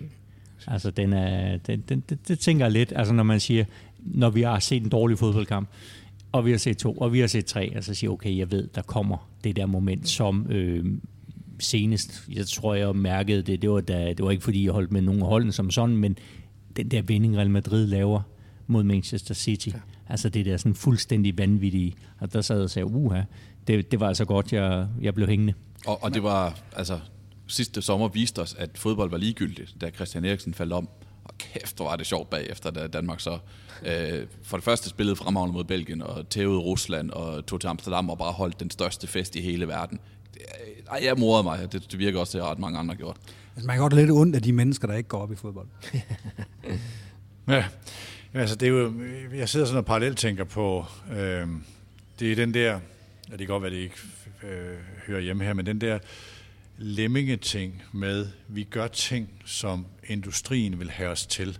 Altså, 0.66 0.90
den 0.90 1.12
er, 1.12 1.56
den, 1.56 1.80
den, 1.88 2.02
det, 2.08 2.28
det 2.28 2.38
tænker 2.38 2.64
jeg 2.64 2.72
lidt, 2.72 2.92
altså 2.96 3.14
når 3.14 3.22
man 3.22 3.40
siger, 3.40 3.64
når 3.98 4.30
vi 4.30 4.42
har 4.42 4.58
set 4.58 4.82
en 4.82 4.88
dårlig 4.88 5.18
fodboldkamp, 5.18 5.68
og 6.32 6.44
vi 6.44 6.50
har 6.50 6.58
set 6.58 6.78
to, 6.78 6.92
og 6.92 7.12
vi 7.12 7.20
har 7.20 7.26
set 7.26 7.46
tre, 7.46 7.76
og 7.76 7.84
så 7.84 7.94
siger 7.94 8.10
okay, 8.10 8.36
jeg 8.36 8.50
ved, 8.50 8.68
der 8.74 8.82
kommer 8.82 9.28
det 9.44 9.56
der 9.56 9.66
moment, 9.66 10.08
som 10.08 10.46
øh, 10.50 10.84
senest, 11.58 12.28
jeg 12.32 12.46
tror, 12.46 12.74
jeg 12.74 12.96
mærkede 12.96 13.42
det, 13.42 13.62
det 13.62 13.70
var, 13.70 13.80
da, 13.80 14.08
det 14.08 14.24
var 14.24 14.30
ikke 14.30 14.44
fordi, 14.44 14.64
jeg 14.64 14.72
holdt 14.72 14.92
med 14.92 15.02
nogen 15.02 15.22
af 15.22 15.28
holdene 15.28 15.52
som 15.52 15.70
sådan, 15.70 15.96
men 15.96 16.18
den 16.76 16.88
der 16.88 17.02
vending, 17.02 17.36
Real 17.36 17.50
Madrid 17.50 17.86
laver 17.86 18.22
mod 18.66 18.82
Manchester 18.82 19.34
City, 19.34 19.68
ja. 19.68 19.78
altså 20.08 20.28
det 20.28 20.46
der 20.46 20.56
sådan 20.56 20.74
fuldstændig 20.74 21.38
vanvittige, 21.38 21.94
og 22.18 22.32
der 22.32 22.40
sad 22.40 22.56
jeg 22.56 22.64
og 22.64 22.70
sagde, 22.70 22.86
uha, 22.86 23.22
det, 23.66 23.90
det 23.90 24.00
var 24.00 24.08
altså 24.08 24.24
godt, 24.24 24.52
jeg, 24.52 24.86
jeg 25.00 25.14
blev 25.14 25.28
hængende. 25.28 25.54
Og, 25.86 26.04
og 26.04 26.14
det 26.14 26.22
var, 26.22 26.58
altså, 26.76 26.98
sidste 27.50 27.82
sommer 27.82 28.08
viste 28.08 28.42
os, 28.42 28.54
at 28.58 28.70
fodbold 28.74 29.10
var 29.10 29.18
ligegyldigt, 29.18 29.74
da 29.80 29.90
Christian 29.90 30.24
Eriksen 30.24 30.54
faldt 30.54 30.72
om. 30.72 30.88
Og 31.24 31.38
kæft, 31.38 31.76
hvor 31.76 31.88
var 31.88 31.96
det 31.96 32.06
sjovt 32.06 32.30
bagefter, 32.30 32.70
da 32.70 32.86
Danmark 32.86 33.20
så 33.20 33.38
øh, 33.86 34.26
for 34.42 34.56
det 34.56 34.64
første 34.64 34.88
spillede 34.88 35.16
fremragende 35.16 35.54
mod 35.54 35.64
Belgien, 35.64 36.02
og 36.02 36.28
tævede 36.28 36.58
Rusland, 36.58 37.10
og 37.10 37.46
tog 37.46 37.60
til 37.60 37.68
Amsterdam 37.68 38.10
og 38.10 38.18
bare 38.18 38.32
holdt 38.32 38.60
den 38.60 38.70
største 38.70 39.06
fest 39.06 39.36
i 39.36 39.40
hele 39.40 39.68
verden. 39.68 40.00
Ej, 40.90 41.00
jeg 41.04 41.16
morede 41.18 41.42
mig. 41.42 41.72
Det, 41.72 41.90
det 41.90 41.98
virker 41.98 42.20
også, 42.20 42.38
at 42.38 42.44
ret 42.44 42.58
mange 42.58 42.78
andre 42.78 42.94
gjort. 42.94 43.16
Altså, 43.54 43.66
man 43.66 43.76
kan 43.76 43.80
godt 43.80 43.92
lidt 43.92 44.10
ondt 44.10 44.36
af 44.36 44.42
de 44.42 44.52
mennesker, 44.52 44.88
der 44.88 44.94
ikke 44.94 45.08
går 45.08 45.18
op 45.18 45.32
i 45.32 45.36
fodbold. 45.36 45.66
ja, 47.48 47.64
altså 48.34 48.56
det 48.56 48.68
er 48.68 48.72
jo, 48.72 48.92
jeg 49.34 49.48
sidder 49.48 49.66
sådan 49.66 49.78
og 49.78 49.86
parallelt 49.86 50.18
tænker 50.18 50.44
på, 50.44 50.84
øh, 51.12 51.48
det 52.18 52.32
er 52.32 52.36
den 52.36 52.54
der, 52.54 52.80
ja, 53.30 53.30
det 53.30 53.38
kan 53.38 53.46
godt 53.46 53.62
være, 53.62 53.72
det 53.72 53.78
ikke 53.78 53.96
øh, 54.42 54.76
hører 55.06 55.20
hjemme 55.20 55.44
her, 55.44 55.54
men 55.54 55.66
den 55.66 55.80
der 55.80 55.98
lemmingeting 56.80 57.82
med, 57.92 58.26
vi 58.48 58.64
gør 58.64 58.86
ting, 58.86 59.28
som 59.44 59.86
industrien 60.08 60.78
vil 60.78 60.90
have 60.90 61.10
os 61.10 61.26
til. 61.26 61.58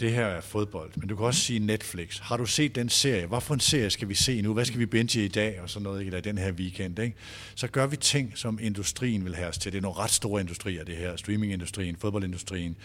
Det 0.00 0.12
her 0.12 0.26
er 0.26 0.40
fodbold, 0.40 0.90
men 0.96 1.08
du 1.08 1.16
kan 1.16 1.26
også 1.26 1.40
sige 1.40 1.58
Netflix. 1.58 2.18
Har 2.18 2.36
du 2.36 2.46
set 2.46 2.74
den 2.74 2.88
serie? 2.88 3.26
Hvad 3.26 3.40
for 3.40 3.54
en 3.54 3.60
serie 3.60 3.90
skal 3.90 4.08
vi 4.08 4.14
se 4.14 4.42
nu? 4.42 4.54
Hvad 4.54 4.64
skal 4.64 4.78
vi 4.78 4.86
binge 4.86 5.24
i 5.24 5.28
dag? 5.28 5.60
Og 5.60 5.70
sådan 5.70 5.82
noget, 5.82 6.06
eller 6.06 6.20
den 6.20 6.38
her 6.38 6.52
weekend. 6.52 6.98
Ikke? 6.98 7.16
Så 7.54 7.68
gør 7.68 7.86
vi 7.86 7.96
ting, 7.96 8.32
som 8.34 8.58
industrien 8.62 9.24
vil 9.24 9.34
have 9.34 9.48
os 9.48 9.58
til. 9.58 9.72
Det 9.72 9.78
er 9.78 9.82
nogle 9.82 9.98
ret 9.98 10.10
store 10.10 10.40
industrier, 10.40 10.84
det 10.84 10.96
her. 10.96 11.16
Streamingindustrien, 11.16 11.96
fodboldindustrien. 11.96 12.76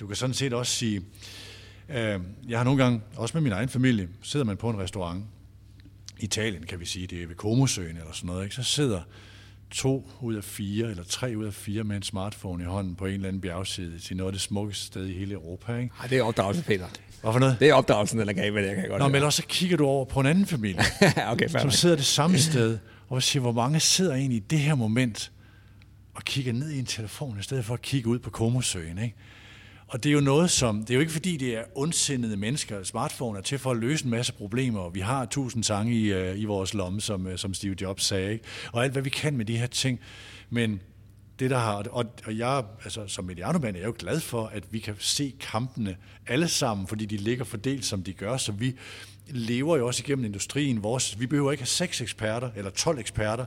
Du 0.00 0.06
kan 0.06 0.16
sådan 0.16 0.34
set 0.34 0.52
også 0.52 0.72
sige, 0.72 1.02
øh, 1.88 2.20
jeg 2.48 2.58
har 2.58 2.64
nogle 2.64 2.82
gange, 2.82 3.00
også 3.16 3.36
med 3.36 3.42
min 3.42 3.52
egen 3.52 3.68
familie, 3.68 4.08
sidder 4.22 4.46
man 4.46 4.56
på 4.56 4.70
en 4.70 4.78
restaurant, 4.78 5.24
Italien, 6.18 6.66
kan 6.66 6.80
vi 6.80 6.84
sige, 6.84 7.06
det 7.06 7.22
er 7.22 7.26
ved 7.26 7.34
Komosøen 7.34 7.96
eller 7.96 8.12
sådan 8.12 8.26
noget, 8.26 8.44
ikke? 8.44 8.54
så 8.54 8.62
sidder 8.62 9.02
to 9.70 10.10
ud 10.20 10.34
af 10.34 10.44
fire, 10.44 10.90
eller 10.90 11.04
tre 11.04 11.34
ud 11.36 11.44
af 11.44 11.54
fire 11.54 11.84
med 11.84 11.96
en 11.96 12.02
smartphone 12.02 12.62
i 12.62 12.66
hånden 12.66 12.94
på 12.94 13.06
en 13.06 13.14
eller 13.14 13.28
anden 13.28 13.42
bjergside 13.42 13.98
til 13.98 14.16
noget 14.16 14.28
af 14.28 14.32
det 14.32 14.40
smukkeste 14.42 14.86
sted 14.86 15.06
i 15.06 15.12
hele 15.18 15.34
Europa. 15.34 15.76
Ikke? 15.76 15.90
Ej, 16.00 16.06
det 16.06 16.18
er 16.18 16.22
opdragelse, 16.22 16.64
Peter. 16.64 16.86
Hvorfor 17.20 17.38
noget? 17.38 17.56
Det 17.60 17.68
er 17.68 17.74
opdragelsen, 17.74 18.20
eller 18.20 18.32
kan 18.32 18.54
med 18.54 18.68
det, 18.68 18.76
kan 18.76 18.88
godt 18.88 18.98
Nå, 18.98 19.04
men 19.04 19.10
høre. 19.10 19.16
ellers 19.16 19.34
så 19.34 19.42
kigger 19.48 19.76
du 19.76 19.86
over 19.86 20.04
på 20.04 20.20
en 20.20 20.26
anden 20.26 20.46
familie, 20.46 20.80
okay, 21.32 21.48
som 21.48 21.60
nok. 21.62 21.72
sidder 21.72 21.96
det 21.96 22.04
samme 22.04 22.38
sted, 22.38 22.78
og 23.08 23.22
siger, 23.22 23.40
hvor 23.40 23.52
mange 23.52 23.80
sidder 23.80 24.14
egentlig 24.14 24.36
i 24.36 24.44
det 24.50 24.58
her 24.58 24.74
moment 24.74 25.32
og 26.14 26.22
kigger 26.24 26.52
ned 26.52 26.70
i 26.70 26.78
en 26.78 26.86
telefon, 26.86 27.38
i 27.40 27.42
stedet 27.42 27.64
for 27.64 27.74
at 27.74 27.82
kigge 27.82 28.08
ud 28.08 28.18
på 28.18 28.30
Comosøen. 28.30 28.98
Ikke? 28.98 29.16
Og 29.90 30.04
det 30.04 30.10
er 30.10 30.14
jo 30.14 30.20
noget, 30.20 30.50
som, 30.50 30.80
det 30.80 30.90
er 30.90 30.94
jo 30.94 31.00
ikke 31.00 31.12
fordi, 31.12 31.36
det 31.36 31.56
er 31.56 31.62
ondsindede 31.74 32.36
mennesker. 32.36 32.82
Smartphone 32.82 33.38
er 33.38 33.42
til 33.42 33.58
for 33.58 33.70
at 33.70 33.76
løse 33.76 34.04
en 34.04 34.10
masse 34.10 34.32
problemer, 34.32 34.80
og 34.80 34.94
vi 34.94 35.00
har 35.00 35.26
tusind 35.26 35.64
sange 35.64 35.94
i, 35.94 36.12
øh, 36.12 36.38
i 36.38 36.44
vores 36.44 36.74
lomme, 36.74 37.00
som, 37.00 37.26
øh, 37.26 37.38
som 37.38 37.54
Steve 37.54 37.76
Jobs 37.80 38.04
sagde, 38.04 38.32
ikke? 38.32 38.44
og 38.72 38.84
alt 38.84 38.92
hvad 38.92 39.02
vi 39.02 39.10
kan 39.10 39.36
med 39.36 39.44
de 39.44 39.56
her 39.56 39.66
ting. 39.66 40.00
Men 40.50 40.80
det 41.38 41.50
der 41.50 41.58
har, 41.58 41.74
og, 41.90 42.04
og 42.26 42.38
jeg, 42.38 42.64
altså 42.84 43.06
som 43.06 43.24
medianomand, 43.24 43.76
er 43.76 43.80
jeg 43.80 43.86
jo 43.86 43.94
glad 43.98 44.20
for, 44.20 44.46
at 44.46 44.64
vi 44.70 44.78
kan 44.78 44.94
se 44.98 45.34
kampene 45.40 45.96
alle 46.26 46.48
sammen, 46.48 46.86
fordi 46.86 47.06
de 47.06 47.16
ligger 47.16 47.44
fordelt, 47.44 47.84
som 47.84 48.02
de 48.02 48.12
gør, 48.12 48.36
så 48.36 48.52
vi 48.52 48.74
lever 49.26 49.76
jo 49.76 49.86
også 49.86 50.02
igennem 50.06 50.24
industrien. 50.24 50.82
Vores, 50.82 51.20
vi 51.20 51.26
behøver 51.26 51.50
ikke 51.50 51.62
have 51.62 51.66
seks 51.66 52.00
eksperter, 52.00 52.50
eller 52.56 52.70
12 52.70 52.98
eksperter, 52.98 53.44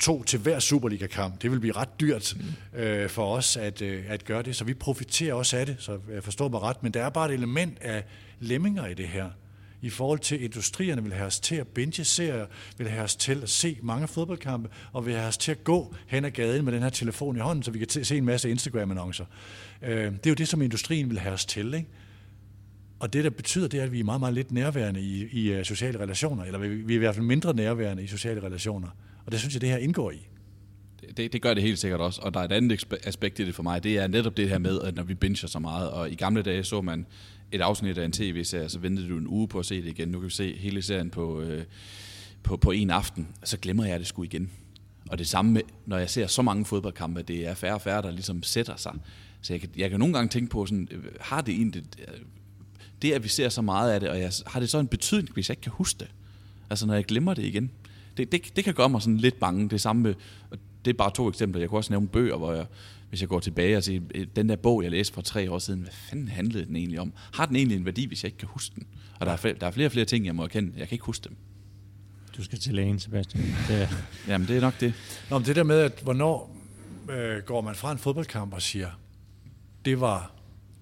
to 0.00 0.22
til 0.22 0.38
hver 0.38 0.58
Superliga-kamp. 0.58 1.42
Det 1.42 1.50
vil 1.50 1.60
blive 1.60 1.76
ret 1.76 2.00
dyrt 2.00 2.36
øh, 2.74 3.08
for 3.08 3.36
os 3.36 3.56
at, 3.56 3.82
øh, 3.82 4.04
at 4.08 4.24
gøre 4.24 4.42
det, 4.42 4.56
så 4.56 4.64
vi 4.64 4.74
profiterer 4.74 5.34
også 5.34 5.56
af 5.56 5.66
det, 5.66 5.76
så 5.78 5.98
jeg 6.12 6.24
forstår 6.24 6.48
mig 6.48 6.62
ret. 6.62 6.82
Men 6.82 6.92
der 6.92 7.04
er 7.04 7.10
bare 7.10 7.28
et 7.28 7.34
element 7.34 7.78
af 7.80 8.04
lemminger 8.40 8.86
i 8.86 8.94
det 8.94 9.08
her. 9.08 9.30
I 9.82 9.90
forhold 9.90 10.18
til 10.18 10.44
industrierne 10.44 11.02
vil 11.02 11.12
have 11.12 11.26
os 11.26 11.40
til 11.40 11.54
at 11.54 11.66
binge 11.66 12.04
serier, 12.04 12.46
vil 12.78 12.88
have 12.88 13.04
os 13.04 13.16
til 13.16 13.42
at 13.42 13.48
se 13.50 13.78
mange 13.82 14.08
fodboldkampe, 14.08 14.68
og 14.92 15.06
vil 15.06 15.14
have 15.14 15.28
os 15.28 15.38
til 15.38 15.50
at 15.50 15.64
gå 15.64 15.94
hen 16.06 16.24
ad 16.24 16.30
gaden 16.30 16.64
med 16.64 16.72
den 16.72 16.82
her 16.82 16.88
telefon 16.88 17.36
i 17.36 17.40
hånden, 17.40 17.62
så 17.62 17.70
vi 17.70 17.78
kan 17.78 17.88
t- 17.92 18.02
se 18.02 18.16
en 18.16 18.24
masse 18.24 18.50
Instagram-annoncer. 18.50 19.24
Øh, 19.82 19.90
det 19.90 20.26
er 20.26 20.30
jo 20.30 20.34
det, 20.34 20.48
som 20.48 20.62
industrien 20.62 21.10
vil 21.10 21.18
have 21.18 21.34
os 21.34 21.44
til, 21.44 21.74
ikke? 21.74 21.88
Og 22.98 23.12
det, 23.12 23.24
der 23.24 23.30
betyder, 23.30 23.68
det 23.68 23.80
er, 23.80 23.84
at 23.84 23.92
vi 23.92 24.00
er 24.00 24.04
meget, 24.04 24.20
meget 24.20 24.34
lidt 24.34 24.52
nærværende 24.52 25.00
i, 25.00 25.28
i 25.32 25.52
øh, 25.52 25.64
sociale 25.64 26.00
relationer, 26.00 26.44
eller 26.44 26.58
vi, 26.58 26.68
vi 26.68 26.92
er 26.92 26.96
i 26.96 26.98
hvert 26.98 27.14
fald 27.14 27.26
mindre 27.26 27.54
nærværende 27.54 28.02
i 28.02 28.06
sociale 28.06 28.42
relationer. 28.42 28.88
Og 29.28 29.32
det 29.32 29.40
synes 29.40 29.54
jeg, 29.54 29.60
det 29.60 29.68
her 29.68 29.76
indgår 29.76 30.10
i. 30.10 30.26
Det, 31.16 31.32
det 31.32 31.42
gør 31.42 31.54
det 31.54 31.62
helt 31.62 31.78
sikkert 31.78 32.00
også, 32.00 32.20
og 32.22 32.34
der 32.34 32.40
er 32.40 32.44
et 32.44 32.52
andet 32.52 32.84
aspekt 33.04 33.38
i 33.38 33.44
det 33.44 33.54
for 33.54 33.62
mig, 33.62 33.82
det 33.82 33.98
er 33.98 34.06
netop 34.06 34.36
det 34.36 34.48
her 34.48 34.58
med, 34.58 34.80
at 34.80 34.94
når 34.94 35.02
vi 35.02 35.14
binger 35.14 35.46
så 35.46 35.58
meget, 35.58 35.90
og 35.90 36.10
i 36.10 36.14
gamle 36.14 36.42
dage 36.42 36.64
så 36.64 36.80
man 36.80 37.06
et 37.52 37.60
afsnit 37.60 37.98
af 37.98 38.04
en 38.04 38.12
tv-serie, 38.12 38.68
så 38.68 38.78
ventede 38.78 39.08
du 39.08 39.18
en 39.18 39.26
uge 39.26 39.48
på 39.48 39.58
at 39.58 39.66
se 39.66 39.82
det 39.82 39.88
igen. 39.88 40.08
Nu 40.08 40.18
kan 40.18 40.26
vi 40.26 40.32
se 40.32 40.56
hele 40.56 40.82
serien 40.82 41.10
på, 41.10 41.40
øh, 41.40 41.64
på, 42.42 42.56
på 42.56 42.70
en 42.70 42.90
aften, 42.90 43.28
så 43.44 43.56
glemmer 43.56 43.84
jeg 43.84 43.98
det 43.98 44.06
sgu 44.06 44.22
igen. 44.22 44.50
Og 45.10 45.18
det 45.18 45.28
samme 45.28 45.52
med, 45.52 45.62
når 45.86 45.98
jeg 45.98 46.10
ser 46.10 46.26
så 46.26 46.42
mange 46.42 46.64
fodboldkampe, 46.64 47.22
det 47.22 47.46
er 47.46 47.54
færre 47.54 47.74
og 47.74 47.82
færre, 47.82 48.02
der 48.02 48.10
ligesom 48.10 48.42
sætter 48.42 48.76
sig. 48.76 48.92
Så 49.42 49.52
jeg 49.52 49.60
kan, 49.60 49.70
jeg 49.76 49.90
kan 49.90 49.98
nogle 49.98 50.14
gange 50.14 50.28
tænke 50.28 50.50
på, 50.50 50.66
sådan, 50.66 50.88
øh, 50.90 51.04
har 51.20 51.40
det 51.40 51.54
egentlig, 51.54 51.84
øh, 51.98 52.20
det 53.02 53.12
at 53.12 53.24
vi 53.24 53.28
ser 53.28 53.48
så 53.48 53.62
meget 53.62 53.92
af 53.92 54.00
det, 54.00 54.08
og 54.08 54.20
jeg, 54.20 54.32
har 54.46 54.60
det 54.60 54.70
så 54.70 54.78
en 54.78 54.88
betydning, 54.88 55.34
hvis 55.34 55.48
jeg 55.48 55.52
ikke 55.52 55.62
kan 55.62 55.72
huske 55.72 55.98
det? 55.98 56.08
Altså 56.70 56.86
når 56.86 56.94
jeg 56.94 57.04
glemmer 57.04 57.34
det 57.34 57.44
igen. 57.44 57.70
Det, 58.18 58.32
det, 58.32 58.56
det 58.56 58.64
kan 58.64 58.74
gøre 58.74 58.88
mig 58.88 59.02
sådan 59.02 59.16
lidt 59.16 59.40
bange. 59.40 59.68
Det 59.68 59.80
samme 59.80 60.02
med, 60.02 60.14
og 60.50 60.58
det 60.84 60.90
er 60.90 60.94
bare 60.94 61.10
to 61.10 61.28
eksempler. 61.28 61.60
Jeg 61.60 61.68
kunne 61.68 61.78
også 61.78 61.92
nævne 61.92 62.08
bøger, 62.08 62.36
hvor 62.36 62.52
jeg, 62.52 62.66
hvis 63.08 63.20
jeg 63.20 63.28
går 63.28 63.40
tilbage 63.40 63.76
og 63.76 63.82
siger, 63.84 64.00
"Øh, 64.14 64.26
den 64.36 64.48
der 64.48 64.56
bog, 64.56 64.82
jeg 64.82 64.90
læste 64.90 65.14
for 65.14 65.22
tre 65.22 65.50
år 65.50 65.58
siden, 65.58 65.80
hvad 65.80 65.92
fanden 65.92 66.28
handlede 66.28 66.64
den 66.66 66.76
egentlig 66.76 67.00
om? 67.00 67.12
Har 67.32 67.46
den 67.46 67.56
egentlig 67.56 67.76
en 67.76 67.84
værdi, 67.84 68.06
hvis 68.06 68.22
jeg 68.24 68.28
ikke 68.28 68.38
kan 68.38 68.48
huske 68.52 68.74
den? 68.74 68.86
Og 69.20 69.26
der 69.26 69.32
er, 69.32 69.36
flere, 69.36 69.54
der 69.60 69.66
er 69.66 69.70
flere 69.70 69.88
og 69.88 69.92
flere 69.92 70.04
ting, 70.04 70.26
jeg 70.26 70.34
må 70.34 70.42
erkende. 70.42 70.72
Jeg 70.76 70.88
kan 70.88 70.94
ikke 70.94 71.04
huske 71.04 71.24
dem. 71.28 71.36
Du 72.36 72.44
skal 72.44 72.58
til 72.58 72.74
lægen, 72.74 72.98
Sebastian. 72.98 73.44
Det 73.68 73.82
er, 73.82 73.88
Jamen, 74.28 74.48
det 74.48 74.56
er 74.56 74.60
nok 74.60 74.80
det. 74.80 74.94
Nå, 75.30 75.38
men 75.38 75.46
det 75.46 75.56
der 75.56 75.62
med, 75.62 75.80
at 75.80 76.00
hvornår 76.02 76.56
øh, 77.10 77.42
går 77.42 77.60
man 77.60 77.74
fra 77.74 77.92
en 77.92 77.98
fodboldkamp 77.98 78.54
og 78.54 78.62
siger, 78.62 78.88
det 79.84 80.00
var, 80.00 80.32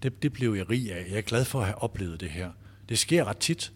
det, 0.03 0.23
det 0.23 0.33
blev 0.33 0.55
jeg 0.55 0.71
rig 0.71 0.93
af. 0.93 1.07
Jeg 1.11 1.17
er 1.19 1.23
glad 1.23 1.45
for 1.45 1.61
at 1.61 1.67
have 1.67 1.83
oplevet 1.83 2.21
det 2.21 2.31
her. 2.31 2.51
Det 2.89 2.99
sker 2.99 3.25
ret 3.25 3.37
tit, 3.39 3.73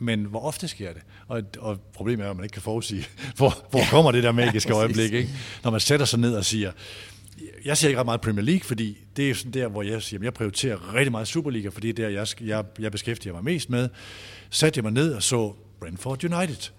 men 0.00 0.24
hvor 0.24 0.40
ofte 0.40 0.68
sker 0.68 0.92
det? 0.92 1.02
Og, 1.26 1.42
og 1.58 1.80
problemet 1.80 2.26
er, 2.26 2.30
at 2.30 2.36
man 2.36 2.44
ikke 2.44 2.52
kan 2.52 2.62
forudsige, 2.62 3.06
hvor, 3.36 3.66
hvor 3.70 3.80
kommer 3.90 4.12
det 4.12 4.22
der 4.22 4.32
magiske 4.32 4.72
øjeblik, 4.72 5.12
ikke? 5.12 5.30
Når 5.64 5.70
man 5.70 5.80
sætter 5.80 6.06
sig 6.06 6.18
ned 6.18 6.34
og 6.34 6.44
siger, 6.44 6.72
jeg 7.64 7.76
ser 7.76 7.88
ikke 7.88 8.00
ret 8.00 8.06
meget 8.06 8.20
Premier 8.20 8.44
League, 8.44 8.64
fordi 8.64 8.98
det 9.16 9.30
er 9.30 9.34
sådan 9.34 9.52
der, 9.52 9.68
hvor 9.68 9.82
jeg 9.82 10.02
siger, 10.02 10.22
jeg 10.22 10.34
prioriterer 10.34 10.94
rigtig 10.94 11.12
meget 11.12 11.28
Superliga, 11.28 11.68
fordi 11.68 11.92
det 11.92 12.04
er 12.04 12.08
der, 12.08 12.14
jeg, 12.14 12.26
jeg, 12.40 12.64
jeg 12.78 12.92
beskæftiger 12.92 13.34
mig 13.34 13.44
mest 13.44 13.70
med. 13.70 13.88
Satte 14.50 14.78
jeg 14.78 14.82
mig 14.82 14.92
ned 14.92 15.12
og 15.14 15.22
så 15.22 15.54
Brentford 15.80 16.24
United, 16.24 16.70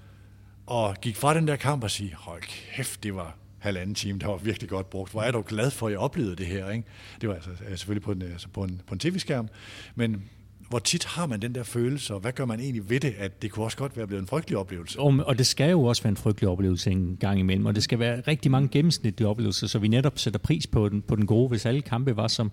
og 0.65 0.95
gik 1.01 1.15
fra 1.15 1.33
den 1.33 1.47
der 1.47 1.55
kamp 1.55 1.83
og 1.83 1.91
sige, 1.91 2.15
hold 2.17 2.41
kæft, 2.75 3.03
det 3.03 3.15
var 3.15 3.37
halvanden 3.59 3.95
time, 3.95 4.19
der 4.19 4.27
var 4.27 4.37
virkelig 4.37 4.69
godt 4.69 4.89
brugt. 4.89 5.11
Hvor 5.11 5.21
er 5.21 5.31
du 5.31 5.43
glad 5.47 5.71
for, 5.71 5.87
at 5.87 5.91
jeg 5.91 5.99
oplevede 5.99 6.35
det 6.35 6.45
her. 6.45 6.69
Ikke? 6.69 6.83
Det 7.21 7.29
var 7.29 7.35
altså 7.35 7.49
øh, 7.49 7.77
selvfølgelig 7.77 8.03
på 8.03 8.11
en, 8.11 8.21
altså 8.21 8.47
på 8.47 8.63
en, 8.63 8.81
på 8.87 8.93
en 8.93 8.99
tv-skærm, 8.99 9.49
men 9.95 10.23
hvor 10.71 10.79
tit 10.79 11.05
har 11.05 11.25
man 11.25 11.41
den 11.41 11.55
der 11.55 11.63
følelse, 11.63 12.13
og 12.13 12.19
hvad 12.19 12.31
gør 12.31 12.45
man 12.45 12.59
egentlig 12.59 12.89
ved 12.89 12.99
det, 12.99 13.13
at 13.17 13.41
det 13.41 13.51
kunne 13.51 13.65
også 13.65 13.77
godt 13.77 13.97
være 13.97 14.07
blevet 14.07 14.21
en 14.21 14.27
frygtelig 14.27 14.57
oplevelse? 14.57 14.99
Og, 14.99 15.19
og 15.25 15.37
det 15.37 15.47
skal 15.47 15.71
jo 15.71 15.83
også 15.83 16.03
være 16.03 16.09
en 16.09 16.17
frygtelig 16.17 16.49
oplevelse 16.49 16.91
en 16.91 17.17
gang 17.19 17.39
imellem, 17.39 17.65
og 17.65 17.75
det 17.75 17.83
skal 17.83 17.99
være 17.99 18.21
rigtig 18.27 18.51
mange 18.51 18.67
gennemsnitlige 18.67 19.27
oplevelser, 19.27 19.67
så 19.67 19.79
vi 19.79 19.87
netop 19.87 20.19
sætter 20.19 20.39
pris 20.39 20.67
på 20.67 20.89
den, 20.89 21.01
på 21.01 21.15
den 21.15 21.25
gode. 21.25 21.49
Hvis 21.49 21.65
alle 21.65 21.81
kampe 21.81 22.17
var 22.17 22.27
som 22.27 22.51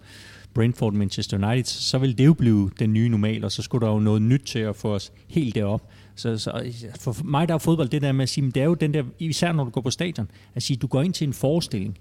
Brentford 0.54 0.92
Manchester 0.92 1.48
United, 1.48 1.64
så 1.64 1.98
ville 1.98 2.14
det 2.14 2.26
jo 2.26 2.34
blive 2.34 2.70
den 2.78 2.92
nye 2.92 3.08
normal, 3.08 3.44
og 3.44 3.52
så 3.52 3.62
skulle 3.62 3.86
der 3.86 3.92
jo 3.92 3.98
noget 4.00 4.22
nyt 4.22 4.42
til 4.46 4.58
at 4.58 4.76
få 4.76 4.94
os 4.94 5.12
helt 5.28 5.54
derop. 5.54 5.90
Så, 6.14 6.38
så 6.38 6.72
for 7.00 7.16
mig 7.24 7.48
der 7.48 7.54
er 7.54 7.58
fodbold 7.58 7.88
det 7.88 8.02
der 8.02 8.12
med 8.12 8.22
at 8.22 8.28
sige, 8.28 8.42
men 8.42 8.50
det 8.50 8.60
er 8.60 8.66
jo 8.66 8.74
den 8.74 8.94
der, 8.94 9.02
især 9.18 9.52
når 9.52 9.64
du 9.64 9.70
går 9.70 9.80
på 9.80 9.90
stadion, 9.90 10.30
at 10.54 10.62
sige, 10.62 10.76
du 10.76 10.86
går 10.86 11.02
ind 11.02 11.12
til 11.12 11.26
en 11.26 11.32
forestilling, 11.32 11.98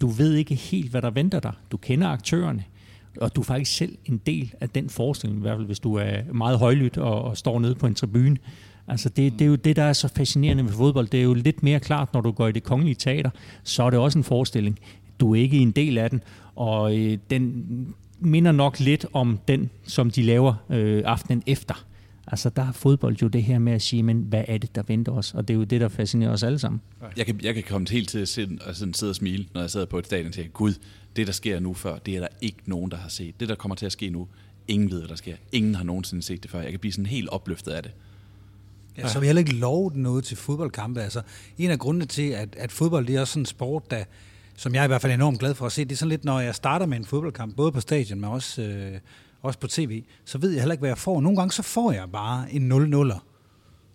du 0.00 0.06
ved 0.06 0.34
ikke 0.34 0.54
helt, 0.54 0.90
hvad 0.90 1.02
der 1.02 1.10
venter 1.10 1.40
dig. 1.40 1.52
Du 1.70 1.76
kender 1.76 2.08
aktørerne, 2.08 2.64
og 3.20 3.36
du 3.36 3.40
er 3.40 3.44
faktisk 3.44 3.76
selv 3.76 3.98
en 4.04 4.20
del 4.26 4.54
af 4.60 4.68
den 4.68 4.90
forestilling, 4.90 5.38
i 5.38 5.42
hvert 5.42 5.56
fald 5.56 5.66
hvis 5.66 5.80
du 5.80 5.94
er 5.94 6.32
meget 6.32 6.58
højlydt 6.58 6.98
og, 6.98 7.22
og 7.22 7.36
står 7.36 7.60
nede 7.60 7.74
på 7.74 7.86
en 7.86 7.94
tribune. 7.94 8.36
Altså 8.88 9.08
det, 9.08 9.32
det 9.32 9.42
er 9.42 9.46
jo 9.46 9.54
det, 9.54 9.76
der 9.76 9.82
er 9.82 9.92
så 9.92 10.08
fascinerende 10.08 10.62
med 10.62 10.72
fodbold. 10.72 11.08
Det 11.08 11.20
er 11.20 11.24
jo 11.24 11.34
lidt 11.34 11.62
mere 11.62 11.80
klart, 11.80 12.14
når 12.14 12.20
du 12.20 12.30
går 12.30 12.48
i 12.48 12.52
det 12.52 12.62
kongelige 12.62 12.94
teater, 12.94 13.30
så 13.62 13.82
er 13.82 13.90
det 13.90 13.98
også 13.98 14.18
en 14.18 14.24
forestilling. 14.24 14.78
Du 15.20 15.34
er 15.34 15.40
ikke 15.40 15.56
en 15.56 15.70
del 15.70 15.98
af 15.98 16.10
den, 16.10 16.22
og 16.54 16.98
øh, 16.98 17.18
den 17.30 17.94
minder 18.20 18.52
nok 18.52 18.80
lidt 18.80 19.06
om 19.12 19.38
den, 19.48 19.70
som 19.84 20.10
de 20.10 20.22
laver 20.22 20.54
øh, 20.70 21.02
aftenen 21.06 21.42
efter. 21.46 21.84
Altså 22.26 22.50
der 22.50 22.62
er 22.62 22.72
fodbold 22.72 23.16
jo 23.22 23.28
det 23.28 23.42
her 23.42 23.58
med 23.58 23.72
at 23.72 23.82
sige, 23.82 24.02
men 24.02 24.20
hvad 24.28 24.44
er 24.48 24.58
det, 24.58 24.74
der 24.74 24.82
venter 24.86 25.12
os? 25.12 25.34
Og 25.34 25.48
det 25.48 25.54
er 25.54 25.58
jo 25.58 25.64
det, 25.64 25.80
der 25.80 25.88
fascinerer 25.88 26.30
os 26.30 26.42
alle 26.42 26.58
sammen. 26.58 26.80
Jeg 27.16 27.26
kan, 27.26 27.40
jeg 27.42 27.54
kan 27.54 27.62
komme 27.62 27.86
helt 27.90 28.08
til 28.08 28.18
at 28.18 28.28
sidde, 28.28 28.58
og 28.66 28.76
sådan 28.76 28.94
sidde 28.94 29.10
og 29.10 29.16
smile, 29.16 29.46
når 29.54 29.60
jeg 29.60 29.70
sidder 29.70 29.86
på 29.86 29.98
et 29.98 30.06
stadion 30.06 30.26
og 30.26 30.32
tænker, 30.32 30.50
Gud, 30.50 30.74
det 31.16 31.26
der 31.26 31.32
sker 31.32 31.60
nu 31.60 31.74
før, 31.74 31.98
det 31.98 32.16
er 32.16 32.20
der 32.20 32.28
ikke 32.40 32.58
nogen, 32.66 32.90
der 32.90 32.96
har 32.96 33.08
set. 33.08 33.40
Det 33.40 33.48
der 33.48 33.54
kommer 33.54 33.74
til 33.74 33.86
at 33.86 33.92
ske 33.92 34.10
nu, 34.10 34.28
ingen 34.68 34.90
ved, 34.90 34.98
hvad 34.98 35.08
der 35.08 35.16
sker. 35.16 35.36
Ingen 35.52 35.74
har 35.74 35.84
nogensinde 35.84 36.22
set 36.22 36.42
det 36.42 36.50
før. 36.50 36.60
Jeg 36.60 36.70
kan 36.70 36.80
blive 36.80 36.92
sådan 36.92 37.06
helt 37.06 37.28
opløftet 37.28 37.72
af 37.72 37.82
det. 37.82 37.92
Ja, 38.98 39.08
så 39.08 39.20
vi 39.20 39.26
heller 39.26 39.40
ikke 39.40 39.54
lovet 39.54 39.96
noget 39.96 40.24
til 40.24 40.36
fodboldkampe. 40.36 41.02
Altså, 41.02 41.22
en 41.58 41.70
af 41.70 41.78
grundene 41.78 42.06
til, 42.06 42.30
at, 42.30 42.56
at 42.56 42.72
fodbold 42.72 43.06
det 43.06 43.16
er 43.16 43.20
også 43.20 43.32
sådan 43.32 43.42
en 43.42 43.46
sport, 43.46 43.90
der, 43.90 44.04
som 44.56 44.74
jeg 44.74 44.80
er 44.80 44.84
i 44.84 44.86
hvert 44.86 45.02
fald 45.02 45.10
er 45.10 45.14
enormt 45.14 45.38
glad 45.38 45.54
for 45.54 45.66
at 45.66 45.72
se, 45.72 45.84
det 45.84 45.92
er 45.92 45.96
sådan 45.96 46.08
lidt, 46.08 46.24
når 46.24 46.40
jeg 46.40 46.54
starter 46.54 46.86
med 46.86 46.96
en 46.96 47.04
fodboldkamp, 47.04 47.56
både 47.56 47.72
på 47.72 47.80
stadion, 47.80 48.20
men 48.20 48.30
også, 48.30 48.62
øh, 48.62 48.98
også 49.42 49.58
på 49.58 49.66
tv, 49.66 50.02
så 50.24 50.38
ved 50.38 50.50
jeg 50.50 50.60
heller 50.60 50.72
ikke, 50.72 50.80
hvad 50.80 50.90
jeg 50.90 50.98
får. 50.98 51.20
Nogle 51.20 51.36
gange 51.38 51.52
så 51.52 51.62
får 51.62 51.92
jeg 51.92 52.10
bare 52.12 52.52
en 52.52 52.72
0-0'er. 52.72 53.18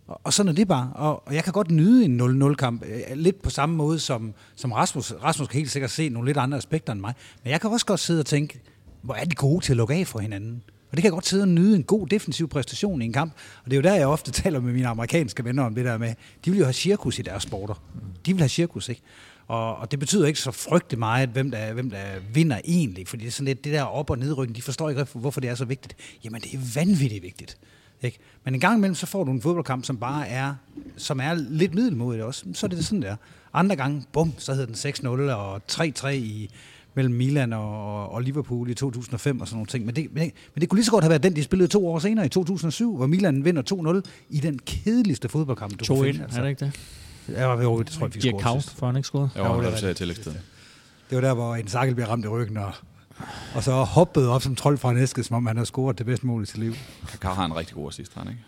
Og, 0.08 0.22
og 0.24 0.34
sådan 0.34 0.49
er 0.49 0.53
det 0.53 0.68
bare. 0.68 0.91
Og, 0.95 1.28
og 1.28 1.36
jeg 1.36 1.43
kan 1.43 1.53
godt 1.53 1.72
nyde 1.72 2.05
en 2.05 2.22
0-0-kamp, 2.22 2.84
øh, 2.86 3.18
lidt 3.18 3.41
på 3.41 3.49
samme 3.49 3.76
måde 3.76 3.99
som, 3.99 4.34
som 4.55 4.72
Rasmus. 4.72 5.12
Rasmus 5.12 5.47
kan 5.47 5.58
helt 5.58 5.72
sikkert 5.72 5.91
se 5.91 6.10
nogle 6.10 6.30
lidt 6.30 6.38
andre 6.38 6.58
aspekter 6.58 6.93
end 6.93 7.01
mig. 7.01 7.14
Men 7.43 7.51
jeg 7.51 7.62
kan 7.62 7.70
også 7.70 7.86
godt 7.86 7.99
sidde 7.99 8.20
og 8.20 8.26
tænke, 8.26 8.62
hvor 9.01 9.14
er 9.14 9.26
de 9.26 9.36
gode 9.36 9.66
til 9.66 9.74
at 9.74 9.78
lukke 9.78 9.93
af 9.93 10.08
for 10.08 10.20
hinanden. 10.20 10.64
Og 10.91 10.97
det 10.97 11.01
kan 11.01 11.03
jeg 11.03 11.12
godt 11.12 11.28
sidde 11.28 11.43
og 11.43 11.47
nyde 11.47 11.76
en 11.76 11.84
god 11.84 12.08
defensiv 12.08 12.49
præstation 12.49 13.01
i 13.01 13.05
en 13.05 13.14
kamp. 13.14 13.34
Og 13.64 13.72
det 13.72 13.74
er 13.74 13.76
jo 13.76 13.82
der, 13.82 13.95
jeg 13.95 14.08
ofte 14.08 14.32
taler 14.41 14.60
med 14.60 14.74
mine 14.74 14.88
amerikanske 14.88 15.45
venner 15.45 15.64
om 15.64 15.76
det 15.76 15.86
der 15.86 15.97
med, 15.97 16.14
de 16.45 16.51
vil 16.51 16.58
jo 16.58 16.66
have 16.66 16.74
cirkus 16.74 17.20
i 17.20 17.22
deres 17.22 17.43
sporter. 17.43 17.84
De 18.26 18.34
vil 18.34 18.41
have 18.41 18.49
cirkus, 18.49 18.89
ikke? 18.89 19.01
Og, 19.47 19.78
og 19.78 19.91
det 19.91 19.99
betyder 19.99 20.28
ikke 20.28 20.39
så 20.39 20.51
frygtelig 20.51 20.99
meget, 20.99 21.30
hvem 21.30 21.51
der, 21.51 21.74
hvem 21.74 21.89
der 21.89 22.03
vinder 22.34 22.60
egentlig, 22.66 23.08
fordi 23.08 23.24
det 23.24 23.28
er 23.28 23.32
sådan 23.32 23.45
lidt 23.45 23.64
det 23.64 23.74
der 23.74 23.84
op- 23.84 24.10
og 24.10 24.18
nedrykning, 24.18 24.55
de 24.55 24.62
forstår 24.62 24.89
ikke, 24.89 25.08
hvorfor 25.14 25.41
det 25.41 25.49
er 25.49 25.55
så 25.55 25.66
vigtigt. 25.66 25.95
Jamen, 26.24 26.41
det 26.41 26.53
er 26.53 26.58
vanvittigt 26.76 27.24
vigtigt. 27.24 27.58
Ikke? 28.02 28.18
Men 28.43 28.54
en 28.54 28.60
gang 28.60 28.78
imellem, 28.78 28.95
så 28.95 29.06
får 29.06 29.24
du 29.24 29.32
en 29.32 29.41
fodboldkamp, 29.41 29.86
som 29.86 29.98
bare 29.98 30.28
er, 30.28 30.56
som 30.98 31.20
er 31.20 31.34
lidt 31.34 31.76
middelmodigt 31.76 32.24
også. 32.24 32.45
Så 32.54 32.66
er 32.66 32.70
det 32.70 32.86
sådan 32.86 33.02
der. 33.02 33.16
Andre 33.54 33.76
gange, 33.76 34.04
bum, 34.14 34.34
så 34.38 34.54
hedder 34.54 34.66
den 34.66 35.30
6-0 35.30 35.32
og 35.32 35.62
3-3 35.72 36.08
i, 36.08 36.50
mellem 36.93 37.16
Milan 37.16 37.54
og, 37.54 38.10
og 38.10 38.22
Liverpool 38.22 38.70
i 38.70 38.74
2005 38.74 39.41
og 39.41 39.48
sådan 39.48 39.56
nogle 39.56 39.68
ting. 39.68 39.86
Men 39.86 39.95
det, 39.95 40.14
men, 40.14 40.24
det, 40.24 40.34
men 40.56 40.62
det 40.62 40.70
kunne 40.70 40.78
lige 40.78 40.86
så 40.86 40.91
godt 40.91 41.04
have 41.04 41.10
været 41.10 41.24
den, 41.24 41.36
de 41.36 41.43
spillede 41.43 41.68
to 41.68 41.88
år 41.88 42.00
senere 42.00 42.26
i 42.26 42.30
2007, 42.30 42.95
hvor 42.95 43.08
Milan 43.08 43.45
vinder 43.45 44.02
2-0 44.04 44.10
i 44.30 44.39
den 44.39 44.60
kedeligste 44.60 45.30
fodboldkamp, 45.30 45.80
du 45.80 45.84
2-1, 45.84 45.88
kunne 45.88 46.06
finde. 46.06 46.24
altså. 46.24 46.39
er 46.39 46.43
det 46.43 46.50
ikke 46.50 46.66
det? 46.66 46.80
Ja, 47.30 47.62
jo, 47.62 47.80
det 47.80 47.88
tror 47.88 48.06
jeg, 48.08 48.16
vi 48.16 48.22
scorede 48.22 48.43
Kaut, 48.43 48.64
sidst. 48.64 48.78
for 48.78 48.86
han 48.86 48.95
ikke 48.95 49.08
scoret. 49.08 49.30
Jo, 49.38 49.43
var 49.43 49.62
det 49.62 49.84
er 49.84 49.86
nødt 49.86 49.98
til. 49.98 50.34
Det 51.10 51.16
var 51.16 51.22
der, 51.22 51.34
hvor 51.34 51.56
en 51.56 51.68
sakkel 51.68 51.95
bliver 51.95 52.08
ramt 52.10 52.26
i 52.26 52.28
ryggen, 52.28 52.58
og, 52.58 52.72
og 53.55 53.63
så 53.63 53.72
hoppede 53.72 54.30
op 54.30 54.41
som 54.41 54.55
trold 54.55 54.78
fra 54.78 54.91
en 54.91 54.97
æske, 54.97 55.24
som 55.24 55.36
om 55.36 55.45
han 55.45 55.55
havde 55.55 55.65
scoret 55.65 55.97
det 55.97 56.05
bedste 56.05 56.26
mål 56.28 56.43
i 56.43 56.45
sit 56.45 56.57
liv. 56.57 56.74
Kakar 57.11 57.34
har 57.34 57.45
en 57.45 57.55
rigtig 57.55 57.76
god 57.76 57.88
assist, 57.88 58.13
han 58.13 58.28
ikke? 58.28 58.41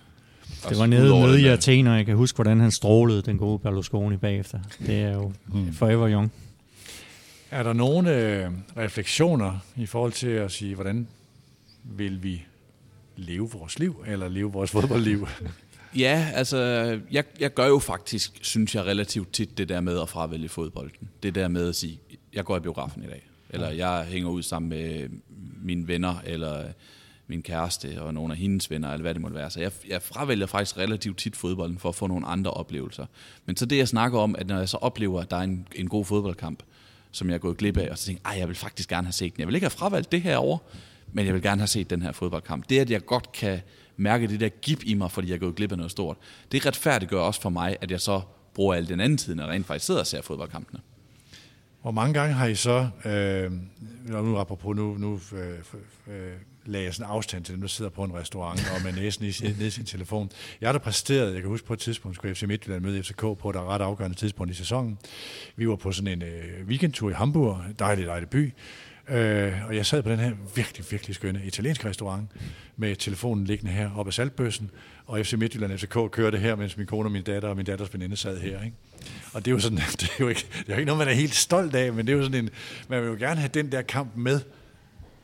Det 0.69 0.79
var 0.79 0.85
nede, 0.85 1.09
nede 1.09 1.41
i 1.41 1.45
Athen, 1.45 1.87
og 1.87 1.97
jeg 1.97 2.05
kan 2.05 2.15
huske, 2.15 2.35
hvordan 2.35 2.59
han 2.59 2.71
strålede 2.71 3.21
den 3.21 3.37
gode 3.37 3.59
Berlusconi 3.59 4.17
bagefter. 4.17 4.59
Det 4.79 5.01
er 5.01 5.13
jo 5.13 5.31
mm. 5.47 5.73
forever 5.73 6.09
young. 6.09 6.31
Er 7.51 7.63
der 7.63 7.73
nogle 7.73 8.15
øh, 8.15 8.51
refleksioner 8.77 9.59
i 9.75 9.85
forhold 9.85 10.11
til 10.11 10.27
at 10.27 10.51
sige, 10.51 10.75
hvordan 10.75 11.07
vil 11.83 12.23
vi 12.23 12.45
leve 13.15 13.49
vores 13.51 13.79
liv, 13.79 14.03
eller 14.07 14.27
leve 14.27 14.51
vores 14.51 14.71
fodboldliv? 14.81 15.27
Ja, 15.95 16.27
altså, 16.33 16.57
jeg, 17.11 17.23
jeg 17.39 17.53
gør 17.53 17.67
jo 17.67 17.79
faktisk, 17.79 18.39
synes 18.41 18.75
jeg, 18.75 18.85
relativt 18.85 19.33
tit 19.33 19.57
det 19.57 19.69
der 19.69 19.81
med 19.81 20.01
at 20.01 20.09
fravælge 20.09 20.49
fodbolden. 20.49 21.09
Det 21.23 21.35
der 21.35 21.47
med 21.47 21.69
at 21.69 21.75
sige, 21.75 21.99
jeg 22.33 22.45
går 22.45 22.57
i 22.57 22.59
biografen 22.59 23.03
i 23.03 23.07
dag, 23.07 23.28
eller 23.49 23.69
jeg 23.69 24.05
hænger 24.09 24.29
ud 24.29 24.43
sammen 24.43 24.69
med 24.69 25.09
mine 25.61 25.87
venner, 25.87 26.15
eller 26.25 26.67
min 27.27 27.41
kæreste 27.41 28.01
og 28.01 28.13
nogle 28.13 28.33
af 28.33 28.37
hendes 28.37 28.69
venner, 28.69 28.91
eller 28.91 29.01
hvad 29.01 29.13
det 29.13 29.21
måtte 29.21 29.37
være. 29.37 29.49
Så 29.49 29.59
jeg, 29.59 29.71
jeg 29.87 30.01
fravælger 30.01 30.45
faktisk 30.45 30.77
relativt 30.77 31.17
tit 31.17 31.35
fodbolden 31.35 31.79
for 31.79 31.89
at 31.89 31.95
få 31.95 32.07
nogle 32.07 32.27
andre 32.27 32.51
oplevelser. 32.51 33.05
Men 33.45 33.57
så 33.57 33.65
det, 33.65 33.77
jeg 33.77 33.87
snakker 33.87 34.19
om, 34.19 34.35
at 34.35 34.47
når 34.47 34.57
jeg 34.57 34.69
så 34.69 34.77
oplever, 34.77 35.21
at 35.21 35.31
der 35.31 35.37
er 35.37 35.41
en, 35.41 35.67
en 35.75 35.89
god 35.89 36.05
fodboldkamp, 36.05 36.63
som 37.11 37.27
jeg 37.29 37.33
er 37.33 37.39
gået 37.39 37.57
glip 37.57 37.77
af, 37.77 37.89
og 37.91 37.97
så 37.97 38.05
tænker 38.05 38.29
jeg, 38.29 38.39
jeg 38.39 38.47
vil 38.47 38.55
faktisk 38.55 38.89
gerne 38.89 39.07
have 39.07 39.13
set 39.13 39.33
den. 39.33 39.39
Jeg 39.39 39.47
vil 39.47 39.55
ikke 39.55 39.65
have 39.65 39.71
fravalgt 39.71 40.11
det 40.11 40.21
her 40.21 40.37
over, 40.37 40.57
men 41.13 41.25
jeg 41.25 41.33
vil 41.33 41.41
gerne 41.41 41.61
have 41.61 41.67
set 41.67 41.89
den 41.89 42.01
her 42.01 42.11
fodboldkamp. 42.11 42.69
Det, 42.69 42.79
at 42.79 42.89
jeg 42.89 43.05
godt 43.05 43.31
kan 43.31 43.61
mærke 43.97 44.27
det 44.27 44.39
der 44.39 44.49
gip 44.49 44.83
i 44.85 44.93
mig, 44.93 45.11
fordi 45.11 45.27
jeg 45.27 45.35
er 45.35 45.39
gået 45.39 45.55
glip 45.55 45.71
af 45.71 45.77
noget 45.77 45.91
stort, 45.91 46.17
det 46.51 46.65
retfærdiggør 46.65 47.19
også 47.19 47.41
for 47.41 47.49
mig, 47.49 47.77
at 47.81 47.91
jeg 47.91 48.01
så 48.01 48.21
bruger 48.53 48.75
al 48.75 48.87
den 48.87 48.99
anden 48.99 49.17
tid, 49.17 49.35
når 49.35 49.43
jeg 49.43 49.53
rent 49.53 49.65
faktisk 49.65 49.85
sidder 49.85 49.99
og 49.99 50.07
ser 50.07 50.21
fodboldkampene. 50.21 50.79
Hvor 51.81 51.91
mange 51.91 52.13
gange 52.13 52.33
har 52.33 52.45
I 52.45 52.55
så, 52.55 52.89
øh, 53.05 53.51
nu 54.05 54.37
apropos, 54.37 54.75
nu, 54.75 54.97
nu 54.97 55.19
øh, 55.33 55.59
øh, 56.07 56.31
lagde 56.65 56.85
jeg 56.85 56.93
sådan 56.93 57.11
afstand 57.11 57.43
til 57.43 57.53
dem, 57.53 57.61
der 57.61 57.67
sidder 57.67 57.91
på 57.91 58.03
en 58.03 58.13
restaurant 58.13 58.71
og 58.75 58.83
med 58.83 58.93
næsen 58.93 59.25
i, 59.25 59.53
ned 59.59 59.69
sin 59.69 59.85
telefon. 59.85 60.31
Jeg 60.61 60.67
har 60.67 60.73
da 60.73 60.79
præsteret, 60.79 61.33
jeg 61.33 61.41
kan 61.41 61.49
huske 61.49 61.67
på 61.67 61.73
et 61.73 61.79
tidspunkt, 61.79 62.15
skulle 62.15 62.35
FC 62.35 62.43
Midtjylland 62.43 62.83
møde 62.83 63.03
FCK 63.03 63.19
på 63.19 63.49
et 63.49 63.55
ret 63.55 63.81
afgørende 63.81 64.17
tidspunkt 64.17 64.51
i 64.51 64.55
sæsonen. 64.55 64.97
Vi 65.55 65.69
var 65.69 65.75
på 65.75 65.91
sådan 65.91 66.07
en 66.07 66.21
øh, 66.21 66.67
weekendtur 66.67 67.09
i 67.09 67.13
Hamburg, 67.13 67.61
dejlig, 67.79 68.05
dejlig 68.05 68.29
by, 68.29 68.53
øh, 69.09 69.53
og 69.67 69.75
jeg 69.75 69.85
sad 69.85 70.03
på 70.03 70.09
den 70.09 70.19
her 70.19 70.31
virkelig, 70.55 70.85
virkelig 70.91 71.15
skønne 71.15 71.41
italienske 71.43 71.89
restaurant 71.89 72.31
med 72.77 72.95
telefonen 72.95 73.45
liggende 73.45 73.71
her 73.71 73.89
oppe 73.95 74.09
af 74.09 74.13
saltbøssen, 74.13 74.71
og 75.05 75.25
FC 75.25 75.33
Midtjylland 75.33 75.77
FCK 75.77 75.97
kørte 76.11 76.37
her, 76.37 76.55
mens 76.55 76.77
min 76.77 76.87
kone 76.87 77.07
og 77.07 77.11
min 77.11 77.23
datter 77.23 77.49
og 77.49 77.55
min 77.55 77.65
datters 77.65 77.93
veninde 77.93 78.17
sad 78.17 78.39
her. 78.39 78.63
Ikke? 78.63 78.75
Og 79.33 79.45
det 79.45 79.51
er 79.51 79.55
jo 79.55 79.59
sådan, 79.59 79.77
det 80.01 80.03
er 80.03 80.15
jo 80.19 80.27
ikke, 80.27 80.47
det 80.51 80.69
er 80.69 80.73
jo 80.73 80.79
ikke 80.79 80.85
noget, 80.85 80.99
man 80.99 81.07
er 81.07 81.13
helt 81.13 81.35
stolt 81.35 81.75
af, 81.75 81.93
men 81.93 82.07
det 82.07 82.13
er 82.13 82.17
jo 82.17 82.23
sådan 82.23 82.43
en, 82.43 82.49
man 82.87 83.01
vil 83.01 83.07
jo 83.07 83.15
gerne 83.19 83.39
have 83.39 83.51
den 83.53 83.71
der 83.71 83.81
kamp 83.81 84.09
med, 84.15 84.41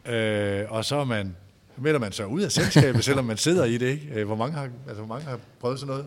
øh, 0.05 0.71
og 0.71 0.85
så 0.85 0.95
er 0.95 1.05
man, 1.05 1.35
melder 1.77 1.99
man 1.99 2.11
sig 2.11 2.27
ud 2.27 2.41
af 2.41 2.51
selskabet, 2.51 3.03
selvom 3.09 3.25
man 3.25 3.37
sidder 3.37 3.65
i 3.65 3.77
det, 3.77 3.87
ikke? 3.87 4.07
Øh, 4.13 4.25
hvor 4.25 4.35
mange 4.35 4.57
har, 4.57 4.69
altså, 4.87 5.03
hvor 5.03 5.15
mange 5.15 5.29
har 5.29 5.39
prøvet 5.59 5.79
sådan 5.79 5.91
noget? 5.91 6.05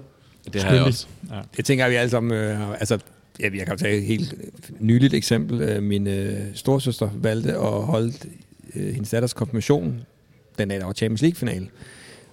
Det 0.52 0.62
har 0.62 0.74
jeg 0.74 0.82
også. 0.82 1.06
Ja. 1.30 1.40
Det 1.56 1.64
tænker 1.64 1.84
jeg, 1.84 1.90
vi 1.90 1.96
alle 1.96 2.10
sammen, 2.10 2.32
øh, 2.32 2.70
altså, 2.70 2.98
ja, 3.40 3.50
jeg 3.54 3.66
kan 3.66 3.78
tage 3.78 3.96
et 3.96 4.04
helt 4.04 4.34
nyligt 4.80 5.14
eksempel. 5.14 5.60
Øh, 5.60 5.82
min 5.82 6.06
øh, 6.06 6.54
storsøster 6.54 7.10
valgte 7.14 7.52
at 7.52 7.82
holde 7.82 8.12
øh, 8.74 8.94
hendes 8.94 9.10
datters 9.10 9.32
konfirmation 9.32 10.00
den 10.58 10.68
dag, 10.68 10.80
der 10.80 10.86
var 10.86 10.92
Champions 10.92 11.22
League-finale. 11.22 11.68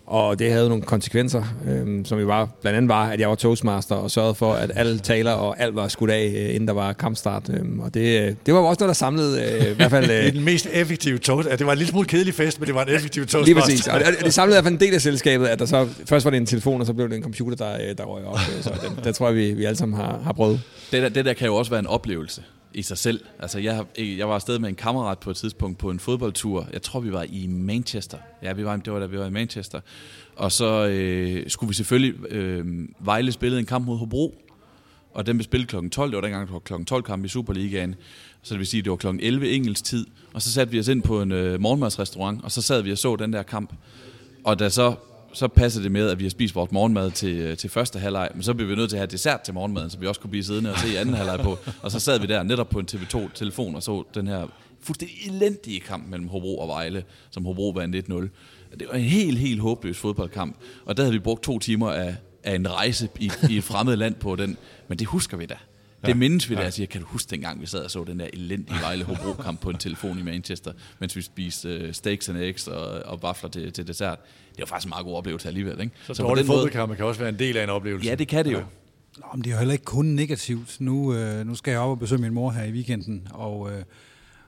Og 0.08 0.40
det 0.40 0.52
havde 0.52 0.70
nogle 0.70 0.84
konsekvenser, 0.84 1.44
øhm, 1.68 2.06
som 2.06 2.20
jo 2.20 2.26
var, 2.26 2.50
blandt 2.62 2.78
andet 2.78 2.90
var, 2.90 3.10
at 3.10 3.20
jeg 3.20 3.30
var 3.30 3.36
toastmaster 3.36 3.96
og 3.96 4.12
sørgede 4.12 4.36
for, 4.36 4.54
at 4.54 4.72
alle 4.76 5.00
taler 5.00 5.32
og 5.32 5.60
alt 5.60 5.76
var 5.76 5.88
skudt 5.88 6.10
af, 6.10 6.34
øh, 6.36 6.56
inden 6.56 6.68
der 6.68 6.74
var 6.74 6.94
kampstart. 6.94 7.50
Øhm, 7.50 7.80
og 7.80 7.94
det, 7.94 8.22
øh, 8.22 8.36
det 8.46 8.54
var 8.54 8.60
også 8.60 8.80
noget, 8.80 8.88
der 8.90 8.94
samlede 8.94 9.44
øh, 9.44 9.72
i 9.72 9.76
hvert 9.76 9.92
fald... 9.92 10.06
Øh, 10.06 10.12
det 10.12 10.28
er 10.28 10.32
den 10.32 10.44
mest 10.44 10.68
effektive 10.74 11.18
toast. 11.18 11.50
Det 11.50 11.66
var 11.66 11.72
en 11.72 11.78
lille 11.78 11.92
smule 11.92 12.08
kedelig 12.08 12.34
fest, 12.34 12.60
men 12.60 12.68
det 12.68 12.76
var 12.76 12.84
en 12.84 12.96
effektiv 12.96 13.26
toastmaster. 13.26 13.46
Lige 13.46 13.62
præcis. 13.62 13.88
Og 13.88 14.00
det, 14.00 14.26
det 14.26 14.34
samlede 14.34 14.54
i 14.54 14.56
hvert 14.56 14.64
fald 14.64 14.74
en 14.74 14.80
del 14.80 14.94
af 14.94 15.02
selskabet, 15.02 15.48
at 15.48 15.60
der 15.60 15.66
så, 15.66 15.88
først 16.06 16.26
var 16.26 16.32
det 16.32 16.38
en 16.38 16.46
telefon, 16.46 16.82
og 16.82 16.88
så 16.88 16.94
blev 16.94 17.10
det 17.10 17.16
en 17.16 17.24
computer, 17.24 17.56
der, 17.56 17.74
øh, 17.74 17.98
der 17.98 18.04
røg 18.04 18.26
op. 18.26 18.40
Så 18.62 18.70
det, 18.70 19.06
det 19.06 19.16
tror 19.16 19.28
jeg, 19.28 19.36
vi, 19.36 19.52
vi 19.54 19.66
alle 19.66 19.78
sammen 19.78 19.98
har, 19.98 20.20
har 20.24 20.34
prøvet. 20.34 20.62
Det 20.92 21.02
der, 21.02 21.10
det 21.10 21.26
der 21.26 21.34
kan 21.34 21.48
jo 21.48 21.56
også 21.56 21.72
være 21.72 21.80
en 21.80 21.88
oplevelse 21.88 22.42
i 22.76 22.82
sig 22.82 22.98
selv. 22.98 23.20
Altså, 23.40 23.60
jeg, 23.60 23.86
jeg 23.98 24.28
var 24.28 24.36
afsted 24.36 24.60
med 24.60 24.70
en 24.70 24.76
kammerat 24.76 25.20
på 25.20 25.30
et 25.30 25.36
tidspunkt 25.36 25.78
på 25.78 25.90
en 25.90 26.00
fodboldtur. 26.00 26.68
Jeg 26.74 26.82
tror, 26.82 27.00
vi 27.00 27.12
var 27.12 27.26
i 27.30 27.48
Manchester. 27.48 28.18
Ja, 28.44 28.54
vi 28.54 28.66
var, 28.66 28.76
det 28.76 28.94
var 28.94 29.00
da 29.00 29.06
vi 29.06 29.18
var 29.18 29.26
i 29.26 29.30
Manchester. 29.30 29.80
Og 30.36 30.52
så 30.52 30.88
øh, 30.88 31.50
skulle 31.50 31.68
vi 31.68 31.74
selvfølgelig... 31.74 32.32
Øh, 32.32 32.88
Vejle 33.00 33.32
spillede 33.32 33.60
en 33.60 33.66
kamp 33.66 33.86
mod 33.86 33.98
Hobro, 33.98 34.36
og 35.14 35.26
den 35.26 35.38
blev 35.38 35.44
spillet 35.44 35.70
kl. 35.70 35.90
12. 35.90 36.12
Det 36.12 36.16
var 36.16 36.22
dengang, 36.22 36.48
det 36.48 36.54
var 36.54 36.60
kl. 36.60 36.84
12 36.84 37.04
kamp 37.04 37.26
i 37.26 37.28
Superligaen. 37.28 37.96
Så 38.42 38.54
det 38.54 38.60
vil 38.60 38.68
sige, 38.68 38.80
at 38.80 38.86
det 38.86 38.92
var 38.92 38.98
kl. 38.98 39.08
11 39.20 39.52
engelsk 39.52 39.84
tid. 39.84 40.06
Og 40.34 40.42
så 40.42 40.52
satte 40.52 40.72
vi 40.72 40.80
os 40.80 40.88
ind 40.88 41.04
på 41.04 41.22
en 41.22 41.32
øh, 41.32 41.62
morgenmadsrestaurant, 41.62 42.44
og 42.44 42.52
så 42.52 42.62
sad 42.62 42.82
vi 42.82 42.92
og 42.92 42.98
så 42.98 43.16
den 43.16 43.34
der 43.34 43.44
kamp. 43.44 43.74
Og 44.44 44.60
da 44.60 44.70
så 44.70 44.96
så 45.36 45.48
passer 45.48 45.82
det 45.82 45.92
med, 45.92 46.10
at 46.10 46.20
vi 46.20 46.24
har 46.24 46.30
spist 46.30 46.56
vores 46.56 46.72
morgenmad 46.72 47.12
til, 47.12 47.38
øh, 47.38 47.58
til 47.58 47.70
første 47.70 48.00
halvleg, 48.00 48.30
men 48.34 48.44
så 48.44 48.54
bliver 48.54 48.70
vi 48.70 48.76
nødt 48.76 48.90
til 48.90 48.98
at 48.98 49.00
have 49.00 49.12
dessert 49.12 49.42
til 49.42 49.54
morgenmaden, 49.54 49.90
så 49.90 49.98
vi 49.98 50.08
også 50.08 50.22
kunne 50.22 50.30
blive 50.30 50.44
siddende 50.44 50.72
og 50.72 50.80
se 50.80 51.00
anden 51.00 51.16
halvleg 51.16 51.40
på. 51.40 51.58
Og 51.82 51.92
så 51.92 52.00
sad 52.00 52.20
vi 52.20 52.28
der 52.28 52.44
netop 52.44 52.70
på 52.70 52.80
en 52.80 52.88
TV2-telefon 52.92 53.76
og 53.76 53.84
så 53.84 54.04
den 54.14 54.28
her 54.28 54.48
fuldstændig 54.82 55.18
elendige 55.28 55.80
kamp 55.80 56.10
mellem 56.10 56.28
Hobro 56.28 56.58
og 56.58 56.68
Vejle, 56.68 57.04
som 57.32 57.46
Hobro 57.46 57.70
vandt 57.70 57.96
1-0. 57.96 58.14
Det 58.80 58.88
var 58.88 58.94
en 58.94 59.04
helt, 59.04 59.38
helt 59.38 59.62
håbløs 59.62 59.98
fodboldkamp, 59.98 60.56
og 60.86 60.98
der 60.98 61.04
havde 61.04 61.14
vi 61.14 61.20
brugt 61.20 61.44
to 61.44 61.60
timer 61.60 61.92
af, 61.92 62.16
af 62.44 62.56
en 62.56 62.72
rejse 62.72 63.10
i, 63.20 63.32
i 63.50 63.58
et 63.58 63.64
fremmed 63.64 63.96
land 63.96 64.16
på 64.16 64.36
den, 64.36 64.58
men 64.88 65.00
det 65.00 65.08
husker 65.08 65.38
vi 65.38 65.46
da. 65.46 65.56
Det 66.02 66.12
ja. 66.12 66.16
mindes 66.16 66.50
vi 66.50 66.56
da. 66.56 66.60
Ja. 66.60 66.66
Altså, 66.66 66.82
jeg 66.82 66.90
kan 66.90 67.02
du 67.02 67.08
huske 67.08 67.30
dengang, 67.30 67.62
vi 67.62 67.66
sad 67.66 67.84
og 67.84 67.92
så 67.92 68.04
den 68.04 68.20
der 68.20 68.28
elendige 68.34 68.82
Vejle 68.82 69.04
Hobro-kamp 69.04 69.62
på 69.62 69.70
en 69.70 69.78
telefon 69.78 70.20
i 70.20 70.22
Manchester, 70.22 70.74
mens 71.00 71.16
vi 71.16 71.22
spiste 71.22 71.86
uh, 71.88 71.92
steaks 71.92 72.30
and 72.30 72.38
eggs 72.38 72.68
og, 72.68 72.88
og 73.06 73.22
vafler 73.22 73.50
til, 73.50 73.72
til 73.72 73.88
dessert. 73.88 74.20
Det 74.56 74.62
var 74.62 74.66
faktisk 74.66 74.86
en 74.86 74.90
meget 74.90 75.06
god 75.06 75.16
oplevelse 75.16 75.48
alligevel. 75.48 75.82
Ikke? 75.82 75.94
Så, 76.04 76.14
så 76.14 76.24
dårlig 76.24 76.46
fodboldkamp 76.46 76.96
kan 76.96 77.06
også 77.06 77.20
være 77.20 77.30
en 77.30 77.40
del 77.40 77.58
af 77.58 77.64
en 77.64 77.70
oplevelse. 77.70 78.10
Ja, 78.10 78.16
det 78.16 78.28
kan 78.28 78.46
det 78.46 78.52
jo. 78.52 78.58
Ja. 78.58 78.64
Nå, 79.18 79.26
men 79.34 79.44
det 79.44 79.50
er 79.50 79.54
jo 79.54 79.58
heller 79.58 79.74
ikke 79.74 79.86
kun 79.86 80.06
negativt. 80.06 80.78
Nu, 80.80 81.14
øh, 81.14 81.48
nu 81.48 81.56
skal 81.56 81.72
jeg 81.72 81.80
op 81.80 81.90
og 81.90 82.00
besøge 82.00 82.22
min 82.22 82.34
mor 82.34 82.52
her 82.52 82.64
i 82.64 82.72
weekenden, 82.72 83.28
og 83.32 83.72
øh, 83.72 83.84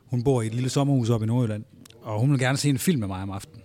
hun 0.05 0.23
bor 0.23 0.41
i 0.41 0.47
et 0.47 0.53
lille 0.53 0.69
sommerhus 0.69 1.09
oppe 1.09 1.25
i 1.25 1.27
Nordjylland, 1.27 1.63
og 2.01 2.19
hun 2.19 2.31
vil 2.31 2.39
gerne 2.39 2.57
se 2.57 2.69
en 2.69 2.77
film 2.77 2.99
med 2.99 3.07
mig 3.07 3.21
om 3.21 3.29
aftenen. 3.31 3.61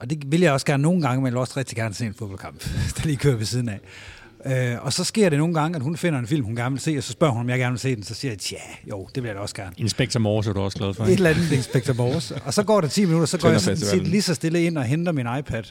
Og 0.00 0.10
det 0.10 0.32
vil 0.32 0.40
jeg 0.40 0.52
også 0.52 0.66
gerne 0.66 0.82
nogle 0.82 1.02
gange, 1.02 1.16
men 1.16 1.26
jeg 1.26 1.32
vil 1.32 1.40
også 1.40 1.54
rigtig 1.56 1.76
gerne 1.76 1.94
se 1.94 2.06
en 2.06 2.14
fodboldkamp, 2.14 2.64
der 2.96 3.06
lige 3.06 3.16
kører 3.16 3.36
ved 3.36 3.46
siden 3.46 3.68
af. 3.68 3.80
Øh, 4.46 4.84
og 4.84 4.92
så 4.92 5.04
sker 5.04 5.28
det 5.28 5.38
nogle 5.38 5.54
gange, 5.54 5.76
at 5.76 5.82
hun 5.82 5.96
finder 5.96 6.18
en 6.18 6.26
film, 6.26 6.44
hun 6.44 6.56
gerne 6.56 6.72
vil 6.72 6.80
se, 6.80 6.94
og 6.98 7.02
så 7.02 7.12
spørger 7.12 7.32
hun, 7.32 7.40
om 7.40 7.50
jeg 7.50 7.58
gerne 7.58 7.72
vil 7.72 7.80
se 7.80 7.96
den. 7.96 8.02
Så 8.02 8.14
siger 8.14 8.32
jeg, 8.32 8.52
ja, 8.52 8.90
jo, 8.90 9.08
det 9.14 9.22
vil 9.22 9.28
jeg 9.28 9.36
da 9.36 9.40
også 9.40 9.54
gerne. 9.54 9.72
Inspector 9.76 10.20
Morse 10.20 10.50
er 10.50 10.54
du 10.54 10.60
også 10.60 10.78
glad 10.78 10.94
for. 10.94 11.04
Et 11.04 11.12
eller 11.12 11.30
andet 11.30 11.52
Inspector 11.52 11.94
Morse. 11.94 12.34
Og 12.44 12.54
så 12.54 12.62
går 12.62 12.80
det 12.80 12.90
10 12.90 13.04
minutter, 13.04 13.26
så 13.26 13.38
går 13.38 13.48
jeg 13.48 13.60
sådan, 13.60 14.02
lige 14.02 14.22
så 14.22 14.34
stille 14.34 14.62
ind 14.62 14.78
og 14.78 14.84
henter 14.84 15.12
min 15.12 15.26
iPad. 15.38 15.62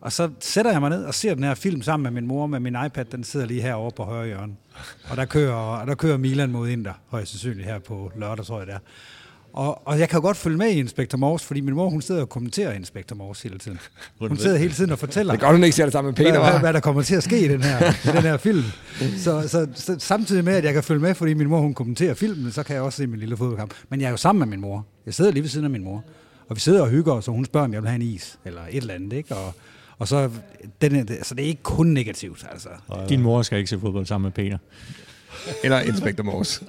Og 0.00 0.12
så 0.12 0.30
sætter 0.40 0.70
jeg 0.70 0.80
mig 0.80 0.90
ned 0.90 1.04
og 1.04 1.14
ser 1.14 1.34
den 1.34 1.44
her 1.44 1.54
film 1.54 1.82
sammen 1.82 2.02
med 2.02 2.20
min 2.20 2.28
mor, 2.28 2.46
med 2.46 2.60
min 2.60 2.76
iPad, 2.86 3.04
den 3.04 3.24
sidder 3.24 3.46
lige 3.46 3.62
herovre 3.62 3.90
på 3.96 4.04
højre 4.04 4.26
hjørne. 4.26 4.52
Og 5.10 5.16
der 5.16 5.24
kører, 5.24 5.54
og 5.54 5.86
der 5.86 5.94
kører 5.94 6.16
Milan 6.16 6.50
mod 6.50 6.68
Inter, 6.68 6.92
højst 7.08 7.30
sandsynligt 7.30 7.68
her 7.68 7.78
på 7.78 8.12
lørdag, 8.16 8.44
tror 8.46 8.58
jeg 8.58 8.66
det 8.66 8.74
er. 8.74 8.78
Og, 9.52 9.88
og 9.88 9.98
jeg 9.98 10.08
kan 10.08 10.16
jo 10.16 10.22
godt 10.22 10.36
følge 10.36 10.56
med 10.56 10.70
i 10.70 10.78
Inspektor 10.78 11.18
Morse, 11.18 11.46
fordi 11.46 11.60
min 11.60 11.74
mor, 11.74 11.88
hun 11.88 12.02
sidder 12.02 12.20
og 12.20 12.28
kommenterer 12.28 12.72
Inspektor 12.72 13.16
Morse 13.16 13.42
hele 13.42 13.58
tiden. 13.58 13.78
Hun 14.18 14.36
sidder 14.36 14.58
hele 14.58 14.72
tiden 14.72 14.92
og 14.92 14.98
fortæller, 14.98 15.32
det 15.32 15.40
gør 15.40 15.52
hun 15.52 15.64
ikke 15.64 15.76
ser 15.76 15.84
det 15.84 15.92
sammen 15.92 16.08
med 16.08 16.16
Peter, 16.16 16.40
hvad, 16.40 16.50
hvad, 16.50 16.60
hvad, 16.60 16.72
der 16.72 16.80
kommer 16.80 17.02
til 17.02 17.14
at 17.14 17.22
ske 17.22 17.44
i 17.44 17.48
den 17.48 17.62
her, 17.62 17.92
i 18.10 18.16
den 18.16 18.22
her 18.22 18.36
film. 18.36 18.64
Så, 19.16 19.48
så, 19.48 19.66
så, 19.74 19.96
samtidig 19.98 20.44
med, 20.44 20.52
at 20.52 20.64
jeg 20.64 20.74
kan 20.74 20.82
følge 20.82 21.00
med, 21.00 21.14
fordi 21.14 21.34
min 21.34 21.48
mor, 21.48 21.60
hun 21.60 21.74
kommenterer 21.74 22.14
filmen, 22.14 22.52
så 22.52 22.62
kan 22.62 22.74
jeg 22.74 22.82
også 22.82 22.96
se 22.96 23.06
min 23.06 23.20
lille 23.20 23.36
fodboldkamp. 23.36 23.74
Men 23.88 24.00
jeg 24.00 24.06
er 24.06 24.10
jo 24.10 24.16
sammen 24.16 24.38
med 24.38 24.56
min 24.56 24.60
mor. 24.60 24.86
Jeg 25.06 25.14
sidder 25.14 25.30
lige 25.30 25.42
ved 25.42 25.50
siden 25.50 25.64
af 25.64 25.70
min 25.70 25.84
mor. 25.84 26.04
Og 26.48 26.56
vi 26.56 26.60
sidder 26.60 26.82
og 26.82 26.88
hygger 26.88 27.12
os, 27.12 27.28
og 27.28 27.34
hun 27.34 27.44
spørger, 27.44 27.64
om 27.64 27.72
jeg 27.72 27.82
vil 27.82 27.88
have 27.88 28.02
en 28.02 28.08
is, 28.08 28.38
eller 28.44 28.60
et 28.70 28.76
eller 28.76 28.94
andet, 28.94 29.12
ikke? 29.12 29.34
Og, 29.36 29.54
og 29.98 30.08
så, 30.08 30.30
den, 30.80 30.96
altså, 30.96 31.34
det 31.34 31.44
er 31.44 31.48
ikke 31.48 31.62
kun 31.62 31.86
negativt, 31.86 32.46
altså. 32.50 32.68
Din 33.08 33.20
mor 33.20 33.42
skal 33.42 33.58
ikke 33.58 33.70
se 33.70 33.80
fodbold 33.80 34.06
sammen 34.06 34.26
med 34.26 34.32
Peter. 34.32 34.58
Eller 35.64 35.80
Inspektor 35.80 36.24
Morse. 36.24 36.64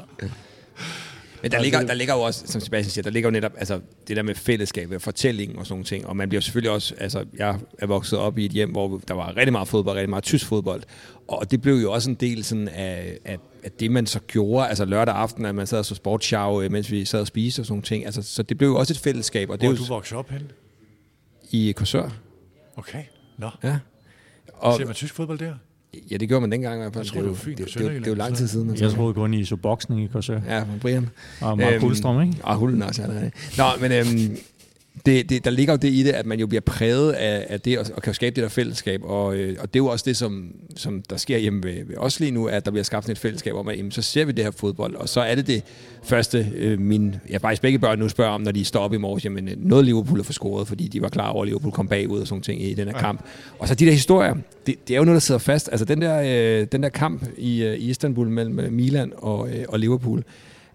Men 1.41 1.51
der 1.51 1.61
ligger, 1.61 1.81
der 1.81 1.93
ligger 1.93 2.13
jo 2.13 2.21
også, 2.21 2.43
som 2.47 2.61
Sebastian 2.61 2.91
siger, 2.91 3.03
der 3.03 3.09
ligger 3.09 3.27
jo 3.29 3.31
netop 3.31 3.51
altså, 3.57 3.79
det 4.07 4.17
der 4.17 4.23
med 4.23 4.35
fællesskabet, 4.35 5.01
fortælling 5.01 5.59
og 5.59 5.65
sådan 5.65 5.73
nogle 5.73 5.85
ting. 5.85 6.07
Og 6.07 6.15
man 6.17 6.29
bliver 6.29 6.41
selvfølgelig 6.41 6.71
også, 6.71 6.95
altså 6.97 7.25
jeg 7.37 7.59
er 7.79 7.85
vokset 7.85 8.19
op 8.19 8.37
i 8.37 8.45
et 8.45 8.51
hjem, 8.51 8.71
hvor 8.71 9.01
der 9.07 9.13
var 9.13 9.37
rigtig 9.37 9.51
meget 9.51 9.67
fodbold, 9.67 9.95
rigtig 9.95 10.09
meget 10.09 10.23
tysk 10.23 10.45
fodbold. 10.45 10.83
Og 11.27 11.51
det 11.51 11.61
blev 11.61 11.75
jo 11.75 11.91
også 11.91 12.09
en 12.09 12.15
del 12.15 12.43
sådan 12.43 12.67
af, 12.67 13.17
af, 13.25 13.37
af 13.63 13.71
det, 13.71 13.91
man 13.91 14.05
så 14.05 14.19
gjorde, 14.19 14.67
altså 14.67 14.85
lørdag 14.85 15.15
aften, 15.15 15.45
at 15.45 15.55
man 15.55 15.67
sad 15.67 15.79
og 15.79 15.85
så 15.85 15.95
sportsshow, 15.95 16.61
øh, 16.61 16.71
mens 16.71 16.91
vi 16.91 17.05
sad 17.05 17.19
og 17.19 17.27
spiste 17.27 17.59
og 17.59 17.65
sådan 17.65 17.73
nogle 17.73 17.83
ting. 17.83 18.05
Altså, 18.05 18.21
så 18.21 18.43
det 18.43 18.57
blev 18.57 18.69
jo 18.69 18.75
også 18.75 18.93
et 18.93 18.99
fællesskab. 18.99 19.49
Og 19.49 19.57
hvor 19.57 19.67
det 19.67 19.79
er 19.79 19.83
du 19.85 19.93
vokset 19.93 20.17
op 20.17 20.29
hen? 20.29 20.51
I 21.51 21.73
Korsør. 21.75 22.09
Okay, 22.75 23.03
nå. 23.37 23.49
Ja. 23.63 23.79
Og, 24.53 24.77
Ser 24.77 24.85
man 24.85 24.95
tysk 24.95 25.13
fodbold 25.13 25.39
der? 25.39 25.53
Ja, 26.11 26.17
det 26.17 26.29
gjorde 26.29 26.41
man 26.41 26.51
dengang 26.51 26.75
i 26.75 26.81
hvert 26.81 26.93
fald. 26.93 27.05
Jeg 27.05 27.13
tror, 27.13 27.21
det 27.21 27.29
var. 27.29 27.37
Det, 27.45 27.73
det, 27.73 27.93
det, 27.93 28.05
det, 28.05 28.09
var 28.09 28.15
lang 28.15 28.35
tid 28.35 28.47
siden. 28.47 28.75
Jeg 28.75 28.91
troede 28.91 29.13
kun 29.13 29.33
i 29.33 29.45
så 29.45 29.55
boksning 29.55 30.03
i 30.03 30.07
Korsør. 30.07 30.39
Ja, 30.47 30.59
fra 30.59 30.77
Brian. 30.81 31.09
Og 31.41 31.57
Mark 31.57 31.73
øhm, 31.73 31.81
Hulstrøm, 31.81 32.21
ikke? 32.21 32.37
Og 32.43 32.55
Hullen 32.55 32.81
også, 32.81 33.01
ja. 33.01 33.29
Nå, 33.57 33.63
men 33.81 33.91
øhm, 33.91 34.37
det, 35.05 35.29
det, 35.29 35.45
der 35.45 35.51
ligger 35.51 35.73
jo 35.73 35.77
det 35.77 35.87
i 35.87 36.03
det, 36.03 36.11
at 36.11 36.25
man 36.25 36.39
jo 36.39 36.47
bliver 36.47 36.61
præget 36.61 37.11
af, 37.11 37.45
af 37.49 37.61
det, 37.61 37.79
og, 37.79 37.85
og 37.95 38.01
kan 38.01 38.13
skabe 38.13 38.35
det 38.35 38.43
der 38.43 38.49
fællesskab, 38.49 39.01
og, 39.03 39.35
øh, 39.35 39.57
og 39.59 39.73
det 39.73 39.79
er 39.79 39.83
jo 39.83 39.87
også 39.87 40.03
det, 40.07 40.17
som, 40.17 40.51
som 40.75 41.01
der 41.09 41.17
sker 41.17 41.37
hjemme 41.37 41.63
ved, 41.63 41.85
ved 41.85 41.97
os 41.97 42.19
lige 42.19 42.31
nu, 42.31 42.45
at 42.45 42.65
der 42.65 42.71
bliver 42.71 42.83
skabt 42.83 43.09
et 43.09 43.17
fællesskab 43.17 43.53
om, 43.53 43.67
at 43.67 43.77
jamen, 43.77 43.91
så 43.91 44.01
ser 44.01 44.25
vi 44.25 44.31
det 44.31 44.43
her 44.43 44.51
fodbold, 44.51 44.95
og 44.95 45.09
så 45.09 45.21
er 45.21 45.35
det 45.35 45.47
det 45.47 45.63
første, 46.03 46.51
øh, 46.55 46.79
min, 46.79 47.15
ja 47.29 47.37
faktisk 47.37 47.61
begge 47.61 47.79
børn 47.79 47.99
nu 47.99 48.09
spørger 48.09 48.31
om, 48.31 48.41
når 48.41 48.51
de 48.51 48.65
står 48.65 48.79
op 48.79 48.93
i 48.93 48.97
morges, 48.97 49.25
jamen 49.25 49.49
noget 49.57 49.85
Liverpool 49.85 50.19
er 50.19 50.23
for 50.23 50.33
scoret, 50.33 50.67
fordi 50.67 50.87
de 50.87 51.01
var 51.01 51.09
klar 51.09 51.29
over, 51.29 51.43
at 51.43 51.47
Liverpool 51.47 51.71
kom 51.71 51.87
bagud 51.87 52.19
og 52.19 52.27
sådan 52.27 52.41
ting 52.41 52.63
i 52.63 52.73
den 52.73 52.87
her 52.87 52.95
ja. 52.95 53.01
kamp. 53.01 53.25
Og 53.59 53.67
så 53.67 53.75
de 53.75 53.85
der 53.85 53.91
historier, 53.91 54.35
det, 54.67 54.75
det 54.87 54.93
er 54.93 54.97
jo 54.97 55.05
noget, 55.05 55.15
der 55.15 55.19
sidder 55.19 55.39
fast. 55.39 55.69
Altså 55.71 55.85
den 55.85 56.01
der, 56.01 56.21
øh, 56.61 56.67
den 56.71 56.83
der 56.83 56.89
kamp 56.89 57.23
i, 57.37 57.63
øh, 57.63 57.75
i 57.75 57.89
Istanbul 57.89 58.29
mellem 58.29 58.73
Milan 58.73 59.13
og, 59.17 59.49
øh, 59.49 59.65
og 59.67 59.79
Liverpool, 59.79 60.23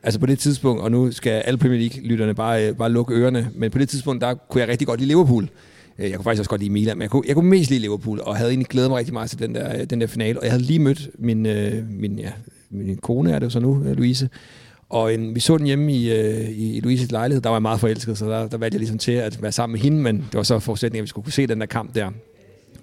Altså 0.07 0.21
på 0.21 0.27
det 0.27 0.39
tidspunkt, 0.39 0.83
og 0.83 0.91
nu 0.91 1.13
skal 1.13 1.31
alle 1.31 1.59
Premier 1.59 1.79
League-lytterne 1.79 2.35
bare, 2.35 2.69
øh, 2.69 2.77
bare 2.77 2.93
lukke 2.93 3.15
ørerne, 3.15 3.51
men 3.55 3.71
på 3.71 3.79
det 3.79 3.89
tidspunkt, 3.89 4.21
der 4.23 4.35
kunne 4.35 4.61
jeg 4.61 4.69
rigtig 4.69 4.87
godt 4.87 5.01
lide 5.01 5.09
Liverpool. 5.09 5.49
Øh, 5.99 6.11
jeg 6.11 6.17
kunne 6.17 6.25
faktisk 6.25 6.41
også 6.41 6.51
godt 6.51 6.61
lide 6.61 6.73
Milan, 6.73 6.97
men 6.97 7.03
jeg 7.03 7.11
kunne, 7.11 7.23
jeg 7.27 7.35
kunne 7.35 7.51
mest 7.51 7.71
lide 7.71 7.81
Liverpool, 7.81 8.21
og 8.23 8.37
havde 8.37 8.51
egentlig 8.51 8.67
glædet 8.67 8.91
mig 8.91 8.99
rigtig 8.99 9.13
meget 9.15 9.31
til 9.31 9.39
den 9.39 9.55
der, 9.55 9.81
øh, 9.81 9.85
den 9.85 10.01
der 10.01 10.07
finale. 10.07 10.39
Og 10.39 10.45
jeg 10.45 10.53
havde 10.53 10.63
lige 10.63 10.79
mødt 10.79 11.11
min, 11.19 11.43
min, 11.91 12.19
ja, 12.19 12.31
min 12.71 12.97
kone, 12.97 13.33
er 13.33 13.39
det 13.39 13.47
jo 13.47 13.51
så 13.51 13.61
nu, 13.61 13.83
Louise. 13.85 14.29
Og 14.89 15.15
en, 15.15 15.35
vi 15.35 15.41
så 15.41 15.59
den 15.59 15.67
hjemme 15.67 15.93
i, 15.93 16.13
i, 16.51 16.77
i 16.77 16.81
Louises 16.81 17.11
lejlighed, 17.13 17.43
der 17.43 17.49
var 17.49 17.57
jeg 17.57 17.63
meget 17.63 17.81
forelsket, 17.81 18.19
så 18.19 18.31
der, 18.31 18.49
der 18.49 18.59
valgte 18.59 18.75
jeg 18.75 18.81
ligesom 18.81 18.99
til 18.99 19.13
at 19.13 19.43
være 19.43 19.53
sammen 19.53 19.73
med 19.73 19.81
hende, 19.81 19.99
men 19.99 20.17
det 20.17 20.35
var 20.35 20.43
så 20.43 20.59
forudsætningen, 20.59 21.01
at 21.01 21.03
vi 21.03 21.09
skulle 21.09 21.25
kunne 21.25 21.33
se 21.33 21.47
den 21.47 21.61
der 21.61 21.67
kamp 21.67 21.95
der. 21.95 22.11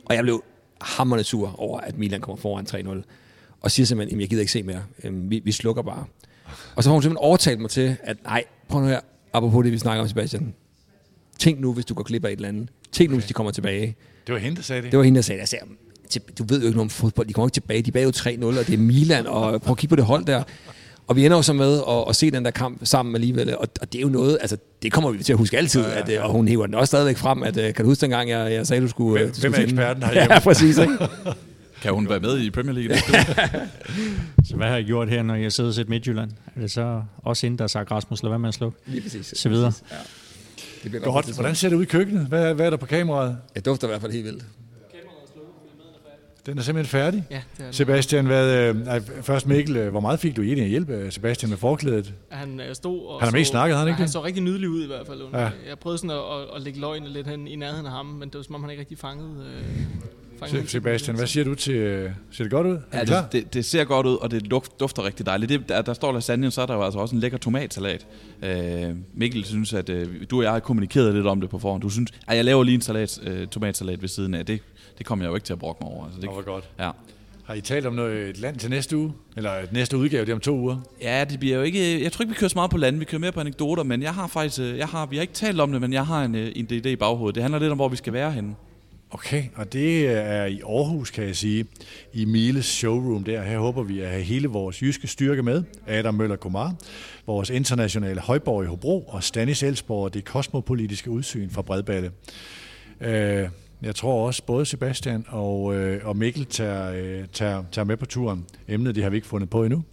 Og 0.05 0.15
jeg 0.15 0.24
blev 0.24 0.43
hammerende 0.82 1.24
sur 1.24 1.55
over, 1.57 1.80
at 1.80 1.97
Milan 1.97 2.21
kommer 2.21 2.41
foran 2.41 2.65
3-0. 2.69 3.03
Og 3.61 3.71
siger 3.71 3.86
simpelthen, 3.86 4.17
at 4.17 4.21
jeg 4.21 4.30
gider 4.30 4.41
ikke 4.41 4.51
se 4.51 4.63
mere. 4.63 4.84
Øhm, 5.03 5.30
vi, 5.30 5.41
vi 5.45 5.51
slukker 5.51 5.82
bare. 5.82 6.05
Og 6.76 6.84
så 6.84 6.89
har 6.89 6.93
hun 6.93 7.01
simpelthen 7.01 7.26
overtalt 7.26 7.59
mig 7.59 7.69
til, 7.69 7.95
at 8.03 8.17
nej, 8.24 8.43
prøv 8.69 8.82
nu 8.82 8.88
her, 8.88 8.99
apropos 9.34 9.63
det, 9.63 9.71
vi 9.71 9.78
snakker 9.78 10.01
om, 10.01 10.07
Sebastian. 10.07 10.53
Tænk 11.39 11.59
nu, 11.59 11.74
hvis 11.74 11.86
du 11.86 11.93
går 11.93 12.03
glip 12.03 12.26
af 12.26 12.30
et 12.30 12.36
eller 12.36 12.49
andet. 12.49 12.69
Tænk 12.91 13.09
nu, 13.09 13.13
okay. 13.13 13.21
hvis 13.21 13.28
de 13.28 13.34
kommer 13.34 13.51
tilbage. 13.51 13.95
Det 14.28 14.34
var 14.34 14.39
hende, 14.39 14.57
der 14.57 14.63
sagde 14.63 14.82
det? 14.82 14.91
Det 14.91 14.97
var 14.97 15.03
hende, 15.03 15.15
der 15.17 15.21
sagde 15.21 15.41
det. 15.41 15.53
Jeg 15.53 15.61
sagde, 16.07 16.34
du 16.39 16.43
ved 16.43 16.59
jo 16.59 16.65
ikke 16.65 16.78
noget 16.78 16.86
om 16.86 16.89
fodbold. 16.89 17.28
De 17.28 17.34
kommer 17.34 17.47
ikke 17.47 17.55
tilbage. 17.55 17.82
De 17.82 17.99
er 17.99 18.03
jo 18.03 18.09
3-0, 18.09 18.59
og 18.59 18.67
det 18.67 18.74
er 18.74 18.78
Milan, 18.78 19.28
og 19.28 19.61
prøv 19.61 19.71
at 19.71 19.78
kigge 19.78 19.89
på 19.89 19.95
det 19.95 20.05
hold 20.05 20.26
der. 20.26 20.43
Og 21.07 21.15
vi 21.15 21.26
ender 21.26 21.38
jo 21.38 21.41
så 21.41 21.53
med 21.53 21.82
at, 21.89 22.03
at 22.09 22.15
se 22.15 22.32
den 22.32 22.45
der 22.45 22.51
kamp 22.51 22.80
sammen 22.84 23.15
alligevel, 23.15 23.57
og, 23.57 23.67
og 23.82 23.93
det 23.93 23.99
er 23.99 24.01
jo 24.01 24.09
noget, 24.09 24.38
altså 24.41 24.57
det 24.82 24.91
kommer 24.91 25.11
vi 25.11 25.24
til 25.24 25.34
at 25.34 25.39
huske 25.39 25.57
altid, 25.57 25.82
ja, 25.82 25.89
ja, 25.89 25.95
ja. 25.95 26.01
At, 26.01 26.09
øh, 26.09 26.24
og 26.26 26.32
hun 26.32 26.47
hiver 26.47 26.65
den 26.65 26.76
også 26.76 26.86
stadigvæk 26.86 27.17
frem, 27.17 27.43
at 27.43 27.57
øh, 27.57 27.74
kan 27.74 27.86
du 27.86 27.91
huske 27.91 28.01
dengang, 28.01 28.30
jeg, 28.30 28.51
jeg 28.51 28.67
sagde, 28.67 28.82
du 28.82 28.88
skulle... 28.88 29.19
Hvem, 29.19 29.32
du 29.32 29.36
skulle 29.36 29.49
hvem 29.49 29.61
er 29.61 29.65
eksperten 29.65 30.03
herhjemme? 30.03 30.34
Ja, 30.34 30.39
præcis, 30.39 30.78
ikke? 30.78 30.97
Kan 31.84 31.93
hun 31.93 32.09
være 32.09 32.19
med 32.19 32.39
i 32.39 32.49
Premier 32.49 32.73
League? 32.73 32.97
så 34.47 34.55
hvad 34.55 34.67
har 34.67 34.75
jeg 34.75 34.86
gjort 34.86 35.09
her, 35.09 35.23
når 35.23 35.36
jeg 35.36 35.51
sidder 35.51 35.69
og 35.69 35.73
set 35.73 35.89
Midtjylland? 35.89 36.31
Er 36.55 36.59
det 36.61 36.71
så 36.71 37.01
også 37.17 37.45
inden, 37.45 37.57
der 37.57 37.63
har 37.63 37.67
sagt, 37.67 37.91
Rasmus, 37.91 38.23
lad 38.23 38.29
være 38.29 38.39
med 38.39 38.47
at 38.47 38.53
slukke? 38.53 38.77
Lige 38.86 39.01
præcis. 39.01 39.34
Så 39.38 39.49
videre. 39.49 39.71
Præcis, 39.71 39.86
ja. 39.91 39.95
Det 40.84 40.91
bliver 40.91 41.03
godt. 41.03 41.25
godt. 41.25 41.36
Hvordan 41.36 41.55
ser 41.55 41.69
det 41.69 41.75
ud 41.75 41.81
i 41.81 41.86
køkkenet? 41.86 42.27
Hvad, 42.27 42.53
hvad 42.53 42.65
er 42.65 42.69
der 42.69 42.77
på 42.77 42.86
kameraet? 42.86 43.38
Det 43.55 43.65
dufter 43.65 43.88
i 43.88 43.89
hvert 43.89 44.01
fald 44.01 44.11
helt 44.11 44.25
vildt. 44.25 44.43
Den 46.45 46.57
er 46.57 46.61
simpelthen 46.61 46.99
færdig? 46.99 47.25
Ja, 47.31 47.41
det 47.57 47.65
er 47.65 47.71
Sebastian, 47.71 48.25
hvad, 48.25 48.75
øh, 48.75 49.01
først 49.21 49.47
Mikkel, 49.47 49.77
øh, 49.77 49.91
hvor 49.91 49.99
meget 49.99 50.19
fik 50.19 50.36
du 50.36 50.41
egentlig 50.41 50.63
at 50.63 50.69
hjælpe 50.69 51.11
Sebastian 51.11 51.49
med 51.49 51.57
forklædet? 51.57 52.13
Han 52.29 52.59
øh, 52.59 52.75
stod 52.75 53.05
og 53.05 53.19
Han 53.19 53.27
har 53.27 53.38
mest 53.38 53.49
snakket, 53.49 53.77
han 53.77 53.88
ikke 53.88 53.99
Han 53.99 54.09
så 54.09 54.23
rigtig 54.23 54.43
nydelig 54.43 54.69
ud 54.69 54.84
i 54.84 54.88
hvert 54.88 55.07
fald. 55.07 55.21
Ja. 55.34 55.39
Jeg 55.39 55.79
prøvede 55.81 55.97
sådan 55.97 56.09
at, 56.09 56.17
at, 56.17 56.55
at 56.55 56.61
lægge 56.61 56.79
løgene 56.79 57.09
lidt 57.09 57.27
hen 57.27 57.47
i 57.47 57.55
nærheden 57.55 57.86
af 57.86 57.91
ham, 57.91 58.05
men 58.05 58.29
det 58.29 58.36
var 58.36 58.43
som 58.43 58.55
om 58.55 58.61
han 58.61 58.69
ikke 58.69 58.81
rigtig 58.81 58.97
fangede... 58.97 59.45
Øh, 59.57 59.86
Sebastian, 60.67 61.17
hvad 61.17 61.27
siger 61.27 61.43
du 61.43 61.55
til... 61.55 62.11
Ser 62.31 62.43
det 62.43 62.51
godt 62.51 62.67
ud? 62.67 62.77
Ja, 62.93 62.99
det, 62.99 63.31
det, 63.31 63.53
det 63.53 63.65
ser 63.65 63.83
godt 63.83 64.07
ud, 64.07 64.15
og 64.15 64.31
det 64.31 64.51
dufter 64.79 65.05
rigtig 65.05 65.25
dejligt. 65.25 65.49
Det, 65.49 65.69
der, 65.69 65.81
der 65.81 65.93
står 65.93 66.11
lasagne, 66.11 66.51
så 66.51 66.61
er 66.61 66.65
der 66.65 66.73
jo 66.73 66.83
altså 66.83 66.99
også 66.99 67.15
en 67.15 67.21
lækker 67.21 67.37
tomatsalat. 67.37 68.07
Øh, 68.43 68.95
Mikkel 69.13 69.45
synes, 69.45 69.73
at 69.73 69.89
øh, 69.89 70.07
du 70.29 70.37
og 70.37 70.43
jeg 70.43 70.51
har 70.51 70.59
kommunikeret 70.59 71.15
lidt 71.15 71.27
om 71.27 71.41
det 71.41 71.49
på 71.49 71.59
forhånd. 71.59 71.81
Du 71.81 71.89
synes, 71.89 72.11
at 72.27 72.37
jeg 72.37 72.45
laver 72.45 72.63
lige 72.63 72.75
en 72.75 72.81
salat, 72.81 73.19
øh, 73.23 73.47
tomatsalat 73.47 74.01
ved 74.01 74.09
siden 74.09 74.33
af. 74.33 74.45
Det, 74.45 74.61
det 74.97 75.05
kommer 75.05 75.25
jeg 75.25 75.29
jo 75.29 75.35
ikke 75.35 75.45
til 75.45 75.53
at 75.53 75.59
brokke 75.59 75.83
mig 75.83 75.91
over. 75.91 76.05
Altså, 76.05 76.21
det, 76.21 76.29
var 76.29 76.41
godt. 76.41 76.69
Ja. 76.79 76.91
Har 77.43 77.53
I 77.53 77.61
talt 77.61 77.85
om 77.85 77.93
noget, 77.93 78.29
et 78.29 78.39
land 78.39 78.57
til 78.57 78.69
næste 78.69 78.97
uge? 78.97 79.13
Eller 79.37 79.51
et 79.51 79.73
næste 79.73 79.97
udgave, 79.97 80.25
det 80.25 80.31
er 80.31 80.35
om 80.35 80.39
to 80.39 80.55
uger? 80.55 80.77
Ja, 81.01 81.25
det 81.29 81.39
bliver 81.39 81.57
jo 81.57 81.61
ikke... 81.61 82.03
Jeg 82.03 82.11
tror 82.11 82.23
ikke, 82.23 82.33
vi 82.33 82.39
kører 82.39 82.49
så 82.49 82.57
meget 82.57 82.71
på 82.71 82.77
landet. 82.77 82.99
Vi 82.99 83.05
kører 83.05 83.19
mere 83.19 83.31
på 83.31 83.39
anekdoter, 83.39 83.83
men 83.83 84.01
jeg 84.01 84.13
har 84.13 84.27
faktisk... 84.27 84.59
Øh, 84.59 84.77
jeg 84.77 84.87
har, 84.87 85.05
vi 85.05 85.15
har 85.15 85.21
ikke 85.21 85.33
talt 85.33 85.59
om 85.59 85.71
det, 85.71 85.81
men 85.81 85.93
jeg 85.93 86.05
har 86.05 86.23
en, 86.23 86.35
øh, 86.35 86.51
en 86.55 86.67
idé 86.71 86.87
i 86.87 86.95
baghovedet. 86.95 87.35
Det 87.35 87.43
handler 87.43 87.59
lidt 87.59 87.71
om, 87.71 87.77
hvor 87.77 87.89
vi 87.89 87.95
skal 87.95 88.13
være 88.13 88.31
henne. 88.31 88.55
Okay, 89.14 89.43
og 89.55 89.74
det 89.74 90.07
er 90.07 90.45
i 90.45 90.61
Aarhus, 90.61 91.11
kan 91.11 91.24
jeg 91.24 91.36
sige, 91.36 91.66
i 92.14 92.26
Miles 92.26 92.66
showroom 92.66 93.24
der. 93.24 93.43
Her 93.43 93.59
håber 93.59 93.84
vi 93.84 93.99
at 93.99 94.09
have 94.09 94.22
hele 94.22 94.47
vores 94.47 94.82
jyske 94.82 95.07
styrke 95.07 95.43
med. 95.43 95.64
Adam 95.88 96.14
Møller 96.14 96.36
Kumar, 96.36 96.76
vores 97.28 97.49
internationale 97.49 98.22
højborg 98.22 98.64
i 98.64 98.68
Hobro 98.68 99.01
og 99.01 99.24
Stanis 99.24 99.64
Elsborg 99.64 100.03
og 100.03 100.14
det 100.14 100.26
kosmopolitiske 100.26 101.09
udsyn 101.09 101.49
fra 101.49 101.61
Bredballe. 101.61 102.11
Øh, 103.01 103.49
jeg 103.82 103.95
tror 103.95 104.28
også, 104.28 104.45
både 104.45 104.66
Sebastian 104.66 105.26
og, 105.28 105.76
øh, 105.76 106.07
og 106.07 106.18
Mikkel 106.18 106.45
tager, 106.45 106.91
øh, 106.93 107.28
tager, 107.34 107.64
tager 107.72 107.86
med 107.86 107.97
på 107.97 108.05
turen. 108.05 108.45
Emnet 108.68 108.95
det 108.95 109.03
har 109.03 109.09
vi 109.09 109.16
ikke 109.16 109.28
fundet 109.28 109.49
på 109.49 109.64
endnu. 109.64 109.84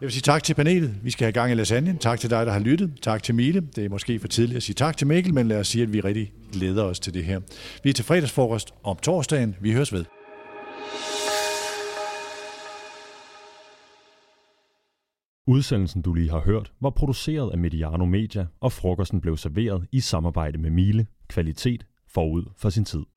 Jeg 0.00 0.06
vil 0.06 0.12
sige 0.12 0.22
tak 0.22 0.42
til 0.42 0.54
panelet. 0.54 1.04
Vi 1.04 1.10
skal 1.10 1.24
have 1.24 1.32
gang 1.32 1.52
i 1.52 1.54
lasagne. 1.54 1.98
Tak 2.00 2.20
til 2.20 2.30
dig, 2.30 2.46
der 2.46 2.52
har 2.52 2.60
lyttet. 2.60 2.98
Tak 3.02 3.22
til 3.22 3.34
Mille. 3.34 3.60
Det 3.60 3.84
er 3.84 3.88
måske 3.88 4.18
for 4.18 4.28
tidligt 4.28 4.56
at 4.56 4.62
sige 4.62 4.74
tak 4.74 4.96
til 4.96 5.06
Mikkel, 5.06 5.34
men 5.34 5.48
lad 5.48 5.60
os 5.60 5.68
sige, 5.68 5.82
at 5.82 5.92
vi 5.92 6.00
rigtig 6.00 6.32
glæder 6.52 6.84
os 6.84 7.00
til 7.00 7.14
det 7.14 7.24
her. 7.24 7.40
Vi 7.84 7.90
er 7.90 7.94
til 7.94 8.04
fredagsfrokost 8.04 8.74
om 8.82 8.96
torsdagen. 8.96 9.56
Vi 9.60 9.72
høres 9.72 9.92
ved. 9.92 10.04
Udsendelsen, 15.46 16.02
du 16.02 16.14
lige 16.14 16.30
har 16.30 16.40
hørt, 16.40 16.72
var 16.80 16.90
produceret 16.90 17.52
af 17.52 17.58
Mediano 17.58 18.04
Media, 18.04 18.46
og 18.60 18.72
frokosten 18.72 19.20
blev 19.20 19.36
serveret 19.36 19.86
i 19.92 20.00
samarbejde 20.00 20.58
med 20.58 20.70
Mile, 20.70 21.06
Kvalitet 21.28 21.86
forud 22.08 22.44
for 22.56 22.70
sin 22.70 22.84
tid. 22.84 23.15